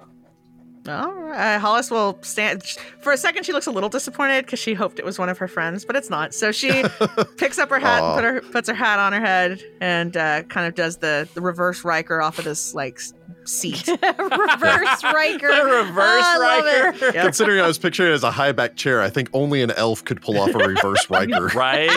All 0.87 1.13
right. 1.13 1.57
Hollis 1.57 1.89
will 1.89 2.19
stand. 2.21 2.63
For 2.99 3.13
a 3.13 3.17
second, 3.17 3.45
she 3.45 3.53
looks 3.53 3.67
a 3.67 3.71
little 3.71 3.89
disappointed 3.89 4.45
because 4.45 4.59
she 4.59 4.73
hoped 4.73 4.99
it 4.99 5.05
was 5.05 5.17
one 5.17 5.29
of 5.29 5.37
her 5.37 5.47
friends, 5.47 5.85
but 5.85 5.95
it's 5.95 6.09
not. 6.09 6.33
So 6.33 6.51
she 6.51 6.83
picks 7.37 7.57
up 7.57 7.69
her 7.69 7.79
hat 7.79 8.01
Aw. 8.01 8.07
and 8.07 8.15
put 8.15 8.23
her, 8.25 8.51
puts 8.51 8.67
her 8.69 8.75
hat 8.75 8.99
on 8.99 9.13
her 9.13 9.21
head 9.21 9.61
and 9.79 10.15
uh, 10.17 10.43
kind 10.43 10.67
of 10.67 10.75
does 10.75 10.97
the, 10.97 11.27
the 11.33 11.41
reverse 11.41 11.83
Riker 11.85 12.21
off 12.21 12.37
of 12.37 12.45
this 12.45 12.73
like 12.73 12.99
seat. 13.45 13.87
Reverse 14.17 15.03
Riker. 15.03 15.47
The 15.47 15.63
reverse 15.85 16.23
I 16.25 16.37
love 16.37 16.65
it. 16.65 17.01
Riker. 17.01 17.15
Yep. 17.15 17.23
Considering 17.25 17.61
I 17.61 17.67
was 17.67 17.77
picturing 17.77 18.11
it 18.11 18.15
as 18.15 18.23
a 18.23 18.31
high 18.31 18.51
back 18.51 18.75
chair, 18.75 19.01
I 19.01 19.09
think 19.09 19.29
only 19.33 19.61
an 19.61 19.71
elf 19.71 20.03
could 20.03 20.21
pull 20.21 20.39
off 20.39 20.53
a 20.53 20.57
reverse 20.59 21.09
Riker. 21.09 21.47
Right? 21.47 21.89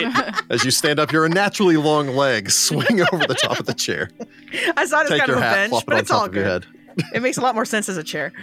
As 0.49 0.63
you 0.63 0.71
stand 0.71 0.99
up, 0.99 1.11
your 1.11 1.27
naturally 1.29 1.77
long 1.77 2.09
legs 2.09 2.55
swing 2.55 3.01
over 3.01 3.25
the 3.27 3.37
top 3.41 3.59
of 3.59 3.65
the 3.65 3.73
chair. 3.73 4.09
I 4.75 4.85
saw 4.85 5.01
it 5.01 5.03
as 5.03 5.09
Take 5.09 5.19
kind 5.19 5.27
your 5.27 5.37
of 5.37 5.43
a 5.43 5.45
hat, 5.45 5.55
bench, 5.55 5.69
flop 5.71 5.83
it 5.83 5.87
but 5.87 5.97
it's 5.99 6.11
all 6.11 6.19
top 6.21 6.29
of 6.29 6.35
your 6.35 6.43
good. 6.45 6.65
It 7.13 7.21
makes 7.21 7.37
a 7.37 7.41
lot 7.41 7.53
more 7.53 7.65
sense 7.65 7.89
as 7.89 7.97
a 7.97 8.03
chair. 8.03 8.33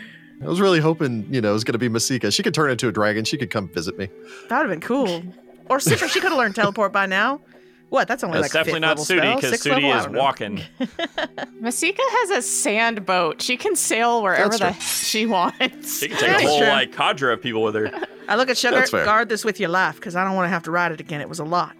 I 0.43 0.47
was 0.47 0.61
really 0.61 0.81
hoping, 0.81 1.27
you 1.33 1.41
know, 1.41 1.51
it 1.51 1.55
was 1.55 1.65
going 1.65 1.73
to 1.73 1.79
be 1.79 1.89
Masika. 1.89 2.31
She 2.31 2.43
could 2.43 2.55
turn 2.55 2.71
into 2.71 2.89
a 2.89 2.93
dragon. 2.93 3.25
She 3.25 3.37
could 3.39 3.51
come 3.51 3.69
visit 3.69 3.97
me. 3.97 4.09
That 4.49 4.59
would 4.59 4.71
have 4.71 4.81
been 4.81 4.87
cool. 4.87 5.23
Or 5.69 5.79
Citra, 5.79 6.09
she 6.09 6.21
could 6.21 6.31
have 6.31 6.39
learned 6.39 6.55
teleport 6.55 6.93
by 6.93 7.07
now. 7.07 7.41
What? 7.89 8.09
That's 8.09 8.25
only 8.25 8.41
That's 8.41 8.53
like 8.53 8.65
definitely 8.67 8.81
fifth 8.81 8.81
not 8.81 8.99
level 8.99 9.05
Sudi 9.05 9.19
spell, 9.19 9.37
because 9.37 9.51
sixth 9.51 9.67
Sudi 9.67 10.01
is 10.01 10.09
walking. 10.09 10.61
Masika 11.61 12.03
has 12.03 12.31
a 12.31 12.43
sand 12.43 13.07
boat. 13.07 13.41
She 13.41 13.57
can 13.57 13.77
sail 13.77 14.23
wherever 14.23 14.59
the 14.59 14.73
she 14.81 15.27
wants. 15.27 16.01
She 16.01 16.09
can 16.09 16.19
take 16.19 16.29
That's 16.29 16.43
a 16.43 16.47
whole 16.47 16.59
true. 16.59 16.67
like 16.67 16.93
cadre 16.93 17.33
of 17.33 17.41
people 17.41 17.63
with 17.63 17.77
her. 17.77 17.91
I 18.29 18.37
look 18.37 18.51
at 18.51 18.59
Sugar. 18.59 18.77
That's. 18.77 18.91
Guard 18.91 19.29
this 19.29 19.45
with 19.45 19.61
your 19.61 19.69
life 19.69 19.95
because 19.97 20.17
I 20.17 20.25
don't 20.25 20.35
want 20.35 20.47
to 20.47 20.51
have 20.51 20.65
to 20.65 20.71
ride 20.71 20.93
it 20.93 21.01
again. 21.01 21.21
It 21.21 21.29
was 21.29 21.39
a 21.39 21.45
lot. 21.45 21.77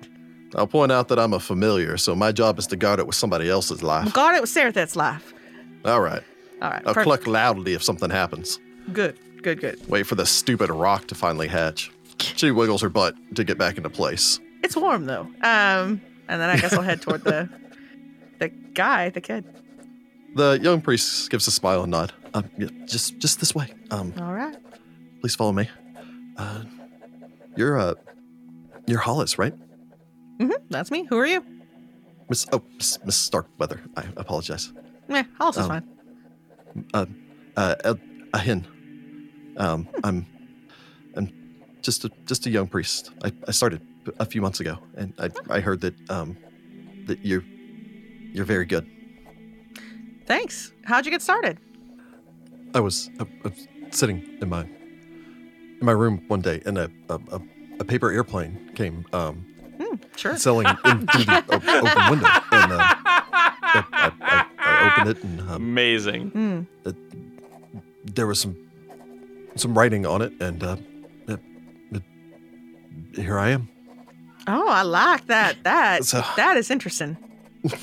I'll 0.55 0.69
point 0.69 0.93
out 0.93 1.09
that 1.09 1.19
I'm 1.19 1.33
a 1.33 1.41
familiar, 1.41 1.97
so 1.97 2.15
my 2.15 2.31
job 2.31 2.61
is 2.61 2.69
to 2.69 2.77
guard 2.77 3.01
it 3.01 3.09
with 3.09 3.17
somebody 3.17 3.51
else's 3.51 3.83
life. 3.83 4.13
Guard 4.13 4.37
it 4.37 4.41
with 4.41 4.51
Sarathet's 4.51 4.95
life. 4.95 5.35
All 5.85 6.01
right. 6.01 6.23
All 6.63 6.71
right. 6.71 6.83
I'll 6.87 6.95
perfect. 6.95 7.05
cluck 7.05 7.27
loudly 7.27 7.75
if 7.75 7.83
something 7.83 8.11
happens. 8.11 8.59
Good. 8.93 9.19
Good. 9.43 9.61
Good. 9.61 9.87
Wait 9.89 10.07
for 10.07 10.15
the 10.15 10.27
stupid 10.27 10.71
rock 10.71 11.07
to 11.09 11.15
finally 11.15 11.49
hatch. 11.49 11.91
She 12.19 12.51
wiggles 12.51 12.81
her 12.83 12.89
butt 12.89 13.15
to 13.35 13.45
get 13.45 13.59
back 13.59 13.77
into 13.77 13.91
place. 13.91 14.41
It's 14.63 14.77
warm 14.77 15.05
though. 15.07 15.23
Um, 15.43 16.01
and 16.29 16.41
then 16.41 16.49
I 16.51 16.57
guess 16.57 16.73
I'll 16.73 16.83
head 16.83 17.03
toward 17.03 17.25
the 17.25 17.49
the 18.39 18.49
guy, 18.49 19.11
the 19.11 19.21
kid. 19.21 19.45
The 20.35 20.59
young 20.63 20.81
priest 20.81 21.31
gives 21.31 21.47
a 21.47 21.51
smile 21.51 21.83
and 21.83 21.91
nod. 21.93 22.13
Um, 22.33 22.49
yeah, 22.59 22.69
just 22.87 23.19
just 23.19 23.41
this 23.41 23.55
way. 23.55 23.73
Um, 23.91 24.13
All 24.21 24.33
right. 24.33 24.57
please 25.21 25.35
follow 25.37 25.53
me. 25.53 25.69
Uh, 26.37 26.65
you're 27.57 27.79
uh, 27.79 27.95
you're 28.87 28.99
Hollis, 29.01 29.39
right? 29.39 29.55
Mm-hmm. 30.41 30.51
That's 30.71 30.91
me. 30.91 31.05
Who 31.11 31.19
are 31.19 31.27
you? 31.27 31.45
Miss 32.29 32.47
oh 32.53 32.63
Miss, 32.79 32.99
Miss 33.05 33.17
Starkweather. 33.17 33.81
I 33.97 34.05
apologize. 34.17 34.73
Meh, 35.09 35.25
Hollis 35.39 35.57
is 35.59 35.63
Um, 35.65 35.69
fine. 35.69 35.89
Uh, 36.93 37.07
uh, 37.57 37.75
a, 37.85 37.99
a 38.33 38.39
hin. 38.39 38.67
Um, 39.57 39.89
I'm, 40.03 40.27
I'm 41.17 41.31
just 41.83 42.05
a 42.05 42.11
just 42.27 42.47
a 42.47 42.51
young 42.51 42.67
priest. 42.67 43.11
I, 43.23 43.33
I 43.47 43.53
started 43.53 43.81
a 44.19 44.27
few 44.27 44.43
months 44.43 44.61
ago, 44.61 44.79
and 44.97 45.15
I, 45.19 45.31
I 45.49 45.61
heard 45.61 45.81
that 45.83 45.95
um, 46.11 46.37
that 47.07 47.25
you're 47.25 47.45
you're 48.33 48.45
very 48.45 48.67
good. 48.67 48.87
Thanks. 50.27 50.73
How'd 50.85 51.05
you 51.05 51.11
get 51.13 51.23
started? 51.23 51.59
I 52.75 52.81
was, 52.81 53.11
I, 53.21 53.25
I 53.45 53.49
was 53.49 53.69
sitting 53.91 54.39
in 54.41 54.49
my 54.49 54.63
in 54.63 55.81
my 55.83 55.93
room 55.93 56.25
one 56.29 56.41
day, 56.41 56.61
and 56.67 56.79
a 56.79 56.91
a, 57.09 57.41
a, 57.79 57.85
paper 57.85 58.11
airplane 58.11 58.71
came 58.75 59.05
um, 59.13 59.47
Hmm, 59.79 59.97
sure. 60.17 60.37
sailing 60.37 60.67
in 60.67 61.07
through 61.07 61.25
the 61.25 61.45
open 61.49 62.11
window, 62.11 62.29
and 62.53 62.73
uh, 62.73 62.79
I, 62.81 64.13
I 64.21 64.44
opened 64.93 65.09
it, 65.11 65.25
and 65.25 65.41
um, 65.43 65.49
Amazing. 65.51 66.31
Hmm. 66.31 66.91
there 68.15 68.27
was 68.27 68.41
some 68.41 68.57
some 69.57 69.77
writing 69.77 70.05
on 70.07 70.21
it, 70.23 70.33
and 70.41 70.63
uh, 70.63 70.77
it, 71.29 71.41
it, 71.93 72.03
here 73.15 73.39
I 73.39 73.51
am. 73.51 73.69
Oh, 74.47 74.69
I 74.69 74.83
like 74.83 75.27
that. 75.29 75.63
That 75.65 76.05
So- 76.05 76.23
that 76.37 76.57
is 76.57 76.71
interesting. 76.71 77.17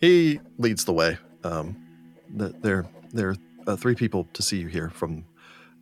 He 0.00 0.40
leads 0.58 0.84
the 0.84 0.92
way. 0.92 1.16
Um, 1.42 1.76
th- 2.38 2.52
there, 2.60 2.86
there 3.12 3.30
are 3.30 3.36
uh, 3.66 3.76
three 3.76 3.94
people 3.94 4.28
to 4.34 4.42
see 4.42 4.58
you 4.58 4.66
here 4.68 4.90
from 4.90 5.24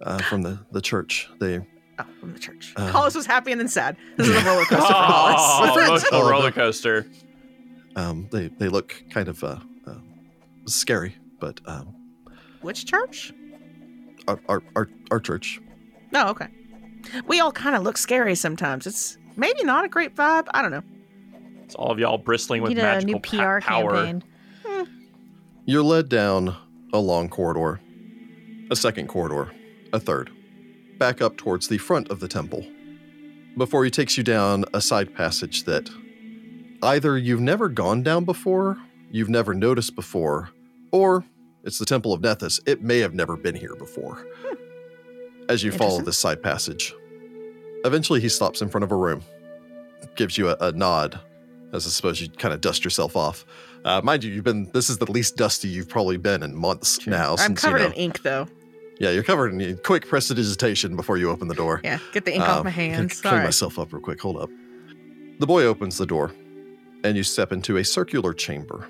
uh, 0.00 0.18
from 0.22 0.42
the, 0.42 0.58
the 0.72 0.80
church. 0.80 1.28
They 1.40 1.66
Oh, 1.98 2.04
from 2.20 2.32
the 2.32 2.38
church. 2.38 2.72
Uh, 2.76 2.90
Hollis 2.90 3.14
was 3.14 3.26
happy 3.26 3.50
and 3.52 3.60
then 3.60 3.68
sad. 3.68 3.96
This 4.16 4.28
is 4.28 4.36
a 4.36 4.44
roller 4.46 4.64
coaster 4.64 4.86
for 4.86 4.92
Oh, 4.94 4.94
Hollis. 5.66 5.88
emotional 5.88 6.20
Oh, 6.22 6.30
roller 6.30 6.50
coaster. 6.52 7.06
Um, 7.96 8.28
they 8.32 8.48
they 8.48 8.68
look 8.68 9.02
kind 9.10 9.28
of 9.28 9.42
uh, 9.44 9.58
uh, 9.86 9.94
scary, 10.66 11.16
but 11.40 11.60
um, 11.66 11.94
Which 12.62 12.86
church? 12.86 13.32
our, 14.28 14.40
our 14.48 14.62
our 14.76 14.88
our 15.10 15.20
church. 15.20 15.60
Oh, 16.14 16.30
okay. 16.30 16.48
We 17.26 17.40
all 17.40 17.52
kind 17.52 17.76
of 17.76 17.82
look 17.82 17.98
scary 17.98 18.34
sometimes. 18.34 18.86
It's 18.86 19.18
maybe 19.36 19.62
not 19.64 19.84
a 19.84 19.88
great 19.88 20.14
vibe. 20.14 20.46
I 20.54 20.62
don't 20.62 20.70
know. 20.70 20.82
It's 21.64 21.74
all 21.74 21.90
of 21.90 21.98
y'all 21.98 22.18
bristling 22.18 22.62
with 22.62 22.70
Need 22.70 22.78
a 22.78 22.82
magical 22.82 23.14
new 23.14 23.20
pa- 23.20 23.58
PR 23.58 23.60
power. 23.60 23.94
campaign. 24.06 24.24
You're 25.66 25.82
led 25.82 26.08
down 26.08 26.54
a 26.92 26.98
long 26.98 27.28
corridor, 27.28 27.80
a 28.70 28.76
second 28.76 29.08
corridor, 29.08 29.50
a 29.92 29.98
third, 30.00 30.30
back 30.98 31.22
up 31.22 31.36
towards 31.36 31.68
the 31.68 31.78
front 31.78 32.10
of 32.10 32.20
the 32.20 32.28
temple, 32.28 32.66
before 33.56 33.84
he 33.84 33.90
takes 33.90 34.16
you 34.18 34.24
down 34.24 34.64
a 34.74 34.80
side 34.80 35.14
passage 35.14 35.64
that 35.64 35.88
either 36.84 37.16
you've 37.18 37.40
never 37.40 37.68
gone 37.68 38.02
down 38.02 38.24
before, 38.24 38.76
you've 39.10 39.28
never 39.28 39.54
noticed 39.54 39.94
before, 39.94 40.50
or 40.92 41.24
it's 41.64 41.78
the 41.78 41.84
Temple 41.84 42.12
of 42.12 42.20
Nethys. 42.20 42.60
It 42.66 42.82
may 42.82 42.98
have 42.98 43.14
never 43.14 43.36
been 43.36 43.54
here 43.54 43.74
before. 43.74 44.26
As 45.48 45.62
you 45.62 45.72
follow 45.72 46.00
this 46.00 46.16
side 46.16 46.42
passage, 46.42 46.94
eventually 47.84 48.20
he 48.20 48.28
stops 48.28 48.62
in 48.62 48.68
front 48.68 48.84
of 48.84 48.92
a 48.92 48.96
room, 48.96 49.22
gives 50.16 50.38
you 50.38 50.48
a, 50.48 50.56
a 50.60 50.72
nod, 50.72 51.20
as 51.72 51.86
I 51.86 51.90
suppose 51.90 52.20
you 52.20 52.28
kind 52.30 52.54
of 52.54 52.60
dust 52.60 52.82
yourself 52.84 53.14
off. 53.16 53.44
Uh, 53.84 54.00
mind 54.02 54.24
you, 54.24 54.32
you've 54.32 54.44
been. 54.44 54.70
This 54.72 54.88
is 54.88 54.96
the 54.96 55.10
least 55.10 55.36
dusty 55.36 55.68
you've 55.68 55.88
probably 55.90 56.16
been 56.16 56.42
in 56.42 56.54
months 56.54 57.06
now. 57.06 57.32
I'm 57.32 57.38
since, 57.38 57.60
covered 57.60 57.78
you 57.78 57.84
know, 57.84 57.90
in 57.90 57.96
ink 57.96 58.22
though. 58.22 58.46
Yeah, 58.98 59.10
you're 59.10 59.22
covered 59.24 59.52
in 59.52 59.76
quick 59.78 60.06
prestidigitation 60.08 60.96
before 60.96 61.18
you 61.18 61.28
open 61.28 61.48
the 61.48 61.54
door. 61.54 61.80
Yeah, 61.84 61.98
get 62.12 62.24
the 62.24 62.32
ink 62.34 62.44
off 62.44 62.58
Um, 62.60 62.64
my 62.64 62.70
hands. 62.82 63.20
Clean 63.20 63.34
right. 63.34 63.44
myself 63.44 63.78
up 63.78 63.92
real 63.92 64.00
quick. 64.00 64.20
Hold 64.22 64.38
up. 64.38 64.48
The 65.40 65.46
boy 65.46 65.64
opens 65.64 65.98
the 65.98 66.06
door, 66.06 66.32
and 67.04 67.16
you 67.16 67.22
step 67.22 67.52
into 67.52 67.76
a 67.76 67.84
circular 67.84 68.32
chamber. 68.32 68.88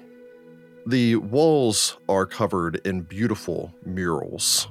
The 0.87 1.17
walls 1.17 1.99
are 2.09 2.27
covered 2.27 2.77
in 2.87 3.03
beautiful 3.03 3.75
murals 3.85 4.69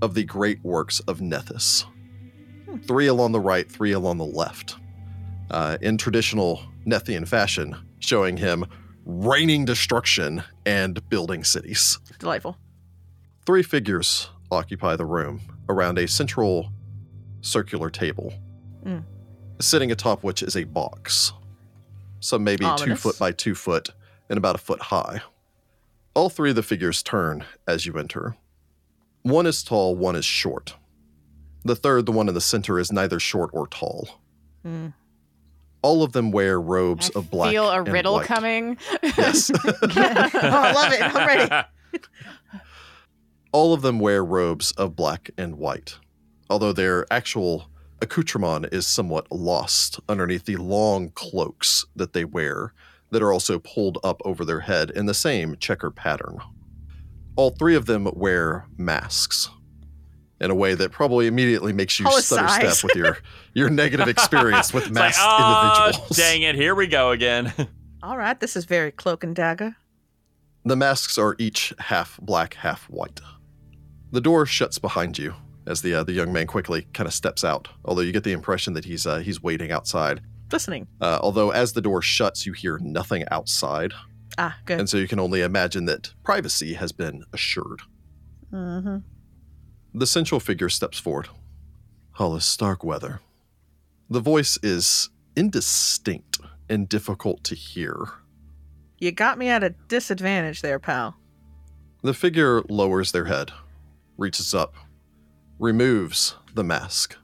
of 0.00 0.14
the 0.14 0.24
great 0.24 0.62
works 0.64 1.00
of 1.00 1.20
Nethys. 1.20 1.84
Hmm. 2.64 2.78
Three 2.78 3.06
along 3.06 3.32
the 3.32 3.40
right, 3.40 3.70
three 3.70 3.92
along 3.92 4.18
the 4.18 4.24
left. 4.24 4.76
Uh, 5.50 5.78
in 5.80 5.98
traditional 5.98 6.62
Nethian 6.86 7.26
fashion, 7.26 7.76
showing 8.00 8.36
him 8.36 8.64
raining 9.04 9.64
destruction 9.64 10.42
and 10.66 11.06
building 11.08 11.44
cities. 11.44 11.98
Delightful. 12.18 12.56
Three 13.46 13.62
figures 13.62 14.28
occupy 14.50 14.96
the 14.96 15.06
room 15.06 15.40
around 15.68 15.98
a 15.98 16.06
central 16.08 16.70
circular 17.40 17.90
table. 17.90 18.32
Mm. 18.84 19.02
sitting 19.60 19.90
atop 19.90 20.22
which 20.22 20.42
is 20.42 20.56
a 20.56 20.62
box, 20.62 21.32
some 22.20 22.44
maybe 22.44 22.66
two 22.76 22.96
foot 22.96 23.18
by 23.18 23.32
two 23.32 23.54
foot 23.54 23.90
and 24.28 24.36
about 24.38 24.54
a 24.54 24.58
foot 24.58 24.82
high. 24.82 25.22
All 26.14 26.28
three 26.28 26.50
of 26.50 26.56
the 26.56 26.62
figures 26.62 27.02
turn 27.02 27.44
as 27.66 27.86
you 27.86 27.94
enter. 27.98 28.36
One 29.22 29.46
is 29.46 29.62
tall, 29.62 29.94
one 29.94 30.16
is 30.16 30.24
short. 30.24 30.74
The 31.64 31.76
third, 31.76 32.06
the 32.06 32.12
one 32.12 32.28
in 32.28 32.34
the 32.34 32.40
center, 32.40 32.78
is 32.78 32.90
neither 32.92 33.20
short 33.20 33.50
or 33.52 33.66
tall. 33.66 34.20
Mm. 34.66 34.94
All 35.82 36.02
of 36.02 36.12
them 36.12 36.30
wear 36.30 36.60
robes 36.60 37.10
I 37.14 37.18
of 37.18 37.30
black. 37.30 37.50
feel 37.50 37.68
a 37.68 37.78
and 37.78 37.92
riddle 37.92 38.14
white. 38.14 38.26
coming. 38.26 38.78
Yes. 39.02 39.50
oh, 39.64 39.88
I 39.94 40.72
love 40.72 40.92
it. 40.92 41.02
I'm 41.02 41.26
ready. 41.26 41.68
All 43.52 43.72
of 43.72 43.82
them 43.82 43.98
wear 43.98 44.24
robes 44.24 44.72
of 44.72 44.96
black 44.96 45.30
and 45.38 45.56
white, 45.56 45.96
although 46.50 46.72
their 46.72 47.06
actual 47.12 47.68
accoutrement 48.00 48.66
is 48.72 48.86
somewhat 48.86 49.30
lost 49.30 50.00
underneath 50.08 50.44
the 50.44 50.56
long 50.56 51.10
cloaks 51.10 51.84
that 51.96 52.12
they 52.12 52.24
wear 52.24 52.72
that 53.10 53.22
are 53.22 53.32
also 53.32 53.58
pulled 53.58 53.98
up 54.04 54.20
over 54.24 54.44
their 54.44 54.60
head 54.60 54.90
in 54.90 55.06
the 55.06 55.14
same 55.14 55.56
checker 55.56 55.90
pattern. 55.90 56.38
All 57.36 57.50
three 57.50 57.74
of 57.74 57.86
them 57.86 58.08
wear 58.14 58.66
masks 58.76 59.48
in 60.40 60.50
a 60.50 60.54
way 60.54 60.74
that 60.74 60.92
probably 60.92 61.26
immediately 61.26 61.72
makes 61.72 61.98
you 61.98 62.08
stutter 62.20 62.48
step 62.48 62.84
with 62.84 62.94
your, 62.96 63.18
your 63.54 63.70
negative 63.70 64.08
experience 64.16 64.72
with 64.72 64.86
It's 64.86 64.92
like, 64.92 65.04
masked 65.16 65.20
oh, 65.24 65.86
individuals. 65.86 66.16
dang 66.16 66.42
it, 66.42 66.54
here 66.54 66.74
we 66.74 66.86
go 66.86 67.10
again. 67.10 67.52
All 68.02 68.16
right, 68.16 68.38
this 68.38 68.54
is 68.54 68.64
very 68.64 68.92
cloak 68.92 69.24
and 69.24 69.34
dagger. 69.34 69.76
The 70.64 70.76
masks 70.76 71.18
are 71.18 71.34
each 71.38 71.72
half 71.78 72.18
black, 72.20 72.54
half 72.54 72.84
white. 72.84 73.20
The 74.12 74.20
door 74.20 74.46
shuts 74.46 74.78
behind 74.78 75.18
you 75.18 75.34
as 75.68 75.82
the 75.82 75.94
uh, 75.94 76.02
the 76.04 76.12
young 76.12 76.32
man 76.32 76.46
quickly 76.48 76.88
kind 76.94 77.06
of 77.06 77.14
steps 77.14 77.44
out. 77.44 77.68
Although 77.84 78.02
you 78.02 78.12
get 78.12 78.24
the 78.24 78.32
impression 78.32 78.72
that 78.74 78.84
he's 78.86 79.06
uh, 79.06 79.18
he's 79.18 79.42
waiting 79.42 79.70
outside. 79.70 80.20
Listening. 80.50 80.88
Uh, 81.00 81.18
although 81.22 81.50
as 81.50 81.74
the 81.74 81.80
door 81.82 82.00
shuts, 82.02 82.46
you 82.46 82.52
hear 82.54 82.78
nothing 82.78 83.24
outside, 83.30 83.92
Ah, 84.38 84.56
good. 84.64 84.80
and 84.80 84.88
so 84.88 84.96
you 84.96 85.06
can 85.06 85.20
only 85.20 85.42
imagine 85.42 85.84
that 85.84 86.12
privacy 86.24 86.72
has 86.74 86.90
been 86.90 87.22
assured. 87.34 87.82
Mm-hmm. 88.52 88.98
The 89.94 90.06
central 90.06 90.40
figure 90.40 90.70
steps 90.70 90.98
forward. 90.98 91.28
Hollis 92.12 92.46
Starkweather. 92.46 93.20
The 94.08 94.20
voice 94.20 94.58
is 94.62 95.10
indistinct 95.36 96.38
and 96.70 96.88
difficult 96.88 97.44
to 97.44 97.54
hear. 97.54 98.08
You 98.98 99.12
got 99.12 99.38
me 99.38 99.48
at 99.48 99.62
a 99.62 99.70
disadvantage 99.88 100.62
there, 100.62 100.78
pal. 100.78 101.16
The 102.02 102.14
figure 102.14 102.62
lowers 102.70 103.12
their 103.12 103.26
head, 103.26 103.52
reaches 104.16 104.54
up, 104.54 104.74
removes 105.58 106.34
the 106.54 106.64
mask, 106.64 107.16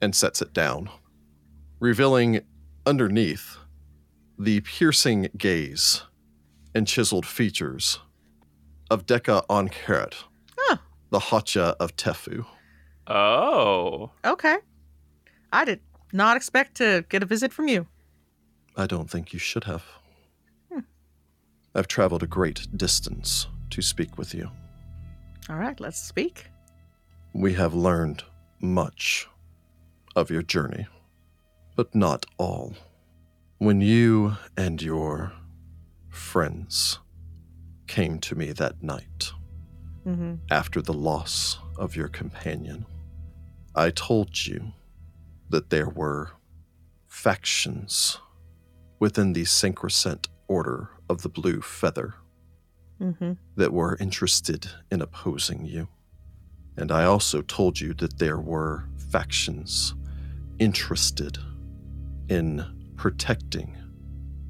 and 0.00 0.14
sets 0.14 0.42
it 0.42 0.52
down, 0.52 0.88
revealing 1.80 2.40
underneath 2.86 3.56
the 4.38 4.60
piercing 4.60 5.28
gaze 5.36 6.02
and 6.74 6.86
chiseled 6.86 7.26
features 7.26 8.00
of 8.90 9.06
Deka 9.06 9.46
Ankeret, 9.48 10.14
Huh. 10.58 10.76
the 11.10 11.18
Hacha 11.18 11.76
of 11.78 11.96
Tefu. 11.96 12.44
oh. 13.06 14.10
Okay. 14.24 14.56
I 15.52 15.64
did 15.64 15.80
not 16.12 16.36
expect 16.36 16.76
to 16.76 17.04
get 17.08 17.22
a 17.22 17.26
visit 17.26 17.52
from 17.52 17.68
you. 17.68 17.86
I 18.76 18.86
don't 18.86 19.10
think 19.10 19.32
you 19.32 19.38
should 19.38 19.64
have. 19.64 19.84
Hmm. 20.72 20.80
I've 21.74 21.88
traveled 21.88 22.22
a 22.22 22.26
great 22.26 22.66
distance 22.76 23.46
to 23.70 23.82
speak 23.82 24.16
with 24.18 24.34
you. 24.34 24.50
All 25.50 25.56
right, 25.56 25.78
let's 25.78 26.02
speak. 26.02 26.46
We 27.34 27.54
have 27.54 27.74
learned 27.74 28.24
much 28.60 29.28
of 30.14 30.30
your 30.30 30.42
journey, 30.42 30.86
but 31.76 31.94
not 31.94 32.26
all. 32.38 32.74
When 33.58 33.80
you 33.80 34.36
and 34.56 34.80
your 34.82 35.32
friends 36.08 36.98
came 37.86 38.18
to 38.20 38.34
me 38.34 38.52
that 38.52 38.82
night 38.82 39.32
Mm-hmm. 40.04 40.34
after 40.50 40.82
the 40.82 40.92
loss 40.92 41.58
of 41.78 41.94
your 41.94 42.08
companion, 42.08 42.86
I 43.76 43.90
told 43.90 44.46
you 44.46 44.72
that 45.50 45.70
there 45.70 45.88
were 45.88 46.30
factions 47.06 48.18
within 48.98 49.32
the 49.32 49.44
Synchrosent 49.44 50.26
Order 50.48 50.90
of 51.08 51.22
the 51.22 51.28
Blue 51.28 51.60
Feather 51.62 52.14
Mm-hmm. 53.00 53.32
that 53.54 53.72
were 53.72 53.96
interested 54.00 54.68
in 54.90 55.00
opposing 55.02 55.64
you. 55.64 55.86
And 56.76 56.90
I 56.90 57.04
also 57.04 57.42
told 57.42 57.80
you 57.80 57.94
that 57.94 58.18
there 58.18 58.38
were 58.38 58.84
factions 59.10 59.94
interested 60.58 61.38
in 62.28 62.64
protecting 62.96 63.76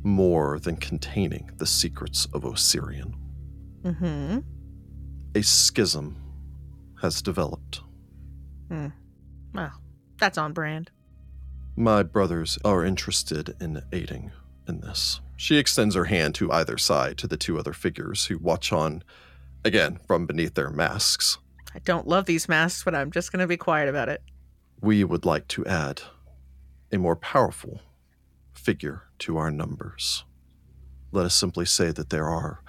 more 0.05 0.59
than 0.59 0.77
containing 0.77 1.51
the 1.57 1.67
secrets 1.67 2.27
of 2.33 2.45
Osirian. 2.45 3.17
Mm-hmm. 3.83 4.39
A 5.35 5.43
schism 5.43 6.17
has 7.01 7.23
developed. 7.23 7.81
Hmm. 8.69 8.89
Well, 9.55 9.73
that's 10.19 10.39
on 10.39 10.53
brand. 10.53 10.91
My 11.77 12.03
brothers 12.03 12.59
are 12.65 12.85
interested 12.85 13.57
in 13.61 13.83
aiding 13.93 14.31
in 14.69 14.81
this. 14.81 15.21
She 15.37 15.57
extends 15.57 15.95
her 15.95 16.05
hand 16.05 16.35
to 16.37 16.53
either 16.53 16.79
side 16.79 17.19
to 17.19 17.27
the 17.27 17.37
two 17.37 17.59
other 17.59 17.73
figures 17.73 18.27
who 18.27 18.39
watch 18.39 18.73
on, 18.73 19.03
again, 19.65 19.99
from 20.07 20.27
beneath 20.27 20.55
their 20.55 20.71
masks. 20.71 21.39
I 21.75 21.79
don't 21.81 22.07
love 22.07 22.27
these 22.27 22.49
masks, 22.49 22.85
but 22.85 22.95
I'm 22.95 23.11
just 23.11 23.33
going 23.33 23.41
to 23.41 23.47
be 23.47 23.57
quiet 23.57 23.89
about 23.89 24.09
it. 24.09 24.23
we 24.81 25.05
would 25.05 25.25
like 25.25 25.47
to 25.49 25.65
add 25.67 26.03
a 26.93 26.99
more 26.99 27.17
powerful 27.17 27.81
figure 28.53 29.05
to 29.21 29.37
our 29.39 29.51
numbers. 29.51 30.25
Let 31.13 31.25
us 31.27 31.35
simply 31.35 31.65
say 31.67 31.93
that 31.93 32.11
there 32.11 32.29
are 32.29 32.63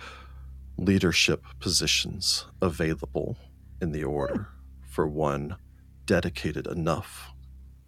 leadership 0.77 1.43
positions 1.59 2.45
available 2.61 3.37
in 3.81 3.91
the 3.91 4.03
order 4.03 4.47
for 4.87 5.07
one 5.07 5.55
dedicated 6.05 6.67
enough 6.67 7.31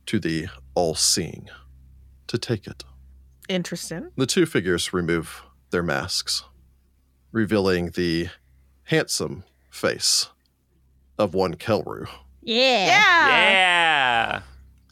to 0.07 0.19
the 0.19 0.47
all 0.73 0.95
seeing 0.95 1.49
to 2.27 2.37
take 2.37 2.67
it. 2.67 2.83
Interesting. 3.47 4.11
The 4.17 4.25
two 4.25 4.45
figures 4.45 4.91
remove 4.93 5.43
their 5.71 5.83
masks, 5.83 6.43
revealing 7.31 7.91
the 7.91 8.29
handsome 8.85 9.43
face 9.69 10.29
of 11.17 11.33
one 11.33 11.55
Kelru 11.55 12.07
Yeah. 12.41 12.87
Yeah. 12.87 14.39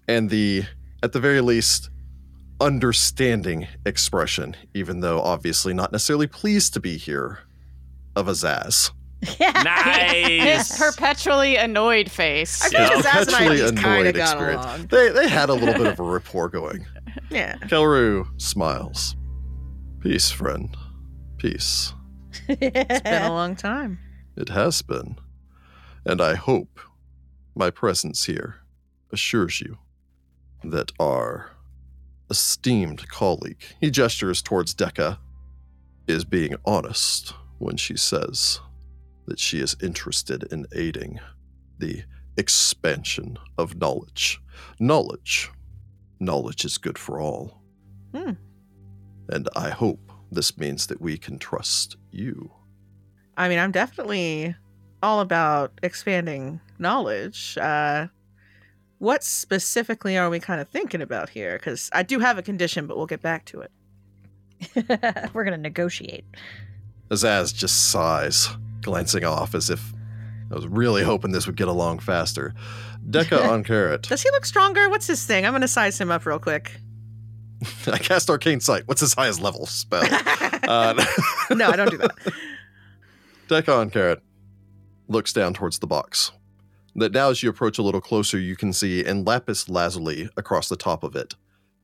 and 0.08 0.30
the 0.30 0.64
at 1.02 1.12
the 1.14 1.20
very 1.20 1.42
least 1.42 1.90
understanding 2.62 3.68
expression 3.86 4.56
even 4.74 5.02
though 5.02 5.22
obviously 5.22 5.74
not 5.74 5.92
necessarily 5.92 6.28
pleased 6.28 6.74
to 6.74 6.80
be 6.80 6.98
here 6.98 7.40
of 8.16 8.28
azaz 8.28 8.92
His 9.22 9.40
Nice. 9.40 10.78
perpetually 10.78 11.56
annoyed 11.58 12.10
face. 12.12 12.62
I 12.64 12.70
Yeah. 12.72 12.90
think 12.90 13.06
Zaz 13.06 13.28
and 13.28 13.36
I 13.36 13.44
at 13.44 13.50
Perpetually 13.50 13.76
kind 13.76 13.86
annoyed 13.86 14.08
of 14.08 14.16
got 14.16 14.34
experience. 14.34 14.66
along. 14.66 14.88
they, 14.88 15.10
they 15.10 15.28
had 15.30 15.50
a 15.50 15.54
little 15.54 15.74
bit 15.74 15.88
of 15.88 16.00
a 16.00 16.04
rapport 16.16 16.50
going 16.50 16.86
Yeah. 17.30 17.56
kelru 17.68 18.26
smiles 18.42 19.16
peace 20.00 20.30
friend 20.32 20.76
peace 21.38 21.94
It's 22.48 23.02
been 23.02 23.24
a 23.24 23.30
long 23.30 23.56
time. 23.56 24.00
it 24.38 24.50
has 24.50 24.82
been 24.82 25.18
and 26.06 26.22
i 26.22 26.36
hope 26.36 26.80
my 27.56 27.70
presence 27.70 28.26
here 28.26 28.62
assures 29.12 29.62
you 29.62 29.78
that 30.64 30.92
our 31.00 31.52
esteemed 32.30 33.08
colleague 33.10 33.62
he 33.80 33.92
gestures 33.92 34.42
towards 34.42 34.74
Deka 34.74 35.18
is 36.08 36.26
being 36.26 36.56
honest 36.66 37.34
when 37.60 37.78
she 37.78 37.96
says 37.96 38.60
that 39.26 39.40
she 39.40 39.60
is 39.60 39.76
interested 39.82 40.44
in 40.52 40.66
aiding 40.76 41.20
the 41.80 42.04
expansion 42.38 43.38
of 43.58 43.78
knowledge. 43.78 44.42
Knowledge. 44.80 45.50
Knowledge 46.20 46.66
is 46.66 46.78
good 46.78 46.98
for 46.98 47.22
all. 47.22 47.62
Hmm. 48.14 48.34
and 49.30 49.50
i 49.56 49.72
hope 49.72 50.12
this 50.32 50.56
means 50.58 50.86
that 50.88 51.02
we 51.02 51.18
can 51.18 51.40
trust 51.40 51.98
you. 52.12 52.52
I 53.36 53.50
mean, 53.50 53.58
I'm 53.58 53.72
definitely 53.72 54.56
all 55.04 55.20
about 55.20 55.74
expanding 55.84 56.62
knowledge. 56.80 57.58
Uh, 57.58 58.08
what 59.00 59.24
specifically 59.24 60.18
are 60.18 60.30
we 60.30 60.40
kind 60.40 60.62
of 60.62 60.70
thinking 60.70 61.02
about 61.02 61.30
here? 61.30 61.58
Because 61.58 61.90
I 61.94 62.04
do 62.04 62.20
have 62.20 62.38
a 62.38 62.42
condition, 62.42 62.88
but 62.88 62.96
we'll 62.96 63.06
get 63.06 63.22
back 63.22 63.46
to 63.46 63.62
it. 63.62 63.72
We're 65.34 65.44
gonna 65.44 65.58
negotiate. 65.58 66.24
Azaz 67.10 67.54
just 67.54 67.92
sighs, 67.92 68.48
glancing 68.82 69.26
off 69.26 69.54
as 69.54 69.70
if 69.70 69.94
I 70.50 70.56
was 70.56 70.68
really 70.68 71.04
hoping 71.04 71.34
this 71.34 71.46
would 71.48 71.58
get 71.58 71.68
along 71.68 72.00
faster. 72.00 72.54
Deka 73.10 73.46
on 73.52 73.66
carrot. 73.66 74.04
Does 74.04 74.24
he 74.24 74.32
look 74.32 74.46
stronger? 74.46 74.90
What's 74.90 75.08
his 75.08 75.26
thing? 75.26 75.46
I'm 75.46 75.52
going 75.52 75.62
to 75.62 75.68
size 75.68 76.00
him 76.00 76.12
up 76.12 76.26
real 76.26 76.40
quick. 76.40 76.80
I 77.88 77.98
cast 77.98 78.30
Arcane 78.30 78.60
Sight. 78.60 78.84
What's 78.88 79.02
his 79.02 79.14
highest 79.14 79.42
level 79.42 79.66
spell? 79.66 80.04
Uh, 80.64 81.04
no, 81.50 81.70
I 81.70 81.76
don't 81.76 81.90
do 81.90 81.98
that. 81.98 82.16
Deka 83.50 83.90
Ankeret 83.90 84.22
looks 85.08 85.34
down 85.34 85.54
towards 85.54 85.80
the 85.80 85.88
box, 85.88 86.32
That 86.96 87.12
now, 87.12 87.30
as 87.30 87.42
you 87.42 87.50
approach 87.50 87.78
a 87.80 87.84
little 87.84 88.02
closer, 88.02 88.38
you 88.40 88.56
can 88.56 88.72
see 88.72 89.04
in 89.04 89.26
lapis 89.26 89.68
lazuli 89.68 90.30
across 90.38 90.70
the 90.70 90.76
top 90.76 91.04
of 91.04 91.16
it 91.16 91.36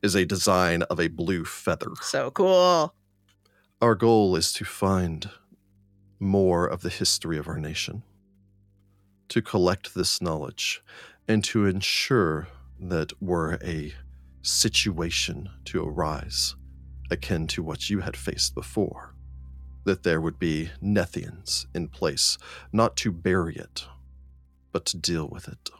is 0.03 0.15
a 0.15 0.25
design 0.25 0.83
of 0.83 0.99
a 0.99 1.07
blue 1.07 1.45
feather. 1.45 1.91
So 2.01 2.31
cool. 2.31 2.93
Our 3.81 3.95
goal 3.95 4.35
is 4.35 4.53
to 4.53 4.65
find 4.65 5.29
more 6.19 6.67
of 6.67 6.81
the 6.81 6.89
history 6.89 7.37
of 7.37 7.47
our 7.47 7.59
nation, 7.59 8.03
to 9.29 9.41
collect 9.41 9.95
this 9.95 10.21
knowledge, 10.21 10.83
and 11.27 11.43
to 11.45 11.65
ensure 11.65 12.47
that 12.79 13.11
were 13.21 13.57
a 13.63 13.93
situation 14.41 15.49
to 15.65 15.83
arise 15.83 16.55
akin 17.11 17.47
to 17.47 17.63
what 17.63 17.89
you 17.89 18.01
had 18.01 18.15
faced 18.15 18.53
before, 18.53 19.08
that 19.89 20.03
there 20.03 20.21
would 20.21 20.37
be 20.37 20.69
Nethians 20.83 21.65
in 21.73 21.87
place, 21.87 22.37
not 22.71 22.95
to 22.97 23.11
bury 23.11 23.55
it, 23.55 23.85
but 24.71 24.85
to 24.85 24.97
deal 24.97 25.27
with 25.27 25.47
it. 25.47 25.71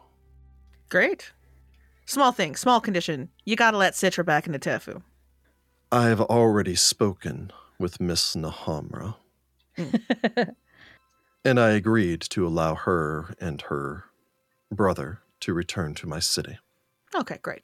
Great. 0.90 1.32
Small 2.08 2.32
thing, 2.32 2.56
small 2.56 2.82
condition. 2.82 3.30
You 3.46 3.56
gotta 3.56 3.78
let 3.78 3.94
Citra 3.94 4.26
back 4.26 4.48
into 4.48 4.58
Tefu. 4.58 5.04
I 5.92 6.08
have 6.08 6.22
already 6.22 6.74
spoken 6.74 7.52
with 7.78 8.02
Miss 8.02 8.36
Nahamra, 8.36 9.18
and 11.46 11.60
I 11.60 11.70
agreed 11.70 12.22
to 12.32 12.48
allow 12.48 12.74
her 12.74 13.36
and 13.40 13.62
her 13.62 14.06
brother 14.72 15.20
to 15.42 15.54
return 15.54 15.94
to 15.94 16.08
my 16.08 16.20
city. 16.20 16.58
Okay, 17.14 17.38
great. 17.44 17.62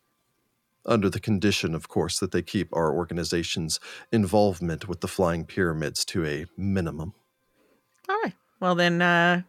Under 0.86 1.10
the 1.10 1.20
condition, 1.20 1.74
of 1.74 1.88
course, 1.88 2.20
that 2.20 2.32
they 2.32 2.42
keep 2.42 2.70
our 2.72 2.94
organization's 2.94 3.80
involvement 4.12 4.88
with 4.88 5.02
the 5.02 5.08
flying 5.08 5.44
pyramids 5.46 6.06
to 6.06 6.26
a 6.26 6.46
minimum. 6.58 7.14
All 8.08 8.20
right. 8.24 8.34
Well 8.60 8.76
then, 8.76 9.02
uh, 9.02 9.42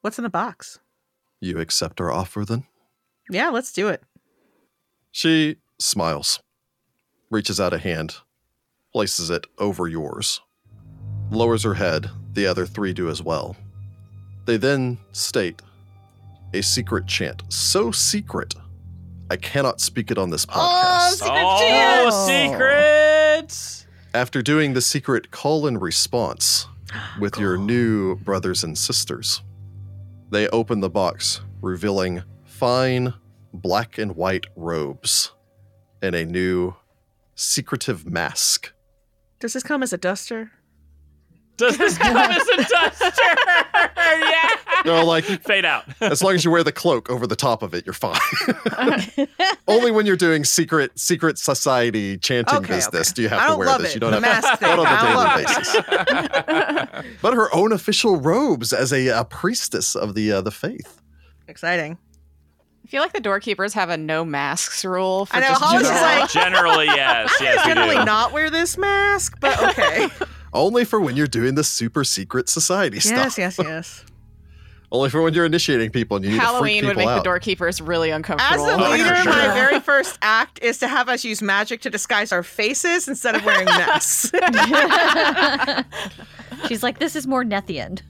what's 0.00 0.18
in 0.18 0.22
the 0.22 0.30
box? 0.30 0.78
You 1.40 1.58
accept 1.58 2.00
our 2.00 2.12
offer 2.12 2.44
then? 2.44 2.64
Yeah, 3.28 3.48
let's 3.50 3.72
do 3.72 3.88
it. 3.88 4.02
She 5.10 5.56
smiles, 5.78 6.40
reaches 7.30 7.60
out 7.60 7.72
a 7.72 7.78
hand, 7.78 8.16
places 8.92 9.30
it 9.30 9.46
over 9.58 9.88
yours, 9.88 10.40
lowers 11.30 11.64
her 11.64 11.74
head. 11.74 12.10
The 12.32 12.46
other 12.46 12.66
three 12.66 12.92
do 12.92 13.08
as 13.08 13.22
well. 13.22 13.56
They 14.44 14.56
then 14.56 14.98
state 15.12 15.62
a 16.52 16.62
secret 16.62 17.06
chant, 17.06 17.42
so 17.48 17.90
secret 17.90 18.54
I 19.30 19.36
cannot 19.36 19.80
speak 19.80 20.10
it 20.10 20.18
on 20.18 20.30
this 20.30 20.46
oh, 20.48 20.52
podcast. 20.52 21.10
Secret 21.12 21.42
oh, 21.44 22.10
chant! 22.10 22.50
secrets! 22.50 23.86
After 24.12 24.42
doing 24.42 24.74
the 24.74 24.80
secret 24.80 25.30
call 25.30 25.66
and 25.66 25.80
response 25.80 26.68
with 27.18 27.38
your 27.38 27.56
new 27.56 28.16
brothers 28.16 28.62
and 28.62 28.76
sisters, 28.76 29.42
they 30.30 30.48
open 30.48 30.80
the 30.80 30.90
box, 30.90 31.40
revealing 31.62 32.22
fine 32.44 33.14
black 33.52 33.98
and 33.98 34.14
white 34.14 34.46
robes 34.56 35.32
and 36.02 36.14
a 36.14 36.24
new 36.24 36.74
secretive 37.34 38.06
mask. 38.06 38.72
Does 39.40 39.54
this 39.54 39.62
come 39.62 39.82
as 39.82 39.92
a 39.92 39.98
duster? 39.98 40.52
Does 41.56 41.78
this 41.78 41.96
come 41.98 42.16
as 42.16 42.48
a 42.48 42.56
duster? 42.68 43.10
yeah. 43.96 44.48
No, 44.84 45.04
like 45.04 45.24
Fade 45.24 45.64
out. 45.64 45.84
as 46.00 46.22
long 46.22 46.34
as 46.34 46.44
you 46.44 46.50
wear 46.50 46.64
the 46.64 46.72
cloak 46.72 47.08
over 47.10 47.26
the 47.26 47.36
top 47.36 47.62
of 47.62 47.74
it, 47.74 47.86
you're 47.86 47.92
fine. 47.92 48.18
Only 49.68 49.90
when 49.92 50.04
you're 50.04 50.16
doing 50.16 50.44
secret 50.44 50.98
secret 50.98 51.38
society 51.38 52.18
chanting 52.18 52.56
Okay, 52.58 52.74
business 52.74 53.10
okay. 53.10 53.14
do 53.14 53.22
you 53.22 53.28
have 53.28 53.38
I 53.38 53.42
to 53.44 53.48
don't 53.50 53.58
wear 53.58 53.68
love 53.68 53.82
this. 53.82 53.90
it. 53.90 53.94
You 53.94 54.00
don't 54.00 54.20
the 54.20 54.20
have 54.26 54.42
mask 54.42 54.58
thing. 54.58 54.68
not 54.68 54.78
on 54.80 54.86
I 54.86 55.02
don't 55.02 55.12
a 55.12 55.16
love 55.16 55.34
daily 55.36 57.02
basis. 57.04 57.18
but 57.22 57.34
her 57.34 57.54
own 57.54 57.72
official 57.72 58.16
robes 58.16 58.72
as 58.72 58.92
a, 58.92 59.08
uh 59.10 59.24
priestess 59.24 59.94
of 59.94 60.14
the 60.14 60.32
uh, 60.32 60.40
the 60.40 60.50
faith. 60.50 61.00
Exciting. 61.48 61.98
I 62.84 62.86
feel 62.88 63.00
like 63.00 63.12
the 63.14 63.20
doorkeepers 63.20 63.72
have 63.74 63.88
a 63.90 63.96
no 63.96 64.24
masks 64.24 64.84
rule. 64.84 65.24
For 65.26 65.36
I 65.36 65.40
know, 65.40 65.48
just 65.48 65.62
Hollis 65.62 65.82
is 65.82 65.88
general- 65.88 66.18
like- 66.20 66.30
Generally, 66.30 66.86
yes. 66.86 67.32
Yes, 67.40 67.64
we 67.64 67.70
Generally 67.72 67.96
do. 67.96 68.04
not 68.04 68.32
wear 68.32 68.50
this 68.50 68.76
mask, 68.76 69.38
but 69.40 69.58
okay. 69.70 70.08
Only 70.54 70.84
for 70.84 71.00
when 71.00 71.16
you're 71.16 71.26
doing 71.26 71.56
the 71.56 71.64
super 71.64 72.04
secret 72.04 72.48
society 72.48 72.96
yes, 72.96 73.06
stuff. 73.06 73.38
yes, 73.38 73.58
yes. 73.58 73.58
Yes. 73.66 74.04
Only 74.92 75.10
for 75.10 75.20
when 75.22 75.34
you're 75.34 75.44
initiating 75.46 75.90
people 75.90 76.16
and 76.18 76.24
you 76.24 76.30
need 76.32 76.40
Halloween 76.40 76.82
to 76.82 76.88
would 76.88 76.96
make 76.96 77.06
people 77.08 77.16
the 77.16 77.22
doorkeepers 77.24 77.80
really 77.80 78.12
As 78.12 78.16
uncomfortable. 78.16 78.64
the 78.66 78.74
Oh, 78.86 78.90
leader, 78.92 79.12
for 79.16 79.28
my 79.30 79.52
very 79.52 79.80
first 79.80 80.16
act 80.22 80.60
is 80.62 80.78
to 80.78 80.86
have 80.86 81.08
us 81.08 81.24
use 81.24 81.42
magic 81.42 81.80
to 81.80 81.90
disguise 81.90 82.30
our 82.30 82.44
faces 82.44 83.08
instead 83.08 83.34
of 83.34 83.44
wearing 83.44 83.64
masks. 83.64 84.30
She's 86.68 86.84
like, 86.84 87.00
this 87.00 87.16
is 87.16 87.26
more 87.26 87.42
Nethian. 87.44 88.02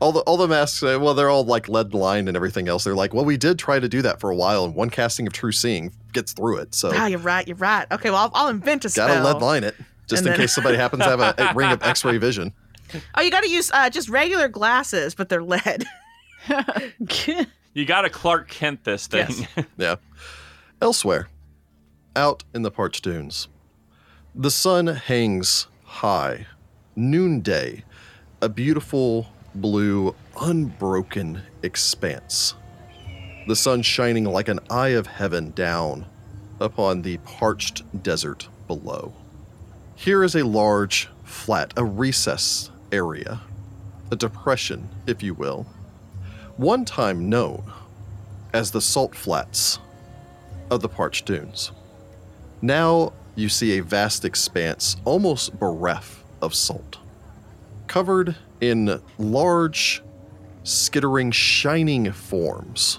all 0.00 0.12
the 0.12 0.20
all 0.20 0.36
the 0.36 0.46
masks, 0.46 0.82
uh, 0.84 0.98
well, 1.00 1.14
they're 1.14 1.30
all 1.30 1.44
like 1.44 1.68
lead 1.68 1.92
lined 1.92 2.28
and 2.28 2.36
everything 2.36 2.68
else. 2.68 2.84
They're 2.84 2.94
like, 2.94 3.12
well, 3.12 3.24
we 3.24 3.36
did 3.36 3.58
try 3.58 3.80
to 3.80 3.88
do 3.88 4.02
that 4.02 4.20
for 4.20 4.30
a 4.30 4.36
while, 4.36 4.64
and 4.64 4.74
one 4.76 4.90
casting 4.90 5.26
of 5.26 5.32
True 5.32 5.50
Seeing 5.52 5.92
gets 6.12 6.32
through 6.32 6.58
it. 6.58 6.74
So 6.76 6.92
Ah, 6.94 7.06
you're 7.06 7.18
right. 7.18 7.46
You're 7.48 7.56
right. 7.56 7.86
Okay, 7.90 8.10
well, 8.10 8.20
I'll, 8.20 8.30
I'll 8.46 8.48
invent 8.48 8.84
a 8.84 8.90
spell. 8.90 9.08
gotta 9.08 9.24
lead 9.24 9.42
line 9.42 9.64
it 9.64 9.74
just 10.12 10.24
And 10.24 10.34
in 10.34 10.40
case 10.40 10.54
somebody 10.54 10.76
happens 10.76 11.02
to 11.02 11.08
have 11.08 11.20
a, 11.20 11.34
a 11.38 11.54
ring 11.54 11.72
of 11.72 11.82
X-ray 11.82 12.18
vision. 12.18 12.52
Oh, 13.14 13.22
you 13.22 13.30
got 13.30 13.42
to 13.42 13.48
use 13.48 13.70
uh, 13.72 13.88
just 13.88 14.10
regular 14.10 14.48
glasses, 14.48 15.14
but 15.14 15.30
they're 15.30 15.42
lead. 15.42 15.84
You 17.74 17.86
got 17.86 18.02
to 18.02 18.10
Clark 18.10 18.50
Kent 18.50 18.84
this 18.84 19.06
thing. 19.06 19.28
Yes. 19.56 19.66
Yeah. 19.78 19.94
Elsewhere, 20.82 21.28
out 22.14 22.44
in 22.52 22.60
the 22.60 22.70
parched 22.70 23.02
dunes, 23.02 23.48
the 24.34 24.50
sun 24.50 24.88
hangs 24.88 25.68
high, 25.84 26.46
noonday, 26.94 27.84
a 28.42 28.50
beautiful 28.50 29.28
blue, 29.54 30.14
unbroken 30.38 31.40
expanse. 31.62 32.54
The 33.46 33.56
sun 33.56 33.80
shining 33.80 34.24
like 34.24 34.48
an 34.48 34.60
eye 34.68 34.88
of 34.88 35.06
heaven 35.06 35.52
down 35.52 36.04
upon 36.60 37.00
the 37.02 37.16
parched 37.18 38.02
desert 38.02 38.48
below. 38.66 39.14
Here 39.94 40.24
is 40.24 40.34
a 40.34 40.44
large, 40.44 41.08
flat, 41.24 41.72
a 41.76 41.84
recess 41.84 42.70
area, 42.90 43.40
a 44.10 44.16
depression, 44.16 44.88
if 45.06 45.22
you 45.22 45.34
will, 45.34 45.66
one 46.56 46.84
time 46.84 47.28
known 47.28 47.72
as 48.52 48.70
the 48.70 48.80
salt 48.80 49.14
flats 49.14 49.78
of 50.70 50.80
the 50.80 50.88
parched 50.88 51.26
dunes. 51.26 51.72
Now 52.60 53.12
you 53.34 53.48
see 53.48 53.78
a 53.78 53.82
vast 53.82 54.24
expanse, 54.24 54.96
almost 55.04 55.58
bereft 55.58 56.24
of 56.40 56.54
salt, 56.54 56.98
covered 57.86 58.36
in 58.60 59.00
large, 59.18 60.02
skittering, 60.64 61.30
shining 61.30 62.12
forms. 62.12 62.98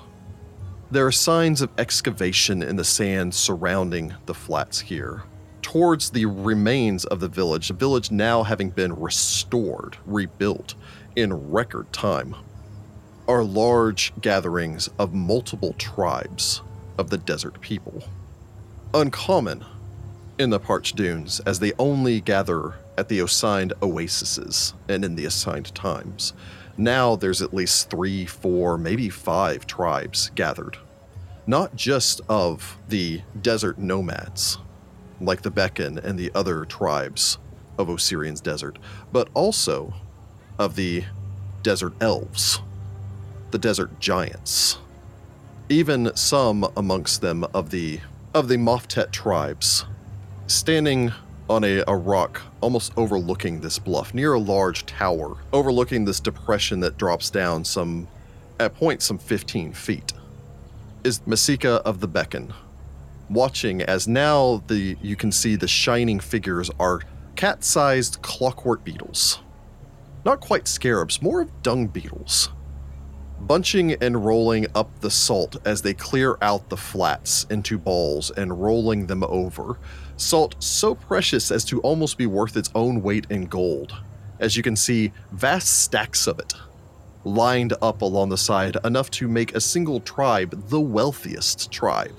There 0.91 1.05
are 1.07 1.11
signs 1.11 1.61
of 1.61 1.71
excavation 1.77 2.61
in 2.61 2.75
the 2.75 2.83
sand 2.83 3.33
surrounding 3.33 4.13
the 4.25 4.33
flats 4.33 4.79
here. 4.79 5.23
Towards 5.63 6.11
the 6.11 6.27
remains 6.27 7.05
of 7.05 7.19
the 7.19 7.29
village, 7.29 7.69
the 7.69 7.73
village 7.73 8.11
now 8.11 8.43
having 8.43 8.69
been 8.69 8.93
restored, 8.93 9.97
rebuilt 10.05 10.75
in 11.15 11.51
record 11.51 11.91
time 11.91 12.35
are 13.27 13.43
large 13.43 14.13
gatherings 14.21 14.89
of 14.99 15.13
multiple 15.13 15.73
tribes 15.79 16.61
of 16.99 17.09
the 17.09 17.17
desert 17.17 17.59
people. 17.61 18.03
Uncommon 18.93 19.65
in 20.37 20.49
the 20.49 20.59
parched 20.59 20.95
dunes, 20.97 21.39
as 21.45 21.59
they 21.59 21.71
only 21.79 22.19
gather 22.19 22.75
at 22.97 23.07
the 23.07 23.19
assigned 23.19 23.73
oases 23.81 24.73
and 24.89 25.05
in 25.05 25.15
the 25.15 25.25
assigned 25.25 25.73
times. 25.73 26.33
Now 26.77 27.15
there's 27.15 27.41
at 27.41 27.53
least 27.53 27.89
three, 27.89 28.25
four, 28.25 28.77
maybe 28.77 29.09
five 29.09 29.65
tribes 29.65 30.29
gathered. 30.35 30.77
Not 31.47 31.75
just 31.75 32.19
of 32.27 32.77
the 32.89 33.21
desert 33.41 33.77
nomads, 33.77 34.57
like 35.25 35.41
the 35.41 35.51
Bekan 35.51 35.97
and 36.03 36.17
the 36.17 36.31
other 36.35 36.65
tribes 36.65 37.37
of 37.77 37.89
Osirian's 37.89 38.41
desert, 38.41 38.77
but 39.11 39.29
also 39.33 39.93
of 40.59 40.75
the 40.75 41.03
desert 41.63 41.93
elves 42.01 42.61
the 43.53 43.57
desert 43.59 43.99
giants. 43.99 44.79
Even 45.69 46.11
some 46.15 46.67
amongst 46.75 47.21
them 47.21 47.45
of 47.53 47.69
the 47.69 47.99
of 48.33 48.47
the 48.47 48.57
Moftet 48.57 49.11
tribes, 49.11 49.85
standing 50.47 51.13
on 51.47 51.63
a, 51.63 51.83
a 51.87 51.95
rock 51.95 52.41
almost 52.61 52.91
overlooking 52.97 53.61
this 53.61 53.77
bluff, 53.77 54.11
near 54.11 54.33
a 54.33 54.39
large 54.39 54.87
tower, 54.87 55.37
overlooking 55.53 56.03
this 56.03 56.19
depression 56.19 56.79
that 56.79 56.97
drops 56.97 57.29
down 57.29 57.63
some 57.63 58.07
at 58.59 58.73
point 58.73 59.03
some 59.03 59.19
15 59.19 59.71
feet, 59.73 60.13
is 61.03 61.21
Masika 61.27 61.75
of 61.85 61.99
the 61.99 62.07
Beacon, 62.07 62.53
watching 63.33 63.81
as 63.81 64.07
now 64.07 64.63
the 64.67 64.97
you 65.01 65.15
can 65.15 65.31
see 65.31 65.55
the 65.55 65.67
shining 65.67 66.19
figures 66.19 66.69
are 66.79 67.01
cat-sized 67.35 68.21
clockwork 68.21 68.83
beetles. 68.83 69.39
Not 70.25 70.39
quite 70.39 70.67
scarabs, 70.67 71.21
more 71.21 71.41
of 71.41 71.63
dung 71.63 71.87
beetles 71.87 72.49
bunching 73.47 73.93
and 74.01 74.25
rolling 74.25 74.65
up 74.73 74.89
the 75.01 75.11
salt 75.11 75.57
as 75.65 75.81
they 75.81 75.93
clear 75.93 76.37
out 76.41 76.69
the 76.69 76.77
flats 76.77 77.45
into 77.49 77.77
balls 77.77 78.31
and 78.31 78.61
rolling 78.61 79.07
them 79.07 79.23
over. 79.23 79.77
Salt 80.17 80.55
so 80.59 80.95
precious 80.95 81.51
as 81.51 81.65
to 81.65 81.81
almost 81.81 82.17
be 82.17 82.25
worth 82.25 82.55
its 82.55 82.69
own 82.75 83.01
weight 83.01 83.27
in 83.29 83.45
gold. 83.45 83.95
As 84.39 84.55
you 84.55 84.63
can 84.63 84.75
see, 84.75 85.11
vast 85.31 85.81
stacks 85.81 86.27
of 86.27 86.39
it 86.39 86.53
lined 87.25 87.73
up 87.81 88.01
along 88.01 88.27
the 88.27 88.37
side, 88.37 88.75
enough 88.83 89.09
to 89.09 89.29
make 89.29 89.55
a 89.55 89.61
single 89.61 90.01
tribe 90.01 90.69
the 90.69 90.79
wealthiest 90.79 91.71
tribe 91.71 92.15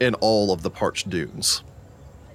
in 0.00 0.14
all 0.16 0.52
of 0.52 0.62
the 0.62 0.70
parched 0.70 1.08
dunes. 1.10 1.62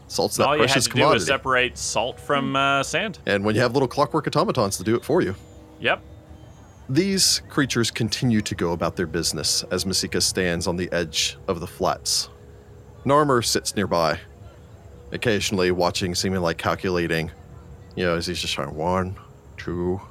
Salt's 0.07 0.38
that 0.38 0.48
All 0.48 0.56
you 0.56 0.61
had 0.61 0.68
precious 0.69 0.84
to 0.85 0.90
do 0.91 0.99
was 0.99 1.03
commodity. 1.03 1.26
separate 1.26 1.77
salt 1.77 2.19
from 2.19 2.56
uh, 2.56 2.84
sand. 2.84 3.19
and 3.26 3.44
when 3.44 3.56
you 3.56 3.61
have 3.61 3.73
little 3.73 3.88
clockwork 3.88 4.27
automatons 4.27 4.77
to 4.77 4.84
do 4.84 4.95
it 4.95 5.03
for 5.03 5.22
you. 5.22 5.35
Yep. 5.80 6.02
These 6.90 7.41
creatures 7.49 7.90
continue 7.90 8.41
to 8.41 8.53
go 8.56 8.73
about 8.73 8.95
their 8.95 9.07
business 9.07 9.64
as 9.72 9.85
Masika 9.85 10.22
stands 10.22 10.68
on 10.68 10.76
the 10.76 10.91
edge 10.91 11.38
of 11.48 11.60
the 11.61 11.68
flats. 11.68 12.30
Narmer 13.06 13.44
sits 13.44 13.76
nearby, 13.76 14.19
occasionally 15.11 15.72
watching, 15.72 16.14
seeming 16.14 16.41
like 16.41 16.57
calculating. 16.57 17.31
You 17.95 18.06
know, 18.06 18.15
as 18.18 18.27
he's 18.27 18.40
just 18.41 18.53
trying 18.53 18.76
one, 18.76 19.15
two, 19.57 20.02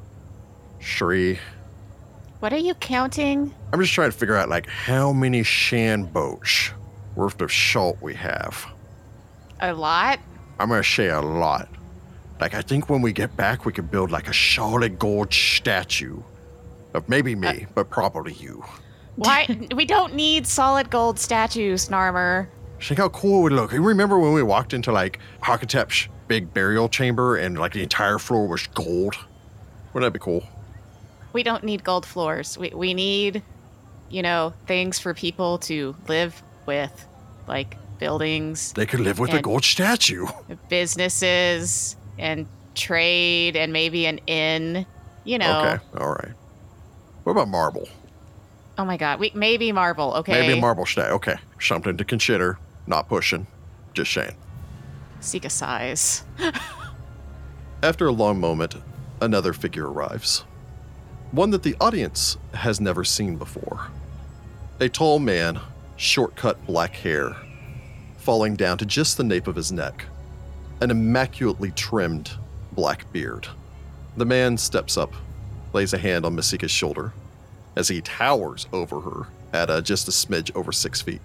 three. 0.80 1.38
What 2.40 2.52
are 2.52 2.58
you 2.58 2.74
counting? 2.74 3.54
I'm 3.72 3.80
just 3.80 3.92
trying 3.92 4.10
to 4.10 4.16
figure 4.16 4.36
out 4.36 4.48
like 4.48 4.66
how 4.66 5.12
many 5.12 5.42
shan 5.42 6.04
boats 6.04 6.70
worth 7.14 7.40
of 7.40 7.52
salt 7.52 7.98
we 8.00 8.14
have. 8.14 8.66
A 9.60 9.72
lot? 9.72 10.18
I'm 10.58 10.68
gonna 10.68 10.84
say 10.84 11.08
a 11.08 11.20
lot. 11.20 11.68
Like 12.40 12.54
I 12.54 12.62
think 12.62 12.88
when 12.88 13.02
we 13.02 13.12
get 13.12 13.36
back, 13.36 13.64
we 13.64 13.72
could 13.72 13.90
build 13.90 14.10
like 14.10 14.28
a 14.28 14.34
solid 14.34 14.98
gold 14.98 15.32
statue 15.32 16.20
of 16.94 17.08
maybe 17.08 17.34
me, 17.34 17.48
uh, 17.48 17.66
but 17.74 17.90
probably 17.90 18.32
you. 18.34 18.64
Why? 19.16 19.46
we 19.74 19.84
don't 19.84 20.14
need 20.14 20.46
solid 20.46 20.90
gold 20.90 21.18
statues, 21.18 21.88
Narmer. 21.88 22.48
Think 22.80 22.98
how 22.98 23.08
cool 23.10 23.40
it 23.40 23.42
would 23.44 23.52
look. 23.52 23.72
You 23.72 23.82
remember 23.82 24.18
when 24.18 24.32
we 24.32 24.42
walked 24.42 24.74
into 24.74 24.90
like 24.90 25.20
Hakotep's 25.40 26.08
big 26.26 26.52
burial 26.52 26.88
chamber 26.88 27.36
and 27.36 27.58
like 27.58 27.72
the 27.72 27.82
entire 27.82 28.18
floor 28.18 28.48
was 28.48 28.66
gold? 28.68 29.16
Wouldn't 29.92 30.12
that 30.12 30.18
be 30.18 30.22
cool? 30.22 30.42
We 31.32 31.42
don't 31.42 31.62
need 31.62 31.84
gold 31.84 32.04
floors. 32.04 32.58
We, 32.58 32.70
we 32.70 32.92
need, 32.92 33.42
you 34.10 34.22
know, 34.22 34.52
things 34.66 34.98
for 34.98 35.14
people 35.14 35.58
to 35.58 35.94
live 36.08 36.42
with, 36.66 37.06
like 37.46 37.76
buildings, 37.98 38.72
They 38.72 38.86
could 38.86 39.00
live 39.00 39.18
with 39.18 39.32
a 39.32 39.40
gold 39.40 39.64
statue. 39.64 40.26
businesses, 40.68 41.96
and 42.18 42.46
trade, 42.74 43.56
and 43.56 43.72
maybe 43.72 44.06
an 44.06 44.18
inn. 44.26 44.86
You 45.24 45.38
know. 45.38 45.60
Okay, 45.60 45.84
all 45.98 46.12
right. 46.12 46.32
What 47.22 47.32
about 47.32 47.48
marble? 47.48 47.88
Oh 48.78 48.84
my 48.84 48.96
God. 48.96 49.20
We 49.20 49.30
maybe 49.34 49.70
marble. 49.70 50.14
Okay. 50.14 50.32
Maybe 50.32 50.58
a 50.58 50.60
marble 50.60 50.86
statue. 50.86 51.12
Okay, 51.14 51.36
something 51.60 51.96
to 51.96 52.04
consider. 52.04 52.58
Not 52.86 53.08
pushing, 53.08 53.46
just 53.94 54.12
saying. 54.12 54.34
Seek 55.20 55.44
a 55.44 55.50
size. 55.50 56.24
After 57.82 58.08
a 58.08 58.12
long 58.12 58.40
moment, 58.40 58.74
another 59.20 59.52
figure 59.52 59.88
arrives. 59.88 60.44
One 61.30 61.50
that 61.50 61.62
the 61.62 61.76
audience 61.80 62.36
has 62.54 62.80
never 62.80 63.04
seen 63.04 63.36
before. 63.36 63.88
A 64.80 64.88
tall 64.88 65.20
man, 65.20 65.60
short 66.02 66.34
cut 66.34 66.66
black 66.66 66.96
hair, 66.96 67.36
falling 68.18 68.56
down 68.56 68.76
to 68.76 68.84
just 68.84 69.16
the 69.16 69.24
nape 69.24 69.46
of 69.46 69.54
his 69.54 69.70
neck, 69.70 70.04
an 70.80 70.90
immaculately 70.90 71.70
trimmed 71.70 72.32
black 72.72 73.10
beard. 73.12 73.46
The 74.16 74.24
man 74.24 74.58
steps 74.58 74.96
up, 74.96 75.12
lays 75.72 75.94
a 75.94 75.98
hand 75.98 76.26
on 76.26 76.34
Masika's 76.34 76.72
shoulder, 76.72 77.12
as 77.76 77.86
he 77.86 78.00
towers 78.00 78.66
over 78.72 79.00
her 79.00 79.28
at 79.52 79.70
uh, 79.70 79.80
just 79.80 80.08
a 80.08 80.10
smidge 80.10 80.54
over 80.56 80.72
six 80.72 81.00
feet. 81.00 81.22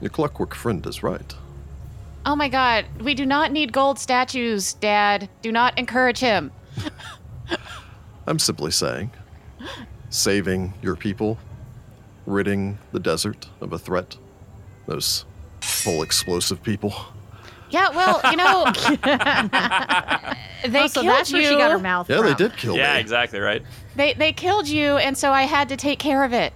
Your 0.00 0.10
clockwork 0.10 0.54
friend 0.54 0.84
is 0.86 1.02
right. 1.02 1.34
Oh 2.24 2.34
my 2.34 2.48
God. 2.48 2.86
We 3.00 3.14
do 3.14 3.26
not 3.26 3.52
need 3.52 3.72
gold 3.72 3.98
statues, 3.98 4.72
Dad. 4.74 5.28
Do 5.42 5.52
not 5.52 5.78
encourage 5.78 6.18
him. 6.18 6.50
I'm 8.26 8.38
simply 8.38 8.70
saying, 8.70 9.10
saving 10.08 10.72
your 10.80 10.96
people, 10.96 11.38
ridding 12.26 12.78
the 12.92 13.00
desert 13.00 13.48
of 13.60 13.72
a 13.72 13.78
threat, 13.78 14.16
those 14.86 15.24
full 15.60 16.02
explosive 16.02 16.62
people. 16.62 16.94
Yeah, 17.70 17.88
well, 17.90 18.20
you 18.30 18.36
know, 18.36 18.64
they 20.70 20.84
oh, 20.84 20.86
so 20.86 21.00
killed 21.02 21.14
that's 21.16 21.30
you. 21.32 21.38
where 21.38 21.50
she 21.50 21.56
got 21.56 21.72
her 21.72 21.78
mouth 21.78 22.08
Yeah, 22.08 22.20
they 22.22 22.34
did 22.34 22.56
kill 22.56 22.74
you. 22.74 22.80
Yeah, 22.80 22.94
me. 22.94 23.00
exactly 23.00 23.40
right. 23.40 23.62
They 23.96 24.12
they 24.14 24.32
killed 24.32 24.68
you, 24.68 24.96
and 24.96 25.16
so 25.18 25.32
I 25.32 25.42
had 25.42 25.68
to 25.70 25.76
take 25.76 25.98
care 25.98 26.22
of 26.24 26.32
it, 26.32 26.52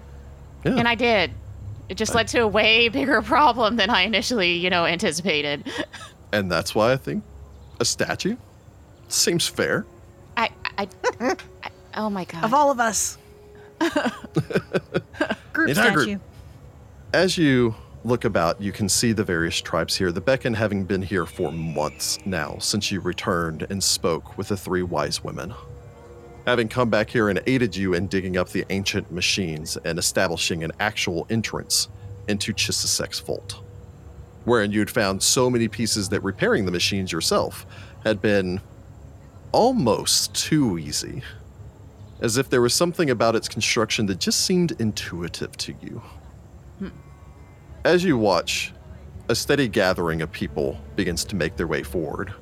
Yeah. 0.65 0.77
and 0.77 0.87
I 0.87 0.95
did. 0.95 1.33
It 1.89 1.97
just 1.97 2.15
led 2.15 2.29
to 2.29 2.41
a 2.41 2.47
way 2.47 2.89
bigger 2.89 3.21
problem 3.23 3.77
than 3.77 3.91
I 3.91 4.03
initially, 4.03 4.53
you 4.53 4.71
know, 4.71 4.85
anticipated. 4.85 5.65
and 6.33 6.51
that's 6.53 6.75
why 6.75 6.93
I 6.93 6.97
think 6.97 7.25
a 7.81 7.85
statue 7.85 8.37
seems 9.09 9.47
fair. 9.49 9.87
I, 10.37 10.51
I, 10.77 10.87
I 11.21 11.37
oh 11.97 12.11
my 12.11 12.25
god. 12.27 12.45
Of 12.45 12.55
all 12.55 12.71
of 12.71 12.79
us. 12.79 13.19
Group 15.59 15.71
Entire 15.71 15.91
group. 15.91 16.23
As 17.13 17.37
you 17.37 17.75
look 18.05 18.25
about, 18.25 18.63
you 18.63 18.71
can 18.71 18.89
see 18.89 19.11
the 19.11 19.25
various 19.25 19.61
tribes 19.61 19.97
here. 19.97 20.13
The 20.13 20.21
Beacon 20.21 20.55
having 20.55 20.85
been 20.85 21.03
here 21.03 21.27
for 21.27 21.51
months 21.51 22.17
now 22.25 22.59
since 22.61 22.93
you 22.93 23.01
returned 23.01 23.67
and 23.69 23.83
spoke 23.83 24.39
with 24.39 24.47
the 24.47 24.57
three 24.57 24.85
wise 24.85 25.25
women. 25.25 25.53
Having 26.47 26.69
come 26.69 26.91
back 26.91 27.11
here 27.11 27.29
and 27.29 27.43
aided 27.49 27.75
you 27.75 27.95
in 27.95 28.07
digging 28.07 28.37
up 28.37 28.51
the 28.51 28.65
ancient 28.71 29.11
machines 29.11 29.77
and 29.85 29.99
establishing 29.99 30.63
an 30.63 30.71
actual 30.79 31.27
entrance 31.29 31.89
into 32.29 32.53
Chisasek's 32.53 33.19
vault, 33.19 33.61
wherein 34.45 34.71
you'd 34.71 34.89
found 34.89 35.25
so 35.25 35.51
many 35.51 35.67
pieces 35.67 36.09
that 36.11 36.21
repairing 36.21 36.67
the 36.67 36.71
machines 36.71 37.11
yourself 37.11 37.67
had 38.05 38.23
been 38.23 38.61
almost 39.51 40.33
too 40.37 40.79
easy. 40.79 41.25
As 42.21 42.37
if 42.37 42.51
there 42.51 42.61
was 42.61 42.75
something 42.75 43.11
about 43.11 43.37
its 43.37 43.49
construction 43.49 44.07
that 44.07 44.19
just 44.19 44.41
seemed 44.45 44.73
intuitive 44.81 45.57
to 45.59 45.75
you. 45.81 46.03
As 47.85 48.03
you 48.03 48.19
watch, 48.19 48.73
a 49.29 49.35
steady 49.35 49.69
gathering 49.69 50.21
of 50.21 50.33
people 50.33 50.81
begins 50.97 51.25
to 51.27 51.37
make 51.37 51.57
their 51.57 51.69
way 51.69 51.83
forward. 51.83 52.35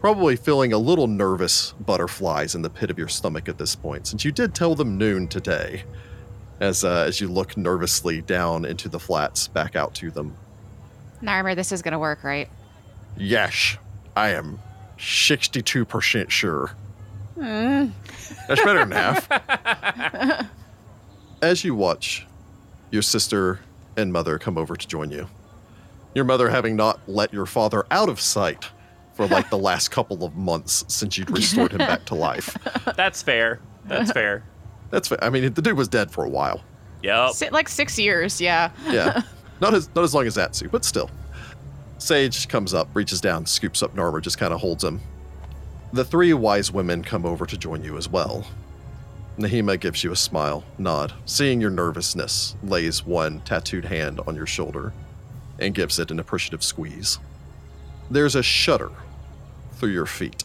Probably 0.00 0.36
feeling 0.36 0.72
a 0.72 0.78
little 0.78 1.06
nervous 1.06 1.72
butterflies 1.80 2.54
in 2.54 2.62
the 2.62 2.70
pit 2.70 2.90
of 2.90 2.98
your 2.98 3.08
stomach 3.08 3.48
at 3.48 3.58
this 3.58 3.76
point, 3.76 4.06
since 4.06 4.24
you 4.24 4.32
did 4.32 4.54
tell 4.54 4.74
them 4.74 4.98
noon 4.98 5.28
today. 5.28 5.84
As 6.58 6.84
uh, 6.84 7.04
as 7.06 7.20
you 7.20 7.28
look 7.28 7.56
nervously 7.56 8.22
down 8.22 8.64
into 8.64 8.88
the 8.88 8.98
flats, 8.98 9.46
back 9.46 9.76
out 9.76 9.94
to 9.96 10.10
them. 10.10 10.34
Narmer, 11.22 11.54
this 11.54 11.70
is 11.70 11.82
gonna 11.82 11.98
work, 11.98 12.24
right? 12.24 12.48
Yes, 13.16 13.76
I 14.16 14.30
am 14.30 14.58
sixty-two 14.98 15.84
percent 15.84 16.30
sure. 17.36 17.90
That's 18.48 18.64
better 18.64 18.84
than 18.84 18.90
half. 18.90 20.48
As 21.42 21.64
you 21.64 21.74
watch, 21.74 22.26
your 22.90 23.02
sister 23.02 23.60
and 23.96 24.12
mother 24.12 24.38
come 24.38 24.58
over 24.58 24.76
to 24.76 24.88
join 24.88 25.10
you. 25.10 25.28
Your 26.14 26.24
mother 26.24 26.48
having 26.48 26.76
not 26.76 27.00
let 27.06 27.32
your 27.32 27.46
father 27.46 27.84
out 27.90 28.08
of 28.08 28.20
sight 28.20 28.70
for 29.14 29.26
like 29.26 29.50
the 29.50 29.58
last 29.58 29.90
couple 29.90 30.24
of 30.24 30.36
months 30.36 30.84
since 30.88 31.16
you'd 31.16 31.30
restored 31.30 31.72
him 31.72 31.78
back 31.78 32.04
to 32.06 32.14
life. 32.14 32.56
That's 32.96 33.22
fair. 33.22 33.60
That's 33.86 34.12
fair. 34.12 34.44
That's 34.90 35.08
fair. 35.08 35.22
I 35.22 35.30
mean, 35.30 35.52
the 35.52 35.62
dude 35.62 35.76
was 35.76 35.88
dead 35.88 36.10
for 36.10 36.24
a 36.24 36.28
while. 36.28 36.62
Yep. 37.02 37.52
Like 37.52 37.68
six 37.68 37.98
years, 37.98 38.40
yeah. 38.40 38.70
Yeah, 38.88 39.22
not 39.60 39.74
as 39.74 39.88
not 39.94 40.04
as 40.04 40.14
long 40.14 40.26
as 40.26 40.36
Atsu, 40.38 40.68
but 40.68 40.84
still. 40.84 41.10
Sage 41.98 42.48
comes 42.48 42.74
up, 42.74 42.88
reaches 42.94 43.20
down, 43.20 43.46
scoops 43.46 43.82
up 43.82 43.94
Narmer, 43.94 44.20
just 44.20 44.38
kind 44.38 44.52
of 44.52 44.60
holds 44.60 44.84
him. 44.84 45.00
The 45.96 46.04
three 46.04 46.34
wise 46.34 46.70
women 46.70 47.02
come 47.02 47.24
over 47.24 47.46
to 47.46 47.56
join 47.56 47.82
you 47.82 47.96
as 47.96 48.06
well. 48.06 48.46
Nahima 49.38 49.80
gives 49.80 50.04
you 50.04 50.12
a 50.12 50.16
smile, 50.16 50.62
nod, 50.76 51.14
seeing 51.24 51.58
your 51.58 51.70
nervousness, 51.70 52.54
lays 52.62 53.06
one 53.06 53.40
tattooed 53.40 53.86
hand 53.86 54.20
on 54.26 54.36
your 54.36 54.44
shoulder, 54.44 54.92
and 55.58 55.74
gives 55.74 55.98
it 55.98 56.10
an 56.10 56.20
appreciative 56.20 56.62
squeeze. 56.62 57.18
There's 58.10 58.34
a 58.34 58.42
shudder 58.42 58.90
through 59.76 59.92
your 59.92 60.04
feet. 60.04 60.44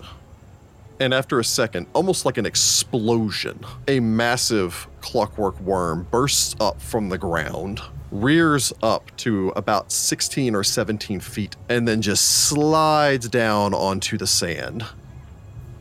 And 1.02 1.14
after 1.14 1.38
a 1.38 1.44
second, 1.44 1.88
almost 1.92 2.26
like 2.26 2.38
an 2.38 2.46
explosion, 2.46 3.60
a 3.90 4.00
massive 4.00 4.88
clockwork 5.02 5.60
worm 5.60 6.08
bursts 6.12 6.56
up 6.62 6.82
from 6.82 7.10
the 7.10 7.18
ground, 7.18 7.82
rears 8.10 8.72
up 8.82 9.14
to 9.18 9.50
about 9.58 9.92
16 9.92 10.56
or 10.56 10.64
17 10.64 11.20
feet, 11.20 11.58
and 11.68 11.86
then 11.86 12.02
just 12.02 12.48
slides 12.48 13.28
down 13.28 13.74
onto 13.74 14.18
the 14.18 14.28
sand. 14.28 14.86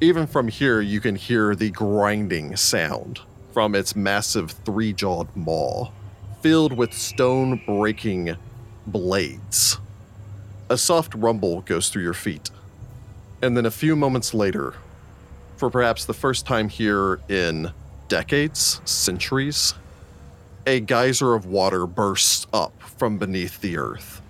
Even 0.03 0.27
from 0.27 0.49
here, 0.49 0.81
you 0.81 0.99
can 0.99 1.15
hear 1.15 1.55
the 1.55 1.69
grinding 1.71 2.57
sound 2.57 3.21
from 3.53 3.75
its 3.75 3.95
massive 3.95 4.51
three 4.51 4.95
jawed 4.95 5.29
maw, 5.37 5.91
filled 6.41 6.73
with 6.73 6.95
stone 6.95 7.61
breaking 7.67 8.35
blades. 8.87 9.77
A 10.71 10.79
soft 10.79 11.15
rumble 11.15 11.61
goes 11.61 11.91
through 11.91 12.03
your 12.03 12.15
feet, 12.15 12.49
and 13.43 13.55
then 13.55 13.67
a 13.67 13.71
few 13.71 13.95
moments 13.95 14.33
later, 14.33 14.73
for 15.59 15.69
perhaps 15.69 16.07
the 16.07 16.15
first 16.15 16.47
time 16.47 16.71
here 16.71 17.21
in 17.29 17.71
decades, 18.09 18.81
centuries, 18.87 19.75
a 20.67 20.81
geyser 20.81 21.35
of 21.35 21.45
water 21.45 21.87
bursts 21.87 22.47
up 22.55 22.73
from 22.81 23.19
beneath 23.19 23.61
the 23.61 23.77
earth, 23.77 24.23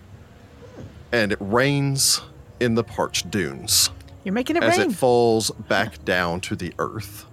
and 1.13 1.31
it 1.31 1.39
rains 1.41 2.23
in 2.59 2.75
the 2.75 2.83
parched 2.83 3.31
dunes 3.31 3.91
You're 4.25 4.35
making 4.35 4.57
it 4.57 4.63
as 4.63 4.77
rain. 4.77 4.91
it 4.91 4.95
falls 4.95 5.51
back 5.51 6.05
down 6.05 6.41
to 6.43 6.57
the 6.57 6.75
earth. 6.79 7.27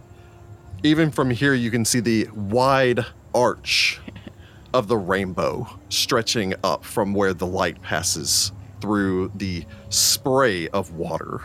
Even 0.84 1.11
from 1.11 1.31
here, 1.31 1.53
you 1.53 1.69
can 1.72 1.84
see 1.84 1.99
the 1.99 2.27
wide 2.34 3.05
arch 3.34 3.99
of 4.73 4.88
the 4.88 4.97
rainbow 4.97 5.68
stretching 5.89 6.53
up 6.64 6.85
from 6.85 7.14
where 7.14 7.34
the 7.34 7.47
light 7.47 7.81
passes 7.81 8.51
through 8.80 9.31
the 9.35 9.65
spray 9.89 10.68
of 10.69 10.91
water. 10.93 11.41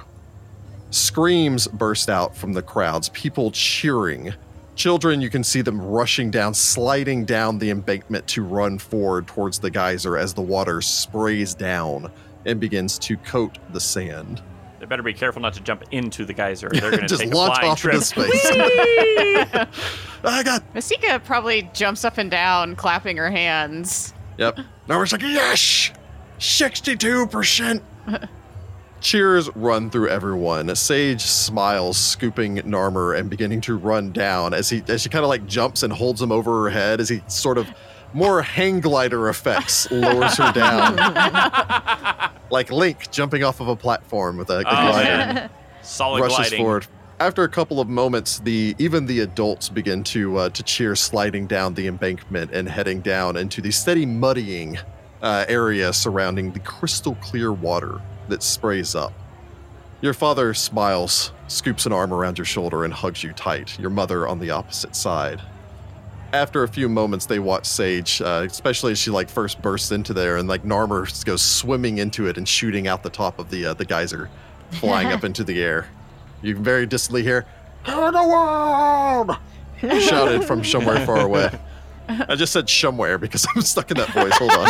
Screams 0.91 1.67
burst 1.67 2.11
out 2.11 2.37
from 2.37 2.53
the 2.53 2.63
crowds, 2.63 3.09
people 3.11 3.51
cheering. 3.51 4.35
Children, 4.75 5.21
you 5.21 5.31
can 5.31 5.43
see 5.43 5.63
them 5.63 5.81
rushing 5.81 6.31
down, 6.31 6.53
sliding 6.53 7.25
down 7.25 7.59
the 7.59 7.71
embankment 7.71 8.27
to 8.29 8.45
run 8.45 8.79
forward 8.79 9.27
towards 9.27 9.59
the 9.59 9.71
geyser 9.71 10.19
as 10.19 10.35
the 10.35 10.43
water 10.43 10.83
sprays 10.83 11.55
down 11.55 12.13
and 12.45 12.61
begins 12.61 12.99
to 12.99 13.17
coat 13.17 13.59
the 13.73 13.81
sand. 13.81 14.43
They 14.83 14.87
better 14.87 15.05
be 15.05 15.15
careful 15.15 15.41
not 15.41 15.55
to 15.55 15.61
jump 15.61 15.85
into 15.93 16.25
the 16.25 16.33
geyser. 16.33 16.69
They're 16.69 16.81
going 16.91 17.03
to 17.03 17.07
Just 17.07 17.23
take 17.23 17.33
a 17.33 17.37
launch 17.37 17.55
flying 17.55 17.71
off 17.71 17.79
trip. 17.81 17.95
into 17.95 18.05
space. 18.05 18.47
I 20.25 20.43
got. 20.45 20.65
Masika 20.75 21.21
probably 21.25 21.71
jumps 21.73 22.05
up 22.05 22.19
and 22.19 22.29
down, 22.29 22.75
clapping 22.75 23.17
her 23.17 23.31
hands. 23.31 24.13
Yep. 24.39 24.59
Narmer's 24.89 25.13
like, 25.13 25.23
yes! 25.23 25.93
62%! 26.41 27.81
Cheers 29.01 29.55
run 29.55 29.89
through 29.89 30.09
everyone. 30.09 30.75
Sage 30.75 31.21
smiles, 31.23 31.97
scooping 31.97 32.57
Narmer 32.59 33.17
and 33.17 33.31
beginning 33.31 33.61
to 33.61 33.77
run 33.77 34.11
down 34.11 34.53
as 34.53 34.69
he 34.69 34.83
as 34.89 35.03
she 35.03 35.09
kind 35.09 35.25
of 35.25 35.29
like 35.29 35.47
jumps 35.47 35.85
and 35.85 35.93
holds 35.93 36.21
him 36.21 36.33
over 36.33 36.65
her 36.65 36.71
head 36.71 37.01
as 37.01 37.09
he 37.09 37.21
sort 37.29 37.57
of 37.59 37.69
more 38.13 38.43
hang 38.43 38.81
glider 38.81 39.29
effects 39.29 39.91
lowers 39.91 40.37
her 40.37 40.53
down. 40.53 40.97
like 42.51 42.71
Link 42.71 43.11
jumping 43.11 43.45
off 43.45 43.61
of 43.61 43.69
a 43.69 43.77
platform 43.77 44.37
with 44.37 44.51
a, 44.51 44.59
a 44.59 44.59
Oh, 44.59 44.63
glider 44.63 45.05
man. 45.35 45.51
Solid 45.83 46.21
rushes 46.21 46.37
gliding. 46.37 46.59
forward. 46.59 46.87
After 47.21 47.45
a 47.45 47.49
couple 47.49 47.81
of 47.81 47.89
moments, 47.89 48.41
the 48.41 48.75
even 48.79 49.07
the 49.07 49.21
adults 49.21 49.69
begin 49.69 50.03
to 50.05 50.37
uh, 50.39 50.49
to 50.51 50.63
cheer, 50.63 50.97
sliding 50.97 51.47
down 51.47 51.75
the 51.75 51.87
embankment 51.87 52.51
and 52.53 52.69
heading 52.69 53.01
down 53.01 53.37
into 53.37 53.61
the 53.61 53.71
steady 53.71 54.05
muddying 54.07 54.79
uh, 55.23 55.45
area 55.49 55.93
surrounding 55.93 56.53
the 56.53 56.59
crystal 56.61 57.15
clear 57.17 57.53
water 57.53 58.01
that 58.29 58.43
sprays 58.43 58.95
up. 58.95 59.13
Your 60.01 60.15
father 60.15 60.53
smiles, 60.53 61.33
scoops 61.47 61.87
an 61.87 61.93
arm 61.93 62.13
around 62.13 62.39
your 62.39 62.45
shoulder, 62.45 62.85
and 62.85 62.93
hugs 62.93 63.23
you 63.23 63.33
tight. 63.33 63.79
Your 63.79 63.91
mother 63.91 64.27
on 64.27 64.41
the 64.41 64.51
opposite 64.51 64.97
side. 64.97 65.41
After 66.33 66.63
a 66.63 66.69
few 66.69 66.89
moments, 66.89 67.27
they 67.27 67.39
watch 67.39 67.67
Sage, 67.67 68.23
uh, 68.23 68.47
especially 68.49 68.93
as 68.93 68.99
she 68.99 69.11
like 69.11 69.29
first 69.29 69.61
bursts 69.61 69.93
into 69.93 70.15
there, 70.15 70.39
and 70.39 70.49
like 70.49 70.63
Narmer 70.65 71.25
goes 71.27 71.43
swimming 71.43 71.99
into 71.99 72.27
it 72.27 72.39
and 72.39 72.49
shooting 72.49 72.89
out 72.89 73.03
the 73.03 73.11
top 73.11 73.39
of 73.39 73.51
the 73.51 73.67
uh, 73.67 73.75
the 73.75 73.85
geyser, 73.85 74.31
flying 74.71 75.09
up 75.09 75.25
into 75.29 75.45
the 75.45 75.63
air. 75.63 75.89
You 76.41 76.55
can 76.55 76.65
very 76.65 76.87
distantly 76.87 77.23
hear, 77.23 77.45
"Hear 77.85 78.11
the 78.11 78.27
world!" 78.27 79.37
shouted 80.03 80.45
from 80.45 80.65
somewhere 80.65 81.05
far 81.05 81.21
away. 81.21 81.51
I 82.09 82.35
just 82.35 82.53
said 82.53 82.69
somewhere 82.69 83.19
because 83.19 83.47
I'm 83.55 83.63
stuck 83.63 83.91
in 83.91 83.97
that 83.99 84.09
voice. 84.11 84.33
Hold 84.39 84.53
on. 84.53 84.69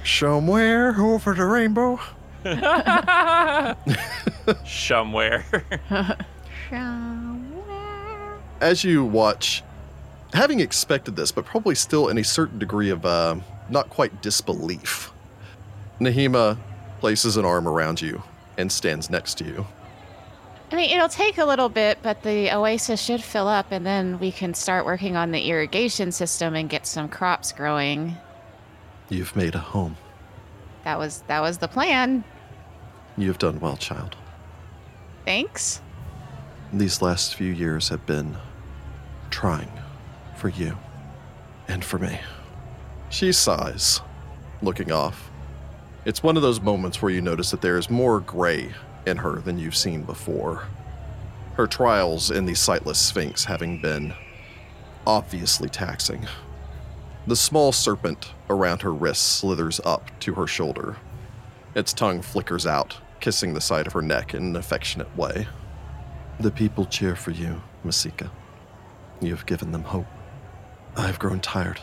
somewhere 0.04 0.94
over 1.00 1.34
the 1.34 1.44
rainbow. 1.44 2.00
Somewhere. 4.66 5.44
As 8.60 8.84
you 8.84 9.04
watch, 9.04 9.62
having 10.32 10.60
expected 10.60 11.16
this, 11.16 11.32
but 11.32 11.44
probably 11.44 11.74
still 11.74 12.08
in 12.08 12.18
a 12.18 12.24
certain 12.24 12.58
degree 12.58 12.90
of 12.90 13.04
uh, 13.04 13.36
not 13.68 13.90
quite 13.90 14.22
disbelief, 14.22 15.12
Nahima 16.00 16.58
places 17.00 17.36
an 17.36 17.44
arm 17.44 17.66
around 17.68 18.00
you 18.00 18.22
and 18.56 18.70
stands 18.70 19.08
next 19.10 19.34
to 19.38 19.44
you. 19.44 19.66
I 20.70 20.76
mean, 20.76 20.90
it'll 20.90 21.08
take 21.08 21.38
a 21.38 21.46
little 21.46 21.70
bit, 21.70 21.98
but 22.02 22.22
the 22.22 22.54
oasis 22.54 23.00
should 23.00 23.22
fill 23.22 23.48
up, 23.48 23.72
and 23.72 23.86
then 23.86 24.18
we 24.18 24.30
can 24.30 24.52
start 24.52 24.84
working 24.84 25.16
on 25.16 25.30
the 25.30 25.48
irrigation 25.48 26.12
system 26.12 26.54
and 26.54 26.68
get 26.68 26.86
some 26.86 27.08
crops 27.08 27.52
growing. 27.52 28.16
You've 29.08 29.34
made 29.34 29.54
a 29.54 29.60
home. 29.60 29.96
That 30.84 30.98
was 30.98 31.22
that 31.26 31.40
was 31.40 31.58
the 31.58 31.68
plan. 31.68 32.22
You've 33.16 33.38
done 33.38 33.60
well, 33.60 33.76
child. 33.76 34.16
Thanks. 35.24 35.80
These 36.72 37.00
last 37.00 37.34
few 37.34 37.52
years 37.52 37.88
have 37.88 38.04
been 38.04 38.36
trying 39.30 39.70
for 40.36 40.48
you 40.48 40.76
and 41.68 41.84
for 41.84 41.98
me. 41.98 42.18
She 43.10 43.32
sighs, 43.32 44.00
looking 44.62 44.92
off. 44.92 45.30
It's 46.04 46.22
one 46.22 46.36
of 46.36 46.42
those 46.42 46.60
moments 46.60 47.02
where 47.02 47.12
you 47.12 47.20
notice 47.20 47.50
that 47.50 47.60
there 47.60 47.78
is 47.78 47.90
more 47.90 48.20
gray 48.20 48.72
in 49.06 49.18
her 49.18 49.40
than 49.40 49.58
you've 49.58 49.76
seen 49.76 50.02
before. 50.02 50.64
Her 51.54 51.66
trials 51.66 52.30
in 52.30 52.46
the 52.46 52.54
sightless 52.54 52.98
sphinx 52.98 53.44
having 53.44 53.80
been 53.80 54.14
obviously 55.06 55.68
taxing. 55.68 56.26
The 57.26 57.36
small 57.36 57.72
serpent 57.72 58.32
around 58.48 58.82
her 58.82 58.92
wrist 58.92 59.38
slithers 59.38 59.80
up 59.84 60.10
to 60.20 60.34
her 60.34 60.46
shoulder. 60.46 60.96
Its 61.74 61.92
tongue 61.92 62.22
flickers 62.22 62.66
out, 62.66 62.98
kissing 63.20 63.54
the 63.54 63.60
side 63.60 63.86
of 63.86 63.92
her 63.92 64.02
neck 64.02 64.34
in 64.34 64.42
an 64.42 64.56
affectionate 64.56 65.14
way. 65.16 65.48
The 66.40 66.50
people 66.50 66.86
cheer 66.86 67.16
for 67.16 67.32
you, 67.32 67.60
Masika. 67.84 68.30
You 69.20 69.30
have 69.34 69.46
given 69.46 69.72
them 69.72 69.84
hope. 69.84 70.06
I 70.96 71.06
have 71.06 71.18
grown 71.18 71.40
tired, 71.40 71.80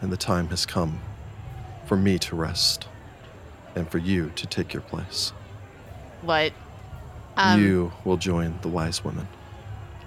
and 0.00 0.10
the 0.10 0.16
time 0.16 0.48
has 0.48 0.64
come 0.66 1.00
for 1.86 1.96
me 1.96 2.18
to 2.18 2.36
rest 2.36 2.86
and 3.74 3.88
for 3.88 3.98
you 3.98 4.30
to 4.36 4.46
take 4.46 4.72
your 4.72 4.82
place. 4.82 5.32
What? 6.22 6.52
Um, 7.36 7.62
you 7.62 7.92
will 8.04 8.16
join 8.16 8.58
the 8.62 8.68
wise 8.68 9.04
women. 9.04 9.28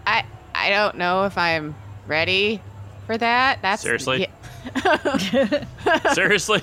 I 0.05 0.25
I 0.53 0.69
don't 0.69 0.97
know 0.97 1.25
if 1.25 1.37
I'm 1.37 1.75
ready 2.07 2.61
for 3.05 3.17
that. 3.17 3.59
That's 3.61 3.81
Seriously? 3.81 4.27
yeah. 4.75 5.63
Seriously? 6.13 6.61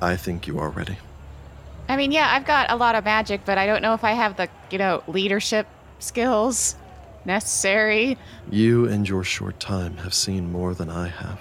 I 0.00 0.16
think 0.16 0.46
you 0.46 0.58
are 0.58 0.70
ready. 0.70 0.96
I 1.88 1.96
mean, 1.96 2.12
yeah, 2.12 2.30
I've 2.32 2.46
got 2.46 2.70
a 2.70 2.76
lot 2.76 2.94
of 2.94 3.04
magic, 3.04 3.42
but 3.44 3.58
I 3.58 3.66
don't 3.66 3.82
know 3.82 3.94
if 3.94 4.04
I 4.04 4.12
have 4.12 4.36
the 4.36 4.48
you 4.70 4.78
know 4.78 5.02
leadership 5.06 5.66
skills 5.98 6.76
necessary. 7.24 8.16
You 8.50 8.86
and 8.86 9.08
your 9.08 9.24
short 9.24 9.60
time 9.60 9.98
have 9.98 10.14
seen 10.14 10.50
more 10.50 10.74
than 10.74 10.90
I 10.90 11.08
have. 11.08 11.40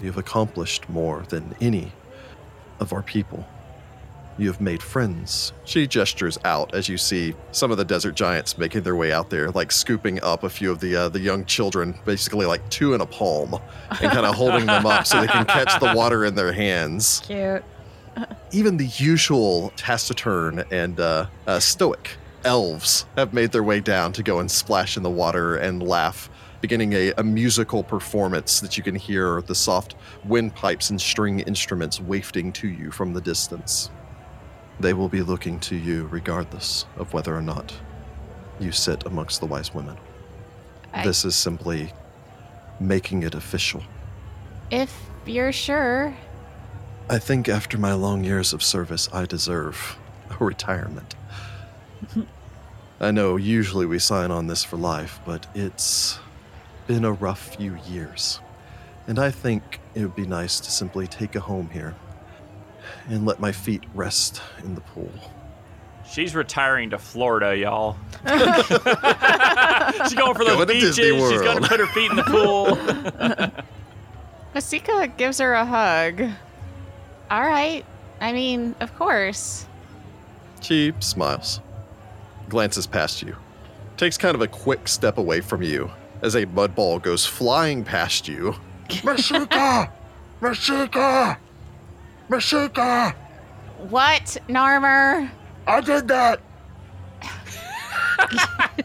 You 0.00 0.06
have 0.06 0.18
accomplished 0.18 0.88
more 0.88 1.22
than 1.28 1.54
any 1.60 1.92
of 2.80 2.92
our 2.92 3.02
people. 3.02 3.46
You 4.38 4.46
have 4.48 4.60
made 4.60 4.82
friends. 4.82 5.52
She 5.64 5.86
gestures 5.86 6.38
out 6.44 6.74
as 6.74 6.88
you 6.88 6.96
see 6.96 7.34
some 7.52 7.70
of 7.70 7.76
the 7.76 7.84
desert 7.84 8.14
giants 8.14 8.56
making 8.56 8.82
their 8.82 8.96
way 8.96 9.12
out 9.12 9.28
there, 9.28 9.50
like 9.50 9.70
scooping 9.70 10.22
up 10.22 10.42
a 10.42 10.48
few 10.48 10.70
of 10.70 10.80
the 10.80 10.96
uh, 10.96 11.08
the 11.10 11.20
young 11.20 11.44
children, 11.44 11.94
basically 12.06 12.46
like 12.46 12.66
two 12.70 12.94
in 12.94 13.02
a 13.02 13.06
palm, 13.06 13.60
and 13.90 14.10
kind 14.10 14.24
of 14.24 14.34
holding 14.42 14.66
them 14.66 14.86
up 14.86 15.06
so 15.06 15.20
they 15.20 15.26
can 15.26 15.44
catch 15.44 15.78
the 15.80 15.92
water 15.94 16.24
in 16.24 16.34
their 16.34 16.52
hands. 16.52 17.20
Cute. 17.26 17.62
Even 18.52 18.78
the 18.78 18.86
usual 18.86 19.72
taciturn 19.76 20.64
and 20.70 20.98
uh, 20.98 21.26
uh, 21.46 21.60
stoic 21.60 22.16
elves 22.44 23.06
have 23.16 23.32
made 23.32 23.52
their 23.52 23.62
way 23.62 23.80
down 23.80 24.12
to 24.14 24.22
go 24.22 24.38
and 24.40 24.50
splash 24.50 24.96
in 24.96 25.02
the 25.02 25.10
water 25.10 25.56
and 25.56 25.82
laugh, 25.82 26.28
beginning 26.60 26.92
a, 26.92 27.12
a 27.18 27.22
musical 27.22 27.82
performance 27.82 28.60
that 28.60 28.76
you 28.76 28.82
can 28.82 28.94
hear 28.94 29.42
the 29.42 29.54
soft 29.54 29.94
windpipes 30.24 30.90
and 30.90 31.00
string 31.00 31.40
instruments 31.40 32.00
wafting 32.00 32.52
to 32.52 32.68
you 32.68 32.90
from 32.90 33.12
the 33.14 33.20
distance. 33.20 33.90
They 34.80 34.92
will 34.92 35.08
be 35.08 35.22
looking 35.22 35.58
to 35.60 35.76
you 35.76 36.06
regardless 36.10 36.86
of 36.96 37.12
whether 37.12 37.34
or 37.36 37.42
not 37.42 37.72
you 38.60 38.72
sit 38.72 39.06
amongst 39.06 39.40
the 39.40 39.46
wise 39.46 39.74
women. 39.74 39.96
I- 40.92 41.04
This 41.04 41.24
is 41.24 41.34
simply 41.34 41.92
making 42.80 43.22
it 43.22 43.34
official. 43.34 43.82
If 44.70 44.94
you're 45.26 45.52
sure. 45.52 46.16
I 47.10 47.18
think 47.18 47.48
after 47.48 47.76
my 47.78 47.92
long 47.92 48.24
years 48.24 48.52
of 48.52 48.62
service, 48.62 49.08
I 49.12 49.26
deserve 49.26 49.98
a 50.30 50.44
retirement. 50.44 51.14
I 53.00 53.10
know 53.10 53.36
usually 53.36 53.86
we 53.86 53.98
sign 53.98 54.30
on 54.30 54.46
this 54.46 54.62
for 54.62 54.76
life, 54.76 55.20
but 55.26 55.46
it's 55.54 56.18
been 56.86 57.04
a 57.04 57.12
rough 57.12 57.56
few 57.56 57.76
years. 57.88 58.40
And 59.06 59.18
I 59.18 59.30
think 59.30 59.80
it 59.94 60.02
would 60.02 60.14
be 60.14 60.26
nice 60.26 60.60
to 60.60 60.70
simply 60.70 61.06
take 61.06 61.34
a 61.34 61.40
home 61.40 61.70
here 61.70 61.94
and 63.08 63.26
let 63.26 63.40
my 63.40 63.52
feet 63.52 63.82
rest 63.94 64.40
in 64.62 64.74
the 64.74 64.80
pool. 64.80 65.10
She's 66.08 66.34
retiring 66.34 66.90
to 66.90 66.98
Florida, 66.98 67.56
y'all. 67.56 67.96
She's 68.26 68.28
going 70.14 70.34
for 70.34 70.44
the 70.44 70.52
Going 70.54 70.60
to 70.60 70.66
beaches. 70.66 70.96
She's 70.96 71.40
going 71.40 71.62
to 71.62 71.66
put 71.66 71.80
her 71.80 71.86
feet 71.86 72.10
in 72.10 72.16
the 72.16 72.22
pool. 72.22 72.76
Masika 74.54 75.08
gives 75.16 75.38
her 75.38 75.54
a 75.54 75.64
hug. 75.64 76.20
All 77.30 77.40
right. 77.40 77.82
I 78.20 78.32
mean, 78.32 78.74
of 78.80 78.94
course. 78.94 79.64
She 80.60 80.92
smiles, 81.00 81.60
glances 82.52 82.86
past 82.86 83.22
you, 83.22 83.34
takes 83.96 84.18
kind 84.18 84.34
of 84.34 84.42
a 84.42 84.46
quick 84.46 84.86
step 84.86 85.16
away 85.16 85.40
from 85.40 85.62
you 85.62 85.90
as 86.20 86.36
a 86.36 86.44
mud 86.44 86.74
ball 86.74 86.98
goes 86.98 87.24
flying 87.24 87.82
past 87.82 88.28
you. 88.28 88.54
Mashika! 88.88 89.90
Mashika! 90.42 91.38
Mashika! 92.28 93.14
What, 93.88 94.36
Narmer? 94.50 95.30
I 95.66 95.80
did 95.80 96.06
that! 96.08 96.40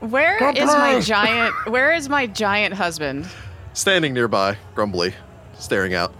Where 0.00 0.38
is 0.56 0.66
my 0.66 1.00
giant? 1.00 1.54
Where 1.66 1.92
is 1.92 2.08
my 2.08 2.28
giant 2.28 2.72
husband? 2.74 3.26
Standing 3.72 4.14
nearby, 4.14 4.56
grumbly, 4.76 5.12
staring 5.58 5.92
out. 5.94 6.14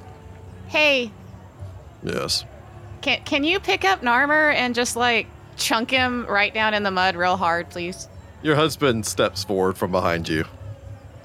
Hey, 0.66 1.12
Yes. 2.02 2.44
can 3.02 3.20
can 3.24 3.44
you 3.44 3.60
pick 3.60 3.84
up 3.84 4.02
Narmer 4.02 4.52
and 4.52 4.74
just 4.74 4.96
like 4.96 5.26
chunk 5.58 5.90
him 5.90 6.26
right 6.26 6.52
down 6.52 6.74
in 6.74 6.82
the 6.82 6.90
mud 6.90 7.16
real 7.16 7.36
hard, 7.36 7.68
please? 7.70 8.08
Your 8.42 8.56
husband 8.56 9.04
steps 9.06 9.44
forward 9.44 9.76
from 9.76 9.90
behind 9.90 10.28
you, 10.28 10.44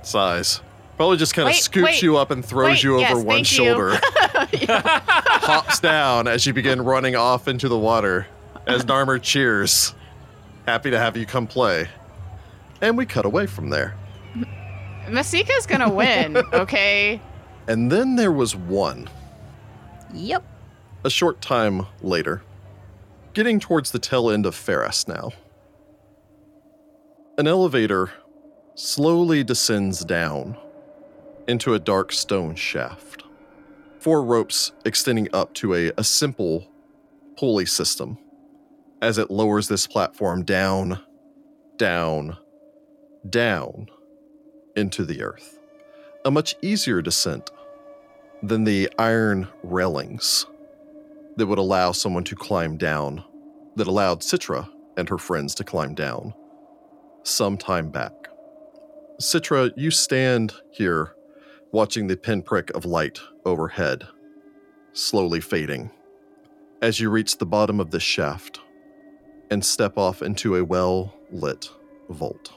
sighs. 0.01 0.61
Probably 0.97 1.17
just 1.17 1.33
kind 1.33 1.49
of 1.49 1.55
scoops 1.55 1.85
wait, 1.85 2.01
you 2.01 2.17
up 2.17 2.29
and 2.31 2.45
throws 2.45 2.69
wait, 2.69 2.83
you 2.83 2.95
over 2.95 3.01
yes, 3.01 3.23
one 3.23 3.43
shoulder. 3.43 3.99
Hops 4.69 5.79
down 5.79 6.27
as 6.27 6.45
you 6.45 6.53
begin 6.53 6.83
running 6.83 7.15
off 7.15 7.47
into 7.47 7.67
the 7.67 7.77
water 7.77 8.27
as 8.67 8.85
Narmer 8.85 9.21
cheers. 9.21 9.93
Happy 10.67 10.91
to 10.91 10.99
have 10.99 11.17
you 11.17 11.25
come 11.25 11.47
play. 11.47 11.89
And 12.81 12.97
we 12.97 13.05
cut 13.05 13.25
away 13.25 13.47
from 13.47 13.69
there. 13.69 13.95
Masika's 15.09 15.65
gonna 15.65 15.89
win, 15.93 16.37
okay? 16.37 17.19
And 17.67 17.91
then 17.91 18.15
there 18.15 18.31
was 18.31 18.55
one. 18.55 19.09
Yep. 20.13 20.43
A 21.03 21.09
short 21.09 21.41
time 21.41 21.87
later, 22.01 22.43
getting 23.33 23.59
towards 23.59 23.91
the 23.91 23.99
tail 23.99 24.29
end 24.29 24.45
of 24.45 24.55
Ferris 24.55 25.07
now, 25.07 25.31
an 27.37 27.47
elevator 27.47 28.11
slowly 28.75 29.43
descends 29.43 30.05
down 30.05 30.57
into 31.47 31.73
a 31.73 31.79
dark 31.79 32.11
stone 32.11 32.55
shaft. 32.55 33.23
Four 33.99 34.23
ropes 34.23 34.71
extending 34.85 35.29
up 35.33 35.53
to 35.55 35.73
a, 35.73 35.91
a 35.97 36.03
simple 36.03 36.67
pulley 37.37 37.65
system 37.65 38.17
as 39.01 39.17
it 39.17 39.31
lowers 39.31 39.67
this 39.67 39.87
platform 39.87 40.43
down, 40.43 40.99
down, 41.77 42.37
down 43.29 43.87
into 44.75 45.03
the 45.03 45.23
earth. 45.23 45.59
A 46.23 46.31
much 46.31 46.55
easier 46.61 47.01
descent 47.01 47.49
than 48.41 48.63
the 48.63 48.89
iron 48.97 49.47
railings 49.63 50.45
that 51.37 51.47
would 51.47 51.57
allow 51.57 51.91
someone 51.91 52.23
to 52.25 52.35
climb 52.35 52.77
down, 52.77 53.23
that 53.75 53.87
allowed 53.87 54.21
Citra 54.21 54.69
and 54.97 55.09
her 55.09 55.17
friends 55.17 55.55
to 55.55 55.63
climb 55.63 55.95
down 55.95 56.33
some 57.23 57.57
time 57.57 57.89
back. 57.89 58.11
Citra, 59.21 59.71
you 59.77 59.91
stand 59.91 60.53
here 60.71 61.15
watching 61.71 62.07
the 62.07 62.17
pinprick 62.17 62.69
of 62.71 62.85
light 62.85 63.19
overhead 63.45 64.03
slowly 64.93 65.41
fading 65.41 65.89
as 66.81 66.99
you 66.99 67.09
reach 67.09 67.37
the 67.37 67.45
bottom 67.45 67.79
of 67.79 67.91
this 67.91 68.03
shaft 68.03 68.59
and 69.49 69.63
step 69.63 69.97
off 69.97 70.21
into 70.21 70.55
a 70.55 70.63
well 70.63 71.13
lit 71.31 71.69
vault. 72.09 72.53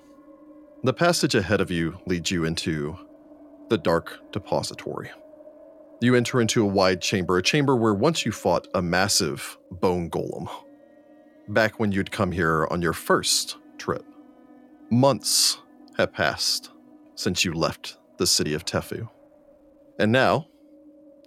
The 0.84 0.92
passage 0.92 1.34
ahead 1.34 1.60
of 1.60 1.70
you 1.70 1.98
leads 2.06 2.30
you 2.30 2.44
into 2.44 2.96
the 3.68 3.78
dark 3.78 4.20
depository. 4.32 5.10
You 6.00 6.14
enter 6.14 6.40
into 6.40 6.62
a 6.62 6.66
wide 6.66 7.00
chamber, 7.00 7.38
a 7.38 7.42
chamber 7.42 7.74
where 7.74 7.94
once 7.94 8.26
you 8.26 8.32
fought 8.32 8.68
a 8.74 8.82
massive 8.82 9.56
bone 9.70 10.10
golem. 10.10 10.48
Back 11.48 11.80
when 11.80 11.90
you'd 11.90 12.10
come 12.10 12.32
here 12.32 12.66
on 12.70 12.82
your 12.82 12.92
first 12.92 13.56
trip. 13.78 14.04
Months 14.90 15.58
have 15.96 16.12
passed 16.12 16.70
since 17.14 17.44
you 17.44 17.54
left 17.54 17.96
the 18.18 18.26
city 18.26 18.52
of 18.52 18.64
Tefu. 18.64 19.08
And 19.98 20.12
now, 20.12 20.48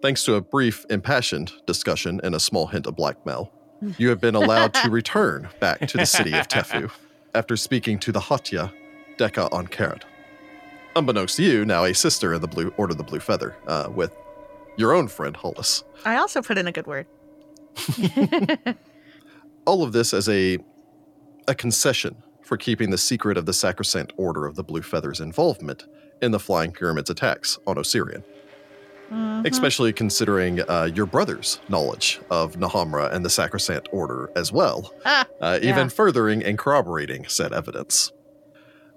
thanks 0.04 0.24
to 0.26 0.36
a 0.36 0.42
brief, 0.42 0.86
impassioned 0.90 1.52
discussion 1.66 2.22
and 2.24 2.36
a 2.36 2.40
small 2.40 2.68
hint 2.68 2.86
of 2.86 2.96
blackmail, 2.96 3.52
you 3.98 4.10
have 4.10 4.22
been 4.22 4.36
allowed 4.36 4.74
to 4.76 4.90
return 4.92 5.50
back 5.60 5.80
to 5.88 5.98
the 5.98 6.06
city 6.06 6.34
of 6.34 6.48
Tefu 6.48 6.92
after 7.34 7.58
speaking 7.58 7.98
to 8.00 8.12
the 8.12 8.20
Hatya 8.20 8.72
Deka 9.18 9.50
Ankeret. 9.50 10.04
Unbeknownst 10.96 11.38
to 11.38 11.44
you, 11.44 11.66
now 11.66 11.86
a 11.86 11.94
sister 11.94 12.34
of 12.34 12.42
the 12.42 12.48
Blue 12.48 12.74
Order 12.78 12.92
of 12.92 12.98
the 12.98 13.04
Blue 13.04 13.20
Feather, 13.20 13.56
uh, 13.68 13.90
with 13.94 14.14
your 14.80 14.94
own 14.94 15.08
friend 15.10 15.36
Hollis. 15.36 15.84
I 16.06 16.16
also 16.16 16.42
put 16.42 16.58
in 16.58 16.66
a 16.68 16.72
good 16.72 16.88
word. 16.88 17.06
All 19.66 19.84
of 19.84 19.92
this 19.92 20.14
as 20.14 20.28
a 20.30 20.58
a 21.48 21.56
concession 21.56 22.16
for 22.44 22.58
keeping 22.58 22.90
the 22.92 22.98
secret 22.98 23.38
of 23.38 23.46
the 23.46 23.54
Sacrosanct 23.54 24.14
Order 24.18 24.46
of 24.46 24.56
the 24.56 24.64
Blue 24.64 24.82
Feather's 24.82 25.20
involvement 25.20 25.86
in 26.22 26.32
the 26.32 26.40
Flying 26.40 26.72
Pyramid's 26.72 27.10
attacks 27.10 27.58
on 27.68 27.78
Osirian. 27.78 28.24
Especially 29.46 29.92
considering 29.92 30.62
uh, 30.70 30.88
your 30.94 31.08
brother's 31.08 31.60
knowledge 31.68 32.20
of 32.30 32.54
Nahamra 32.58 33.12
and 33.12 33.26
the 33.26 33.30
Sacrosanct 33.30 33.90
Order 33.92 34.30
as 34.36 34.52
well, 34.52 34.94
Ah, 35.04 35.26
uh, 35.42 35.60
yeah. 35.62 35.70
even 35.70 35.90
furthering 35.90 36.44
and 36.44 36.60
corroborating 36.60 37.26
said 37.28 37.52
evidence. 37.52 38.12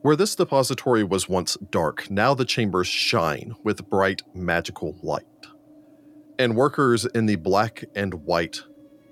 Where 0.03 0.17
this 0.17 0.35
depository 0.35 1.03
was 1.03 1.31
once 1.31 1.57
dark, 1.71 2.11
now 2.11 2.35
the 2.35 2.45
chambers 2.45 2.89
shine 2.89 3.55
with 3.65 3.89
bright 3.89 4.21
magical 4.35 4.95
light. 5.03 5.25
And 6.43 6.57
workers 6.57 7.05
in 7.05 7.27
the 7.27 7.37
black 7.37 7.85
and 7.95 8.15
white 8.25 8.63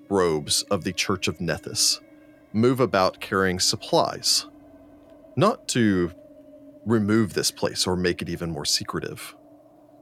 robes 0.09 0.63
of 0.63 0.83
the 0.83 0.91
Church 0.91 1.29
of 1.29 1.37
Nethys 1.37 2.01
move 2.51 2.81
about 2.81 3.21
carrying 3.21 3.57
supplies, 3.57 4.47
not 5.37 5.65
to 5.69 6.11
remove 6.85 7.33
this 7.33 7.49
place 7.49 7.87
or 7.87 7.95
make 7.95 8.21
it 8.21 8.27
even 8.27 8.51
more 8.51 8.65
secretive, 8.65 9.33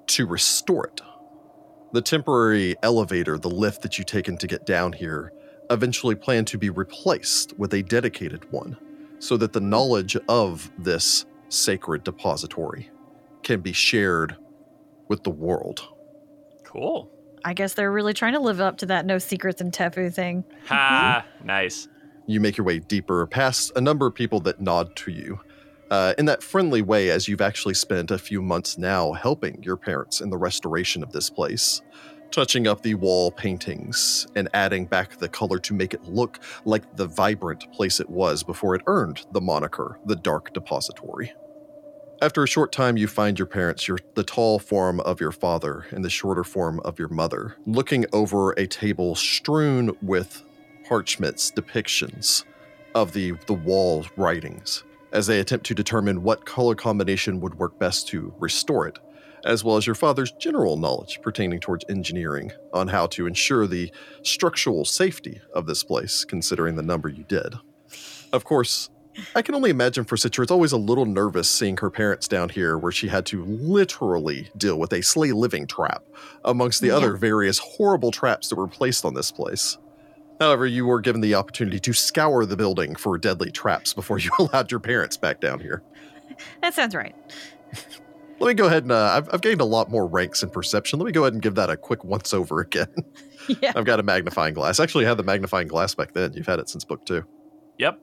to 0.07 0.25
restore 0.25 0.87
it. 0.87 1.01
The 1.91 2.01
temporary 2.01 2.75
elevator, 2.81 3.37
the 3.37 3.47
lift 3.47 3.83
that 3.83 3.99
you 3.99 4.03
taken 4.03 4.35
to 4.37 4.47
get 4.47 4.65
down 4.65 4.93
here, 4.93 5.31
eventually 5.69 6.15
plan 6.15 6.45
to 6.45 6.57
be 6.57 6.71
replaced 6.71 7.53
with 7.59 7.75
a 7.75 7.83
dedicated 7.83 8.51
one 8.51 8.75
so 9.19 9.37
that 9.37 9.53
the 9.53 9.61
knowledge 9.61 10.17
of 10.27 10.71
this 10.79 11.27
sacred 11.49 12.03
depository 12.03 12.89
can 13.43 13.61
be 13.61 13.71
shared 13.71 14.35
with 15.07 15.23
the 15.23 15.29
world. 15.29 15.89
Cool. 16.63 17.11
I 17.45 17.53
guess 17.53 17.73
they're 17.73 17.91
really 17.91 18.13
trying 18.13 18.33
to 18.33 18.39
live 18.39 18.59
up 18.61 18.77
to 18.77 18.85
that 18.87 19.05
no 19.05 19.17
secrets 19.17 19.61
in 19.61 19.71
Tefu 19.71 20.13
thing. 20.13 20.43
Ha! 20.67 21.25
Nice. 21.43 21.87
you 22.27 22.39
make 22.39 22.57
your 22.57 22.65
way 22.65 22.79
deeper 22.79 23.25
past 23.27 23.71
a 23.75 23.81
number 23.81 24.05
of 24.05 24.13
people 24.13 24.39
that 24.41 24.61
nod 24.61 24.95
to 24.97 25.11
you 25.11 25.39
uh, 25.89 26.13
in 26.17 26.25
that 26.25 26.43
friendly 26.43 26.81
way 26.81 27.09
as 27.09 27.27
you've 27.27 27.41
actually 27.41 27.73
spent 27.73 28.11
a 28.11 28.17
few 28.17 28.41
months 28.41 28.77
now 28.77 29.13
helping 29.13 29.61
your 29.63 29.75
parents 29.77 30.21
in 30.21 30.29
the 30.29 30.37
restoration 30.37 31.01
of 31.01 31.11
this 31.11 31.29
place 31.29 31.81
touching 32.31 32.67
up 32.67 32.83
the 32.83 32.93
wall 32.93 33.31
paintings 33.31 34.27
and 34.35 34.47
adding 34.53 34.85
back 34.85 35.17
the 35.17 35.27
color 35.27 35.57
to 35.57 35.73
make 35.73 35.95
it 35.95 36.03
look 36.03 36.39
like 36.65 36.83
the 36.95 37.07
vibrant 37.07 37.71
place 37.71 37.99
it 37.99 38.07
was 38.09 38.43
before 38.43 38.75
it 38.75 38.81
earned 38.85 39.25
the 39.31 39.41
moniker 39.41 39.99
the 40.05 40.15
dark 40.15 40.53
depository 40.53 41.33
after 42.21 42.43
a 42.43 42.47
short 42.47 42.71
time 42.71 42.97
you 42.97 43.07
find 43.07 43.39
your 43.39 43.45
parents 43.45 43.87
your 43.87 43.97
the 44.15 44.23
tall 44.23 44.59
form 44.59 44.99
of 45.01 45.21
your 45.21 45.31
father 45.31 45.85
and 45.91 46.03
the 46.03 46.09
shorter 46.09 46.43
form 46.43 46.79
of 46.81 46.99
your 46.99 47.07
mother 47.07 47.55
looking 47.65 48.05
over 48.11 48.51
a 48.53 48.67
table 48.67 49.15
strewn 49.15 49.95
with 50.01 50.43
parchments 50.87 51.51
depictions 51.51 52.43
of 52.93 53.13
the 53.13 53.31
the 53.47 53.53
wall 53.53 54.05
writings 54.17 54.83
as 55.11 55.27
they 55.27 55.39
attempt 55.39 55.65
to 55.65 55.73
determine 55.73 56.21
what 56.21 56.45
color 56.45 56.75
combination 56.75 57.39
would 57.39 57.55
work 57.55 57.79
best 57.79 58.07
to 58.07 58.33
restore 58.39 58.87
it 58.87 58.99
as 59.45 59.63
well 59.63 59.77
as 59.77 59.85
your 59.87 59.95
father's 59.95 60.31
general 60.33 60.75
knowledge 60.75 61.21
pertaining 61.21 61.61
towards 61.61 61.85
engineering 61.87 62.51
on 62.73 62.89
how 62.89 63.07
to 63.07 63.25
ensure 63.25 63.65
the 63.65 63.91
structural 64.21 64.83
safety 64.83 65.39
of 65.55 65.65
this 65.65 65.83
place 65.83 66.25
considering 66.25 66.75
the 66.75 66.83
number 66.83 67.07
you 67.07 67.23
did. 67.23 67.55
Of 68.33 68.43
course 68.43 68.89
I 69.35 69.41
can 69.41 69.53
only 69.55 69.69
imagine 69.69 70.05
for 70.05 70.15
Citra, 70.15 70.43
it's 70.43 70.51
always 70.51 70.71
a 70.71 70.77
little 70.77 71.05
nervous 71.05 71.49
seeing 71.49 71.75
her 71.77 71.89
parents 71.89 72.27
down 72.27 72.49
here 72.49 72.77
where 72.77 72.91
she 72.91 73.07
had 73.07 73.25
to 73.27 73.43
literally 73.45 74.49
deal 74.55 74.79
with 74.79 74.93
a 74.93 75.01
slay 75.01 75.31
living 75.31 75.67
trap 75.67 76.03
amongst 76.45 76.79
the 76.81 76.87
Yeah. 76.87 76.95
other 76.97 77.15
various 77.17 77.57
horrible 77.59 78.11
traps 78.11 78.49
that 78.49 78.55
were 78.55 78.67
placed 78.67 79.03
on 79.05 79.13
this 79.15 79.31
place. 79.31 79.77
However, 80.39 80.65
you 80.65 80.85
were 80.85 81.01
given 81.01 81.19
the 81.21 81.35
opportunity 81.35 81.79
to 81.79 81.91
scour 81.91 82.45
the 82.45 82.55
building 82.55 82.95
for 82.95 83.17
deadly 83.17 83.51
traps 83.51 83.93
before 83.93 84.19
you 84.19 84.31
allowed 84.39 84.71
your 84.71 84.79
parents 84.79 85.17
back 85.17 85.41
down 85.41 85.59
here. 85.59 85.83
That 86.61 86.73
sounds 86.73 86.95
right. 86.95 87.15
Let 88.39 88.47
me 88.47 88.53
go 88.53 88.67
ahead 88.67 88.83
and 88.83 88.93
uh, 88.93 89.11
I've, 89.17 89.33
I've 89.33 89.41
gained 89.41 89.59
a 89.59 89.65
lot 89.65 89.91
more 89.91 90.07
ranks 90.07 90.43
in 90.43 90.49
perception. 90.49 90.97
Let 90.97 91.05
me 91.07 91.11
go 91.11 91.23
ahead 91.23 91.33
and 91.33 91.41
give 91.41 91.55
that 91.55 91.69
a 91.69 91.75
quick 91.75 92.05
once 92.05 92.33
over 92.33 92.61
again. 92.61 92.87
yeah. 93.61 93.73
I've 93.75 93.83
got 93.83 93.99
a 93.99 94.03
magnifying 94.03 94.53
glass. 94.53 94.79
Actually, 94.79 95.05
I 95.05 95.09
had 95.09 95.17
the 95.17 95.23
magnifying 95.23 95.67
glass 95.67 95.93
back 95.93 96.13
then. 96.13 96.31
You've 96.33 96.47
had 96.47 96.59
it 96.59 96.69
since 96.69 96.85
book 96.85 97.05
two. 97.05 97.25
Yep. 97.79 97.99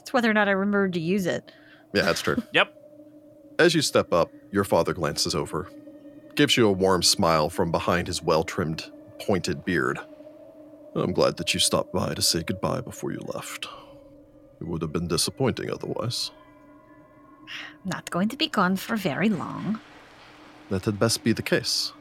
It's 0.00 0.12
whether 0.12 0.30
or 0.30 0.34
not 0.34 0.48
I 0.48 0.52
remembered 0.52 0.94
to 0.94 1.00
use 1.00 1.26
it. 1.26 1.52
Yeah, 1.92 2.02
that's 2.02 2.22
true. 2.22 2.42
Yep. 2.52 2.74
As 3.58 3.74
you 3.74 3.82
step 3.82 4.12
up, 4.12 4.30
your 4.50 4.64
father 4.64 4.94
glances 4.94 5.34
over, 5.34 5.70
gives 6.34 6.56
you 6.56 6.66
a 6.66 6.72
warm 6.72 7.02
smile 7.02 7.50
from 7.50 7.70
behind 7.70 8.06
his 8.06 8.22
well 8.22 8.42
trimmed, 8.42 8.90
pointed 9.20 9.64
beard. 9.64 9.98
I'm 10.94 11.12
glad 11.12 11.36
that 11.36 11.54
you 11.54 11.60
stopped 11.60 11.92
by 11.92 12.14
to 12.14 12.22
say 12.22 12.42
goodbye 12.42 12.80
before 12.80 13.12
you 13.12 13.20
left. 13.34 13.68
It 14.60 14.66
would 14.66 14.82
have 14.82 14.92
been 14.92 15.08
disappointing 15.08 15.70
otherwise. 15.70 16.30
Not 17.84 18.10
going 18.10 18.28
to 18.30 18.36
be 18.36 18.48
gone 18.48 18.76
for 18.76 18.96
very 18.96 19.28
long. 19.28 19.80
That 20.70 20.84
had 20.84 20.98
best 20.98 21.22
be 21.22 21.32
the 21.32 21.42
case. 21.42 21.92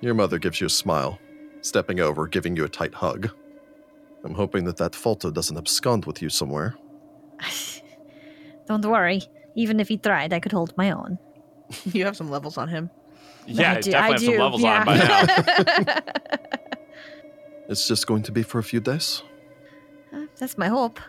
Your 0.00 0.14
mother 0.14 0.38
gives 0.38 0.60
you 0.60 0.66
a 0.66 0.70
smile, 0.70 1.18
stepping 1.62 2.00
over, 2.00 2.26
giving 2.26 2.56
you 2.56 2.64
a 2.64 2.68
tight 2.68 2.94
hug. 2.94 3.30
I'm 4.24 4.34
hoping 4.34 4.64
that 4.64 4.76
that 4.76 4.94
Falta 4.94 5.32
doesn't 5.32 5.56
abscond 5.56 6.04
with 6.04 6.20
you 6.20 6.28
somewhere. 6.28 6.76
Don't 8.66 8.84
worry. 8.84 9.22
Even 9.54 9.80
if 9.80 9.88
he 9.88 9.96
tried, 9.96 10.32
I 10.32 10.40
could 10.40 10.52
hold 10.52 10.76
my 10.76 10.90
own. 10.90 11.18
You 11.84 12.04
have 12.04 12.16
some 12.16 12.30
levels 12.30 12.58
on 12.58 12.68
him. 12.68 12.90
Yeah, 13.46 13.72
I 13.72 13.76
I 13.76 13.80
do- 13.80 13.90
definitely 13.90 13.94
I 13.94 14.10
have 14.10 14.20
some 14.20 14.34
do, 14.34 14.42
levels 14.42 14.64
on 14.64 14.76
him 14.76 14.86
by 14.86 14.96
yeah. 14.96 15.84
now. 15.86 15.98
It's 17.68 17.88
just 17.88 18.06
going 18.06 18.22
to 18.22 18.32
be 18.32 18.44
for 18.44 18.60
a 18.60 18.62
few 18.62 18.78
days. 18.80 19.22
Uh, 20.14 20.26
That's 20.38 20.56
my 20.56 20.68
hope. 20.68 21.00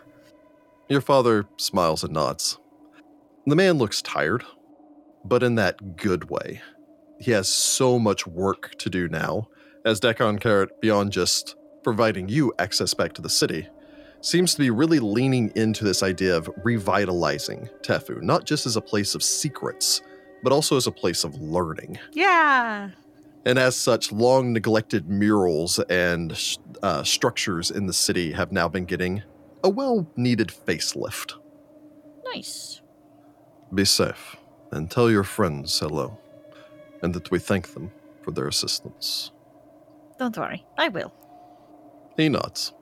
Your 0.88 1.00
father 1.00 1.46
smiles 1.56 2.02
and 2.02 2.12
nods. 2.12 2.58
The 3.46 3.54
man 3.54 3.78
looks 3.78 4.02
tired, 4.02 4.42
but 5.24 5.42
in 5.44 5.54
that 5.54 5.96
good 5.96 6.30
way. 6.30 6.60
He 7.20 7.30
has 7.30 7.48
so 7.48 7.98
much 7.98 8.26
work 8.26 8.76
to 8.78 8.90
do 8.90 9.08
now, 9.08 9.48
as 9.84 10.00
Deka 10.00 10.38
Ankeret, 10.38 10.68
beyond 10.80 11.12
just 11.12 11.54
providing 11.84 12.28
you 12.28 12.52
access 12.58 12.92
back 12.92 13.12
to 13.14 13.22
the 13.22 13.30
city, 13.30 13.68
seems 14.20 14.54
to 14.54 14.60
be 14.60 14.70
really 14.70 14.98
leaning 14.98 15.52
into 15.54 15.84
this 15.84 16.02
idea 16.02 16.36
of 16.36 16.50
revitalizing 16.64 17.68
Tefu, 17.82 18.22
not 18.22 18.44
just 18.44 18.66
as 18.66 18.76
a 18.76 18.80
place 18.80 19.14
of 19.14 19.22
secrets, 19.22 20.02
but 20.42 20.52
also 20.52 20.76
as 20.76 20.86
a 20.86 20.92
place 20.92 21.24
of 21.24 21.34
learning. 21.40 21.98
Yeah. 22.12 22.90
And 23.44 23.58
as 23.58 23.76
such, 23.76 24.12
long 24.12 24.52
neglected 24.52 25.08
murals 25.08 25.78
and 25.88 26.38
uh, 26.82 27.02
structures 27.04 27.70
in 27.70 27.86
the 27.86 27.92
city 27.92 28.32
have 28.32 28.52
now 28.52 28.68
been 28.68 28.84
getting 28.84 29.22
a 29.64 29.68
well 29.68 30.06
needed 30.16 30.48
facelift. 30.48 31.34
Nice. 32.34 32.82
Be 33.72 33.84
safe 33.84 34.36
and 34.70 34.90
tell 34.90 35.10
your 35.10 35.24
friends 35.24 35.78
hello, 35.78 36.18
and 37.02 37.14
that 37.14 37.30
we 37.30 37.38
thank 37.38 37.74
them 37.74 37.90
for 38.22 38.30
their 38.32 38.48
assistance. 38.48 39.32
Don't 40.18 40.36
worry. 40.36 40.64
I 40.76 40.88
will. 40.88 41.12
He 42.16 42.28
nods. 42.28 42.74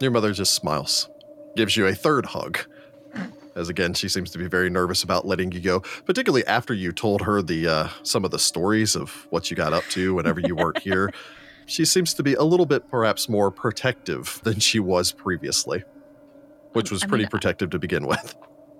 Your 0.00 0.10
mother 0.10 0.32
just 0.32 0.54
smiles, 0.54 1.08
gives 1.56 1.76
you 1.76 1.86
a 1.86 1.94
third 1.94 2.26
hug. 2.26 2.58
As 3.54 3.70
again, 3.70 3.94
she 3.94 4.08
seems 4.10 4.30
to 4.32 4.38
be 4.38 4.46
very 4.46 4.68
nervous 4.68 5.02
about 5.02 5.26
letting 5.26 5.50
you 5.52 5.60
go, 5.60 5.80
particularly 6.04 6.46
after 6.46 6.74
you 6.74 6.92
told 6.92 7.22
her 7.22 7.40
the 7.40 7.66
uh, 7.66 7.88
some 8.02 8.22
of 8.24 8.30
the 8.30 8.38
stories 8.38 8.94
of 8.94 9.26
what 9.30 9.50
you 9.50 9.56
got 9.56 9.72
up 9.72 9.84
to 9.90 10.14
whenever 10.14 10.40
you 10.40 10.54
weren't 10.56 10.78
here. 10.78 11.12
She 11.68 11.84
seems 11.84 12.14
to 12.14 12.22
be 12.22 12.34
a 12.34 12.44
little 12.44 12.64
bit, 12.64 12.88
perhaps, 12.88 13.28
more 13.28 13.50
protective 13.50 14.38
than 14.44 14.60
she 14.60 14.78
was 14.78 15.10
previously, 15.10 15.82
which 16.74 16.92
was 16.92 17.02
I 17.02 17.08
pretty 17.08 17.24
mean, 17.24 17.30
protective 17.30 17.70
to 17.70 17.80
begin 17.80 18.06
with. 18.06 18.36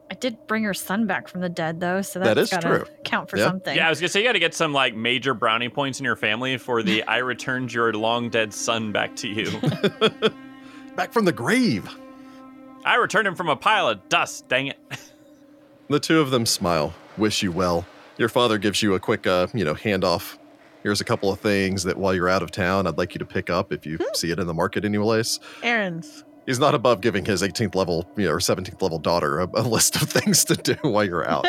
I 0.08 0.14
did 0.14 0.38
bring 0.46 0.62
her 0.62 0.72
son 0.72 1.04
back 1.08 1.26
from 1.26 1.40
the 1.40 1.48
dead, 1.48 1.80
though, 1.80 2.00
so 2.00 2.20
That 2.20 2.34
that's 2.34 2.52
is 2.52 2.56
gotta 2.56 2.68
true. 2.84 2.84
count 3.02 3.28
for 3.28 3.38
Yeah. 3.38 3.46
something. 3.46 3.74
Yeah, 3.76 3.88
I 3.88 3.90
was 3.90 3.98
gonna 3.98 4.08
say 4.08 4.20
you 4.20 4.26
got 4.28 4.34
to 4.34 4.38
get 4.38 4.54
some 4.54 4.72
like 4.72 4.94
major 4.94 5.34
brownie 5.34 5.68
points 5.68 5.98
in 5.98 6.04
your 6.04 6.14
family 6.14 6.58
for 6.58 6.84
the 6.84 7.02
"I 7.08 7.16
returned 7.18 7.72
your 7.72 7.92
long 7.92 8.30
dead 8.30 8.54
son 8.54 8.92
back 8.92 9.16
to 9.16 9.26
you." 9.28 9.50
Back 10.96 11.12
from 11.12 11.24
the 11.24 11.32
grave. 11.32 11.88
I 12.84 12.96
returned 12.96 13.28
him 13.28 13.34
from 13.34 13.48
a 13.48 13.56
pile 13.56 13.88
of 13.88 14.08
dust. 14.08 14.48
Dang 14.48 14.68
it! 14.68 14.78
The 15.88 16.00
two 16.00 16.18
of 16.18 16.32
them 16.32 16.46
smile, 16.46 16.92
wish 17.16 17.44
you 17.44 17.52
well. 17.52 17.86
Your 18.18 18.28
father 18.28 18.58
gives 18.58 18.82
you 18.82 18.94
a 18.94 18.98
quick, 18.98 19.24
uh, 19.24 19.46
you 19.54 19.64
know, 19.64 19.74
handoff. 19.74 20.36
Here's 20.82 21.00
a 21.00 21.04
couple 21.04 21.30
of 21.30 21.38
things 21.38 21.84
that 21.84 21.96
while 21.96 22.12
you're 22.12 22.28
out 22.28 22.42
of 22.42 22.50
town, 22.50 22.88
I'd 22.88 22.98
like 22.98 23.14
you 23.14 23.20
to 23.20 23.24
pick 23.24 23.50
up 23.50 23.72
if 23.72 23.86
you 23.86 23.98
see 24.14 24.32
it 24.32 24.40
in 24.40 24.48
the 24.48 24.54
market 24.54 24.84
anyways. 24.84 25.38
Errands. 25.62 26.24
He's 26.44 26.58
not 26.58 26.74
above 26.74 27.02
giving 27.02 27.24
his 27.24 27.40
18th 27.40 27.76
level, 27.76 28.10
you 28.16 28.24
know, 28.24 28.32
or 28.32 28.38
17th 28.38 28.82
level 28.82 28.98
daughter 28.98 29.38
a, 29.38 29.48
a 29.54 29.62
list 29.68 29.94
of 29.94 30.10
things 30.10 30.44
to 30.46 30.56
do 30.56 30.74
while 30.82 31.04
you're 31.04 31.28
out. 31.28 31.46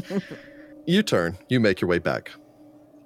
you 0.86 1.02
turn, 1.02 1.38
you 1.48 1.58
make 1.58 1.80
your 1.80 1.88
way 1.88 1.98
back. 1.98 2.32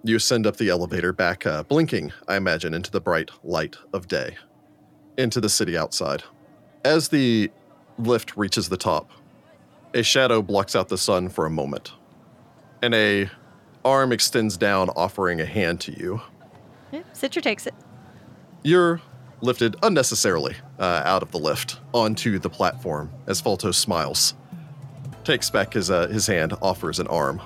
You 0.02 0.18
send 0.18 0.48
up 0.48 0.56
the 0.56 0.68
elevator 0.68 1.12
back, 1.12 1.46
uh, 1.46 1.62
blinking, 1.62 2.12
I 2.26 2.34
imagine, 2.34 2.74
into 2.74 2.90
the 2.90 3.00
bright 3.00 3.30
light 3.44 3.76
of 3.92 4.08
day, 4.08 4.36
into 5.20 5.40
the 5.40 5.48
city 5.48 5.76
outside. 5.76 6.22
As 6.84 7.08
the 7.08 7.50
lift 7.98 8.36
reaches 8.36 8.68
the 8.68 8.76
top, 8.76 9.10
a 9.94 10.02
shadow 10.02 10.40
blocks 10.42 10.74
out 10.74 10.88
the 10.88 10.98
sun 10.98 11.28
for 11.28 11.46
a 11.46 11.50
moment, 11.50 11.92
and 12.82 12.94
a 12.94 13.30
arm 13.84 14.12
extends 14.12 14.56
down, 14.56 14.88
offering 14.90 15.40
a 15.40 15.44
hand 15.44 15.80
to 15.80 15.92
you. 15.92 16.20
Yeah, 16.92 17.02
Citra 17.14 17.42
takes 17.42 17.66
it. 17.66 17.74
You're 18.62 19.00
lifted 19.40 19.76
unnecessarily 19.82 20.56
uh, 20.78 21.02
out 21.04 21.22
of 21.22 21.30
the 21.32 21.38
lift 21.38 21.78
onto 21.94 22.38
the 22.38 22.50
platform 22.50 23.10
as 23.26 23.40
Falto 23.40 23.74
smiles, 23.74 24.34
takes 25.24 25.50
back 25.50 25.74
his 25.74 25.90
uh, 25.90 26.08
his 26.08 26.26
hand, 26.26 26.54
offers 26.62 26.98
an 26.98 27.06
arm, 27.08 27.40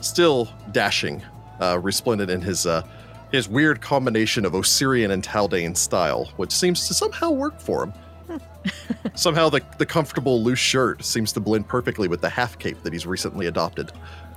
still 0.00 0.48
dashing, 0.72 1.22
uh, 1.60 1.78
resplendent 1.78 2.30
in 2.30 2.40
his 2.40 2.66
uh, 2.66 2.86
his 3.32 3.48
weird 3.48 3.80
combination 3.80 4.44
of 4.44 4.54
Osirian 4.54 5.10
and 5.10 5.24
Taldane 5.24 5.74
style, 5.76 6.26
which 6.36 6.52
seems 6.52 6.86
to 6.86 6.94
somehow 6.94 7.30
work 7.30 7.58
for 7.58 7.84
him. 7.84 7.92
somehow 9.14 9.48
the 9.48 9.60
the 9.78 9.86
comfortable 9.86 10.42
loose 10.42 10.58
shirt 10.58 11.04
seems 11.04 11.32
to 11.32 11.40
blend 11.40 11.66
perfectly 11.66 12.06
with 12.08 12.20
the 12.20 12.28
half 12.28 12.58
cape 12.58 12.80
that 12.82 12.92
he's 12.92 13.06
recently 13.06 13.46
adopted. 13.46 13.90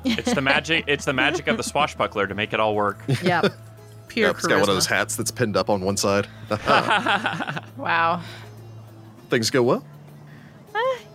It's 0.04 0.34
the 0.34 0.42
magic. 0.42 0.86
It's 0.88 1.06
the 1.06 1.14
magic 1.14 1.48
of 1.48 1.58
the 1.58 1.64
swashbuckler 1.72 2.28
to 2.28 2.36
make 2.36 2.54
it 2.54 2.60
all 2.60 2.76
work. 2.76 3.00
Yep. 3.22 3.54
Pure 4.08 4.28
Yep, 4.28 4.36
he's 4.36 4.46
got 4.48 4.60
one 4.62 4.70
of 4.70 4.76
those 4.76 4.86
hats 4.86 5.16
that's 5.16 5.32
pinned 5.32 5.58
up 5.58 5.70
on 5.70 5.82
one 5.82 5.98
side. 5.98 6.28
Wow. 7.76 8.22
Things 9.30 9.50
go 9.50 9.64
well. 9.64 9.84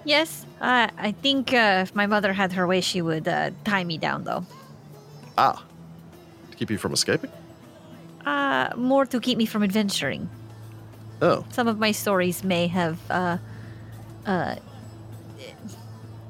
yes. 0.04 0.44
Uh, 0.60 0.88
I 0.98 1.12
think 1.12 1.54
uh, 1.54 1.84
if 1.84 1.94
my 1.94 2.06
mother 2.06 2.32
had 2.32 2.52
her 2.52 2.66
way, 2.66 2.80
she 2.80 3.00
would 3.00 3.26
uh, 3.28 3.52
tie 3.64 3.84
me 3.84 3.96
down, 3.96 4.24
though. 4.24 4.44
Ah, 5.38 5.64
to 6.50 6.56
keep 6.56 6.68
you 6.70 6.76
from 6.78 6.92
escaping. 6.92 7.30
Uh, 8.24 8.70
more 8.76 9.06
to 9.06 9.20
keep 9.20 9.38
me 9.38 9.46
from 9.46 9.62
adventuring. 9.62 10.28
Oh, 11.22 11.44
Some 11.50 11.68
of 11.68 11.78
my 11.78 11.92
stories 11.92 12.42
may 12.44 12.66
have, 12.68 12.98
uh, 13.10 13.38
uh, 14.26 14.56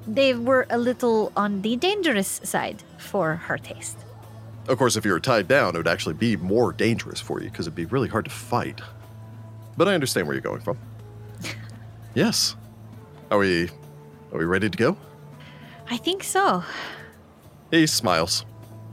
they 0.06 0.34
were 0.34 0.66
a 0.70 0.78
little 0.78 1.32
on 1.36 1.62
the 1.62 1.76
dangerous 1.76 2.40
side 2.42 2.82
for 2.98 3.36
her 3.36 3.58
taste. 3.58 3.98
Of 4.68 4.78
course, 4.78 4.96
if 4.96 5.04
you 5.04 5.12
were 5.12 5.20
tied 5.20 5.48
down, 5.48 5.74
it 5.74 5.78
would 5.78 5.88
actually 5.88 6.14
be 6.14 6.36
more 6.36 6.72
dangerous 6.72 7.20
for 7.20 7.40
you 7.40 7.50
because 7.50 7.66
it'd 7.66 7.74
be 7.74 7.86
really 7.86 8.08
hard 8.08 8.24
to 8.24 8.30
fight. 8.30 8.80
But 9.76 9.88
I 9.88 9.94
understand 9.94 10.26
where 10.26 10.34
you're 10.34 10.42
going 10.42 10.60
from. 10.60 10.78
yes. 12.14 12.56
Are 13.30 13.38
we 13.38 13.68
are 14.32 14.38
we 14.38 14.44
ready 14.44 14.68
to 14.68 14.78
go? 14.78 14.96
I 15.88 15.96
think 15.96 16.22
so. 16.22 16.62
He 17.70 17.86
smiles, 17.86 18.44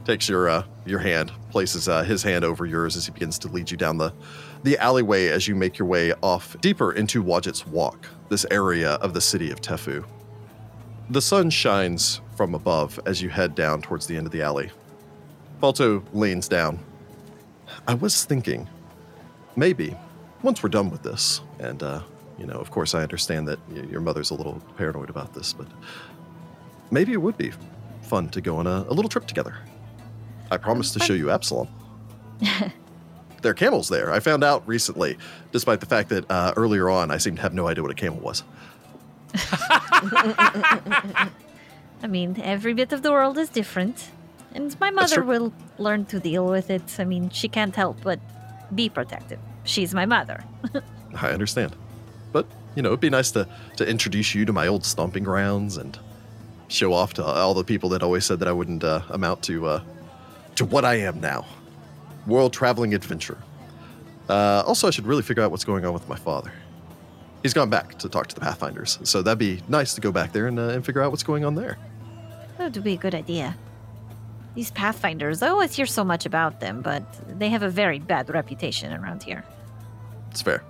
takes 0.06 0.30
your 0.30 0.50
uh, 0.50 0.64
your 0.90 1.00
hand, 1.00 1.32
places 1.50 1.88
uh, 1.88 2.04
his 2.04 2.24
hand 2.24 2.44
over 2.44 2.66
yours 2.66 2.96
as 2.96 3.06
he 3.06 3.12
begins 3.12 3.40
to 3.40 3.48
lead 3.48 3.72
you 3.72 3.78
down 3.78 3.98
the 3.98 4.14
the 4.64 4.78
alleyway 4.80 5.28
as 5.28 5.48
you 5.48 5.56
make 5.56 5.78
your 5.78 5.88
way 5.88 6.14
off 6.22 6.60
deeper 6.62 6.92
into 6.92 7.22
Wadget's 7.22 7.66
Walk, 7.66 8.08
this 8.30 8.46
area 8.52 8.94
of 8.94 9.14
the 9.14 9.22
city 9.22 9.52
of 9.52 9.62
Tefu. 9.62 10.06
The 11.10 11.22
sun 11.22 11.50
shines 11.50 12.22
from 12.36 12.54
above 12.54 13.00
as 13.06 13.22
you 13.22 13.30
head 13.30 13.56
down 13.56 13.82
towards 13.82 14.08
the 14.08 14.18
end 14.18 14.26
of 14.26 14.32
the 14.32 14.42
alley. 14.42 14.72
Balto 15.60 16.04
leans 16.14 16.48
down. 16.48 16.80
I 17.88 17.94
was 17.94 18.26
thinking, 18.26 18.68
maybe 19.56 19.96
once 20.44 20.62
we're 20.62 20.70
done 20.70 20.90
with 20.90 21.04
this, 21.04 21.42
and 21.60 21.82
uh, 21.82 22.02
you 22.38 22.46
know, 22.46 22.56
of 22.56 22.72
course, 22.72 22.94
I 22.94 23.02
understand 23.02 23.48
that 23.48 23.60
your 23.90 24.02
mother's 24.02 24.32
a 24.32 24.36
little 24.36 24.62
paranoid 24.78 25.10
about 25.10 25.34
this, 25.34 25.54
but 25.54 25.68
maybe 26.92 27.14
it 27.14 27.22
would 27.22 27.38
be 27.38 27.52
fun 28.02 28.30
to 28.30 28.42
go 28.42 28.58
on 28.58 28.68
a, 28.68 28.86
a 28.88 28.94
little 28.94 29.10
trip 29.10 29.28
together. 29.28 29.58
I 30.52 30.58
promised 30.58 30.94
to 30.94 31.00
show 31.00 31.14
you 31.14 31.30
Absalom. 31.30 31.68
there 33.42 33.52
are 33.52 33.56
camels 33.56 33.90
there. 33.90 34.12
I 34.12 34.20
found 34.20 34.44
out 34.44 34.68
recently, 34.68 35.18
despite 35.52 35.80
the 35.80 35.86
fact 35.86 36.10
that 36.10 36.30
uh, 36.30 36.54
earlier 36.56 36.90
on 36.90 37.12
I 37.12 37.18
seemed 37.18 37.38
to 37.38 37.44
have 37.44 37.54
no 37.54 37.68
idea 37.68 37.84
what 37.84 37.92
a 37.92 37.96
camel 37.96 38.20
was. 38.20 38.44
I 42.04 42.08
mean, 42.08 42.40
every 42.42 42.74
bit 42.74 42.94
of 42.94 43.02
the 43.02 43.12
world 43.12 43.38
is 43.38 43.50
different. 43.50 44.12
And 44.54 44.80
my 44.80 44.90
mother 44.90 45.24
will 45.24 45.54
learn 45.78 46.06
to 46.06 46.20
deal 46.20 46.46
with 46.48 46.70
it. 46.70 47.00
I 47.00 47.04
mean, 47.04 47.30
she 47.30 47.48
can't 47.48 47.76
help 47.76 48.02
but 48.02 48.20
be 48.74 48.90
protective. 48.90 49.40
She's 49.64 49.94
my 49.94 50.06
mother. 50.06 50.44
I 51.16 51.30
understand. 51.30 51.76
But, 52.32 52.48
you 52.76 52.82
know, 52.82 52.90
it'd 52.90 53.00
be 53.00 53.10
nice 53.10 53.32
to, 53.32 53.48
to 53.78 53.88
introduce 53.88 54.34
you 54.34 54.46
to 54.46 54.54
my 54.54 54.68
old 54.68 54.86
stomping 54.86 55.24
grounds 55.24 55.78
and 55.78 55.98
show 56.70 56.94
off 56.94 57.14
to 57.16 57.24
all 57.24 57.54
the 57.54 57.64
people 57.64 57.90
that 57.90 58.04
always 58.04 58.26
said 58.26 58.40
that 58.40 58.48
I 58.48 58.52
wouldn't 58.52 58.84
uh, 58.84 59.02
amount 59.10 59.44
to 59.44 59.66
uh, 59.68 59.84
to 60.58 60.66
what 60.66 60.84
I 60.84 60.96
am 60.96 61.22
now. 61.22 61.46
World 62.26 62.52
traveling 62.52 62.94
adventure. 62.94 63.38
Uh, 64.28 64.64
also, 64.66 64.88
I 64.88 64.92
should 64.92 65.06
really 65.06 65.22
figure 65.22 65.42
out 65.44 65.52
what's 65.52 65.64
going 65.64 65.86
on 65.86 65.94
with 65.94 66.08
my 66.10 66.18
father. 66.18 66.52
He's 67.44 67.54
gone 67.54 67.70
back 67.70 67.98
to 68.00 68.10
talk 68.10 68.28
to 68.28 68.36
the 68.36 68.42
Pathfinders, 68.42 69.00
so 69.04 69.22
that'd 69.22 69.38
be 69.40 69.62
nice 69.70 69.94
to 69.94 70.02
go 70.02 70.12
back 70.12 70.34
there 70.34 70.48
and, 70.48 70.60
uh, 70.60 70.70
and 70.70 70.86
figure 70.86 71.02
out 71.02 71.12
what's 71.12 71.24
going 71.24 71.46
on 71.46 71.56
there. 71.56 71.78
That 72.58 72.74
would 72.74 72.84
be 72.84 72.94
a 72.94 72.98
good 72.98 73.16
idea. 73.16 73.56
These 74.56 74.72
Pathfinders, 74.72 75.44
I 75.44 75.50
always 75.50 75.76
hear 75.76 75.86
so 75.86 76.04
much 76.04 76.26
about 76.26 76.60
them, 76.60 76.82
but 76.82 77.04
they 77.40 77.50
have 77.50 77.62
a 77.62 77.70
very 77.70 78.00
bad 78.00 78.30
reputation 78.30 78.92
around 78.92 79.22
here. 79.22 79.46
It's 80.32 80.42
fair. 80.42 80.64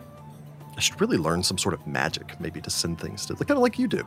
I 0.76 0.82
should 0.82 1.00
really 1.00 1.18
learn 1.18 1.42
some 1.42 1.58
sort 1.58 1.74
of 1.74 1.88
magic, 1.88 2.40
maybe 2.40 2.60
to 2.62 2.70
send 2.70 3.00
things 3.00 3.26
to, 3.28 3.36
kind 3.36 3.52
of 3.52 3.60
like 3.60 3.80
you 3.80 3.88
do. 3.88 4.06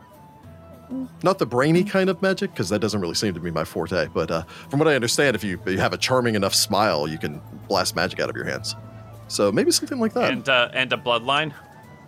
Not 1.22 1.38
the 1.38 1.46
brainy 1.46 1.84
kind 1.84 2.10
of 2.10 2.20
magic, 2.20 2.52
because 2.52 2.68
that 2.70 2.80
doesn't 2.80 3.00
really 3.00 3.14
seem 3.14 3.34
to 3.34 3.40
be 3.40 3.50
my 3.50 3.64
forte. 3.64 4.08
But 4.12 4.30
uh, 4.30 4.42
from 4.68 4.78
what 4.78 4.88
I 4.88 4.94
understand, 4.94 5.36
if 5.36 5.44
you, 5.44 5.60
you 5.66 5.78
have 5.78 5.92
a 5.92 5.98
charming 5.98 6.34
enough 6.34 6.54
smile, 6.54 7.06
you 7.06 7.18
can 7.18 7.40
blast 7.68 7.94
magic 7.94 8.20
out 8.20 8.30
of 8.30 8.36
your 8.36 8.44
hands. 8.44 8.74
So 9.28 9.52
maybe 9.52 9.70
something 9.70 10.00
like 10.00 10.12
that. 10.14 10.32
and 10.32 10.48
uh, 10.48 10.70
and 10.72 10.92
a 10.92 10.96
bloodline, 10.96 11.52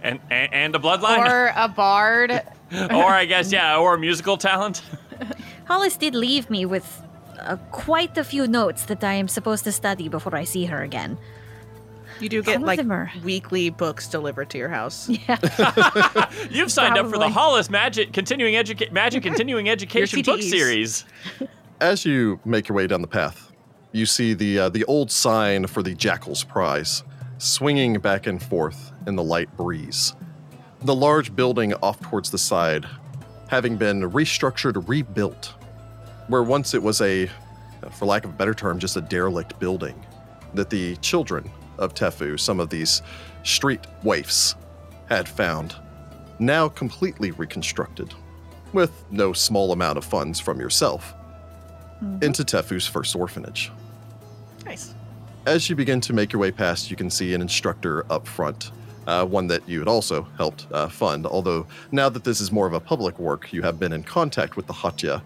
and 0.02 0.18
and, 0.30 0.52
and 0.52 0.74
a 0.74 0.78
bloodline. 0.78 1.30
Or 1.30 1.52
a 1.54 1.68
bard 1.68 2.42
or 2.90 3.04
I 3.04 3.26
guess 3.26 3.52
yeah, 3.52 3.76
or 3.76 3.94
a 3.94 3.98
musical 3.98 4.36
talent. 4.36 4.82
Hollis 5.66 5.96
did 5.96 6.14
leave 6.14 6.50
me 6.50 6.64
with 6.64 7.02
uh, 7.38 7.56
quite 7.70 8.16
a 8.16 8.24
few 8.24 8.46
notes 8.46 8.84
that 8.86 9.04
I 9.04 9.14
am 9.14 9.28
supposed 9.28 9.64
to 9.64 9.72
study 9.72 10.08
before 10.08 10.34
I 10.34 10.44
see 10.44 10.64
her 10.66 10.82
again. 10.82 11.18
You 12.22 12.28
do 12.28 12.42
get 12.42 12.54
Some 12.54 12.62
of 12.62 12.66
like 12.66 12.76
them 12.78 12.92
are- 12.92 13.10
weekly 13.24 13.68
books 13.70 14.06
delivered 14.08 14.48
to 14.50 14.58
your 14.58 14.68
house. 14.68 15.08
Yeah. 15.28 16.30
You've 16.50 16.70
signed 16.72 16.96
up 16.96 17.06
for 17.06 17.12
the 17.12 17.18
Probably. 17.18 17.32
Hollis 17.32 17.68
Magic 17.70 18.12
Continuing 18.12 18.54
Educa- 18.54 18.92
Magic 18.92 19.22
Continuing 19.22 19.68
Education 19.68 20.22
book 20.22 20.40
CTEs. 20.40 20.50
series. 20.50 21.04
As 21.80 22.04
you 22.04 22.38
make 22.44 22.68
your 22.68 22.76
way 22.76 22.86
down 22.86 23.00
the 23.02 23.08
path, 23.08 23.50
you 23.92 24.06
see 24.06 24.34
the 24.34 24.58
uh, 24.60 24.68
the 24.68 24.84
old 24.84 25.10
sign 25.10 25.66
for 25.66 25.82
the 25.82 25.94
Jackal's 25.94 26.44
Prize 26.44 27.02
swinging 27.38 27.98
back 27.98 28.26
and 28.28 28.40
forth 28.42 28.92
in 29.06 29.16
the 29.16 29.22
light 29.22 29.54
breeze. 29.56 30.14
The 30.82 30.94
large 30.94 31.34
building 31.34 31.74
off 31.74 32.00
towards 32.00 32.30
the 32.30 32.38
side, 32.38 32.86
having 33.48 33.76
been 33.76 34.02
restructured, 34.10 34.88
rebuilt, 34.88 35.54
where 36.28 36.42
once 36.44 36.72
it 36.74 36.82
was 36.82 37.00
a, 37.00 37.28
for 37.90 38.06
lack 38.06 38.24
of 38.24 38.30
a 38.30 38.34
better 38.34 38.54
term, 38.54 38.78
just 38.78 38.96
a 38.96 39.00
derelict 39.00 39.58
building, 39.58 40.04
that 40.54 40.70
the 40.70 40.96
children 40.96 41.50
of 41.78 41.94
Tefu, 41.94 42.38
some 42.38 42.60
of 42.60 42.70
these 42.70 43.02
street 43.42 43.80
waifs, 44.02 44.54
had 45.08 45.28
found, 45.28 45.74
now 46.38 46.68
completely 46.68 47.30
reconstructed, 47.32 48.14
with 48.72 49.04
no 49.10 49.32
small 49.32 49.72
amount 49.72 49.98
of 49.98 50.04
funds 50.04 50.40
from 50.40 50.60
yourself 50.60 51.14
into 52.20 52.42
Tefu's 52.42 52.86
first 52.86 53.14
orphanage. 53.14 53.70
Nice. 54.64 54.94
As 55.46 55.68
you 55.68 55.76
begin 55.76 56.00
to 56.02 56.12
make 56.12 56.32
your 56.32 56.40
way 56.40 56.50
past, 56.50 56.90
you 56.90 56.96
can 56.96 57.10
see 57.10 57.34
an 57.34 57.40
instructor 57.40 58.04
up 58.10 58.26
front, 58.26 58.70
uh, 59.06 59.24
one 59.24 59.46
that 59.48 59.68
you 59.68 59.78
had 59.78 59.88
also 59.88 60.22
helped 60.36 60.66
uh, 60.72 60.88
fund. 60.88 61.26
Although 61.26 61.66
now 61.90 62.08
that 62.08 62.24
this 62.24 62.40
is 62.40 62.50
more 62.50 62.66
of 62.66 62.72
a 62.72 62.80
public 62.80 63.18
work, 63.18 63.52
you 63.52 63.62
have 63.62 63.78
been 63.78 63.92
in 63.92 64.02
contact 64.02 64.56
with 64.56 64.66
the 64.66 64.72
Hatya 64.72 65.22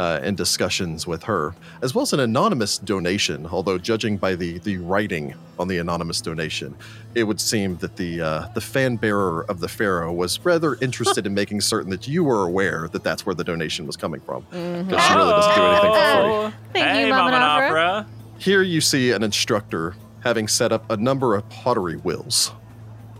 uh, 0.00 0.18
and 0.22 0.34
discussions 0.34 1.06
with 1.06 1.22
her, 1.24 1.54
as 1.82 1.94
well 1.94 2.02
as 2.02 2.14
an 2.14 2.20
anonymous 2.20 2.78
donation. 2.78 3.46
Although 3.46 3.76
judging 3.76 4.16
by 4.16 4.34
the 4.34 4.58
the 4.60 4.78
writing 4.78 5.34
on 5.58 5.68
the 5.68 5.76
anonymous 5.76 6.22
donation, 6.22 6.74
it 7.14 7.24
would 7.24 7.38
seem 7.38 7.76
that 7.78 7.96
the 7.96 8.22
uh, 8.22 8.48
the 8.54 8.62
fan 8.62 8.96
bearer 8.96 9.44
of 9.50 9.60
the 9.60 9.68
pharaoh 9.68 10.10
was 10.10 10.42
rather 10.42 10.76
interested 10.80 11.26
in 11.26 11.34
making 11.34 11.60
certain 11.60 11.90
that 11.90 12.08
you 12.08 12.24
were 12.24 12.46
aware 12.46 12.88
that 12.92 13.04
that's 13.04 13.26
where 13.26 13.34
the 13.34 13.44
donation 13.44 13.86
was 13.86 13.96
coming 13.96 14.22
from. 14.22 14.40
Because 14.44 15.02
she 15.04 15.14
really 15.14 15.34
doesn't 15.38 15.54
do 15.54 15.62
anything 15.62 15.92
for 15.92 16.22
free. 16.22 16.30
Oh, 16.32 16.52
Thank 16.72 16.86
hey, 16.86 17.06
you, 17.06 17.12
Mama 17.12 17.36
Nafra. 17.36 18.06
Nafra. 18.06 18.06
Here 18.38 18.62
you 18.62 18.80
see 18.80 19.10
an 19.10 19.22
instructor 19.22 19.96
having 20.20 20.48
set 20.48 20.72
up 20.72 20.90
a 20.90 20.96
number 20.96 21.34
of 21.34 21.46
pottery 21.50 21.96
wheels, 21.96 22.52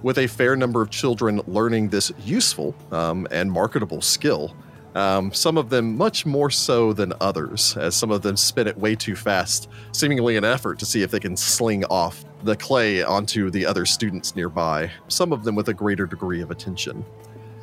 with 0.00 0.16
a 0.16 0.26
fair 0.26 0.56
number 0.56 0.80
of 0.80 0.88
children 0.88 1.42
learning 1.46 1.90
this 1.90 2.10
useful 2.24 2.74
um, 2.90 3.26
and 3.30 3.52
marketable 3.52 4.00
skill. 4.00 4.56
Um, 4.94 5.32
some 5.32 5.56
of 5.56 5.70
them 5.70 5.96
much 5.96 6.26
more 6.26 6.50
so 6.50 6.92
than 6.92 7.12
others, 7.20 7.76
as 7.76 7.94
some 7.94 8.10
of 8.10 8.22
them 8.22 8.36
spin 8.36 8.66
it 8.66 8.76
way 8.76 8.96
too 8.96 9.14
fast, 9.14 9.68
seemingly 9.92 10.36
in 10.36 10.44
an 10.44 10.52
effort 10.52 10.78
to 10.80 10.86
see 10.86 11.02
if 11.02 11.10
they 11.10 11.20
can 11.20 11.36
sling 11.36 11.84
off 11.84 12.24
the 12.42 12.56
clay 12.56 13.02
onto 13.02 13.50
the 13.50 13.64
other 13.64 13.86
students 13.86 14.34
nearby, 14.34 14.90
some 15.08 15.32
of 15.32 15.44
them 15.44 15.54
with 15.54 15.68
a 15.68 15.74
greater 15.74 16.06
degree 16.06 16.40
of 16.40 16.50
attention. 16.50 17.04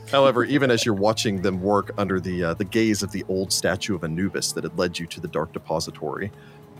However, 0.09 0.43
even 0.45 0.71
as 0.71 0.85
you're 0.85 0.95
watching 0.95 1.41
them 1.41 1.61
work 1.61 1.91
under 1.97 2.19
the 2.19 2.43
uh, 2.45 2.53
the 2.53 2.65
gaze 2.65 3.03
of 3.03 3.11
the 3.11 3.25
old 3.27 3.51
statue 3.51 3.95
of 3.95 4.03
Anubis 4.03 4.53
that 4.53 4.63
had 4.63 4.77
led 4.77 4.97
you 4.97 5.05
to 5.07 5.19
the 5.19 5.27
dark 5.27 5.51
depository, 5.51 6.31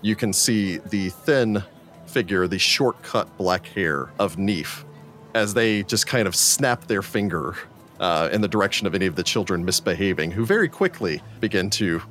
you 0.02 0.16
can 0.16 0.32
see 0.32 0.78
the 0.78 1.10
thin 1.10 1.62
figure, 2.06 2.48
the 2.48 2.60
short 2.60 3.02
cut 3.04 3.36
black 3.38 3.66
hair 3.66 4.10
of 4.18 4.38
Neef, 4.38 4.86
as 5.34 5.54
they 5.54 5.84
just 5.84 6.08
kind 6.08 6.26
of 6.26 6.36
snap 6.36 6.88
their 6.88 7.02
finger 7.02 7.56
uh, 8.00 8.30
in 8.32 8.42
the 8.42 8.48
direction 8.48 8.88
of 8.88 8.96
any 8.96 9.06
of 9.06 9.16
the 9.16 9.24
children 9.24 9.64
misbehaving, 9.66 10.32
who 10.32 10.46
very 10.46 10.68
quickly 10.70 11.22
begin 11.40 11.70
to 11.72 12.02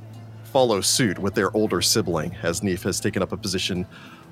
follow 0.44 0.80
suit 0.80 1.18
with 1.18 1.34
their 1.34 1.54
older 1.56 1.82
sibling, 1.82 2.34
as 2.42 2.62
Neef 2.62 2.82
has 2.82 3.00
taken 3.00 3.22
up 3.22 3.32
a 3.32 3.36
position 3.36 3.86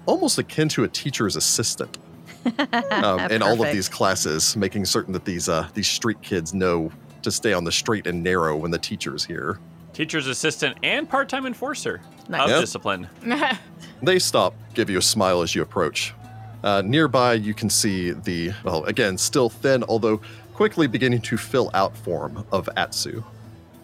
almost 0.06 0.38
akin 0.38 0.68
to 0.70 0.84
a 0.84 0.88
teacher's 0.88 1.36
assistant 1.36 1.98
um, 2.92 3.20
in 3.30 3.42
all 3.42 3.62
of 3.64 3.72
these 3.72 3.88
classes, 3.88 4.56
making 4.56 4.84
certain 4.84 5.12
that 5.12 5.24
these 5.24 5.48
uh, 5.48 5.66
these 5.74 5.88
street 5.88 6.20
kids 6.22 6.52
know 6.54 6.90
to 7.22 7.30
stay 7.30 7.52
on 7.54 7.64
the 7.64 7.72
straight 7.72 8.06
and 8.06 8.22
narrow 8.22 8.54
when 8.56 8.70
the 8.70 8.78
teacher's 8.78 9.24
here. 9.24 9.58
Teacher's 9.94 10.26
assistant 10.26 10.76
and 10.82 11.08
part-time 11.08 11.46
enforcer 11.46 12.00
Nice. 12.28 12.42
of 12.44 12.50
Yep. 12.50 12.60
discipline. 12.60 13.08
They 14.02 14.18
stop, 14.18 14.54
give 14.74 14.90
you 14.90 14.98
a 14.98 15.02
smile 15.02 15.40
as 15.40 15.54
you 15.54 15.62
approach. 15.62 16.12
Uh, 16.62 16.82
nearby, 16.84 17.34
you 17.34 17.54
can 17.54 17.70
see 17.70 18.10
the, 18.10 18.52
well, 18.62 18.84
again, 18.84 19.16
still 19.16 19.48
thin, 19.48 19.82
although 19.84 20.20
quickly 20.54 20.86
beginning 20.86 21.20
to 21.20 21.36
fill 21.36 21.70
out 21.74 21.96
form 21.96 22.46
of 22.52 22.68
Atsu. 22.76 23.22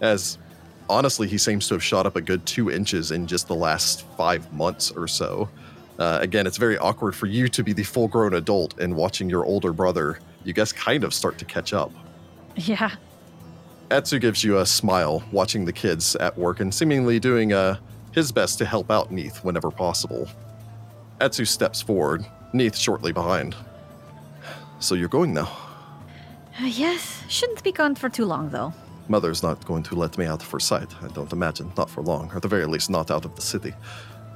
As 0.01 0.39
honestly, 0.89 1.29
he 1.29 1.37
seems 1.37 1.69
to 1.69 1.75
have 1.75 1.83
shot 1.83 2.07
up 2.07 2.17
a 2.17 2.21
good 2.21 2.47
two 2.47 2.71
inches 2.71 3.11
in 3.11 3.27
just 3.27 3.49
the 3.49 3.55
last 3.55 4.07
five 4.17 4.51
months 4.53 4.91
or 4.91 5.09
so. 5.09 5.49
Uh, 5.99 6.19
again, 6.23 6.47
it's 6.47 6.57
very 6.57 6.79
awkward 6.79 7.15
for 7.15 7.27
you 7.27 7.49
to 7.49 7.63
be 7.63 7.73
the 7.73 7.83
full 7.83 8.09
grown 8.09 8.35
adult 8.35 8.79
and 8.79 8.95
watching 8.97 9.29
your 9.29 9.45
older 9.45 9.73
brother, 9.73 10.19
you 10.45 10.53
guys 10.53 10.73
kind 10.73 11.05
of 11.05 11.13
start 11.13 11.37
to 11.39 11.45
catch 11.45 11.75
up. 11.75 11.93
Yeah. 12.57 12.91
Atsu 13.91 14.19
gives 14.19 14.43
you 14.43 14.59
a 14.59 14.67
smile, 14.67 15.23
watching 15.33 15.65
the 15.65 15.73
kids 15.73 16.17
at 16.17 16.39
work 16.39 16.61
and 16.61 16.73
seemingly 16.73 17.19
doing 17.19 17.53
uh, 17.53 17.77
his 18.13 18.33
best 18.33 18.59
to 18.59 18.65
help 18.65 18.91
out 18.91 19.11
Neith 19.11 19.45
whenever 19.45 19.71
possible. 19.71 20.29
Atsu 21.21 21.45
steps 21.45 21.83
forward, 21.83 22.25
Neith 22.55 22.77
shortly 22.77 23.13
behind. 23.13 23.55
So 24.79 24.95
you're 24.95 25.09
going 25.09 25.35
now. 25.35 25.70
Uh, 26.61 26.67
yes. 26.67 27.23
Shouldn't 27.29 27.63
be 27.63 27.73
gone 27.73 27.95
for 27.95 28.09
too 28.11 28.27
long, 28.27 28.51
though. 28.51 28.75
Mother's 29.09 29.43
not 29.43 29.65
going 29.65 29.83
to 29.85 29.95
let 29.95 30.19
me 30.19 30.27
out 30.27 30.43
for 30.43 30.61
sight, 30.61 30.95
I 31.03 31.09
don't 31.09 31.33
imagine. 31.33 31.73
Not 31.77 31.89
for 31.89 32.03
long, 32.03 32.31
or 32.31 32.37
at 32.37 32.43
the 32.43 32.49
very 32.49 32.67
least, 32.67 32.91
not 32.91 33.11
out 33.11 33.25
of 33.25 33.35
the 33.35 33.43
city. 33.43 33.73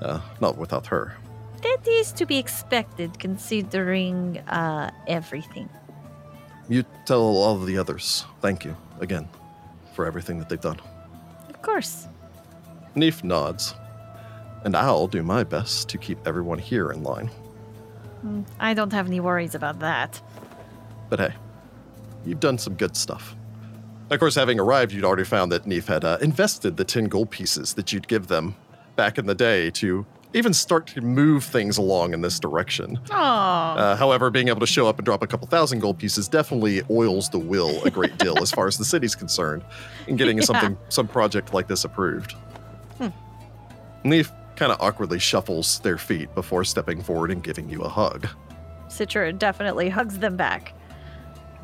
Uh, 0.01 0.21
not 0.41 0.57
without 0.57 0.87
her. 0.87 1.17
That 1.63 1.87
is 1.87 2.13
to 2.13 2.27
be 2.27 2.39
expected, 2.39 3.19
considering 3.19 4.39
uh, 4.49 4.91
everything. 5.07 5.69
You 6.69 6.85
tell 7.05 7.21
all 7.21 7.57
of 7.57 7.67
the 7.67 7.77
others, 7.77 8.25
thank 8.41 8.65
you, 8.65 8.77
again, 9.01 9.29
for 9.93 10.07
everything 10.07 10.39
that 10.39 10.49
they've 10.49 10.61
done. 10.61 10.81
Of 11.49 11.61
course. 11.63 12.09
Neef 12.95 13.23
nods. 13.23 13.75
And 14.65 14.75
I'll 14.75 15.09
do 15.09 15.23
my 15.23 15.45
best 15.45 15.91
to 15.91 15.99
keep 15.99 16.27
everyone 16.27 16.59
here 16.59 16.91
in 16.91 17.03
line. 17.03 17.31
Mm, 18.25 18.47
I 18.59 18.73
don't 18.73 18.93
have 18.93 19.07
any 19.07 19.21
worries 19.21 19.55
about 19.55 19.81
that. 19.81 20.21
But 21.11 21.21
hey, 21.21 21.35
you've 22.27 22.41
done 22.41 22.59
some 22.59 22.75
good 22.75 22.97
stuff. 22.97 23.35
Of 24.11 24.21
course, 24.21 24.35
having 24.35 24.61
arrived, 24.61 24.93
you'd 24.93 25.05
already 25.05 25.25
found 25.25 25.51
that 25.53 25.67
Neef 25.67 25.87
had 25.87 26.05
uh, 26.05 26.19
invested 26.21 26.77
the 26.77 26.85
10 26.85 27.07
gold 27.07 27.31
pieces 27.31 27.75
that 27.75 27.93
you'd 27.93 28.07
give 28.07 28.27
them 28.29 28.55
back 28.97 29.19
in 29.19 29.27
the 29.27 29.35
day 29.35 29.71
to 29.71 30.05
even 30.35 30.53
start 30.53 30.87
to 30.89 31.01
move 31.01 31.45
things 31.45 31.79
along 31.79 32.13
in 32.13 32.21
this 32.21 32.39
direction. 32.41 32.99
Uh, 33.11 33.97
however, 33.97 34.31
being 34.31 34.49
able 34.49 34.61
to 34.61 34.67
show 34.67 34.87
up 34.89 34.99
and 34.99 35.05
drop 35.07 35.23
a 35.23 35.27
couple 35.27 35.47
thousand 35.47 35.79
gold 35.79 35.97
pieces 35.99 36.29
definitely 36.29 36.83
oils 36.91 37.29
the 37.31 37.39
will 37.39 37.83
a 37.85 37.91
great 37.91 38.19
deal 38.19 38.37
as 38.43 38.51
far 38.51 38.67
as 38.67 38.77
the 38.77 38.85
city's 38.85 39.15
concerned 39.15 39.65
in 40.09 40.17
getting 40.17 40.39
Yeah. 40.39 40.45
something, 40.45 40.77
some 40.89 41.07
project 41.09 41.55
like 41.55 41.69
this 41.69 41.85
approved. 41.85 42.35
Neef 44.05 44.31
kind 44.57 44.71
of 44.71 44.81
awkwardly 44.81 45.19
shuffles 45.19 45.79
their 45.81 45.97
feet 45.99 46.33
before 46.35 46.63
stepping 46.65 47.03
forward 47.03 47.31
and 47.31 47.43
giving 47.43 47.69
you 47.71 47.81
a 47.83 47.89
hug. 47.89 48.29
Citra 48.89 49.37
definitely 49.39 49.89
hugs 49.89 50.19
them 50.19 50.37
back. 50.37 50.75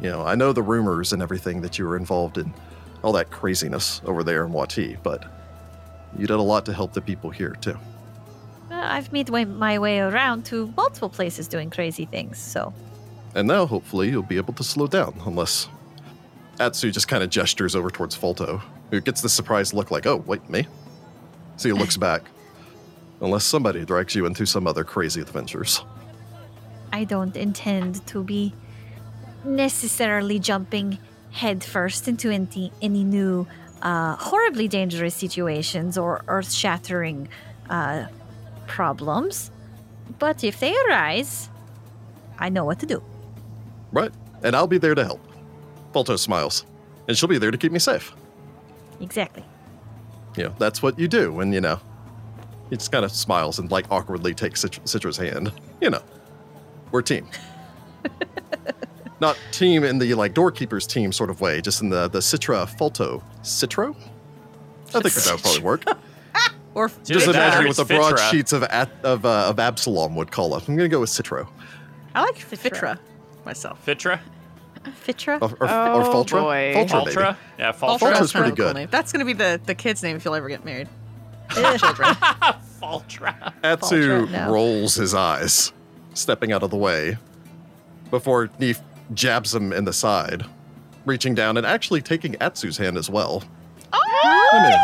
You 0.00 0.10
know, 0.10 0.22
I 0.22 0.34
know 0.34 0.52
the 0.52 0.62
rumors 0.62 1.12
and 1.12 1.22
everything 1.22 1.60
that 1.60 1.78
you 1.78 1.86
were 1.86 1.96
involved 1.96 2.38
in, 2.38 2.52
all 3.02 3.12
that 3.12 3.30
craziness 3.30 4.00
over 4.04 4.22
there 4.22 4.44
in 4.44 4.52
Wati, 4.52 4.96
but 5.02 5.24
you 6.16 6.26
did 6.26 6.36
a 6.36 6.42
lot 6.42 6.64
to 6.66 6.72
help 6.72 6.92
the 6.92 7.02
people 7.02 7.30
here 7.30 7.56
too. 7.60 7.76
I've 8.70 9.12
made 9.12 9.28
way, 9.28 9.44
my 9.44 9.78
way 9.78 9.98
around 9.98 10.44
to 10.46 10.72
multiple 10.76 11.08
places 11.08 11.48
doing 11.48 11.70
crazy 11.70 12.06
things, 12.06 12.38
so. 12.38 12.72
And 13.34 13.46
now, 13.46 13.66
hopefully, 13.66 14.08
you'll 14.08 14.22
be 14.22 14.38
able 14.38 14.54
to 14.54 14.64
slow 14.64 14.86
down, 14.86 15.20
unless 15.26 15.68
Atsu 16.58 16.90
just 16.90 17.08
kind 17.08 17.22
of 17.22 17.30
gestures 17.30 17.76
over 17.76 17.90
towards 17.90 18.14
Folto, 18.14 18.62
who 18.90 19.00
gets 19.00 19.20
the 19.20 19.28
surprised 19.28 19.72
look 19.72 19.90
like, 19.90 20.06
oh, 20.06 20.16
wait, 20.26 20.48
me? 20.48 20.66
So 21.56 21.68
he 21.68 21.72
looks 21.72 21.96
back. 22.08 22.22
Unless 23.20 23.44
somebody 23.44 23.84
drags 23.84 24.14
you 24.14 24.24
into 24.24 24.46
some 24.46 24.66
other 24.66 24.82
crazy 24.82 25.20
adventures. 25.20 25.82
I 26.92 27.04
don't 27.04 27.36
intend 27.36 28.06
to 28.08 28.24
be 28.24 28.54
necessarily 29.44 30.38
jumping 30.38 30.98
headfirst 31.32 32.08
into 32.08 32.30
any, 32.30 32.72
any 32.82 33.04
new 33.04 33.46
uh, 33.82 34.16
horribly 34.16 34.68
dangerous 34.68 35.14
situations 35.14 35.96
or 35.96 36.22
earth 36.28 36.52
shattering 36.52 37.28
uh, 37.68 38.06
problems. 38.66 39.50
But 40.18 40.44
if 40.44 40.60
they 40.60 40.74
arise, 40.86 41.48
I 42.38 42.48
know 42.48 42.64
what 42.64 42.78
to 42.80 42.86
do. 42.86 43.02
Right? 43.92 44.12
And 44.42 44.54
I'll 44.56 44.66
be 44.66 44.78
there 44.78 44.94
to 44.94 45.04
help. 45.04 45.20
Folto 45.92 46.16
smiles. 46.16 46.66
And 47.08 47.16
she'll 47.16 47.28
be 47.28 47.38
there 47.38 47.50
to 47.50 47.58
keep 47.58 47.72
me 47.72 47.78
safe. 47.78 48.12
Exactly. 49.00 49.44
You 50.36 50.44
know, 50.44 50.54
that's 50.58 50.82
what 50.82 50.98
you 50.98 51.08
do 51.08 51.32
when, 51.32 51.52
you 51.52 51.60
know, 51.60 51.80
he 52.68 52.76
just 52.76 52.92
kind 52.92 53.04
of 53.04 53.10
smiles 53.10 53.58
and 53.58 53.70
like 53.70 53.86
awkwardly 53.90 54.34
takes 54.34 54.60
Cit- 54.60 54.80
Citra's 54.84 55.16
hand. 55.16 55.52
You 55.80 55.90
know, 55.90 56.02
we're 56.92 57.00
a 57.00 57.04
team. 57.04 57.26
Not 59.20 59.38
team 59.52 59.84
in 59.84 59.98
the 59.98 60.14
like 60.14 60.34
doorkeeper's 60.34 60.86
team 60.86 61.12
sort 61.12 61.30
of 61.30 61.40
way, 61.40 61.60
just 61.60 61.82
in 61.82 61.90
the 61.90 62.08
the 62.08 62.20
Citra 62.20 62.66
Falto. 62.78 63.22
Citro? 63.42 63.94
I 64.94 65.00
think 65.00 65.14
that 65.14 65.32
would 65.32 65.42
probably 65.42 65.62
work. 65.62 65.84
Or 66.72 66.88
Just 67.02 67.26
Fitra. 67.26 67.30
imagine 67.34 67.66
what 67.66 67.76
the 67.76 67.84
broad 67.84 68.14
Fitra. 68.14 68.30
sheets 68.30 68.52
of 68.52 68.62
at, 68.62 68.88
of 69.02 69.26
uh, 69.26 69.48
of 69.48 69.58
Absalom 69.58 70.14
would 70.14 70.30
call 70.30 70.54
us. 70.54 70.68
I'm 70.68 70.76
gonna 70.76 70.88
go 70.88 71.00
with 71.00 71.10
Citro 71.10 71.48
I 72.14 72.22
like 72.22 72.36
Fitra 72.36 72.96
myself. 73.44 73.84
Fitra? 73.84 74.20
Fitra. 75.04 75.42
or, 75.42 75.50
or, 75.60 75.68
Oh, 75.68 76.00
or 76.00 76.04
Faltra. 76.24 76.40
boy. 76.42 76.72
Faltra, 76.76 77.04
maybe. 77.04 77.16
Faltra? 77.16 77.36
Yeah, 77.58 77.72
Faltra's 77.72 78.00
Faltra. 78.00 78.12
Faltra's 78.12 78.32
pretty 78.32 78.50
kinda 78.52 78.72
cool 78.72 78.82
good. 78.82 78.90
That's 78.92 79.10
gonna 79.10 79.24
be 79.24 79.32
the 79.32 79.60
the 79.66 79.74
kid's 79.74 80.00
name 80.04 80.14
if 80.16 80.24
you'll 80.24 80.36
ever 80.36 80.48
get 80.48 80.64
married. 80.64 80.88
Faltra. 81.50 82.16
Atsu 83.64 84.26
Faltra, 84.26 84.30
no. 84.30 84.52
rolls 84.52 84.94
his 84.94 85.12
eyes, 85.12 85.72
stepping 86.14 86.52
out 86.52 86.62
of 86.62 86.70
the 86.70 86.76
way, 86.76 87.18
before 88.10 88.48
Neef 88.60 88.78
jabs 89.14 89.54
him 89.54 89.72
in 89.72 89.84
the 89.84 89.92
side, 89.92 90.44
reaching 91.04 91.34
down 91.34 91.56
and 91.56 91.66
actually 91.66 92.00
taking 92.02 92.34
Atsu's 92.40 92.76
hand 92.76 92.96
as 92.96 93.08
well. 93.10 93.42
I 93.92 94.68
mean, 94.70 94.78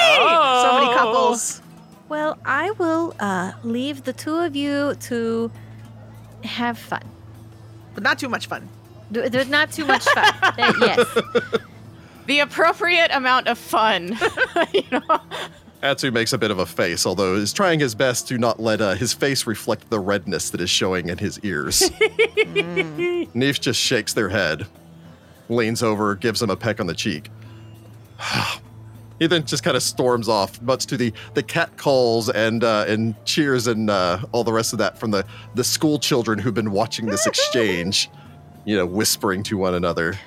Oh. 0.00 0.62
So 0.64 0.72
many 0.84 0.94
couples. 0.96 1.60
Well, 2.08 2.38
I 2.44 2.70
will 2.72 3.14
uh, 3.20 3.52
leave 3.64 4.04
the 4.04 4.12
two 4.12 4.36
of 4.36 4.54
you 4.56 4.94
to 5.00 5.50
have 6.44 6.78
fun. 6.78 7.02
But 7.94 8.02
not 8.02 8.18
too 8.18 8.28
much 8.28 8.46
fun. 8.46 8.68
Do- 9.12 9.28
There's 9.28 9.48
not 9.48 9.72
too 9.72 9.84
much 9.84 10.04
fun. 10.04 10.32
There- 10.56 10.72
yes. 10.80 11.06
The 12.26 12.40
appropriate 12.40 13.10
amount 13.12 13.48
of 13.48 13.58
fun. 13.58 14.16
you 14.72 14.82
know? 14.92 15.20
Atsu 15.82 16.10
makes 16.10 16.32
a 16.32 16.38
bit 16.38 16.50
of 16.50 16.58
a 16.58 16.66
face, 16.66 17.06
although 17.06 17.36
is 17.36 17.52
trying 17.52 17.78
his 17.78 17.94
best 17.94 18.26
to 18.28 18.38
not 18.38 18.58
let 18.58 18.80
uh, 18.80 18.94
his 18.94 19.12
face 19.12 19.46
reflect 19.46 19.90
the 19.90 20.00
redness 20.00 20.50
that 20.50 20.60
is 20.60 20.70
showing 20.70 21.08
in 21.08 21.18
his 21.18 21.38
ears. 21.40 21.88
Neef 23.34 23.60
just 23.60 23.80
shakes 23.80 24.12
their 24.12 24.28
head, 24.28 24.66
leans 25.48 25.82
over, 25.82 26.16
gives 26.16 26.42
him 26.42 26.50
a 26.50 26.56
peck 26.56 26.80
on 26.80 26.86
the 26.86 26.94
cheek. 26.94 27.30
he 29.20 29.28
then 29.28 29.46
just 29.46 29.62
kind 29.62 29.76
of 29.76 29.82
storms 29.84 30.28
off, 30.28 30.60
much 30.62 30.86
to 30.86 30.96
the, 30.96 31.12
the 31.34 31.44
cat 31.44 31.76
calls 31.76 32.28
and 32.28 32.64
uh, 32.64 32.84
and 32.88 33.14
cheers 33.24 33.68
and 33.68 33.88
uh, 33.88 34.18
all 34.32 34.42
the 34.42 34.52
rest 34.52 34.72
of 34.72 34.80
that 34.80 34.98
from 34.98 35.12
the, 35.12 35.24
the 35.54 35.62
school 35.62 36.00
children 36.00 36.40
who've 36.40 36.54
been 36.54 36.72
watching 36.72 37.06
this 37.06 37.24
exchange, 37.28 38.10
you 38.64 38.76
know, 38.76 38.86
whispering 38.86 39.44
to 39.44 39.56
one 39.56 39.74
another 39.74 40.18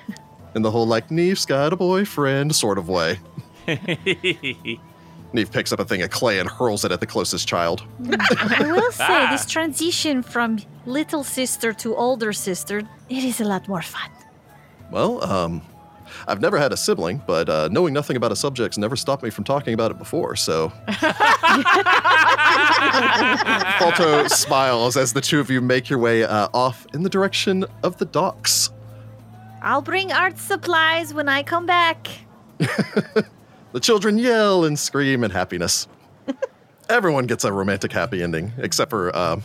in 0.54 0.62
the 0.62 0.70
whole 0.70 0.86
like 0.86 1.10
Neef's 1.10 1.44
got 1.44 1.74
a 1.74 1.76
boyfriend 1.76 2.54
sort 2.56 2.78
of 2.78 2.88
way. 2.88 3.20
Neve 5.34 5.50
picks 5.50 5.72
up 5.72 5.80
a 5.80 5.84
thing 5.84 6.02
of 6.02 6.10
clay 6.10 6.38
and 6.38 6.48
hurls 6.48 6.84
it 6.84 6.92
at 6.92 7.00
the 7.00 7.06
closest 7.06 7.48
child. 7.48 7.82
I 8.10 8.70
will 8.72 8.92
say 9.02 9.04
Ah. 9.08 9.28
this 9.30 9.46
transition 9.46 10.22
from 10.22 10.58
little 10.86 11.24
sister 11.24 11.72
to 11.74 11.94
older 11.96 12.32
sister, 12.32 12.78
it 13.08 13.24
is 13.24 13.40
a 13.40 13.44
lot 13.44 13.66
more 13.68 13.82
fun. 13.82 14.10
Well, 14.90 15.22
um, 15.24 15.62
I've 16.28 16.40
never 16.40 16.58
had 16.58 16.72
a 16.72 16.76
sibling, 16.76 17.22
but 17.26 17.48
uh, 17.48 17.68
knowing 17.72 17.94
nothing 17.94 18.16
about 18.16 18.30
a 18.32 18.36
subject's 18.36 18.76
never 18.76 18.96
stopped 18.96 19.22
me 19.22 19.30
from 19.30 19.44
talking 19.44 19.72
about 19.74 19.90
it 19.90 19.98
before, 19.98 20.36
so. 20.36 20.70
Falto 23.78 24.28
smiles 24.28 24.96
as 24.96 25.12
the 25.12 25.20
two 25.20 25.40
of 25.40 25.50
you 25.50 25.60
make 25.60 25.88
your 25.88 25.98
way 25.98 26.24
uh, 26.24 26.48
off 26.52 26.86
in 26.94 27.02
the 27.02 27.08
direction 27.10 27.64
of 27.82 27.96
the 27.98 28.04
docks. 28.04 28.70
I'll 29.62 29.82
bring 29.82 30.12
art 30.12 30.38
supplies 30.38 31.14
when 31.14 31.28
I 31.28 31.42
come 31.42 31.66
back. 31.66 32.08
The 33.72 33.80
children 33.80 34.18
yell 34.18 34.64
and 34.64 34.78
scream 34.78 35.24
in 35.24 35.30
happiness. 35.30 35.88
Everyone 36.88 37.26
gets 37.26 37.44
a 37.44 37.52
romantic 37.52 37.92
happy 37.92 38.22
ending, 38.22 38.52
except 38.58 38.90
for 38.90 39.16
um, 39.16 39.42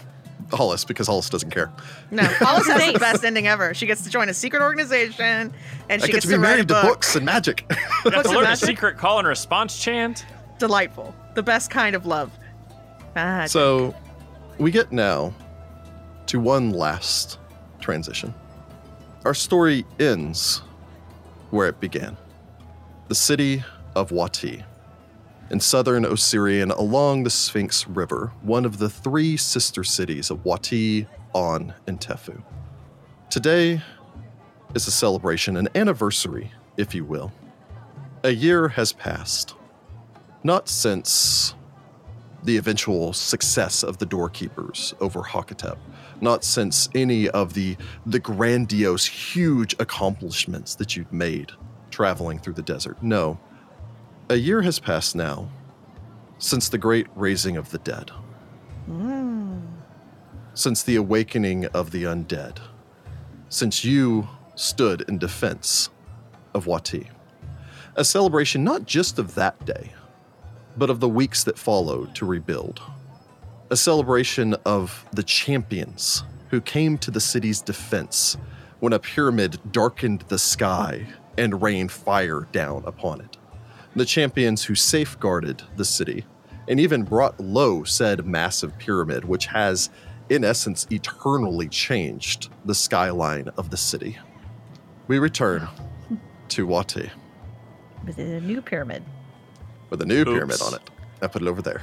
Hollis, 0.51 0.83
because 0.83 1.07
Hollis 1.07 1.29
doesn't 1.29 1.49
care. 1.51 1.71
No, 2.11 2.23
Hollis 2.23 2.67
has 2.71 2.93
the 2.93 2.99
best 2.99 3.23
ending 3.23 3.47
ever. 3.47 3.73
She 3.73 3.85
gets 3.85 4.03
to 4.03 4.09
join 4.09 4.27
a 4.27 4.33
secret 4.33 4.61
organization, 4.61 5.53
and 5.89 6.01
I 6.01 6.05
she 6.05 6.11
get 6.11 6.13
gets 6.13 6.25
to 6.25 6.29
be 6.29 6.33
to 6.35 6.39
write 6.39 6.49
a 6.49 6.53
married 6.55 6.67
to 6.67 6.81
books 6.81 7.15
and 7.15 7.25
magic. 7.25 7.65
You 8.05 8.11
have 8.11 8.23
Books 8.23 8.29
to 8.29 8.35
learn 8.39 8.51
a 8.51 8.55
secret 8.55 8.97
call 8.97 9.19
and 9.19 9.27
response 9.27 9.77
chant. 9.77 10.25
Delightful. 10.59 11.13
The 11.35 11.43
best 11.43 11.69
kind 11.69 11.95
of 11.95 12.05
love. 12.05 12.31
Ah, 13.17 13.45
So 13.47 13.93
we 14.59 14.71
get 14.71 14.91
now 14.93 15.33
to 16.27 16.39
one 16.39 16.69
last 16.71 17.37
transition. 17.81 18.33
Our 19.25 19.33
story 19.33 19.85
ends 19.99 20.59
where 21.49 21.67
it 21.67 21.79
began 21.81 22.15
the 23.09 23.15
city 23.15 23.63
of 23.97 24.11
Wati, 24.11 24.63
in 25.49 25.59
southern 25.59 26.05
Osirian 26.05 26.69
along 26.71 27.23
the 27.23 27.31
Sphinx 27.31 27.87
River, 27.87 28.31
one 28.43 28.63
of 28.63 28.77
the 28.77 28.89
three 28.89 29.35
sister 29.35 29.83
cities 29.83 30.29
of 30.29 30.43
Wati, 30.43 31.07
On, 31.33 31.73
and 31.87 31.99
Tefu. 31.99 32.43
Today 33.31 33.81
is 34.75 34.87
a 34.87 34.91
celebration, 34.91 35.57
an 35.57 35.67
anniversary, 35.73 36.51
if 36.77 36.93
you 36.93 37.05
will. 37.05 37.31
A 38.23 38.29
year 38.29 38.67
has 38.67 38.93
passed. 38.93 39.55
Not 40.43 40.69
since 40.69 41.55
the 42.43 42.57
eventual 42.57 43.13
success 43.13 43.81
of 43.81 43.97
the 43.97 44.05
doorkeepers 44.05 44.93
over 45.01 45.21
Hakotep, 45.21 45.77
not 46.21 46.43
since 46.43 46.87
any 46.93 47.29
of 47.29 47.55
the 47.55 47.75
the 48.05 48.19
grandiose, 48.19 49.05
huge 49.05 49.75
accomplishments 49.79 50.75
that 50.75 50.95
you've 50.95 51.11
made 51.11 51.51
traveling 51.89 52.37
through 52.37 52.53
the 52.53 52.61
desert. 52.61 53.01
No. 53.01 53.39
A 54.29 54.35
year 54.35 54.61
has 54.63 54.77
passed 54.77 55.15
now 55.15 55.49
since 56.37 56.67
the 56.67 56.77
great 56.77 57.07
raising 57.15 57.55
of 57.55 57.71
the 57.71 57.77
dead. 57.77 58.11
Since 60.53 60.83
the 60.83 60.97
awakening 60.97 61.67
of 61.67 61.91
the 61.91 62.03
undead. 62.03 62.59
Since 63.47 63.85
you 63.85 64.27
stood 64.55 65.05
in 65.07 65.17
defense 65.17 65.89
of 66.53 66.65
Wati. 66.65 67.07
A 67.95 68.03
celebration 68.03 68.65
not 68.65 68.85
just 68.85 69.17
of 69.17 69.33
that 69.35 69.65
day, 69.65 69.93
but 70.75 70.89
of 70.89 70.99
the 70.99 71.07
weeks 71.07 71.45
that 71.45 71.57
followed 71.57 72.13
to 72.15 72.25
rebuild. 72.25 72.81
A 73.69 73.77
celebration 73.77 74.55
of 74.65 75.05
the 75.13 75.23
champions 75.23 76.25
who 76.49 76.59
came 76.59 76.97
to 76.97 77.11
the 77.11 77.21
city's 77.21 77.61
defense 77.61 78.35
when 78.81 78.91
a 78.91 78.99
pyramid 78.99 79.57
darkened 79.71 80.25
the 80.27 80.37
sky 80.37 81.07
and 81.37 81.61
rained 81.61 81.93
fire 81.93 82.45
down 82.51 82.83
upon 82.85 83.21
it. 83.21 83.37
The 83.97 84.05
champions 84.05 84.63
who 84.63 84.75
safeguarded 84.75 85.63
the 85.75 85.83
city 85.83 86.23
and 86.67 86.79
even 86.79 87.01
brought 87.01 87.39
low 87.39 87.83
said 87.83 88.27
massive 88.27 88.77
pyramid, 88.77 89.25
which 89.25 89.47
has, 89.47 89.89
in 90.29 90.43
essence, 90.43 90.85
eternally 90.91 91.67
changed 91.67 92.51
the 92.63 92.75
skyline 92.75 93.49
of 93.57 93.71
the 93.71 93.77
city. 93.77 94.19
We 95.07 95.17
return 95.17 95.67
to 96.49 96.67
Wati 96.67 97.09
With 98.05 98.19
a 98.19 98.39
new 98.41 98.61
pyramid. 98.61 99.03
with 99.89 99.99
a 100.03 100.05
new 100.05 100.21
Oops. 100.21 100.29
pyramid 100.31 100.61
on 100.61 100.75
it. 100.75 100.81
I 101.22 101.27
put 101.27 101.41
it 101.41 101.48
over 101.48 101.61
there. 101.64 101.81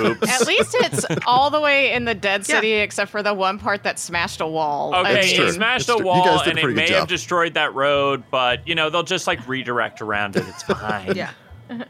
Oops. 0.00 0.28
At 0.28 0.46
least 0.46 0.74
it's 0.78 1.06
all 1.26 1.48
the 1.50 1.60
way 1.60 1.92
in 1.92 2.04
the 2.04 2.14
dead 2.14 2.40
Yeah. 2.48 2.56
city, 2.56 2.72
except 2.74 3.10
for 3.10 3.22
the 3.22 3.32
one 3.32 3.58
part 3.58 3.82
that 3.84 3.98
smashed 3.98 4.40
a 4.40 4.46
wall. 4.46 4.94
I 4.94 5.00
Okay, 5.00 5.14
That's 5.14 5.32
mean, 5.38 5.42
it 5.48 5.52
smashed 5.52 5.86
That's 5.86 6.00
a 6.00 6.02
true. 6.02 6.10
You 6.14 6.20
guys 6.22 6.26
wall 6.26 6.44
did 6.44 6.46
a 6.58 6.60
and 6.60 6.70
it 6.70 6.74
may 6.74 6.86
good 6.88 6.96
have 6.96 7.08
destroyed 7.08 7.54
that 7.54 7.74
road, 7.74 8.22
but 8.30 8.66
you 8.68 8.74
know 8.74 8.90
they'll 8.90 9.02
just 9.02 9.26
like 9.26 9.46
redirect 9.48 10.02
around 10.02 10.36
it. 10.36 10.44
It's 10.46 10.62
fine. 10.62 11.16
yeah. 11.16 11.30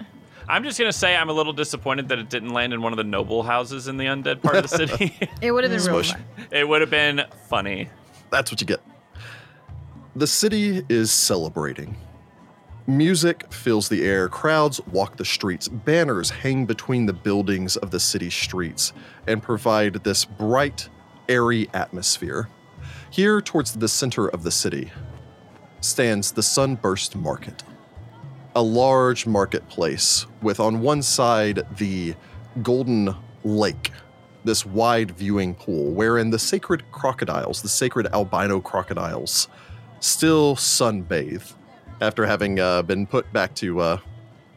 I'm 0.48 0.64
just 0.64 0.78
gonna 0.78 0.92
say 0.92 1.14
I'm 1.16 1.28
a 1.28 1.32
little 1.32 1.52
disappointed 1.52 2.08
that 2.08 2.18
it 2.18 2.28
didn't 2.28 2.50
land 2.50 2.72
in 2.72 2.82
one 2.82 2.92
of 2.92 2.96
the 2.96 3.04
noble 3.04 3.42
houses 3.44 3.86
in 3.88 3.96
the 3.96 4.06
undead 4.06 4.42
part 4.42 4.56
of 4.56 4.62
the 4.68 4.76
city. 4.76 5.16
It 5.42 5.52
would 5.52 5.64
have 5.64 5.72
been 5.72 5.84
really 5.92 6.04
Smush. 6.04 6.12
fun. 6.12 6.46
it 6.50 6.68
would 6.68 6.80
have 6.80 6.90
been 6.90 7.22
funny. 7.48 7.88
That's 8.30 8.50
what 8.52 8.60
you 8.60 8.66
get. 8.66 8.80
The 10.16 10.26
city 10.26 10.84
is 10.88 11.10
celebrating. 11.12 11.96
Music 12.96 13.52
fills 13.52 13.88
the 13.88 14.04
air, 14.04 14.28
crowds 14.28 14.80
walk 14.88 15.16
the 15.16 15.24
streets, 15.24 15.68
banners 15.68 16.28
hang 16.28 16.66
between 16.66 17.06
the 17.06 17.12
buildings 17.12 17.76
of 17.76 17.92
the 17.92 18.00
city 18.00 18.28
streets 18.28 18.92
and 19.28 19.40
provide 19.40 20.02
this 20.02 20.24
bright, 20.24 20.88
airy 21.28 21.68
atmosphere. 21.72 22.48
Here, 23.08 23.40
towards 23.40 23.74
the 23.74 23.86
center 23.86 24.26
of 24.28 24.42
the 24.42 24.50
city, 24.50 24.90
stands 25.80 26.32
the 26.32 26.42
Sunburst 26.42 27.14
Market, 27.14 27.62
a 28.56 28.62
large 28.62 29.24
marketplace 29.24 30.26
with 30.42 30.58
on 30.58 30.80
one 30.80 31.02
side 31.02 31.62
the 31.76 32.16
Golden 32.60 33.14
Lake, 33.44 33.92
this 34.42 34.66
wide 34.66 35.12
viewing 35.12 35.54
pool 35.54 35.92
wherein 35.92 36.30
the 36.30 36.40
sacred 36.40 36.90
crocodiles, 36.90 37.62
the 37.62 37.68
sacred 37.68 38.08
albino 38.12 38.60
crocodiles, 38.60 39.46
still 40.00 40.56
sunbathe 40.56 41.54
after 42.00 42.26
having 42.26 42.58
uh, 42.58 42.82
been 42.82 43.06
put 43.06 43.30
back 43.32 43.54
to, 43.56 43.80
uh, 43.80 43.98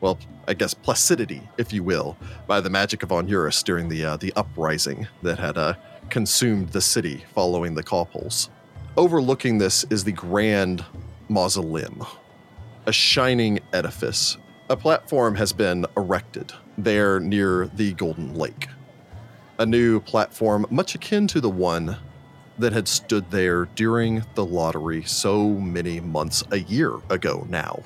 well, 0.02 0.18
I 0.48 0.54
guess 0.54 0.74
placidity, 0.74 1.42
if 1.58 1.72
you 1.72 1.84
will, 1.84 2.18
by 2.48 2.62
the 2.62 2.70
magic 2.70 3.04
of 3.04 3.10
Onuris 3.10 3.64
during 3.64 3.90
the 3.90 4.06
uh, 4.06 4.18
the 4.18 4.34
uprising 4.36 5.08
that 5.22 5.40
had 5.40 5.58
uh, 5.58 5.74
consumed 6.10 6.70
the 6.70 6.82
city 6.82 7.24
following 7.34 7.76
the 7.76 7.84
Cawpoles. 7.84 8.50
Overlooking 8.98 9.58
this 9.58 9.86
is 9.90 10.04
the 10.04 10.12
grand 10.12 10.86
mausoleum, 11.30 12.06
a 12.86 12.92
shining 12.92 13.60
edifice. 13.72 14.38
A 14.70 14.78
platform 14.78 15.36
has 15.36 15.54
been 15.54 15.86
erected 15.98 16.54
there 16.78 17.20
near 17.20 17.68
the 17.74 17.94
Golden 17.94 18.34
Lake. 18.36 18.68
A 19.60 19.66
new 19.66 20.00
platform, 20.00 20.66
much 20.70 20.96
akin 20.96 21.28
to 21.28 21.40
the 21.40 21.50
one 21.50 21.98
that 22.58 22.74
had 22.74 22.88
stood 22.88 23.30
there 23.32 23.66
during 23.66 24.24
the 24.36 24.46
lottery 24.46 25.04
so 25.04 25.50
many 25.50 26.00
months, 26.00 26.44
a 26.52 26.60
year 26.60 26.94
ago 27.10 27.46
now. 27.50 27.82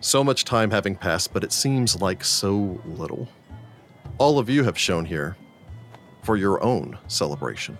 So 0.00 0.22
much 0.24 0.44
time 0.44 0.70
having 0.70 0.96
passed, 0.96 1.32
but 1.32 1.44
it 1.44 1.52
seems 1.52 2.00
like 2.00 2.24
so 2.24 2.80
little. 2.84 3.28
All 4.18 4.38
of 4.38 4.48
you 4.48 4.64
have 4.64 4.78
shown 4.78 5.04
here 5.04 5.36
for 6.22 6.36
your 6.36 6.62
own 6.62 6.98
celebration. 7.08 7.78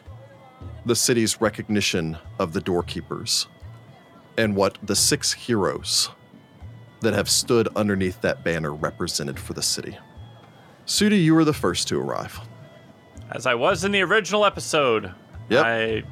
The 0.86 0.96
city's 0.96 1.40
recognition 1.40 2.18
of 2.38 2.52
the 2.52 2.60
doorkeepers 2.60 3.46
and 4.36 4.56
what 4.56 4.78
the 4.82 4.96
six 4.96 5.32
heroes 5.32 6.10
that 7.00 7.14
have 7.14 7.28
stood 7.28 7.68
underneath 7.76 8.20
that 8.20 8.44
banner 8.44 8.72
represented 8.72 9.38
for 9.38 9.52
the 9.52 9.62
city. 9.62 9.98
Sudi, 10.86 11.22
you 11.22 11.34
were 11.34 11.44
the 11.44 11.52
first 11.52 11.88
to 11.88 12.00
arrive. 12.00 12.40
As 13.30 13.46
I 13.46 13.54
was 13.54 13.84
in 13.84 13.92
the 13.92 14.02
original 14.02 14.44
episode. 14.44 15.12
Yep. 15.48 15.64
I, 15.64 16.02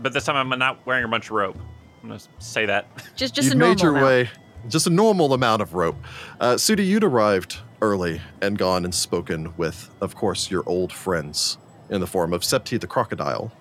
but 0.00 0.12
this 0.12 0.24
time 0.24 0.36
I'm 0.52 0.58
not 0.58 0.84
wearing 0.86 1.04
a 1.04 1.08
bunch 1.08 1.26
of 1.26 1.32
rope. 1.32 1.56
I'm 2.02 2.08
gonna 2.08 2.20
say 2.38 2.66
that. 2.66 2.86
Just 3.16 3.34
just 3.34 3.46
you'd 3.48 3.54
a 3.54 3.58
normal 3.58 3.74
made 3.74 3.82
your 3.82 3.90
amount. 3.92 4.06
way, 4.06 4.30
just 4.68 4.86
a 4.86 4.90
normal 4.90 5.32
amount 5.34 5.60
of 5.62 5.74
rope. 5.74 5.96
Uh, 6.40 6.54
Sudi, 6.54 6.86
you'd 6.86 7.04
arrived 7.04 7.58
early 7.82 8.20
and 8.40 8.56
gone 8.58 8.84
and 8.84 8.94
spoken 8.94 9.54
with, 9.56 9.90
of 10.00 10.14
course, 10.14 10.50
your 10.50 10.62
old 10.66 10.92
friends 10.92 11.58
in 11.90 12.00
the 12.00 12.06
form 12.06 12.32
of 12.32 12.42
Septi 12.42 12.78
the 12.80 12.86
crocodile 12.86 13.52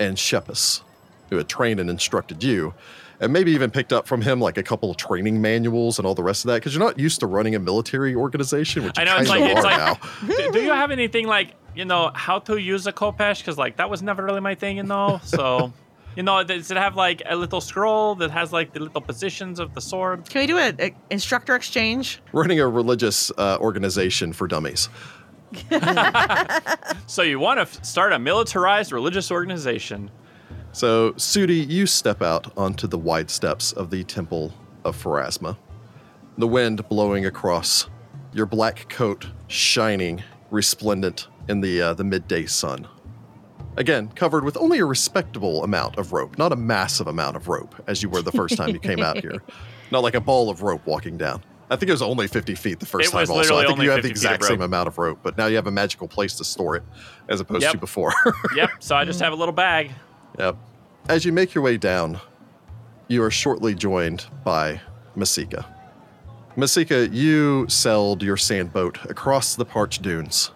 and 0.00 0.16
Shepus, 0.16 0.82
who 1.30 1.36
had 1.36 1.48
trained 1.48 1.78
and 1.80 1.88
instructed 1.90 2.42
you, 2.42 2.74
and 3.20 3.32
maybe 3.32 3.52
even 3.52 3.70
picked 3.70 3.92
up 3.92 4.06
from 4.06 4.22
him 4.22 4.40
like 4.40 4.56
a 4.56 4.62
couple 4.62 4.90
of 4.90 4.96
training 4.96 5.40
manuals 5.40 5.98
and 5.98 6.06
all 6.06 6.14
the 6.14 6.22
rest 6.22 6.44
of 6.44 6.48
that, 6.48 6.56
because 6.56 6.74
you're 6.74 6.84
not 6.84 6.98
used 6.98 7.20
to 7.20 7.26
running 7.26 7.54
a 7.54 7.58
military 7.58 8.14
organization, 8.14 8.84
which 8.84 8.98
I 8.98 9.04
know 9.04 9.16
it's 9.16 9.28
kind 9.28 9.42
like 9.42 9.56
it's 9.56 9.64
like. 9.64 9.76
now. 9.76 9.98
do, 10.26 10.52
do 10.52 10.62
you 10.62 10.72
have 10.72 10.90
anything 10.90 11.26
like 11.26 11.54
you 11.74 11.84
know 11.84 12.10
how 12.14 12.38
to 12.40 12.56
use 12.58 12.86
a 12.86 12.92
khopesh? 12.92 13.38
Because 13.38 13.58
like 13.58 13.76
that 13.76 13.90
was 13.90 14.02
never 14.02 14.24
really 14.24 14.40
my 14.40 14.54
thing, 14.54 14.76
you 14.76 14.82
know. 14.82 15.20
So, 15.24 15.72
you 16.16 16.22
know, 16.22 16.42
does 16.44 16.70
it 16.70 16.76
have 16.76 16.96
like 16.96 17.22
a 17.26 17.36
little 17.36 17.60
scroll 17.60 18.14
that 18.16 18.30
has 18.30 18.52
like 18.52 18.72
the 18.72 18.80
little 18.80 19.00
positions 19.00 19.58
of 19.58 19.74
the 19.74 19.80
sword? 19.80 20.28
Can 20.28 20.42
we 20.42 20.46
do 20.46 20.58
an 20.58 20.94
instructor 21.10 21.54
exchange? 21.54 22.20
Running 22.32 22.60
a 22.60 22.68
religious 22.68 23.30
uh, 23.38 23.58
organization 23.60 24.32
for 24.32 24.46
dummies. 24.46 24.88
So 27.06 27.22
you 27.22 27.38
want 27.38 27.56
to 27.56 27.62
f- 27.62 27.82
start 27.82 28.12
a 28.12 28.18
militarized 28.18 28.92
religious 28.92 29.30
organization? 29.30 30.10
So, 30.78 31.10
Sudi, 31.14 31.68
you 31.68 31.86
step 31.88 32.22
out 32.22 32.56
onto 32.56 32.86
the 32.86 32.98
wide 32.98 33.30
steps 33.32 33.72
of 33.72 33.90
the 33.90 34.04
Temple 34.04 34.54
of 34.84 34.96
Pharasma. 34.96 35.56
The 36.36 36.46
wind 36.46 36.88
blowing 36.88 37.26
across, 37.26 37.88
your 38.32 38.46
black 38.46 38.88
coat 38.88 39.26
shining, 39.48 40.22
resplendent 40.52 41.26
in 41.48 41.62
the 41.62 41.82
uh, 41.82 41.94
the 41.94 42.04
midday 42.04 42.46
sun. 42.46 42.86
Again, 43.76 44.06
covered 44.14 44.44
with 44.44 44.56
only 44.56 44.78
a 44.78 44.84
respectable 44.84 45.64
amount 45.64 45.98
of 45.98 46.12
rope, 46.12 46.38
not 46.38 46.52
a 46.52 46.56
massive 46.56 47.08
amount 47.08 47.34
of 47.34 47.48
rope, 47.48 47.74
as 47.88 48.00
you 48.00 48.08
were 48.08 48.22
the 48.22 48.30
first 48.30 48.56
time 48.56 48.68
you 48.68 48.78
came 48.78 49.00
out 49.00 49.18
here. 49.18 49.42
Not 49.90 50.04
like 50.04 50.14
a 50.14 50.20
ball 50.20 50.48
of 50.48 50.62
rope 50.62 50.86
walking 50.86 51.16
down. 51.18 51.42
I 51.70 51.74
think 51.76 51.88
it 51.88 51.92
was 51.92 52.02
only 52.02 52.28
50 52.28 52.54
feet 52.54 52.78
the 52.78 52.86
first 52.86 53.12
It 53.12 53.16
was 53.16 53.28
time. 53.30 53.36
Also, 53.36 53.56
I 53.56 53.62
think 53.62 53.72
only 53.72 53.86
you 53.86 53.90
have 53.90 54.02
50 54.02 54.08
the 54.10 54.14
feet 54.14 54.26
of 54.26 54.32
exact 54.34 54.44
same 54.44 54.60
rope. 54.60 54.66
amount 54.66 54.86
of 54.86 54.96
rope, 54.98 55.18
but 55.24 55.36
now 55.36 55.46
you 55.46 55.56
have 55.56 55.66
a 55.66 55.72
magical 55.72 56.06
place 56.06 56.34
to 56.36 56.44
store 56.44 56.76
it, 56.76 56.84
as 57.28 57.40
opposed 57.40 57.62
Yep. 57.62 57.72
to 57.72 57.78
before. 57.78 58.12
Yep. 58.54 58.70
So 58.78 58.94
I 58.94 59.04
just 59.04 59.18
have 59.22 59.32
a 59.32 59.36
little 59.36 59.52
bag. 59.52 59.90
Yep. 60.38 60.56
As 61.08 61.24
you 61.24 61.32
make 61.32 61.54
your 61.54 61.62
way 61.64 61.76
down, 61.76 62.20
you 63.08 63.22
are 63.22 63.30
shortly 63.30 63.74
joined 63.74 64.26
by 64.44 64.80
Masika. 65.16 65.66
Masika, 66.56 67.08
you 67.08 67.66
sailed 67.68 68.22
your 68.22 68.36
sand 68.36 68.72
boat 68.72 68.98
across 69.06 69.54
the 69.54 69.64
parched 69.64 70.02
dunes. 70.02 70.50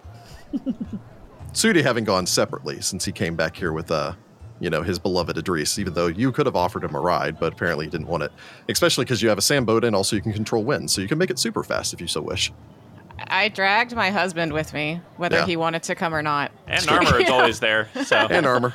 Sudi 1.53 1.83
having 1.83 2.05
gone 2.05 2.27
separately 2.27 2.81
since 2.81 3.05
he 3.05 3.13
came 3.13 3.37
back 3.37 3.57
here 3.57 3.73
with, 3.73 3.91
uh, 3.91 4.13
you 4.59 4.71
know, 4.71 4.83
his 4.83 4.99
beloved 4.99 5.37
Idris, 5.37 5.79
even 5.79 5.95
though 5.95 6.07
you 6.07 6.33
could 6.33 6.47
have 6.47 6.57
offered 6.57 6.83
him 6.85 6.95
a 6.95 7.01
ride, 7.01 7.39
but 7.39 7.53
apparently 7.53 7.87
he 7.87 7.91
didn't 7.91 8.07
want 8.07 8.23
it. 8.23 8.33
Especially 8.69 9.05
because 9.05 9.23
you 9.23 9.29
have 9.29 9.39
a 9.39 9.43
sand 9.43 9.67
boat 9.67 9.85
and 9.85 9.95
also 9.95 10.17
you 10.17 10.23
can 10.23 10.33
control 10.33 10.65
wind, 10.65 10.91
so 10.91 11.01
you 11.01 11.09
can 11.09 11.19
make 11.19 11.31
it 11.31 11.39
super 11.39 11.63
fast 11.63 11.93
if 11.93 12.01
you 12.01 12.07
so 12.07 12.21
wish. 12.23 12.53
I 13.29 13.49
dragged 13.49 13.95
my 13.95 14.11
husband 14.11 14.53
with 14.53 14.73
me, 14.73 15.01
whether 15.17 15.37
Yeah. 15.39 15.47
he 15.47 15.57
wanted 15.57 15.83
to 15.85 15.95
come 15.95 16.15
or 16.15 16.23
not. 16.23 16.51
And 16.67 16.87
armor 16.89 17.21
is 17.21 17.31
always 17.31 17.61
there. 17.61 17.89
So 18.05 18.17
And 18.17 18.47
armor. 18.47 18.75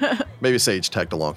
Maybe 0.40 0.58
Sage 0.58 0.90
tagged 0.90 1.12
along. 1.12 1.36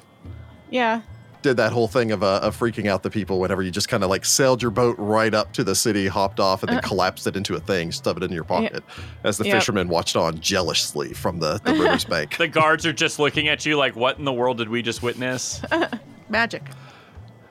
Yeah. 0.70 1.02
did 1.44 1.58
that 1.58 1.72
whole 1.74 1.88
thing 1.90 2.12
of, 2.12 2.24
uh, 2.24 2.40
of 2.42 2.58
freaking 2.58 2.88
out 2.88 3.04
the 3.04 3.10
people 3.10 3.40
whenever 3.40 3.62
you 3.62 3.70
just 3.70 3.90
kind 3.90 4.02
of 4.04 4.10
like 4.10 4.24
sailed 4.26 4.62
your 4.62 4.72
boat 4.72 4.96
right 4.98 5.34
up 5.34 5.52
to 5.54 5.64
the 5.64 5.76
city, 5.76 6.08
hopped 6.08 6.40
off, 6.40 6.64
and 6.64 6.72
then 6.72 6.82
collapsed 6.82 7.28
it 7.28 7.36
into 7.36 7.56
a 7.56 7.60
thing, 7.60 7.92
stuffed 7.92 8.18
it 8.22 8.24
in 8.24 8.32
your 8.32 8.46
pocket, 8.46 8.82
as 9.26 9.38
the 9.38 9.44
Yep. 9.46 9.54
fishermen 9.54 9.88
watched 9.90 10.16
on 10.16 10.40
jealously 10.40 11.14
from 11.14 11.40
the, 11.40 11.60
the 11.66 11.74
river's 11.74 12.06
bank. 12.06 12.38
the 12.38 12.48
guards 12.48 12.86
are 12.86 12.94
just 12.94 13.20
looking 13.20 13.50
at 13.50 13.66
you 13.66 13.76
like, 13.76 13.96
"What 13.96 14.18
in 14.20 14.24
the 14.26 14.32
world 14.34 14.58
did 14.58 14.70
we 14.70 14.82
just 14.82 15.04
witness?" 15.04 15.62
Magic. 16.30 16.64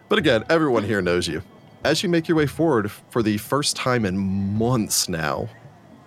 But 0.08 0.18
again, 0.18 0.44
everyone 0.50 0.84
here 0.84 1.02
knows 1.02 1.28
you. 1.28 1.42
As 1.84 2.02
you 2.02 2.08
make 2.08 2.28
your 2.28 2.36
way 2.38 2.46
forward 2.46 2.90
for 2.90 3.22
the 3.22 3.36
first 3.38 3.76
time 3.76 4.04
in 4.06 4.16
months 4.18 5.08
now, 5.08 5.48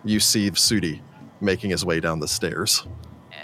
you 0.04 0.20
see 0.20 0.50
Sudi 0.52 1.02
making 1.42 1.70
his 1.70 1.86
way 1.86 2.00
down 2.00 2.20
the 2.20 2.28
stairs. 2.28 2.86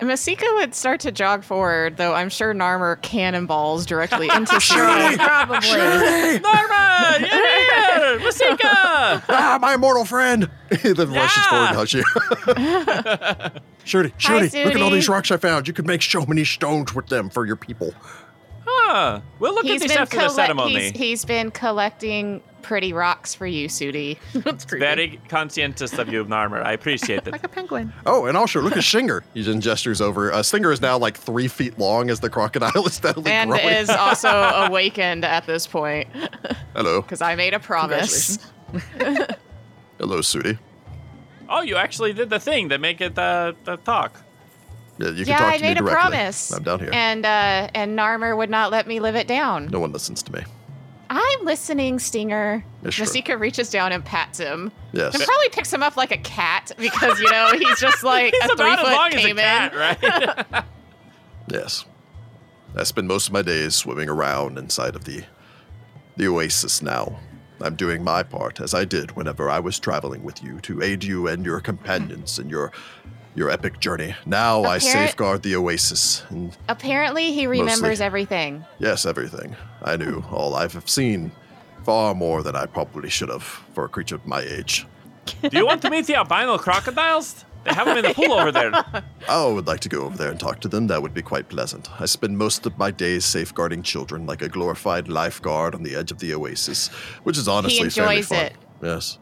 Masika 0.02 0.46
would 0.56 0.74
start 0.76 1.00
to 1.02 1.12
jog 1.12 1.44
forward, 1.44 1.98
though 1.98 2.14
I'm 2.14 2.30
sure 2.30 2.54
Narmer 2.54 3.02
cannonballs 3.02 3.86
directly 3.86 4.28
into 4.36 4.54
Sudi. 4.56 5.16
Probably. 5.18 5.58
Narmer, 6.40 7.22
yeah, 7.22 8.18
Masika. 8.24 9.24
ah, 9.30 9.58
my 9.62 9.76
immortal 9.76 10.06
friend! 10.06 10.50
then 10.70 10.96
rushes 10.96 11.14
Yeah. 11.14 11.50
forward 11.50 11.68
and 11.68 11.76
hugs 11.76 11.94
you. 11.94 12.04
Shirley, 13.84 14.10
Hi, 14.10 14.48
Shirley, 14.48 14.66
look 14.66 14.76
at 14.76 14.82
all 14.82 14.90
these 14.90 15.10
rocks 15.10 15.32
I 15.32 15.38
found. 15.38 15.68
You 15.68 15.74
could 15.74 15.88
make 15.88 16.02
so 16.02 16.26
many 16.26 16.46
stones 16.46 16.94
with 16.94 17.08
them 17.08 17.30
for 17.30 17.46
your 17.46 17.56
people. 17.56 17.94
Huh. 18.66 19.22
We'll 19.40 19.54
look 19.56 19.66
He's 19.66 19.82
at 19.82 19.88
this 19.88 19.94
been, 19.94 20.02
after 20.02 20.18
the 20.18 20.22
colle- 20.28 20.36
ceremony. 20.36 20.80
he's, 20.80 20.92
he's 20.92 21.26
been 21.26 21.52
collecting 21.52 22.42
pretty 22.62 22.94
rocks 22.94 23.34
for 23.36 23.46
you, 23.46 23.68
Sudi. 23.68 24.18
That's 24.34 24.66
creepy. 24.66 24.86
Very 24.86 25.22
conscientious 25.28 25.98
of 25.98 26.10
you, 26.12 26.24
Narmer. 26.26 26.64
I 26.64 26.72
appreciate 26.74 27.28
it. 27.28 27.32
like 27.32 27.44
a 27.44 27.48
penguin. 27.50 27.92
Oh, 28.06 28.26
and 28.26 28.38
also 28.38 28.62
look 28.62 28.78
at 28.78 28.84
Stinger. 28.84 29.24
He 29.34 29.42
then 29.44 29.60
gestures 29.62 30.00
over. 30.02 30.32
Uh, 30.32 30.42
Stinger 30.44 30.72
is 30.72 30.82
now 30.82 30.98
like 30.98 31.18
three 31.18 31.48
feet 31.48 31.78
long 31.78 32.10
as 32.10 32.20
the 32.20 32.30
crocodile 32.30 32.86
is 32.88 32.94
steadily 32.94 33.32
and 33.32 33.50
growing. 33.50 33.66
is 33.68 33.90
also 33.90 34.30
awakened 34.30 35.26
at 35.26 35.46
this 35.46 35.68
point 35.68 36.08
Hello. 36.74 37.02
because 37.04 37.22
I 37.22 37.36
made 37.36 37.54
a 37.54 37.60
promise. 37.60 38.38
Hello, 40.00 40.20
Sudi. 40.20 40.58
Oh, 41.50 41.62
you 41.62 41.76
actually 41.76 42.14
did 42.14 42.30
the 42.30 42.40
thing 42.40 42.70
that 42.70 42.80
make 42.80 43.02
it 43.02 43.18
uh, 43.20 43.54
the 43.66 43.76
talk. 43.78 44.16
Yeah, 44.98 45.10
you 45.10 45.26
can 45.26 45.28
yeah, 45.28 45.38
talk 45.38 45.48
I 45.48 45.58
to 45.58 45.64
me 45.64 45.70
made 45.70 45.78
a 45.78 45.80
directly. 45.82 45.94
promise. 45.94 46.52
I'm 46.52 46.64
down 46.64 46.80
here. 46.80 46.90
And 46.94 47.26
uh, 47.26 47.70
and 47.74 47.98
Narmer 47.98 48.38
would 48.38 48.50
not 48.50 48.72
let 48.72 48.88
me 48.88 49.00
live 49.00 49.16
it 49.16 49.28
down. 49.28 49.68
no 49.68 49.80
one 49.80 49.92
listens 49.92 50.22
to 50.24 50.32
me. 50.32 50.42
I'm 51.14 51.46
listening, 51.46 52.00
Stinger. 52.00 52.64
Yes, 52.84 52.94
sure. 52.94 53.06
Masika 53.06 53.38
reaches 53.38 53.70
down 53.70 53.92
and 53.92 54.04
pats 54.04 54.40
him. 54.40 54.72
Yes. 54.94 55.14
And 55.14 55.22
probably 55.24 55.50
picks 55.50 55.72
him 55.74 55.84
up 55.84 55.98
like 55.98 56.12
a 56.12 56.18
cat 56.18 56.72
because 56.78 57.20
you 57.20 57.30
know 57.30 57.52
he's 57.52 57.80
just 57.82 58.02
like 58.04 58.34
He's 58.42 58.50
a 58.52 58.56
three 58.56 58.66
about 58.74 58.80
as 58.80 58.86
foot 58.86 58.94
long 58.94 59.14
as 59.14 59.26
a 59.26 59.28
caiman. 59.28 59.44
cat, 59.44 60.52
right? 60.52 60.66
Yes. 61.50 61.84
I 62.78 62.84
spend 62.84 63.10
most 63.10 63.28
of 63.28 63.34
my 63.34 63.42
days 63.42 63.76
swimming 63.76 64.08
around 64.08 64.58
inside 64.58 64.96
of 64.96 65.04
the 65.04 65.24
the 66.16 66.28
oasis 66.28 66.82
now. 66.82 67.20
I'm 67.60 67.76
doing 67.76 68.04
my 68.04 68.24
part 68.24 68.62
as 68.62 68.74
I 68.74 68.86
did 68.86 69.12
whenever 69.18 69.50
I 69.50 69.60
was 69.60 69.80
traveling 69.80 70.24
with 70.24 70.42
you 70.42 70.62
to 70.62 70.82
aid 70.82 71.04
you 71.04 71.28
and 71.28 71.46
your 71.46 71.60
companions 71.60 72.40
in 72.40 72.50
your 72.50 72.72
your 73.36 73.50
epic 73.50 73.80
journey. 73.80 74.16
Now 74.26 74.64
I 74.64 74.78
safeguard 74.78 75.42
the 75.44 75.56
oasis 75.56 76.24
and 76.30 76.56
Apparently, 76.68 77.32
he 77.32 77.48
remembers 77.48 77.82
Mostly. 78.00 78.06
everything. 78.06 78.66
yes, 78.80 79.06
everything. 79.06 79.56
I 79.84 79.96
knew 79.98 80.24
all 80.32 80.56
I've 80.56 80.88
seen 80.90 81.32
far 81.84 82.14
more 82.14 82.44
than 82.44 82.56
I 82.56 82.66
probably 82.66 83.10
should 83.10 83.30
have 83.30 83.44
for 83.44 83.86
a 83.86 83.90
creature 83.90 84.16
of 84.16 84.26
my 84.26 84.42
age. 84.42 84.86
Do 85.42 85.58
you 85.58 85.66
want 85.66 85.82
to 85.84 85.90
meet 85.90 86.08
the 86.08 86.16
albino 86.16 86.58
crocodiles? 86.58 87.46
They 87.64 87.74
have 87.76 87.86
them 87.86 87.98
in 87.98 88.04
the 88.06 88.14
pool 88.16 88.34
over 88.34 88.52
there. 88.52 88.72
I 89.30 89.46
would 89.46 89.68
like 89.68 89.82
to 89.82 89.90
go 89.90 90.02
over 90.02 90.18
there 90.18 90.32
and 90.32 90.40
talk 90.40 90.60
to 90.62 90.68
them. 90.68 90.88
That 90.88 91.02
would 91.04 91.14
be 91.14 91.22
quite 91.22 91.48
pleasant. 91.48 91.90
I 92.02 92.06
spend 92.08 92.36
most 92.38 92.66
of 92.66 92.76
my 92.80 92.90
days 92.90 93.24
safeguarding 93.24 93.84
children 93.84 94.26
like 94.26 94.42
a 94.42 94.50
glorified 94.50 95.08
lifeguard 95.08 95.76
on 95.76 95.84
the 95.84 95.96
edge 95.96 96.12
of 96.12 96.18
the 96.18 96.34
oasis, 96.34 96.88
which 97.24 97.38
is 97.38 97.48
honestly 97.48 97.88
fairly 97.92 98.16
enjoys 98.18 98.30
fun. 98.30 98.46
it. 98.46 98.54
Yes. 98.82 99.20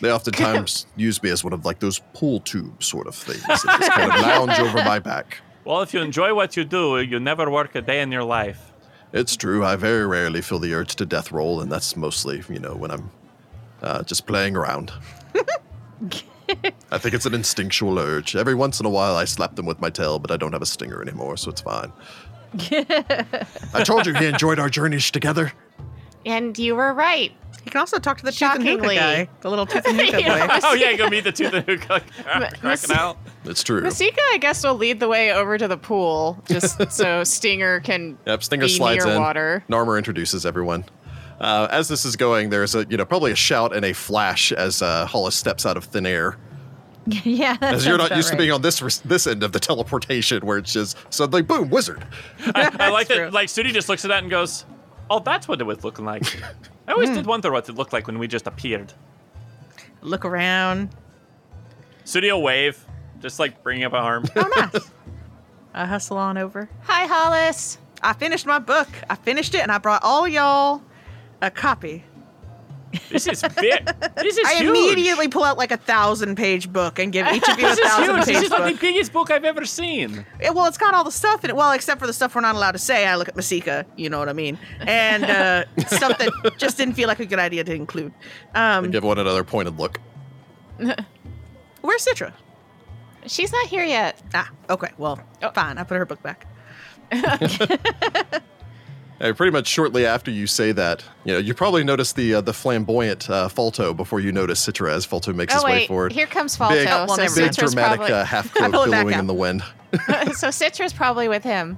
They 0.00 0.10
oftentimes 0.10 0.86
use 0.96 1.22
me 1.22 1.30
as 1.30 1.44
one 1.44 1.52
of 1.52 1.64
like 1.64 1.78
those 1.80 2.00
pool 2.14 2.40
tube 2.40 2.82
sort 2.82 3.06
of 3.06 3.14
things. 3.14 3.42
They 3.42 3.54
just 3.54 3.92
kind 3.92 4.10
of 4.12 4.20
lounge 4.20 4.58
over 4.58 4.78
my 4.84 4.98
back. 4.98 5.40
Well, 5.64 5.82
if 5.82 5.92
you 5.92 6.00
enjoy 6.00 6.34
what 6.34 6.56
you 6.56 6.64
do, 6.64 7.00
you 7.00 7.20
never 7.20 7.50
work 7.50 7.74
a 7.74 7.82
day 7.82 8.00
in 8.00 8.10
your 8.10 8.24
life. 8.24 8.72
It's 9.12 9.36
true. 9.36 9.64
I 9.64 9.76
very 9.76 10.06
rarely 10.06 10.40
feel 10.40 10.58
the 10.58 10.72
urge 10.72 10.96
to 10.96 11.06
death 11.06 11.32
roll, 11.32 11.60
and 11.60 11.70
that's 11.70 11.96
mostly, 11.96 12.42
you 12.48 12.60
know, 12.60 12.74
when 12.74 12.90
I'm 12.90 13.10
uh, 13.82 14.02
just 14.04 14.26
playing 14.26 14.56
around. 14.56 14.92
I 16.92 16.98
think 16.98 17.14
it's 17.14 17.26
an 17.26 17.34
instinctual 17.34 17.98
urge. 17.98 18.34
Every 18.34 18.54
once 18.54 18.80
in 18.80 18.86
a 18.86 18.90
while, 18.90 19.16
I 19.16 19.24
slap 19.24 19.56
them 19.56 19.66
with 19.66 19.80
my 19.80 19.90
tail, 19.90 20.18
but 20.18 20.30
I 20.30 20.36
don't 20.36 20.52
have 20.52 20.62
a 20.62 20.66
stinger 20.66 21.02
anymore, 21.02 21.36
so 21.36 21.50
it's 21.50 21.60
fine. 21.60 21.92
I 23.74 23.84
told 23.84 24.06
you 24.06 24.14
he 24.14 24.26
enjoyed 24.26 24.58
our 24.58 24.68
journeys 24.68 25.10
together. 25.10 25.52
And 26.26 26.58
you 26.58 26.74
were 26.76 26.92
right. 26.92 27.32
He 27.64 27.70
can 27.70 27.78
also 27.80 27.98
talk 27.98 28.16
to 28.18 28.24
the 28.24 28.32
tooth 28.32 28.42
and 28.54 28.62
hookah 28.62 28.82
Shockingly. 28.84 28.96
guy, 28.96 29.28
the 29.42 29.50
little 29.50 29.66
tooth 29.66 29.86
and 29.86 29.96
hookah 30.00 30.20
Yeah. 30.20 30.46
boy. 30.46 30.60
oh 30.64 30.74
yeah, 30.74 30.96
go 30.96 31.08
meet 31.10 31.24
the 31.24 31.32
tooth 31.32 31.52
and 31.52 31.64
hookah 31.66 32.02
cracking 32.60 32.92
out. 32.96 33.18
It's 33.44 33.62
true. 33.62 33.82
Masika, 33.82 34.20
I 34.32 34.38
guess, 34.38 34.64
will 34.64 34.74
lead 34.74 34.98
the 35.00 35.08
way 35.08 35.32
over 35.32 35.58
to 35.58 35.68
the 35.68 35.76
pool 35.76 36.42
just 36.48 36.90
so 36.92 37.22
Stinger 37.24 37.80
can 37.80 38.18
Yep, 38.26 38.42
Stinger 38.44 38.66
be 38.66 38.68
slides 38.72 39.04
near 39.04 39.14
in. 39.14 39.20
water. 39.20 39.64
Narmer 39.68 39.98
introduces 39.98 40.46
everyone. 40.46 40.84
Uh, 41.40 41.68
as 41.70 41.88
this 41.88 42.04
is 42.04 42.16
going, 42.16 42.50
there's 42.50 42.74
a 42.74 42.86
you 42.88 42.96
know 42.96 43.04
probably 43.04 43.32
a 43.32 43.36
shout 43.36 43.74
and 43.74 43.84
a 43.84 43.92
flash 43.94 44.52
as 44.52 44.82
uh, 44.82 45.06
Hollis 45.06 45.34
steps 45.34 45.64
out 45.66 45.76
of 45.76 45.84
thin 45.84 46.04
air. 46.06 46.36
yeah, 47.06 47.56
that 47.56 47.74
As 47.74 47.86
you're 47.86 47.96
not 47.96 48.08
about 48.08 48.16
used 48.18 48.30
to 48.30 48.36
being 48.36 48.52
on 48.52 48.60
this 48.60 48.98
this 49.06 49.26
end 49.26 49.42
of 49.42 49.52
the 49.52 49.60
teleportation, 49.60 50.44
where 50.46 50.58
it's 50.58 50.72
just 50.72 50.98
suddenly 51.08 51.40
boom, 51.42 51.70
wizard. 51.70 52.06
I, 52.54 52.70
I 52.78 52.90
like 52.90 53.06
true. 53.08 53.16
that. 53.16 53.32
Like 53.32 53.48
Sudi 53.48 53.72
just 53.72 53.88
looks 53.88 54.04
at 54.04 54.08
that 54.08 54.22
and 54.22 54.30
goes, 54.30 54.66
"Oh, 55.10 55.18
that's 55.18 55.46
what 55.48 55.60
it 55.60 55.64
was 55.64 55.84
looking 55.84 56.04
like." 56.04 56.22
I 56.88 56.92
always 56.92 57.08
Hmm. 57.10 57.16
did 57.16 57.26
wonder 57.26 57.50
what 57.52 57.68
it 57.68 57.74
looked 57.74 57.92
like 57.92 58.06
when 58.06 58.18
we 58.18 58.26
just 58.28 58.46
appeared. 58.46 58.92
Look 60.00 60.24
around. 60.24 60.88
Studio 62.04 62.38
wave, 62.38 62.82
just 63.20 63.38
like 63.38 63.62
bringing 63.62 63.84
up 63.84 63.92
an 63.92 63.98
arm. 63.98 64.24
Oh, 64.34 64.50
nice. 64.56 64.90
I 65.74 65.86
hustle 65.86 66.16
on 66.16 66.38
over. 66.38 66.68
Hi, 66.84 67.06
Hollis. 67.06 67.78
I 68.02 68.14
finished 68.14 68.46
my 68.46 68.58
book. 68.58 68.88
I 69.10 69.14
finished 69.14 69.54
it, 69.54 69.60
and 69.60 69.70
I 69.70 69.78
brought 69.78 70.02
all 70.02 70.26
y'all 70.26 70.82
a 71.42 71.50
copy. 71.50 72.02
This 73.08 73.26
is 73.28 73.42
big. 73.60 73.84
This 74.16 74.36
is 74.36 74.44
I 74.46 74.54
huge. 74.54 74.68
immediately 74.68 75.28
pull 75.28 75.44
out 75.44 75.56
like 75.56 75.70
a 75.70 75.76
thousand 75.76 76.36
page 76.36 76.72
book 76.72 76.98
and 76.98 77.12
give 77.12 77.26
each 77.28 77.48
of 77.48 77.58
you 77.58 77.66
a 77.66 77.68
This 77.76 77.78
is 77.78 77.88
thousand 77.88 78.14
huge. 78.16 78.26
This 78.26 78.34
page 78.36 78.44
is 78.44 78.50
like 78.50 78.74
the 78.74 78.80
biggest 78.80 79.12
book 79.12 79.30
I've 79.30 79.44
ever 79.44 79.64
seen. 79.64 80.24
It- 80.40 80.54
well, 80.54 80.66
it's 80.66 80.78
got 80.78 80.92
all 80.94 81.04
the 81.04 81.12
stuff 81.12 81.44
in 81.44 81.50
it. 81.50 81.56
Well, 81.56 81.70
except 81.72 82.00
for 82.00 82.06
the 82.06 82.12
stuff 82.12 82.34
we're 82.34 82.40
not 82.40 82.54
allowed 82.56 82.72
to 82.72 82.78
say. 82.78 83.06
I 83.06 83.14
look 83.16 83.28
at 83.28 83.36
Masika, 83.36 83.86
you 83.96 84.10
know 84.10 84.18
what 84.18 84.28
I 84.28 84.32
mean, 84.32 84.58
and 84.80 85.24
uh, 85.24 85.64
stuff 85.86 86.18
that 86.18 86.30
just 86.58 86.76
didn't 86.76 86.94
feel 86.94 87.06
like 87.08 87.20
a 87.20 87.26
good 87.26 87.38
idea 87.38 87.62
to 87.64 87.74
include. 87.74 88.12
Um, 88.54 88.90
Give 88.90 89.04
one 89.04 89.18
another 89.18 89.44
pointed 89.44 89.78
look. 89.78 90.00
where's 91.80 92.04
Citra? 92.04 92.32
She's 93.26 93.52
not 93.52 93.66
here 93.68 93.84
yet. 93.84 94.20
Ah, 94.34 94.50
okay. 94.70 94.88
Well, 94.98 95.20
Oh. 95.42 95.50
fine. 95.50 95.78
I 95.78 95.84
put 95.84 95.96
her 95.98 96.06
book 96.06 96.22
back. 96.22 96.46
Uh, 99.20 99.34
pretty 99.34 99.52
much 99.52 99.66
shortly 99.66 100.06
after 100.06 100.30
you 100.30 100.46
say 100.46 100.72
that, 100.72 101.04
you 101.24 101.32
know, 101.34 101.38
you 101.38 101.52
probably 101.52 101.84
notice 101.84 102.12
the 102.14 102.34
uh, 102.36 102.40
the 102.40 102.54
flamboyant 102.54 103.28
uh, 103.28 103.48
Falto 103.48 103.94
before 103.94 104.18
you 104.20 104.32
notice 104.32 104.64
Citra 104.66 104.90
as 104.92 105.06
Falto 105.06 105.34
makes 105.34 105.52
Oh 105.52 105.58
his 105.58 105.64
way 105.64 105.86
forward. 105.86 106.12
here 106.12 106.26
comes 106.26 106.56
Falto. 106.56 106.70
Big, 106.70 106.86
well, 106.86 107.08
so 107.08 107.16
never 107.16 107.34
big 107.34 107.52
dramatic 107.52 107.98
probably, 107.98 108.14
uh, 108.14 108.24
half 108.24 108.56
I 108.56 108.60
cloak 108.60 108.72
pull 108.72 108.82
it 108.84 108.90
back 108.90 109.04
billowing 109.04 109.18
in 109.18 109.26
the 109.26 109.34
wind. 109.34 109.62
so 109.92 110.48
Citra's 110.48 110.94
probably 110.94 111.28
with 111.28 111.44
him. 111.44 111.76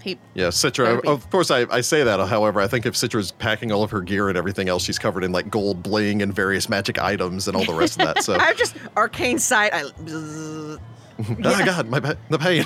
He, 0.00 0.18
Yeah, 0.34 0.48
Citra. 0.48 0.84
Therapy. 0.84 1.08
Of 1.08 1.30
course, 1.30 1.50
I, 1.50 1.66
I 1.70 1.80
say 1.80 2.04
that. 2.04 2.20
However, 2.28 2.60
I 2.60 2.68
think 2.68 2.84
if 2.84 2.92
Citra's 2.94 3.32
packing 3.32 3.72
all 3.72 3.82
of 3.82 3.90
her 3.90 4.02
gear 4.02 4.28
and 4.28 4.36
everything 4.36 4.68
else, 4.68 4.84
she's 4.84 4.98
covered 4.98 5.24
in 5.24 5.32
like 5.32 5.50
gold 5.50 5.82
bling 5.82 6.20
and 6.20 6.32
various 6.32 6.68
magic 6.68 7.00
items 7.00 7.48
and 7.48 7.56
all 7.56 7.64
the 7.64 7.72
rest 7.74 7.98
of 7.98 8.06
that. 8.06 8.22
So, 8.22 8.34
I 8.40 8.52
just 8.52 8.76
arcane 8.96 9.38
sight. 9.38 9.72
I, 9.72 9.84
oh 10.08 10.78
my 11.18 11.64
God, 11.64 11.88
my 11.88 12.00
the 12.28 12.38
pain. 12.38 12.64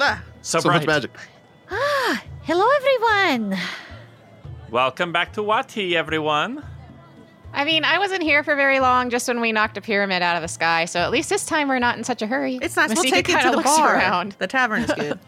ah, 0.00 0.22
So, 0.40 0.60
so 0.60 0.70
much 0.70 0.84
bright. 0.84 1.10
magic. 1.68 2.22
Hello, 2.44 2.66
everyone. 2.76 3.58
Welcome 4.70 5.12
back 5.12 5.32
to 5.34 5.40
Wati, 5.42 5.92
everyone. 5.94 6.64
I 7.52 7.64
mean, 7.64 7.84
I 7.84 7.98
wasn't 7.98 8.22
here 8.22 8.42
for 8.42 8.56
very 8.56 8.80
long, 8.80 9.10
just 9.10 9.28
when 9.28 9.40
we 9.40 9.52
knocked 9.52 9.76
a 9.76 9.80
pyramid 9.80 10.22
out 10.22 10.36
of 10.36 10.42
the 10.42 10.48
sky. 10.48 10.86
So 10.86 11.00
at 11.00 11.10
least 11.10 11.28
this 11.28 11.44
time 11.44 11.68
we're 11.68 11.78
not 11.78 11.98
in 11.98 12.04
such 12.04 12.22
a 12.22 12.26
hurry. 12.26 12.58
it's 12.62 12.76
nice. 12.76 12.88
we'll 12.88 12.96
Masika 13.04 13.16
take 13.16 13.28
you 13.28 13.38
to 13.40 13.50
the 13.50 13.56
looks 13.56 13.76
bar. 13.76 13.94
Around. 13.96 14.32
The 14.38 14.46
tavern 14.46 14.82
is 14.82 14.92
good. 14.92 15.18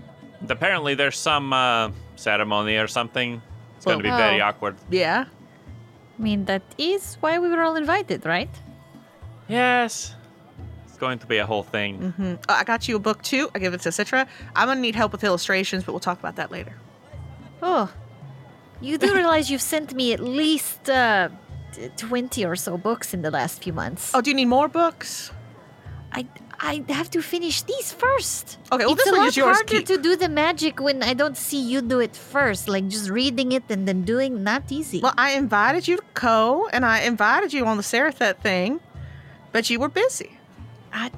Apparently, 0.48 0.94
there's 0.94 1.18
some 1.18 1.52
uh, 1.52 1.90
ceremony 2.16 2.76
or 2.76 2.86
something. 2.86 3.40
It's 3.76 3.84
going 3.84 3.98
to 3.98 4.02
be 4.02 4.10
Oh. 4.10 4.16
very 4.16 4.40
awkward. 4.40 4.76
yeah. 4.90 5.26
I 6.18 6.22
mean, 6.22 6.44
that 6.44 6.62
is 6.78 7.16
why 7.20 7.38
we 7.40 7.48
were 7.48 7.60
all 7.62 7.74
invited, 7.74 8.24
right? 8.24 8.50
Yes. 9.48 10.14
It's 11.04 11.08
going 11.08 11.18
to 11.18 11.26
be 11.26 11.36
a 11.38 11.44
whole 11.46 11.62
thing. 11.62 12.12
hmm 12.16 12.34
I 12.48 12.64
got 12.64 12.88
you 12.88 12.96
a 12.96 12.98
book 12.98 13.20
too. 13.22 13.50
I 13.54 13.58
give 13.58 13.74
it 13.74 13.82
to 13.82 13.90
Citra. 13.90 14.26
I'm 14.56 14.68
gonna 14.68 14.80
need 14.80 14.94
help 14.96 15.12
with 15.12 15.22
illustrations, 15.22 15.84
but 15.84 15.92
we'll 15.92 16.00
talk 16.10 16.18
about 16.18 16.36
that 16.36 16.50
later. 16.50 16.74
Oh, 17.62 17.92
you 18.80 18.96
do 18.96 19.12
realize 19.20 19.50
you've 19.50 19.60
sent 19.74 19.92
me 19.94 20.14
at 20.14 20.20
least 20.20 20.88
uh, 20.88 21.28
20 21.98 22.44
or 22.46 22.56
so 22.56 22.78
books 22.78 23.12
in 23.12 23.20
the 23.22 23.30
last 23.30 23.62
few 23.62 23.72
months. 23.74 24.12
Oh, 24.14 24.20
do 24.22 24.30
you 24.30 24.36
need 24.36 24.46
more 24.58 24.68
books? 24.68 25.30
I 26.12 26.26
I 26.58 26.84
have 26.88 27.10
to 27.10 27.20
finish 27.20 27.62
these 27.62 27.92
first. 27.92 28.56
Okay, 28.72 28.84
well, 28.86 28.94
it's 28.94 29.04
this 29.04 29.12
a 29.12 29.16
one 29.16 29.20
lot 29.20 29.28
is 29.28 29.36
yours. 29.36 29.56
harder 29.56 29.74
Keep- 29.78 29.86
to 29.92 29.98
do 29.98 30.16
the 30.16 30.28
magic 30.30 30.80
when 30.80 31.02
I 31.02 31.12
don't 31.12 31.36
see 31.36 31.60
you 31.60 31.82
do 31.82 31.98
it 32.00 32.16
first. 32.16 32.62
Like 32.68 32.86
just 32.88 33.10
reading 33.10 33.52
it 33.52 33.64
and 33.68 33.86
then 33.88 34.02
doing 34.04 34.42
not 34.42 34.62
easy. 34.70 35.00
Well, 35.04 35.14
I 35.18 35.32
invited 35.32 35.86
you 35.88 35.96
to 35.98 36.02
Co, 36.14 36.66
and 36.72 36.82
I 36.86 36.96
invited 37.12 37.52
you 37.52 37.66
on 37.66 37.76
the 37.76 37.82
Sarathet 37.92 38.36
thing, 38.40 38.80
but 39.52 39.68
you 39.68 39.78
were 39.80 39.90
busy. 39.90 40.30
I, 40.94 41.10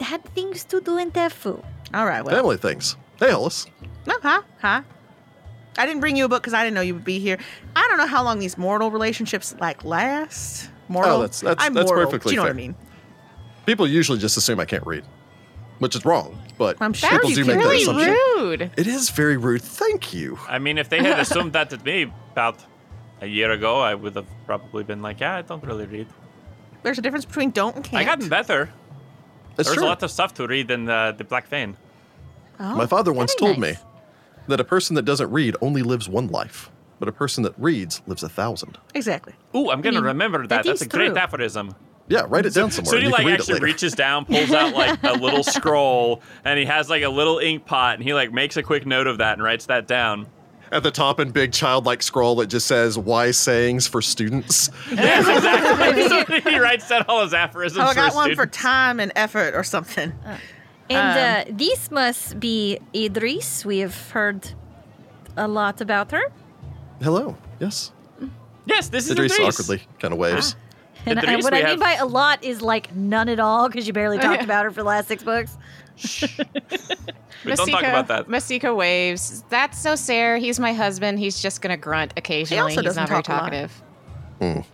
I 0.00 0.04
had 0.04 0.24
things 0.24 0.64
to 0.64 0.80
do 0.80 0.96
in 0.98 1.10
Tefu. 1.10 1.62
All 1.92 2.06
right, 2.06 2.22
well, 2.24 2.34
Family 2.34 2.56
things. 2.56 2.96
Hey, 3.18 3.30
Hollis. 3.30 3.66
no, 4.06 4.14
huh, 4.22 4.42
huh. 4.60 4.82
I 5.78 5.84
didn't 5.84 6.00
bring 6.00 6.16
you 6.16 6.24
a 6.24 6.28
book 6.28 6.42
because 6.42 6.54
I 6.54 6.62
didn't 6.64 6.74
know 6.74 6.80
you 6.80 6.94
would 6.94 7.04
be 7.04 7.18
here. 7.18 7.38
I 7.74 7.86
don't 7.88 7.98
know 7.98 8.06
how 8.06 8.22
long 8.24 8.38
these 8.38 8.56
mortal 8.56 8.90
relationships 8.90 9.54
like 9.60 9.84
last. 9.84 10.70
Mortal. 10.88 11.16
Oh, 11.16 11.20
that's- 11.20 11.40
that's- 11.40 11.66
I'm 11.66 11.74
that's 11.74 11.90
mortal. 11.90 12.06
perfectly 12.06 12.30
Do 12.30 12.34
you 12.34 12.36
know 12.36 12.44
what 12.44 12.50
I 12.50 12.54
mean? 12.54 12.74
People 13.66 13.86
usually 13.88 14.18
just 14.18 14.36
assume 14.36 14.60
I 14.60 14.64
can't 14.64 14.86
read, 14.86 15.04
which 15.80 15.96
is 15.96 16.04
wrong. 16.04 16.40
But 16.56 16.76
I'm 16.80 16.92
sure 16.94 17.10
people 17.10 17.28
do 17.30 17.34
can 17.44 17.46
make 17.48 17.56
that 17.58 17.62
really 17.64 17.82
assumption. 17.82 18.10
rude. 18.36 18.70
It 18.76 18.86
is 18.86 19.10
very 19.10 19.36
rude. 19.36 19.60
Thank 19.62 20.14
you. 20.14 20.38
I 20.48 20.58
mean, 20.58 20.78
if 20.78 20.88
they 20.88 20.98
had 21.02 21.18
assumed 21.18 21.52
that 21.52 21.72
at 21.72 21.84
me 21.84 22.10
about 22.32 22.64
a 23.20 23.26
year 23.26 23.50
ago, 23.50 23.80
I 23.80 23.94
would 23.94 24.14
have 24.14 24.26
probably 24.46 24.84
been 24.84 25.02
like, 25.02 25.20
yeah, 25.20 25.36
I 25.36 25.42
don't 25.42 25.62
really 25.64 25.84
read. 25.86 26.06
There's 26.82 26.98
a 26.98 27.02
difference 27.02 27.24
between 27.26 27.50
don't 27.50 27.76
and 27.76 27.84
can't. 27.84 28.00
I 28.00 28.04
gotten 28.04 28.28
better. 28.28 28.70
It's 29.58 29.68
There's 29.68 29.76
true. 29.78 29.86
a 29.86 29.88
lot 29.88 30.02
of 30.02 30.10
stuff 30.10 30.34
to 30.34 30.46
read 30.46 30.70
in 30.70 30.88
uh, 30.88 31.12
the 31.12 31.24
Black 31.24 31.48
Vein. 31.48 31.76
Oh, 32.60 32.74
My 32.74 32.86
father 32.86 33.12
once 33.12 33.34
told 33.34 33.58
nice. 33.58 33.76
me 33.76 33.80
that 34.48 34.60
a 34.60 34.64
person 34.64 34.96
that 34.96 35.04
doesn't 35.04 35.30
read 35.30 35.56
only 35.60 35.82
lives 35.82 36.08
one 36.08 36.28
life, 36.28 36.70
but 36.98 37.08
a 37.08 37.12
person 37.12 37.42
that 37.44 37.54
reads 37.58 38.02
lives 38.06 38.22
a 38.22 38.28
thousand. 38.28 38.78
exactly. 38.94 39.34
Ooh, 39.54 39.70
I'm 39.70 39.80
gonna 39.80 39.96
mean, 39.96 40.04
remember 40.04 40.38
that. 40.42 40.48
that 40.48 40.64
That's 40.64 40.80
is 40.82 40.86
a 40.86 40.90
great 40.90 41.08
true. 41.10 41.18
aphorism. 41.18 41.74
Yeah, 42.08 42.24
write 42.28 42.46
it 42.46 42.54
down 42.54 42.70
somewhere. 42.70 42.90
So 42.92 42.96
and 42.98 43.06
he 43.06 43.12
like 43.12 43.26
actually 43.26 43.58
reaches 43.60 43.92
down, 43.94 44.26
pulls 44.26 44.52
out 44.52 44.74
like 44.74 45.02
a 45.02 45.14
little 45.14 45.42
scroll, 45.56 46.22
and 46.44 46.58
he 46.58 46.64
has 46.64 46.88
like 46.88 47.02
a 47.02 47.08
little 47.08 47.38
ink 47.40 47.66
pot, 47.66 47.94
and 47.96 48.02
he 48.04 48.14
like 48.14 48.32
makes 48.32 48.56
a 48.56 48.62
quick 48.62 48.86
note 48.86 49.06
of 49.08 49.18
that 49.18 49.32
and 49.34 49.42
writes 49.42 49.66
that 49.66 49.86
down. 49.88 50.26
At 50.72 50.82
the 50.82 50.90
top 50.90 51.20
in 51.20 51.30
big 51.30 51.52
childlike 51.52 52.02
scroll, 52.02 52.40
it 52.40 52.48
just 52.48 52.66
says 52.66 52.98
"wise 52.98 53.36
sayings 53.36 53.86
for 53.86 54.02
students." 54.02 54.70
Yes, 54.90 55.26
exactly. 55.28 56.08
so 56.08 56.50
he 56.50 56.58
writes 56.58 56.88
down 56.88 57.04
all 57.08 57.22
his 57.22 57.34
aphorisms. 57.34 57.78
Oh, 57.78 57.88
I 57.88 57.94
got 57.94 58.06
his 58.06 58.14
one 58.14 58.34
for 58.34 58.46
time 58.46 58.98
and 58.98 59.12
effort 59.14 59.54
or 59.54 59.62
something. 59.62 60.12
Uh, 60.24 60.38
and 60.90 61.48
uh, 61.48 61.50
um, 61.50 61.56
this 61.56 61.90
must 61.90 62.40
be 62.40 62.78
Idris. 62.94 63.64
We 63.64 63.78
have 63.78 64.10
heard 64.10 64.50
a 65.36 65.46
lot 65.46 65.80
about 65.80 66.10
her. 66.12 66.22
Hello. 67.00 67.36
Yes. 67.60 67.92
Yes, 68.64 68.88
this 68.88 69.04
is 69.04 69.12
Idris 69.12 69.34
Idris. 69.34 69.60
awkwardly 69.60 69.86
kind 70.00 70.12
of 70.12 70.18
waves. 70.18 70.56
Ah. 70.56 70.62
And, 71.06 71.18
Idris, 71.18 71.34
and 71.34 71.42
what 71.44 71.52
we 71.52 71.62
I 71.62 71.66
mean 71.66 71.78
by 71.78 71.94
a 71.94 72.06
lot 72.06 72.42
is 72.42 72.62
like 72.62 72.94
none 72.94 73.28
at 73.28 73.38
all 73.38 73.68
because 73.68 73.86
you 73.86 73.92
barely 73.92 74.18
talked 74.18 74.42
about 74.42 74.64
her 74.64 74.70
for 74.70 74.82
the 74.82 74.88
last 74.88 75.06
six 75.06 75.22
books. 75.22 75.56
We 77.44 77.54
don't 77.54 77.68
talk 77.68 77.82
about 77.82 78.08
that. 78.08 78.28
Masika 78.28 78.74
waves. 78.74 79.44
That's 79.50 79.78
so 79.78 79.94
Sarah. 79.94 80.38
He's 80.38 80.58
my 80.58 80.72
husband. 80.72 81.18
He's 81.18 81.40
just 81.40 81.60
gonna 81.62 81.76
grunt 81.76 82.12
occasionally. 82.16 82.72
He 82.72 82.78
also 82.78 82.82
He's 82.82 82.96
doesn't 82.96 83.02
not 83.02 83.08
very 83.08 83.22
talk 83.22 83.52
a 84.40 84.44
lot. 84.44 84.50
talkative. 84.50 84.66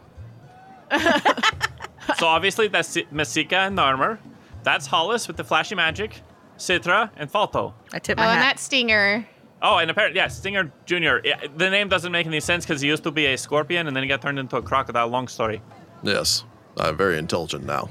Hmm. 0.90 1.56
So 2.18 2.26
obviously 2.26 2.66
that's 2.68 2.88
Si- 2.88 3.06
Masika 3.12 3.56
and 3.58 3.78
armor. 3.78 4.18
That's 4.64 4.86
Hollis 4.86 5.28
with 5.28 5.36
the 5.36 5.44
flashy 5.44 5.74
magic, 5.76 6.20
Citra, 6.58 7.10
and 7.16 7.30
Falto. 7.30 7.74
I 7.92 8.00
tip 8.00 8.16
my 8.18 8.24
Oh, 8.24 8.26
my 8.26 8.32
and 8.32 8.42
hat. 8.42 8.56
that 8.56 8.60
Stinger. 8.60 9.26
Oh, 9.62 9.78
and 9.78 9.88
apparently, 9.90 10.18
yeah, 10.18 10.26
Stinger 10.28 10.72
Jr. 10.84 11.18
Yeah, 11.24 11.40
the 11.56 11.70
name 11.70 11.88
doesn't 11.88 12.10
make 12.10 12.26
any 12.26 12.40
sense 12.40 12.64
because 12.64 12.80
he 12.80 12.88
used 12.88 13.04
to 13.04 13.12
be 13.12 13.26
a 13.26 13.38
scorpion 13.38 13.86
and 13.86 13.94
then 13.96 14.02
he 14.02 14.08
got 14.08 14.20
turned 14.20 14.38
into 14.40 14.56
a 14.56 14.62
crocodile. 14.62 15.06
Long 15.08 15.28
story. 15.28 15.62
Yes, 16.02 16.44
I'm 16.76 16.96
very 16.96 17.18
intelligent 17.18 17.64
now. 17.64 17.88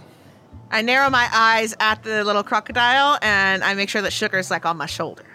I 0.72 0.82
narrow 0.82 1.10
my 1.10 1.28
eyes 1.34 1.76
at 1.80 2.02
the 2.04 2.24
little 2.24 2.44
crocodile 2.44 3.20
and 3.22 3.64
I 3.64 3.74
make 3.74 3.90
sure 3.90 4.02
that 4.02 4.14
Sugar's 4.14 4.50
like 4.50 4.66
on 4.66 4.78
my 4.78 4.86
shoulder. 4.86 5.26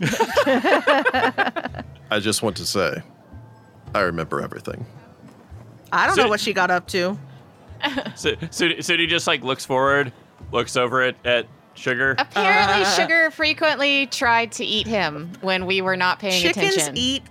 I 2.10 2.20
just 2.20 2.42
want 2.42 2.56
to 2.58 2.66
say, 2.66 3.02
I 3.94 4.00
remember 4.00 4.40
everything. 4.40 4.86
I 5.92 6.06
don't 6.06 6.16
So- 6.16 6.22
know 6.24 6.28
what 6.28 6.40
she 6.40 6.52
got 6.52 6.70
up 6.70 6.86
to. 6.88 7.18
So, 8.16 8.32
so, 8.50 8.80
so 8.80 8.96
he 8.96 9.06
just 9.06 9.28
like 9.28 9.44
looks 9.44 9.64
forward, 9.64 10.12
looks 10.50 10.76
over 10.76 11.00
at, 11.02 11.14
at 11.24 11.46
Sugar. 11.74 12.16
Apparently, 12.18 12.82
Uh. 12.82 12.90
Sugar 12.96 13.30
frequently 13.30 14.06
tried 14.08 14.50
to 14.52 14.64
eat 14.64 14.88
him 14.88 15.30
when 15.42 15.64
we 15.64 15.80
were 15.80 15.96
not 15.96 16.18
paying 16.18 16.42
Chickens 16.42 16.74
attention. 16.74 16.96
eat 16.96 17.22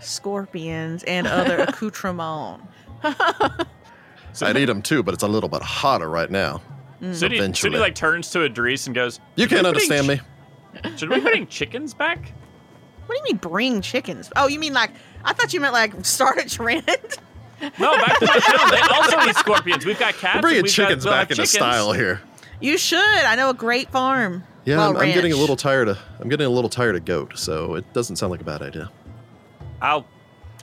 scorpions 0.00 1.04
and 1.04 1.26
other 1.26 1.58
accoutrements. 1.60 2.64
So, 4.34 4.46
I'd 4.46 4.58
eat 4.58 4.66
them 4.66 4.82
too, 4.82 5.02
but 5.02 5.14
it's 5.14 5.22
a 5.22 5.28
little 5.28 5.48
bit 5.48 5.62
hotter 5.62 6.10
right 6.10 6.30
now. 6.30 6.60
Sudi, 7.02 7.36
Eventually. 7.36 7.76
Sudi 7.76 7.80
like 7.80 7.94
turns 7.94 8.30
to 8.30 8.44
Idris 8.44 8.86
and 8.86 8.94
goes, 8.94 9.20
You 9.36 9.46
can't 9.46 9.62
bring 9.62 9.66
understand 9.66 10.06
me. 10.08 10.20
Should 10.96 11.10
we 11.10 11.20
bring 11.20 11.46
chickens 11.46 11.94
back? 11.94 12.32
What 13.06 13.14
do 13.14 13.18
you 13.18 13.24
mean 13.24 13.36
bring 13.36 13.80
chickens? 13.80 14.30
Oh, 14.36 14.48
you 14.48 14.58
mean 14.58 14.74
like 14.74 14.90
I 15.24 15.32
thought 15.32 15.52
you 15.54 15.60
meant 15.60 15.72
like 15.74 16.04
start 16.04 16.38
a 16.38 16.48
trend? 16.48 16.84
No, 17.78 17.96
back 17.96 18.18
to 18.18 18.26
my 18.26 18.38
town. 18.40 18.70
They 18.70 18.80
also 18.94 19.28
eat 19.28 19.36
scorpions. 19.36 19.84
We've 19.84 19.98
got 19.98 20.14
cats. 20.14 20.36
We're 20.36 20.40
bringing 20.42 20.58
and 20.58 20.64
we've 20.64 20.72
chickens 20.72 21.04
got, 21.04 21.10
we'll 21.10 21.18
back 21.18 21.28
have 21.30 21.38
into 21.38 21.50
chickens. 21.50 21.50
style 21.52 21.92
here. 21.92 22.20
You 22.60 22.76
should. 22.78 22.98
I 23.00 23.34
know 23.36 23.50
a 23.50 23.54
great 23.54 23.90
farm. 23.90 24.44
Yeah, 24.64 24.76
Well, 24.76 24.90
I'm, 24.90 24.96
I'm 24.96 25.12
getting 25.14 25.32
a 25.32 25.36
little 25.36 25.56
tired 25.56 25.88
of. 25.88 25.98
I'm 26.20 26.28
getting 26.28 26.46
a 26.46 26.50
little 26.50 26.68
tired 26.70 26.94
of 26.96 27.04
goat, 27.04 27.38
so 27.38 27.74
it 27.76 27.90
doesn't 27.94 28.16
sound 28.16 28.30
like 28.32 28.40
a 28.40 28.44
bad 28.44 28.60
idea. 28.62 28.90
I'll 29.80 30.04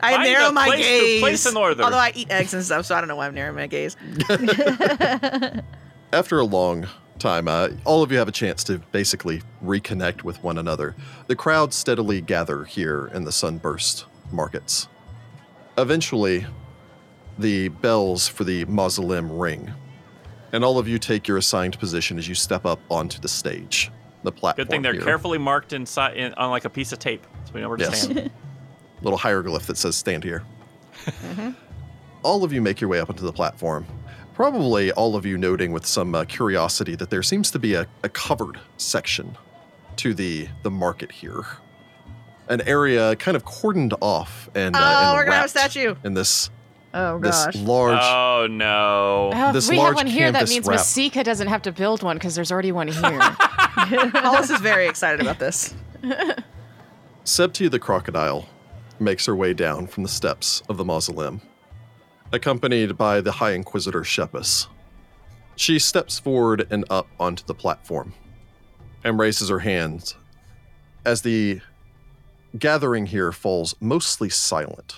I 0.01 0.11
Find 0.11 0.23
narrow 0.23 0.49
a 0.49 0.51
my 0.51 0.65
place 0.67 0.85
to 0.85 0.91
gaze. 0.91 1.21
place 1.21 1.45
an 1.47 1.57
order. 1.57 1.81
Although 1.81 1.97
I 1.97 2.11
eat 2.13 2.29
eggs 2.29 2.53
and 2.53 2.63
stuff, 2.63 2.85
so 2.85 2.95
I 2.95 2.99
don't 3.01 3.07
know 3.07 3.15
why 3.15 3.27
I'm 3.27 3.33
narrowing 3.33 3.55
my 3.55 3.67
gaze. 3.67 3.95
After 6.13 6.39
a 6.39 6.45
long 6.45 6.87
time, 7.19 7.47
uh, 7.47 7.69
all 7.83 8.03
of 8.03 8.11
you 8.11 8.17
have 8.17 8.27
a 8.27 8.31
chance 8.33 8.63
to 8.65 8.79
basically 8.91 9.41
reconnect 9.63 10.23
with 10.23 10.41
one 10.43 10.57
another. 10.57 10.95
The 11.27 11.35
crowds 11.35 11.75
steadily 11.75 12.21
gather 12.21 12.63
here 12.63 13.09
in 13.13 13.23
the 13.25 13.31
Sunburst 13.31 14.05
markets. 14.31 14.87
Eventually, 15.77 16.45
the 17.37 17.67
bells 17.69 18.27
for 18.27 18.43
the 18.43 18.63
mausoleum 18.65 19.31
ring, 19.31 19.71
and 20.53 20.63
all 20.63 20.77
of 20.77 20.87
you 20.87 20.97
take 20.99 21.27
your 21.27 21.37
assigned 21.37 21.77
position 21.79 22.17
as 22.17 22.27
you 22.29 22.35
step 22.35 22.65
up 22.65 22.79
onto 22.89 23.19
the 23.19 23.27
stage, 23.27 23.91
the 24.23 24.31
platform. 24.31 24.65
good 24.65 24.71
thing 24.71 24.81
they're 24.81 24.93
here. 24.93 25.01
carefully 25.01 25.37
marked 25.37 25.73
inside 25.73 26.15
in, 26.15 26.33
on 26.35 26.49
like 26.49 26.63
a 26.63 26.69
piece 26.69 26.93
of 26.93 26.99
tape, 26.99 27.25
so 27.45 27.51
we 27.53 27.61
know 27.61 27.67
where 27.67 27.77
to 27.77 27.83
Yes. 27.83 28.03
stand. 28.03 28.31
little 29.01 29.17
hieroglyph 29.19 29.65
that 29.67 29.75
says 29.77 29.97
stand 29.97 30.23
here. 30.23 30.43
all 32.23 32.43
of 32.45 32.53
you 32.53 32.61
make 32.61 32.79
your 32.79 32.89
way 32.89 32.99
up 32.99 33.09
onto 33.09 33.25
the 33.25 33.33
platform. 33.33 33.85
Probably 34.35 34.91
all 34.91 35.15
of 35.15 35.25
you 35.25 35.37
noting 35.37 35.71
with 35.71 35.85
some 35.85 36.13
uh, 36.13 36.25
curiosity 36.25 36.95
that 36.95 37.09
there 37.09 37.23
seems 37.23 37.51
to 37.51 37.59
be 37.59 37.73
a, 37.73 37.87
a 38.03 38.09
covered 38.09 38.59
section 38.77 39.37
to 39.95 40.13
the 40.13 40.49
the 40.61 40.69
market 40.69 41.11
here. 41.11 41.45
An 42.49 42.61
area 42.61 43.15
kind 43.15 43.37
of 43.37 43.45
cordoned 43.45 43.93
off 44.01 44.49
and, 44.53 44.75
uh, 44.75 44.79
oh, 44.79 44.83
and 44.83 45.17
we're 45.17 45.23
gonna 45.23 45.37
have 45.37 45.45
a 45.45 45.53
wrapped 45.55 45.71
statue. 45.71 45.95
in 46.03 46.13
this 46.13 46.49
Oh 46.93 47.17
this 47.19 47.45
gosh. 47.45 47.55
large 47.55 47.99
Oh 48.01 48.47
no! 48.49 49.31
Oh, 49.33 49.51
This 49.53 49.65
if 49.65 49.71
we 49.71 49.77
have 49.79 49.95
one 49.95 50.07
here, 50.07 50.31
that 50.31 50.39
canvas 50.39 50.49
means 50.49 50.67
wrap. 50.67 50.77
Masika 50.77 51.23
doesn't 51.23 51.47
have 51.47 51.61
to 51.63 51.71
build 51.71 52.03
one 52.03 52.17
because 52.17 52.35
there's 52.35 52.51
already 52.51 52.71
one 52.71 52.87
here. 52.87 53.19
Hollis 53.81 54.49
is 54.49 54.61
very 54.61 54.87
excited 54.87 55.19
about 55.19 55.39
this. 55.39 55.73
Septi 57.25 57.69
the 57.69 57.79
crocodile 57.79 58.47
makes 58.99 59.25
her 59.25 59.35
way 59.35 59.53
down 59.53 59.87
from 59.87 60.03
the 60.03 60.09
steps 60.09 60.61
of 60.69 60.77
the 60.77 60.85
mausoleum, 60.85 61.41
accompanied 62.35 62.97
by 62.97 63.21
the 63.21 63.31
High 63.31 63.53
Inquisitor 63.53 64.01
Shepus. 64.01 64.67
She 65.55 65.79
steps 65.79 66.19
forward 66.19 66.67
and 66.69 66.83
up 66.89 67.07
onto 67.19 67.45
the 67.45 67.53
platform 67.53 68.13
and 69.03 69.17
raises 69.17 69.49
her 69.49 69.59
hands 69.59 70.15
as 71.05 71.21
the 71.21 71.61
gathering 72.59 73.05
here 73.05 73.31
falls 73.31 73.75
mostly 73.79 74.29
silent. 74.29 74.97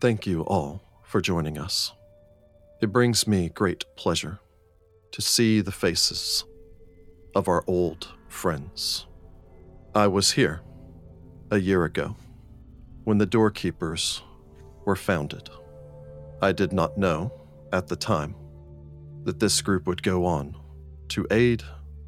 Thank 0.00 0.26
you 0.26 0.42
all 0.42 0.82
for 1.04 1.20
joining 1.20 1.56
us. 1.56 1.92
It 2.80 2.92
brings 2.92 3.26
me 3.26 3.48
great 3.48 3.84
pleasure 3.96 4.40
to 5.12 5.22
see 5.22 5.60
the 5.60 5.72
faces 5.72 6.44
of 7.34 7.46
our 7.46 7.62
old 7.66 8.08
friends. 8.28 9.06
I 9.94 10.08
was 10.08 10.32
here 10.32 10.62
a 11.50 11.58
year 11.58 11.84
ago 11.84 12.16
when 13.04 13.18
the 13.18 13.26
doorkeepers 13.26 14.22
were 14.84 14.96
founded. 14.96 15.48
I 16.42 16.52
did 16.52 16.72
not 16.72 16.96
know 16.96 17.32
at 17.70 17.86
the 17.86 17.96
time 17.96 18.34
that 19.24 19.40
this 19.40 19.60
group 19.60 19.86
would 19.86 20.02
go 20.02 20.24
on 20.24 20.56
to 21.08 21.26
aid 21.30 21.62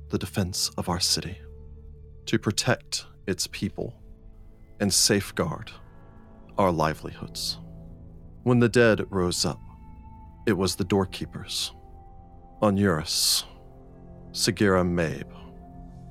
the 0.08 0.16
defense 0.16 0.70
of 0.78 0.88
our 0.88 1.00
city, 1.00 1.36
to 2.26 2.38
protect 2.38 3.04
its 3.26 3.46
people, 3.48 3.94
and 4.80 4.92
safeguard 4.92 5.70
our 6.56 6.72
livelihoods. 6.72 7.58
When 8.42 8.58
the 8.58 8.70
dead 8.70 9.04
rose 9.10 9.44
up, 9.44 9.60
it 10.46 10.54
was 10.54 10.76
the 10.76 10.84
doorkeepers 10.84 11.72
Onuris, 12.62 13.44
Sagira 14.32 14.86
Mabe, 14.86 15.30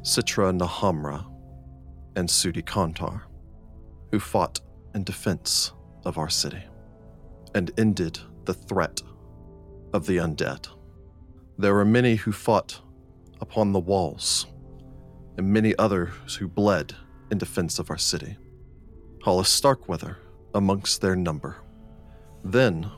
Citra 0.04 0.56
Nahamra, 0.58 1.26
and 2.16 2.30
Sudi 2.30 2.64
Kantar, 2.64 3.22
who 4.12 4.20
fought 4.20 4.60
in 4.94 5.04
defense 5.04 5.72
of 6.06 6.18
our 6.18 6.30
city 6.30 6.64
and 7.54 7.72
ended 7.78 8.20
the 8.46 8.54
threat 8.54 9.02
of 9.94 10.06
the 10.06 10.18
undead. 10.18 10.68
There 11.58 11.74
were 11.74 11.86
many 11.86 12.16
who 12.16 12.32
fought 12.32 12.82
upon 13.40 13.72
the 13.72 13.80
walls, 13.80 14.48
and 15.38 15.48
many 15.48 15.76
others 15.78 16.36
who 16.36 16.48
bled 16.48 16.96
in 17.30 17.38
defense 17.38 17.80
of 17.80 17.90
our 17.90 17.98
city. 17.98 18.38
Hollis 19.22 19.50
Starkweather 19.50 20.18
amongst 20.54 21.02
their 21.02 21.16
number. 21.16 21.58
Then, 22.44 22.90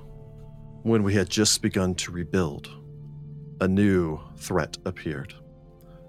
when 0.84 1.04
we 1.04 1.14
had 1.14 1.30
just 1.30 1.62
begun 1.62 1.96
to 1.96 2.12
rebuild, 2.12 2.70
a 3.62 3.68
new 3.68 4.20
threat 4.38 4.78
appeared. 4.86 5.34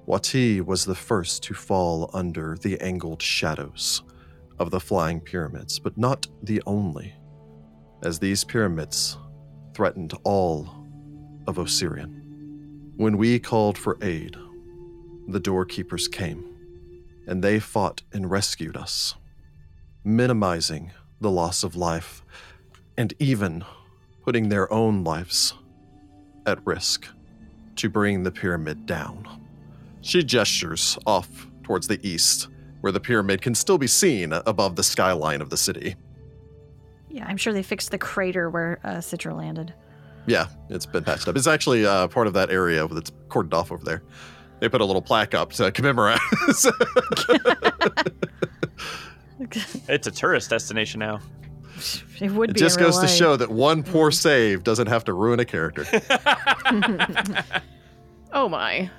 Wati 0.06 0.64
was 0.64 0.84
the 0.84 0.94
first 0.94 1.42
to 1.44 1.54
fall 1.54 2.10
under 2.12 2.56
the 2.60 2.80
angled 2.80 3.22
shadows 3.22 4.02
of 4.58 4.70
the 4.70 4.80
flying 4.80 5.20
pyramids, 5.20 5.78
but 5.78 5.96
not 5.96 6.26
the 6.42 6.62
only, 6.66 7.14
as 8.04 8.18
these 8.18 8.44
pyramids 8.44 9.18
threatened 9.74 10.14
all 10.24 10.68
of 11.46 11.58
Osirian. 11.58 12.92
When 12.96 13.16
we 13.16 13.38
called 13.38 13.76
for 13.76 13.98
aid, 14.02 14.36
the 15.26 15.40
doorkeepers 15.40 16.06
came, 16.08 16.44
and 17.26 17.42
they 17.42 17.58
fought 17.58 18.02
and 18.12 18.30
rescued 18.30 18.76
us, 18.76 19.14
minimizing 20.04 20.92
the 21.20 21.30
loss 21.30 21.64
of 21.64 21.74
life 21.74 22.22
and 22.96 23.14
even 23.18 23.64
putting 24.22 24.48
their 24.48 24.72
own 24.72 25.02
lives 25.02 25.54
at 26.46 26.64
risk 26.66 27.08
to 27.76 27.88
bring 27.88 28.22
the 28.22 28.30
pyramid 28.30 28.86
down. 28.86 29.26
She 30.02 30.22
gestures 30.22 30.98
off 31.06 31.48
towards 31.62 31.88
the 31.88 31.98
east, 32.06 32.48
where 32.82 32.92
the 32.92 33.00
pyramid 33.00 33.40
can 33.40 33.54
still 33.54 33.78
be 33.78 33.86
seen 33.86 34.32
above 34.32 34.76
the 34.76 34.82
skyline 34.82 35.40
of 35.40 35.50
the 35.50 35.56
city. 35.56 35.96
Yeah, 37.14 37.26
I'm 37.28 37.36
sure 37.36 37.52
they 37.52 37.62
fixed 37.62 37.92
the 37.92 37.98
crater 37.98 38.50
where 38.50 38.80
uh, 38.82 38.94
Citra 38.94 39.36
landed. 39.36 39.72
Yeah, 40.26 40.48
it's 40.68 40.84
been 40.84 41.04
patched 41.04 41.28
up. 41.28 41.36
It's 41.36 41.46
actually 41.46 41.86
uh, 41.86 42.08
part 42.08 42.26
of 42.26 42.32
that 42.32 42.50
area 42.50 42.88
that's 42.88 43.12
cordoned 43.28 43.54
off 43.54 43.70
over 43.70 43.84
there. 43.84 44.02
They 44.58 44.68
put 44.68 44.80
a 44.80 44.84
little 44.84 45.00
plaque 45.00 45.32
up 45.32 45.52
to 45.52 45.70
commemorate. 45.70 46.18
It's 49.88 50.06
a 50.06 50.10
tourist 50.10 50.48
destination 50.50 51.00
now. 51.00 51.20
It 52.20 52.30
would 52.30 52.50
it 52.50 52.54
be. 52.54 52.60
just 52.60 52.78
in 52.78 52.84
real 52.84 52.92
goes 52.92 53.00
to 53.00 53.08
show 53.08 53.36
that 53.36 53.50
one 53.50 53.82
poor 53.82 54.10
save 54.10 54.64
doesn't 54.64 54.86
have 54.86 55.04
to 55.04 55.12
ruin 55.12 55.40
a 55.40 55.44
character. 55.44 55.84
oh 58.32 58.48
my. 58.48 58.90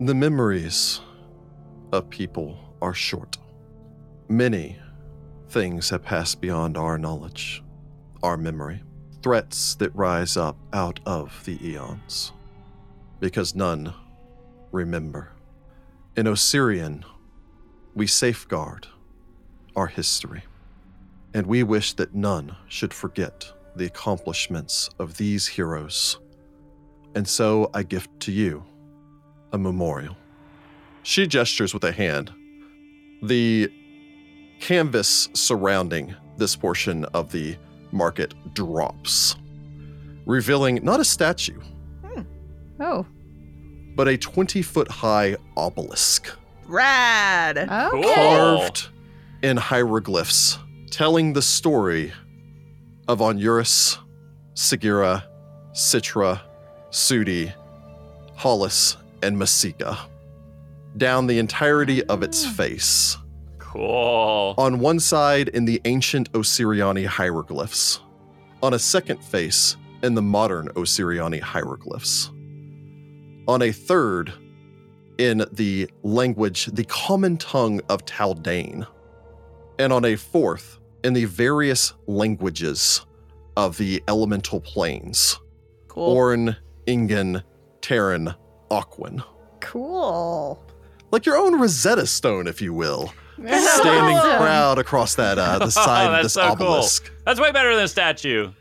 The 0.00 0.14
memories 0.14 1.00
of 1.92 2.08
people 2.08 2.56
are 2.80 2.94
short. 2.94 3.36
Many 4.28 4.78
things 5.50 5.90
have 5.90 6.04
passed 6.04 6.40
beyond 6.40 6.76
our 6.76 6.96
knowledge, 6.96 7.62
our 8.22 8.36
memory. 8.36 8.82
Threats 9.22 9.74
that 9.76 9.94
rise 9.94 10.36
up 10.36 10.56
out 10.72 11.00
of 11.04 11.44
the 11.44 11.58
eons. 11.66 12.32
Because 13.18 13.54
none 13.54 13.92
remember. 14.72 15.32
In 16.16 16.26
Osirian, 16.28 17.04
we 17.94 18.06
safeguard 18.06 18.86
our 19.74 19.88
history. 19.88 20.44
And 21.34 21.46
we 21.46 21.62
wish 21.62 21.94
that 21.94 22.14
none 22.14 22.56
should 22.68 22.94
forget 22.94 23.52
the 23.74 23.86
accomplishments 23.86 24.88
of 24.98 25.16
these 25.16 25.46
heroes. 25.46 26.18
And 27.14 27.26
so 27.26 27.70
I 27.74 27.82
gift 27.82 28.08
to 28.20 28.32
you 28.32 28.64
a 29.52 29.58
memorial. 29.58 30.16
She 31.02 31.26
gestures 31.26 31.74
with 31.74 31.84
a 31.84 31.92
hand. 31.92 32.32
The 33.22 33.70
canvas 34.60 35.28
surrounding 35.34 36.14
this 36.36 36.54
portion 36.54 37.04
of 37.06 37.32
the 37.32 37.56
market 37.92 38.34
drops, 38.54 39.36
revealing 40.26 40.80
not 40.82 41.00
a 41.00 41.04
statue, 41.04 41.60
hmm. 42.04 42.22
Oh. 42.78 43.06
but 43.96 44.08
a 44.08 44.16
20 44.16 44.62
foot 44.62 44.88
high 44.88 45.36
obelisk 45.56 46.30
Rad. 46.66 47.58
Okay. 47.58 48.14
carved 48.14 48.88
in 49.42 49.56
hieroglyphs 49.56 50.58
telling 50.90 51.32
the 51.32 51.42
story 51.42 52.12
of 53.08 53.18
Onuris, 53.18 53.98
Sagira, 54.54 55.24
Citra, 55.72 56.40
Sudi, 56.90 57.52
Hollis, 58.36 58.96
and 59.22 59.38
Masika 59.38 59.98
down 60.96 61.26
the 61.26 61.38
entirety 61.38 62.04
of 62.04 62.22
its 62.22 62.44
ah. 62.46 62.50
face. 62.50 63.16
Cool. 63.70 64.54
On 64.58 64.80
one 64.80 64.98
side, 64.98 65.48
in 65.48 65.64
the 65.64 65.80
ancient 65.84 66.32
Osiriani 66.32 67.06
hieroglyphs. 67.06 68.00
On 68.62 68.74
a 68.74 68.78
second 68.78 69.22
face, 69.22 69.76
in 70.02 70.14
the 70.14 70.22
modern 70.22 70.68
Osiriani 70.70 71.40
hieroglyphs. 71.40 72.32
On 73.46 73.62
a 73.62 73.70
third, 73.70 74.32
in 75.18 75.44
the 75.52 75.88
language, 76.02 76.66
the 76.66 76.84
common 76.84 77.36
tongue 77.36 77.80
of 77.88 78.04
Taldane. 78.06 78.86
And 79.78 79.92
on 79.92 80.04
a 80.04 80.16
fourth, 80.16 80.80
in 81.04 81.12
the 81.12 81.26
various 81.26 81.94
languages 82.06 83.06
of 83.56 83.76
the 83.78 84.02
elemental 84.08 84.60
planes 84.60 85.38
Cool. 85.86 86.16
Auran, 86.16 86.56
Ignan, 86.86 87.42
Terran, 87.80 88.34
Aquan. 88.70 89.22
Cool. 89.60 90.64
Like 91.10 91.26
your 91.26 91.36
own 91.36 91.60
Rosetta 91.60 92.06
Stone, 92.06 92.46
if 92.46 92.62
you 92.62 92.72
will. 92.72 93.12
Standing 93.40 94.16
Awesome. 94.16 94.36
proud 94.38 94.78
across 94.78 95.14
that 95.14 95.38
uh, 95.38 95.58
the 95.58 95.70
side 95.70 96.14
of 96.18 96.22
this 96.22 96.34
so 96.34 96.42
cool. 96.56 96.66
obelisk. 96.68 97.10
That's 97.24 97.40
way 97.40 97.52
better 97.52 97.74
than 97.74 97.84
a 97.84 97.88
statue. 97.88 98.52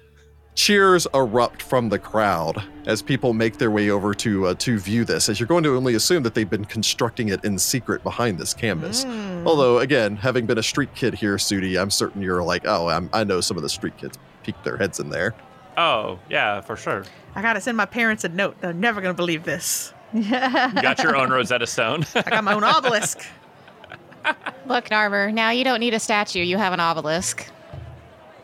Cheers 0.56 1.08
erupt 1.14 1.62
from 1.62 1.88
the 1.90 2.00
crowd 2.00 2.62
as 2.86 3.02
people 3.02 3.34
make 3.34 3.58
their 3.58 3.72
way 3.72 3.90
over 3.92 4.14
to 4.16 4.48
uh, 4.48 4.54
to 4.56 4.78
view 4.78 5.06
this. 5.06 5.30
As 5.30 5.40
you're 5.40 5.48
going 5.48 5.64
to 5.64 5.76
only 5.76 5.96
assume 5.96 6.24
that 6.24 6.34
they've 6.34 6.50
been 6.50 6.66
constructing 6.66 7.30
it 7.30 7.44
in 7.46 7.58
secret 7.58 8.04
behind 8.04 8.38
this 8.38 8.54
canvas. 8.54 9.06
Mm. 9.06 9.46
Although, 9.46 9.80
again, 9.80 10.18
having 10.18 10.46
been 10.46 10.58
a 10.58 10.64
street 10.64 10.94
kid 10.96 11.14
here, 11.14 11.38
Sudi, 11.38 11.80
I'm 11.82 11.90
certain 11.90 12.22
you're 12.22 12.44
like, 12.44 12.64
oh, 12.66 12.90
I'm, 12.90 13.10
I 13.14 13.24
know 13.24 13.40
some 13.40 13.56
of 13.56 13.64
the 13.64 13.70
street 13.70 13.96
kids 13.98 14.18
peeked 14.44 14.64
their 14.66 14.76
heads 14.76 15.00
in 15.00 15.10
there. 15.10 15.34
Oh, 15.78 16.20
yeah, 16.30 16.60
for 16.60 16.76
sure. 16.76 17.06
I 17.36 17.42
gotta 17.42 17.62
send 17.62 17.78
my 17.78 17.86
parents 17.86 18.26
a 18.26 18.30
note. 18.30 18.58
They're 18.60 18.74
never 18.74 19.00
gonna 19.00 19.14
believe 19.14 19.44
this. 19.46 19.94
You 20.14 20.24
got 20.30 21.02
your 21.02 21.16
own 21.16 21.30
Rosetta 21.32 21.68
Stone. 21.68 22.06
I 22.16 22.22
got 22.24 22.44
my 22.44 22.54
own 22.54 22.64
obelisk. 22.66 23.20
Look, 24.66 24.86
Narmer, 24.90 25.34
now 25.34 25.50
you 25.52 25.64
don't 25.64 25.80
need 25.80 25.94
a 25.94 26.00
statue. 26.00 26.42
You 26.42 26.58
have 26.58 26.74
an 26.74 26.80
obelisk. 26.80 27.48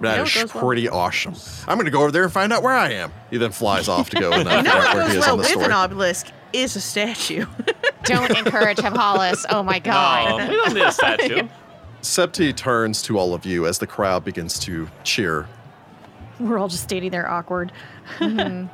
That 0.01 0.19
is 0.19 0.35
know 0.35 0.41
goes 0.41 0.53
well? 0.53 0.63
pretty 0.63 0.89
awesome. 0.89 1.35
I'm 1.67 1.77
going 1.77 1.85
to 1.85 1.91
go 1.91 2.01
over 2.01 2.11
there 2.11 2.23
and 2.23 2.33
find 2.33 2.51
out 2.51 2.63
where 2.63 2.73
I 2.73 2.91
am. 2.93 3.13
He 3.29 3.37
then 3.37 3.51
flies 3.51 3.87
off 3.87 4.09
to 4.11 4.19
go 4.19 4.31
and 4.31 4.47
uh, 4.47 4.51
find 4.63 4.67
out 4.67 4.95
where 4.95 5.09
he 5.09 5.17
is 5.17 5.19
well 5.21 5.31
on 5.31 5.37
the 5.37 5.41
with 5.41 5.47
story. 5.51 5.65
an 5.65 5.71
obelisk 5.71 6.27
is 6.53 6.75
a 6.75 6.81
statue. 6.81 7.45
Don't 8.03 8.37
encourage 8.37 8.79
him, 8.79 8.93
Hollis. 8.93 9.45
Oh 9.49 9.63
my 9.63 9.77
no, 9.77 9.83
god. 9.83 10.49
we 10.49 10.55
don't 10.55 10.73
need 10.73 10.83
a 10.83 10.91
statue. 10.91 11.47
Septi 12.01 12.53
turns 12.53 13.01
to 13.03 13.17
all 13.17 13.33
of 13.33 13.45
you 13.47 13.65
as 13.65 13.79
the 13.79 13.87
crowd 13.87 14.23
begins 14.23 14.59
to 14.59 14.87
cheer. 15.03 15.47
We're 16.39 16.59
all 16.59 16.67
just 16.67 16.83
standing 16.83 17.09
there 17.09 17.27
awkward. 17.27 17.71
The 18.19 18.69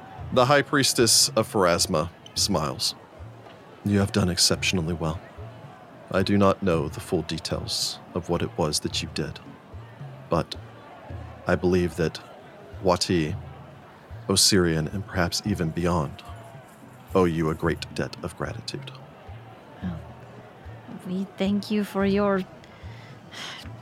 High 0.45 0.63
Priestess 0.63 1.29
of 1.29 1.51
Pharasma 1.51 2.09
smiles. 2.35 2.93
You 3.85 3.99
have 3.99 4.11
done 4.11 4.29
exceptionally 4.29 4.93
well. 4.93 5.19
I 6.13 6.23
do 6.23 6.37
not 6.37 6.61
know 6.61 6.89
the 6.89 6.99
full 6.99 7.21
details 7.21 7.99
of 8.15 8.29
what 8.29 8.41
it 8.41 8.49
was 8.57 8.81
that 8.81 9.01
you 9.01 9.09
did, 9.13 9.39
but 10.29 10.55
I 11.47 11.55
believe 11.55 11.95
that 11.95 12.19
Wati, 12.83 13.35
Osirian, 14.29 14.87
and 14.89 15.07
perhaps 15.07 15.41
even 15.45 15.69
beyond 15.69 16.21
owe 17.15 17.23
you 17.23 17.49
a 17.49 17.55
great 17.55 17.85
debt 17.95 18.15
of 18.23 18.37
gratitude. 18.37 18.91
We 21.07 21.25
thank 21.37 21.71
you 21.71 21.83
for 21.83 22.05
your 22.05 22.41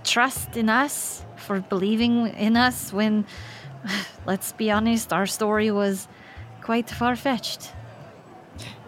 trust 0.03 0.55
in 0.55 0.69
us, 0.69 1.25
for 1.35 1.59
believing 1.61 2.27
in 2.27 2.55
us 2.55 2.93
when, 2.93 3.25
let's 4.25 4.51
be 4.53 4.69
honest, 4.69 5.11
our 5.11 5.25
story 5.25 5.71
was 5.71 6.07
quite 6.61 6.89
far 6.89 7.15
fetched. 7.15 7.71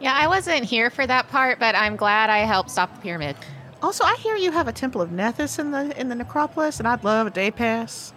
Yeah, 0.02 0.14
I 0.16 0.28
wasn't 0.28 0.64
here 0.64 0.90
for 0.90 1.06
that 1.06 1.28
part, 1.30 1.60
but 1.60 1.76
I'm 1.76 1.96
glad 1.96 2.32
I 2.32 2.40
helped 2.40 2.72
stop 2.72 2.96
the 2.96 3.02
pyramid. 3.02 3.36
also, 3.84 4.04
I 4.04 4.16
hear 4.16 4.36
you 4.36 4.52
have 4.52 4.68
a 4.68 4.74
temple 4.74 5.00
of 5.00 5.12
Nethys 5.12 5.60
in 5.60 5.70
the 5.70 6.00
in 6.00 6.10
the 6.10 6.16
necropolis, 6.16 6.80
and 6.80 6.88
I'd 6.88 7.04
love 7.04 7.28
a 7.28 7.30
day 7.30 7.52
pass. 7.52 8.12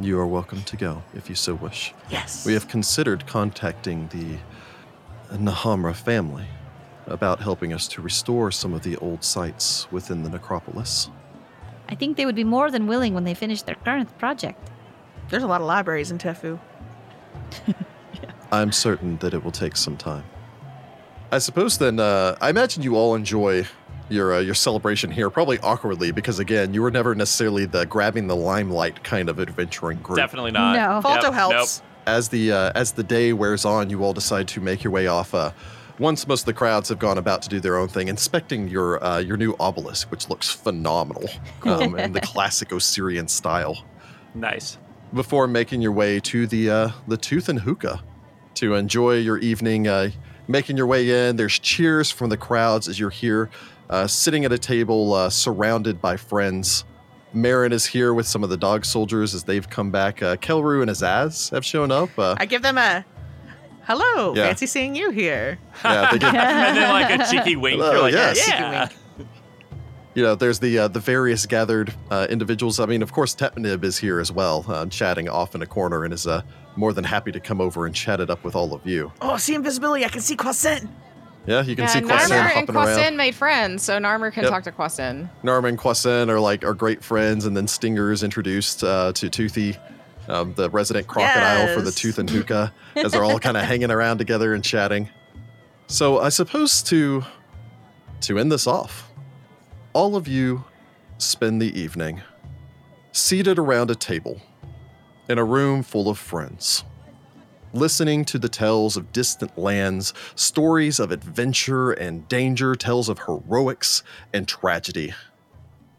You 0.00 0.18
are 0.18 0.26
welcome 0.26 0.62
to 0.62 0.76
go 0.76 1.02
if 1.14 1.28
you 1.28 1.34
so 1.34 1.54
wish. 1.54 1.92
Yes. 2.10 2.46
We 2.46 2.54
have 2.54 2.66
considered 2.68 3.26
contacting 3.26 4.08
the 4.08 4.38
Nahamra 5.36 5.94
family 5.94 6.46
about 7.06 7.40
helping 7.40 7.74
us 7.74 7.86
to 7.88 8.00
restore 8.00 8.50
some 8.50 8.72
of 8.72 8.82
the 8.82 8.96
old 8.96 9.22
sites 9.22 9.86
within 9.92 10.22
the 10.22 10.30
necropolis. 10.30 11.10
I 11.90 11.94
think 11.94 12.16
they 12.16 12.24
would 12.24 12.34
be 12.34 12.44
more 12.44 12.70
than 12.70 12.86
willing 12.86 13.12
when 13.12 13.24
they 13.24 13.34
finish 13.34 13.60
their 13.62 13.76
current 13.76 14.16
project. 14.18 14.70
There's 15.28 15.42
a 15.42 15.46
lot 15.46 15.60
of 15.60 15.66
libraries 15.66 16.10
in 16.10 16.16
Tefu. 16.18 16.58
I'm 18.52 18.72
certain 18.72 19.18
that 19.18 19.34
it 19.34 19.44
will 19.44 19.52
take 19.52 19.76
some 19.76 19.96
time. 19.98 20.24
I 21.32 21.38
suppose 21.38 21.78
then, 21.78 21.98
uh, 21.98 22.36
I 22.40 22.50
imagine 22.50 22.82
you 22.82 22.96
all 22.96 23.14
enjoy 23.14 23.66
your 24.08 24.34
uh, 24.34 24.40
your 24.40 24.54
celebration 24.54 25.10
here, 25.10 25.28
probably 25.30 25.58
awkwardly 25.60 26.12
because 26.12 26.38
again, 26.38 26.72
you 26.72 26.82
were 26.82 26.90
never 26.90 27.14
necessarily 27.14 27.66
the 27.66 27.84
grabbing 27.86 28.26
the 28.28 28.36
limelight 28.36 29.02
kind 29.02 29.28
of 29.28 29.40
adventuring 29.40 29.98
group. 29.98 30.18
Definitely 30.18 30.52
not. 30.52 30.74
No. 30.76 31.08
Falto 31.08 31.24
Yep, 31.24 31.32
helps. 31.32 31.82
as 32.06 32.28
the 32.28 32.52
uh, 32.52 32.72
as 32.74 32.92
the 32.92 33.02
day 33.02 33.32
wears 33.32 33.64
on, 33.64 33.90
you 33.90 34.04
all 34.04 34.12
decide 34.12 34.46
to 34.48 34.60
make 34.60 34.84
your 34.84 34.92
way 34.92 35.06
off. 35.08 35.34
Uh, 35.34 35.50
once 35.98 36.28
most 36.28 36.42
of 36.42 36.46
the 36.46 36.52
crowds 36.52 36.90
have 36.90 36.98
gone 36.98 37.18
about 37.18 37.40
to 37.42 37.48
do 37.48 37.58
their 37.58 37.76
own 37.78 37.88
thing, 37.88 38.06
inspecting 38.08 38.68
your 38.68 39.02
uh, 39.02 39.18
your 39.18 39.36
new 39.36 39.56
obelisk, 39.58 40.10
which 40.10 40.28
looks 40.28 40.48
phenomenal 40.50 41.28
um, 41.64 41.98
in 41.98 42.12
the 42.12 42.20
classic 42.22 42.72
Osirian 42.72 43.26
style. 43.26 43.84
Nice. 44.34 44.78
Before 45.14 45.46
making 45.46 45.82
your 45.82 45.92
way 45.92 46.20
to 46.20 46.46
the 46.46 46.70
uh, 46.70 46.90
the 47.08 47.16
Tooth 47.16 47.48
and 47.48 47.60
Hookah 47.60 48.02
to 48.54 48.74
enjoy 48.74 49.16
your 49.16 49.38
evening, 49.38 49.88
uh, 49.88 50.10
making 50.48 50.76
your 50.76 50.86
way 50.86 51.28
in. 51.28 51.36
There's 51.36 51.58
cheers 51.58 52.10
from 52.10 52.30
the 52.30 52.36
crowds 52.36 52.88
as 52.88 52.98
you're 52.98 53.10
here, 53.10 53.50
uh, 53.90 54.06
sitting 54.06 54.44
at 54.44 54.52
a 54.52 54.58
table, 54.58 55.12
uh, 55.14 55.30
surrounded 55.30 56.00
by 56.00 56.16
friends. 56.16 56.84
Marin 57.32 57.72
is 57.72 57.84
here 57.86 58.14
with 58.14 58.26
some 58.26 58.42
of 58.42 58.50
the 58.50 58.56
dog 58.56 58.84
soldiers 58.84 59.34
as 59.34 59.44
they've 59.44 59.68
come 59.68 59.90
back. 59.90 60.22
Uh, 60.22 60.36
Kelru 60.36 60.80
and 60.80 60.90
Azaz 60.90 61.50
have 61.50 61.64
shown 61.64 61.90
up. 61.90 62.08
Uh, 62.18 62.34
I 62.38 62.46
give 62.46 62.62
them 62.62 62.78
a 62.78 63.04
hello. 63.84 64.34
Yeah. 64.34 64.46
Fancy 64.46 64.66
seeing 64.66 64.94
you 64.94 65.10
here. 65.10 65.58
yeah, 65.84 66.10
they 66.10 66.18
get, 66.18 66.34
And 66.34 66.76
then 66.76 66.90
like 66.90 67.20
a 67.20 67.30
cheeky 67.30 67.56
wink. 67.56 67.80
Hello, 67.80 67.92
You're 67.92 68.02
like, 68.02 68.12
yes. 68.14 68.48
yeah. 68.48 68.88
you 70.14 70.22
know, 70.22 70.34
there's 70.34 70.60
the 70.60 70.78
uh, 70.78 70.88
the 70.88 71.00
various 71.00 71.44
gathered 71.46 71.94
uh, 72.10 72.26
individuals. 72.30 72.80
I 72.80 72.86
mean, 72.86 73.02
of 73.02 73.12
course, 73.12 73.34
Tepnib 73.34 73.84
is 73.84 73.98
here 73.98 74.18
as 74.18 74.32
well, 74.32 74.64
uh, 74.68 74.86
chatting 74.86 75.28
off 75.28 75.54
in 75.54 75.62
a 75.62 75.66
corner, 75.66 76.04
in 76.04 76.12
his 76.12 76.26
uh, 76.26 76.42
more 76.76 76.92
than 76.92 77.04
happy 77.04 77.32
to 77.32 77.40
come 77.40 77.60
over 77.60 77.86
and 77.86 77.94
chat 77.94 78.20
it 78.20 78.30
up 78.30 78.44
with 78.44 78.54
all 78.54 78.72
of 78.74 78.86
you. 78.86 79.12
Oh, 79.20 79.36
see 79.36 79.54
invisibility. 79.54 80.04
I 80.04 80.08
can 80.08 80.20
see 80.20 80.36
Quasent. 80.36 80.88
Yeah, 81.46 81.62
you 81.62 81.76
can 81.76 81.84
Yeah, 81.84 81.88
see 81.88 82.00
Narmer 82.00 82.08
Kwasin 82.18 82.30
and 82.32 82.48
hopping 82.48 82.74
Kwasin 82.74 83.02
around. 83.04 83.16
made 83.16 83.34
friends, 83.34 83.82
so 83.84 83.98
Narmer 83.98 84.32
can 84.32 84.42
Yep. 84.44 84.52
talk 84.52 84.62
to 84.64 84.72
Kwasin. 84.72 85.30
Narmer 85.44 85.68
and 85.68 85.78
Kwasin 85.78 86.28
are 86.28 86.40
like 86.40 86.64
are 86.64 86.74
great 86.74 87.04
friends, 87.04 87.44
and 87.46 87.56
then 87.56 87.68
Stinger 87.68 88.10
is 88.10 88.22
introduced 88.24 88.82
uh, 88.82 89.12
to 89.14 89.28
Toothy, 89.30 89.76
um, 90.28 90.54
the 90.54 90.68
resident 90.70 91.06
crocodile 91.06 91.68
for 91.68 91.82
the 91.82 91.92
Tooth 91.92 92.18
and 92.18 92.28
Hookah, 92.28 92.72
as 92.96 93.12
they're 93.12 93.22
all 93.22 93.38
kind 93.38 93.56
of 93.56 93.62
hanging 93.68 93.92
around 93.92 94.18
together 94.18 94.54
and 94.54 94.64
chatting. 94.64 95.08
So 95.86 96.18
I 96.18 96.30
suppose 96.30 96.82
to 96.84 97.24
to 98.22 98.38
end 98.40 98.50
this 98.50 98.66
off, 98.66 99.08
all 99.92 100.16
of 100.16 100.26
you 100.26 100.64
spend 101.18 101.62
the 101.62 101.78
evening 101.78 102.22
seated 103.12 103.56
around 103.58 103.90
a 103.90 103.94
table 103.94 104.40
in 105.28 105.38
a 105.38 105.44
room 105.44 105.82
full 105.82 106.08
of 106.08 106.18
friends, 106.18 106.84
listening 107.72 108.24
to 108.24 108.38
the 108.38 108.48
tales 108.48 108.96
of 108.96 109.12
distant 109.12 109.56
lands, 109.58 110.14
stories 110.34 110.98
of 111.00 111.10
adventure 111.10 111.90
and 111.92 112.28
danger, 112.28 112.74
tales 112.74 113.08
of 113.08 113.20
heroics 113.20 114.02
and 114.32 114.46
tragedy. 114.46 115.12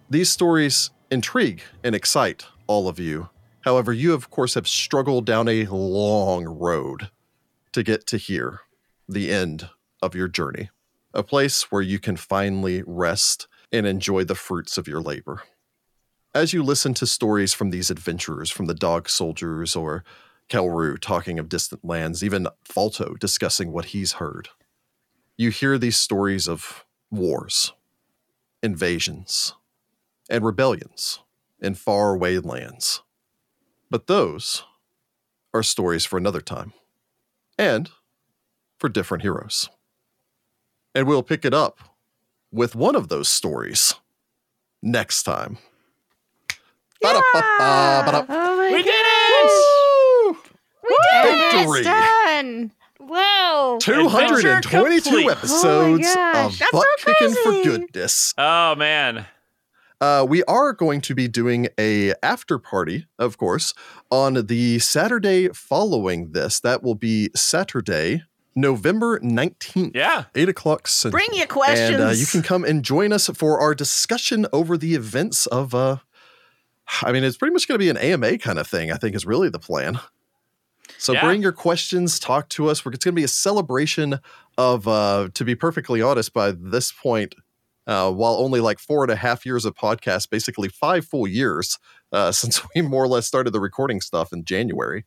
These 0.10 0.32
stories 0.32 0.92
intrigue 1.12 1.62
and 1.84 1.94
excite 1.94 2.46
all 2.68 2.88
of 2.88 3.00
you. 3.00 3.30
However, 3.62 3.92
you, 3.92 4.14
of 4.14 4.30
course, 4.30 4.54
have 4.54 4.68
struggled 4.68 5.26
down 5.26 5.50
a 5.50 5.66
long 5.66 6.46
road 6.46 7.10
to 7.74 7.84
get 7.84 8.08
to 8.08 8.18
here, 8.18 8.62
the 9.08 9.32
end 9.32 9.70
of 10.02 10.16
your 10.16 10.28
journey, 10.28 10.70
a 11.14 11.24
place 11.24 11.72
where 11.72 11.82
you 11.82 12.00
can 12.00 12.16
finally 12.16 12.84
rest 12.86 13.48
and 13.72 13.86
enjoy 13.86 14.24
the 14.24 14.36
fruits 14.36 14.78
of 14.78 14.88
your 14.88 15.02
labor. 15.02 15.44
As 16.38 16.54
you 16.54 16.62
listen 16.62 16.94
to 16.94 17.08
stories 17.08 17.56
from 17.56 17.72
these 17.72 17.90
adventurers, 17.90 18.52
from 18.52 18.68
the 18.68 18.76
dog 18.76 19.10
soldiers 19.10 19.76
or 19.76 20.04
Kelru 20.50 21.00
talking 21.02 21.40
of 21.40 21.50
distant 21.50 21.84
lands, 21.84 22.24
even 22.24 22.48
Falto 22.64 23.18
discussing 23.18 23.72
what 23.72 23.86
he's 23.86 24.12
heard, 24.22 24.50
you 25.36 25.50
hear 25.50 25.80
these 25.80 25.98
stories 25.98 26.48
of 26.48 26.86
wars, 27.10 27.74
invasions, 28.62 29.56
and 30.30 30.46
rebellions 30.46 31.22
in 31.60 31.74
faraway 31.74 32.38
lands. 32.38 33.02
But 33.90 34.06
those 34.06 34.64
are 35.56 35.64
stories 35.64 36.06
for 36.06 36.18
another 36.18 36.42
time 36.42 36.72
and 37.58 37.90
for 38.78 38.90
different 38.90 39.24
heroes. 39.24 39.70
And 40.94 41.08
we'll 41.08 41.24
pick 41.24 41.46
it 41.46 41.54
up 41.56 41.80
with 42.52 42.76
one 42.76 42.96
of 42.96 43.08
those 43.08 43.28
stories 43.28 43.96
next 44.84 45.24
time. 45.24 45.58
Ba-da-ba-ba, 47.02 48.04
ba-da- 48.06 48.26
Oh 48.30 48.58
my 48.58 48.72
We 48.72 48.84
did 48.84 48.94
it! 48.96 50.38
Woo! 50.84 50.98
And 51.14 51.52
Victory! 51.52 51.80
it's 51.80 51.88
done. 51.88 52.72
Wow. 53.00 53.78
222 53.82 55.30
episodes 55.30 56.08
Oh 56.08 56.46
of 56.46 56.60
that's 56.60 56.72
butt 56.72 56.86
so 57.00 57.14
kicking 57.14 57.36
for 57.44 57.52
goodness. 57.64 58.34
Oh 58.38 58.76
man. 58.76 59.26
Uh, 60.00 60.26
we 60.28 60.44
are 60.44 60.74
going 60.74 61.02
to 61.02 61.16
be 61.16 61.28
doing 61.28 61.68
a 61.80 62.14
after 62.22 62.60
party, 62.60 63.08
of 63.18 63.38
course, 63.38 63.74
on 64.12 64.46
the 64.46 64.78
Saturday 64.80 65.48
following 65.50 66.34
this. 66.34 66.60
That 66.60 66.84
will 66.84 66.94
be 66.96 67.30
Saturday, 67.36 68.22
November 68.56 69.20
19th. 69.22 69.96
Yeah. 69.96 70.26
8 70.36 70.50
o'clock 70.50 70.88
Central. 70.88 71.18
Bring 71.20 71.36
your 71.36 71.48
questions. 71.48 71.90
And 72.00 72.04
uh, 72.04 72.10
you 72.12 72.28
can 72.28 72.44
come 72.44 72.64
and 72.64 72.84
join 72.84 73.12
us 73.12 73.28
for 73.34 73.60
our 73.60 73.74
discussion 73.74 74.46
over 74.54 74.78
the 74.78 74.94
events 74.94 75.48
of 75.48 75.74
uh, 75.74 75.98
I 77.02 77.12
mean, 77.12 77.24
it's 77.24 77.38
pretty 77.38 77.54
much 77.54 77.68
going 77.68 77.80
to 77.80 77.84
be 77.84 77.90
an 77.90 77.98
AMA 77.98 78.38
kind 78.38 78.60
of 78.60 78.68
thing, 78.68 78.92
I 78.92 78.96
think 78.96 79.16
is 79.16 79.26
really 79.26 79.50
the 79.50 79.60
plan. 79.60 80.00
So 80.98 81.14
Yeah. 81.14 81.22
bring 81.22 81.42
your 81.42 81.52
questions, 81.52 82.20
talk 82.20 82.50
to 82.50 82.70
us. 82.70 82.84
We're, 82.84 82.94
it's 82.94 83.04
going 83.04 83.14
to 83.14 83.20
be 83.20 83.26
a 83.26 83.28
celebration 83.28 84.20
of, 84.58 84.88
uh, 84.88 85.30
to 85.34 85.46
be 85.46 85.54
perfectly 85.54 86.02
honest, 86.02 86.34
by 86.34 86.52
this 86.52 86.92
point, 86.92 87.36
uh, 87.86 88.12
while 88.12 88.36
only 88.36 88.60
like 88.60 88.80
four 88.80 89.04
and 89.04 89.12
a 89.12 89.16
half 89.16 89.46
years 89.46 89.66
of 89.66 89.76
podcast, 89.76 90.30
basically 90.30 90.70
five 90.70 91.06
full 91.06 91.28
years 91.28 91.78
uh, 92.12 92.32
since 92.32 92.62
we 92.74 92.82
more 92.82 93.04
or 93.04 93.08
less 93.08 93.28
started 93.28 93.52
the 93.52 93.60
recording 93.60 94.02
stuff 94.02 94.32
in 94.32 94.44
January 94.46 95.06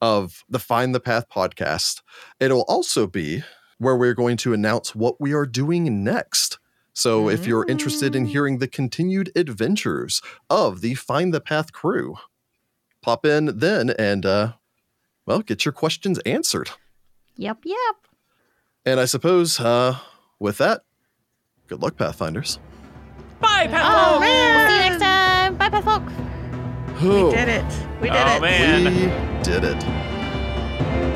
of 0.00 0.44
the 0.48 0.58
Find 0.58 0.94
the 0.94 1.00
Path 1.00 1.28
podcast. 1.28 2.02
It'll 2.38 2.64
also 2.68 3.06
be 3.06 3.42
where 3.78 3.96
we're 3.96 4.14
going 4.14 4.36
to 4.38 4.52
announce 4.52 4.94
what 4.94 5.20
we 5.20 5.32
are 5.32 5.46
doing 5.46 6.04
next. 6.04 6.58
So 6.98 7.28
if 7.28 7.46
you're 7.46 7.66
interested 7.68 8.16
in 8.16 8.24
hearing 8.24 8.56
the 8.56 8.66
continued 8.66 9.30
adventures 9.36 10.22
of 10.48 10.80
the 10.80 10.94
Find 10.94 11.34
the 11.34 11.42
Path 11.42 11.70
crew, 11.70 12.16
pop 13.02 13.26
in 13.26 13.58
then 13.58 13.90
and, 13.90 14.24
uh, 14.24 14.52
well, 15.26 15.40
get 15.40 15.66
your 15.66 15.72
questions 15.72 16.18
answered. 16.20 16.70
Yep, 17.36 17.58
yep. 17.64 17.96
And 18.86 18.98
I 18.98 19.04
suppose 19.04 19.60
uh, 19.60 19.98
with 20.38 20.56
that, 20.56 20.84
good 21.66 21.82
luck, 21.82 21.98
Pathfinders. 21.98 22.58
Bye, 23.40 23.66
Oh, 23.68 23.72
Pathfolk! 23.72 24.20
We'll 24.20 24.68
see 24.68 24.74
you 24.74 24.90
next 24.90 25.02
time. 25.02 25.56
Bye, 25.58 25.68
bye, 25.68 25.82
folk. 25.82 26.02
Oh, 27.02 27.26
We 27.26 27.32
did 27.36 27.48
it. 27.50 28.00
We 28.00 28.08
did 28.08 28.16
Oh, 28.26 28.36
it. 28.36 28.40
man. 28.40 28.84
We 28.84 29.42
did 29.44 29.64
it. 29.64 31.15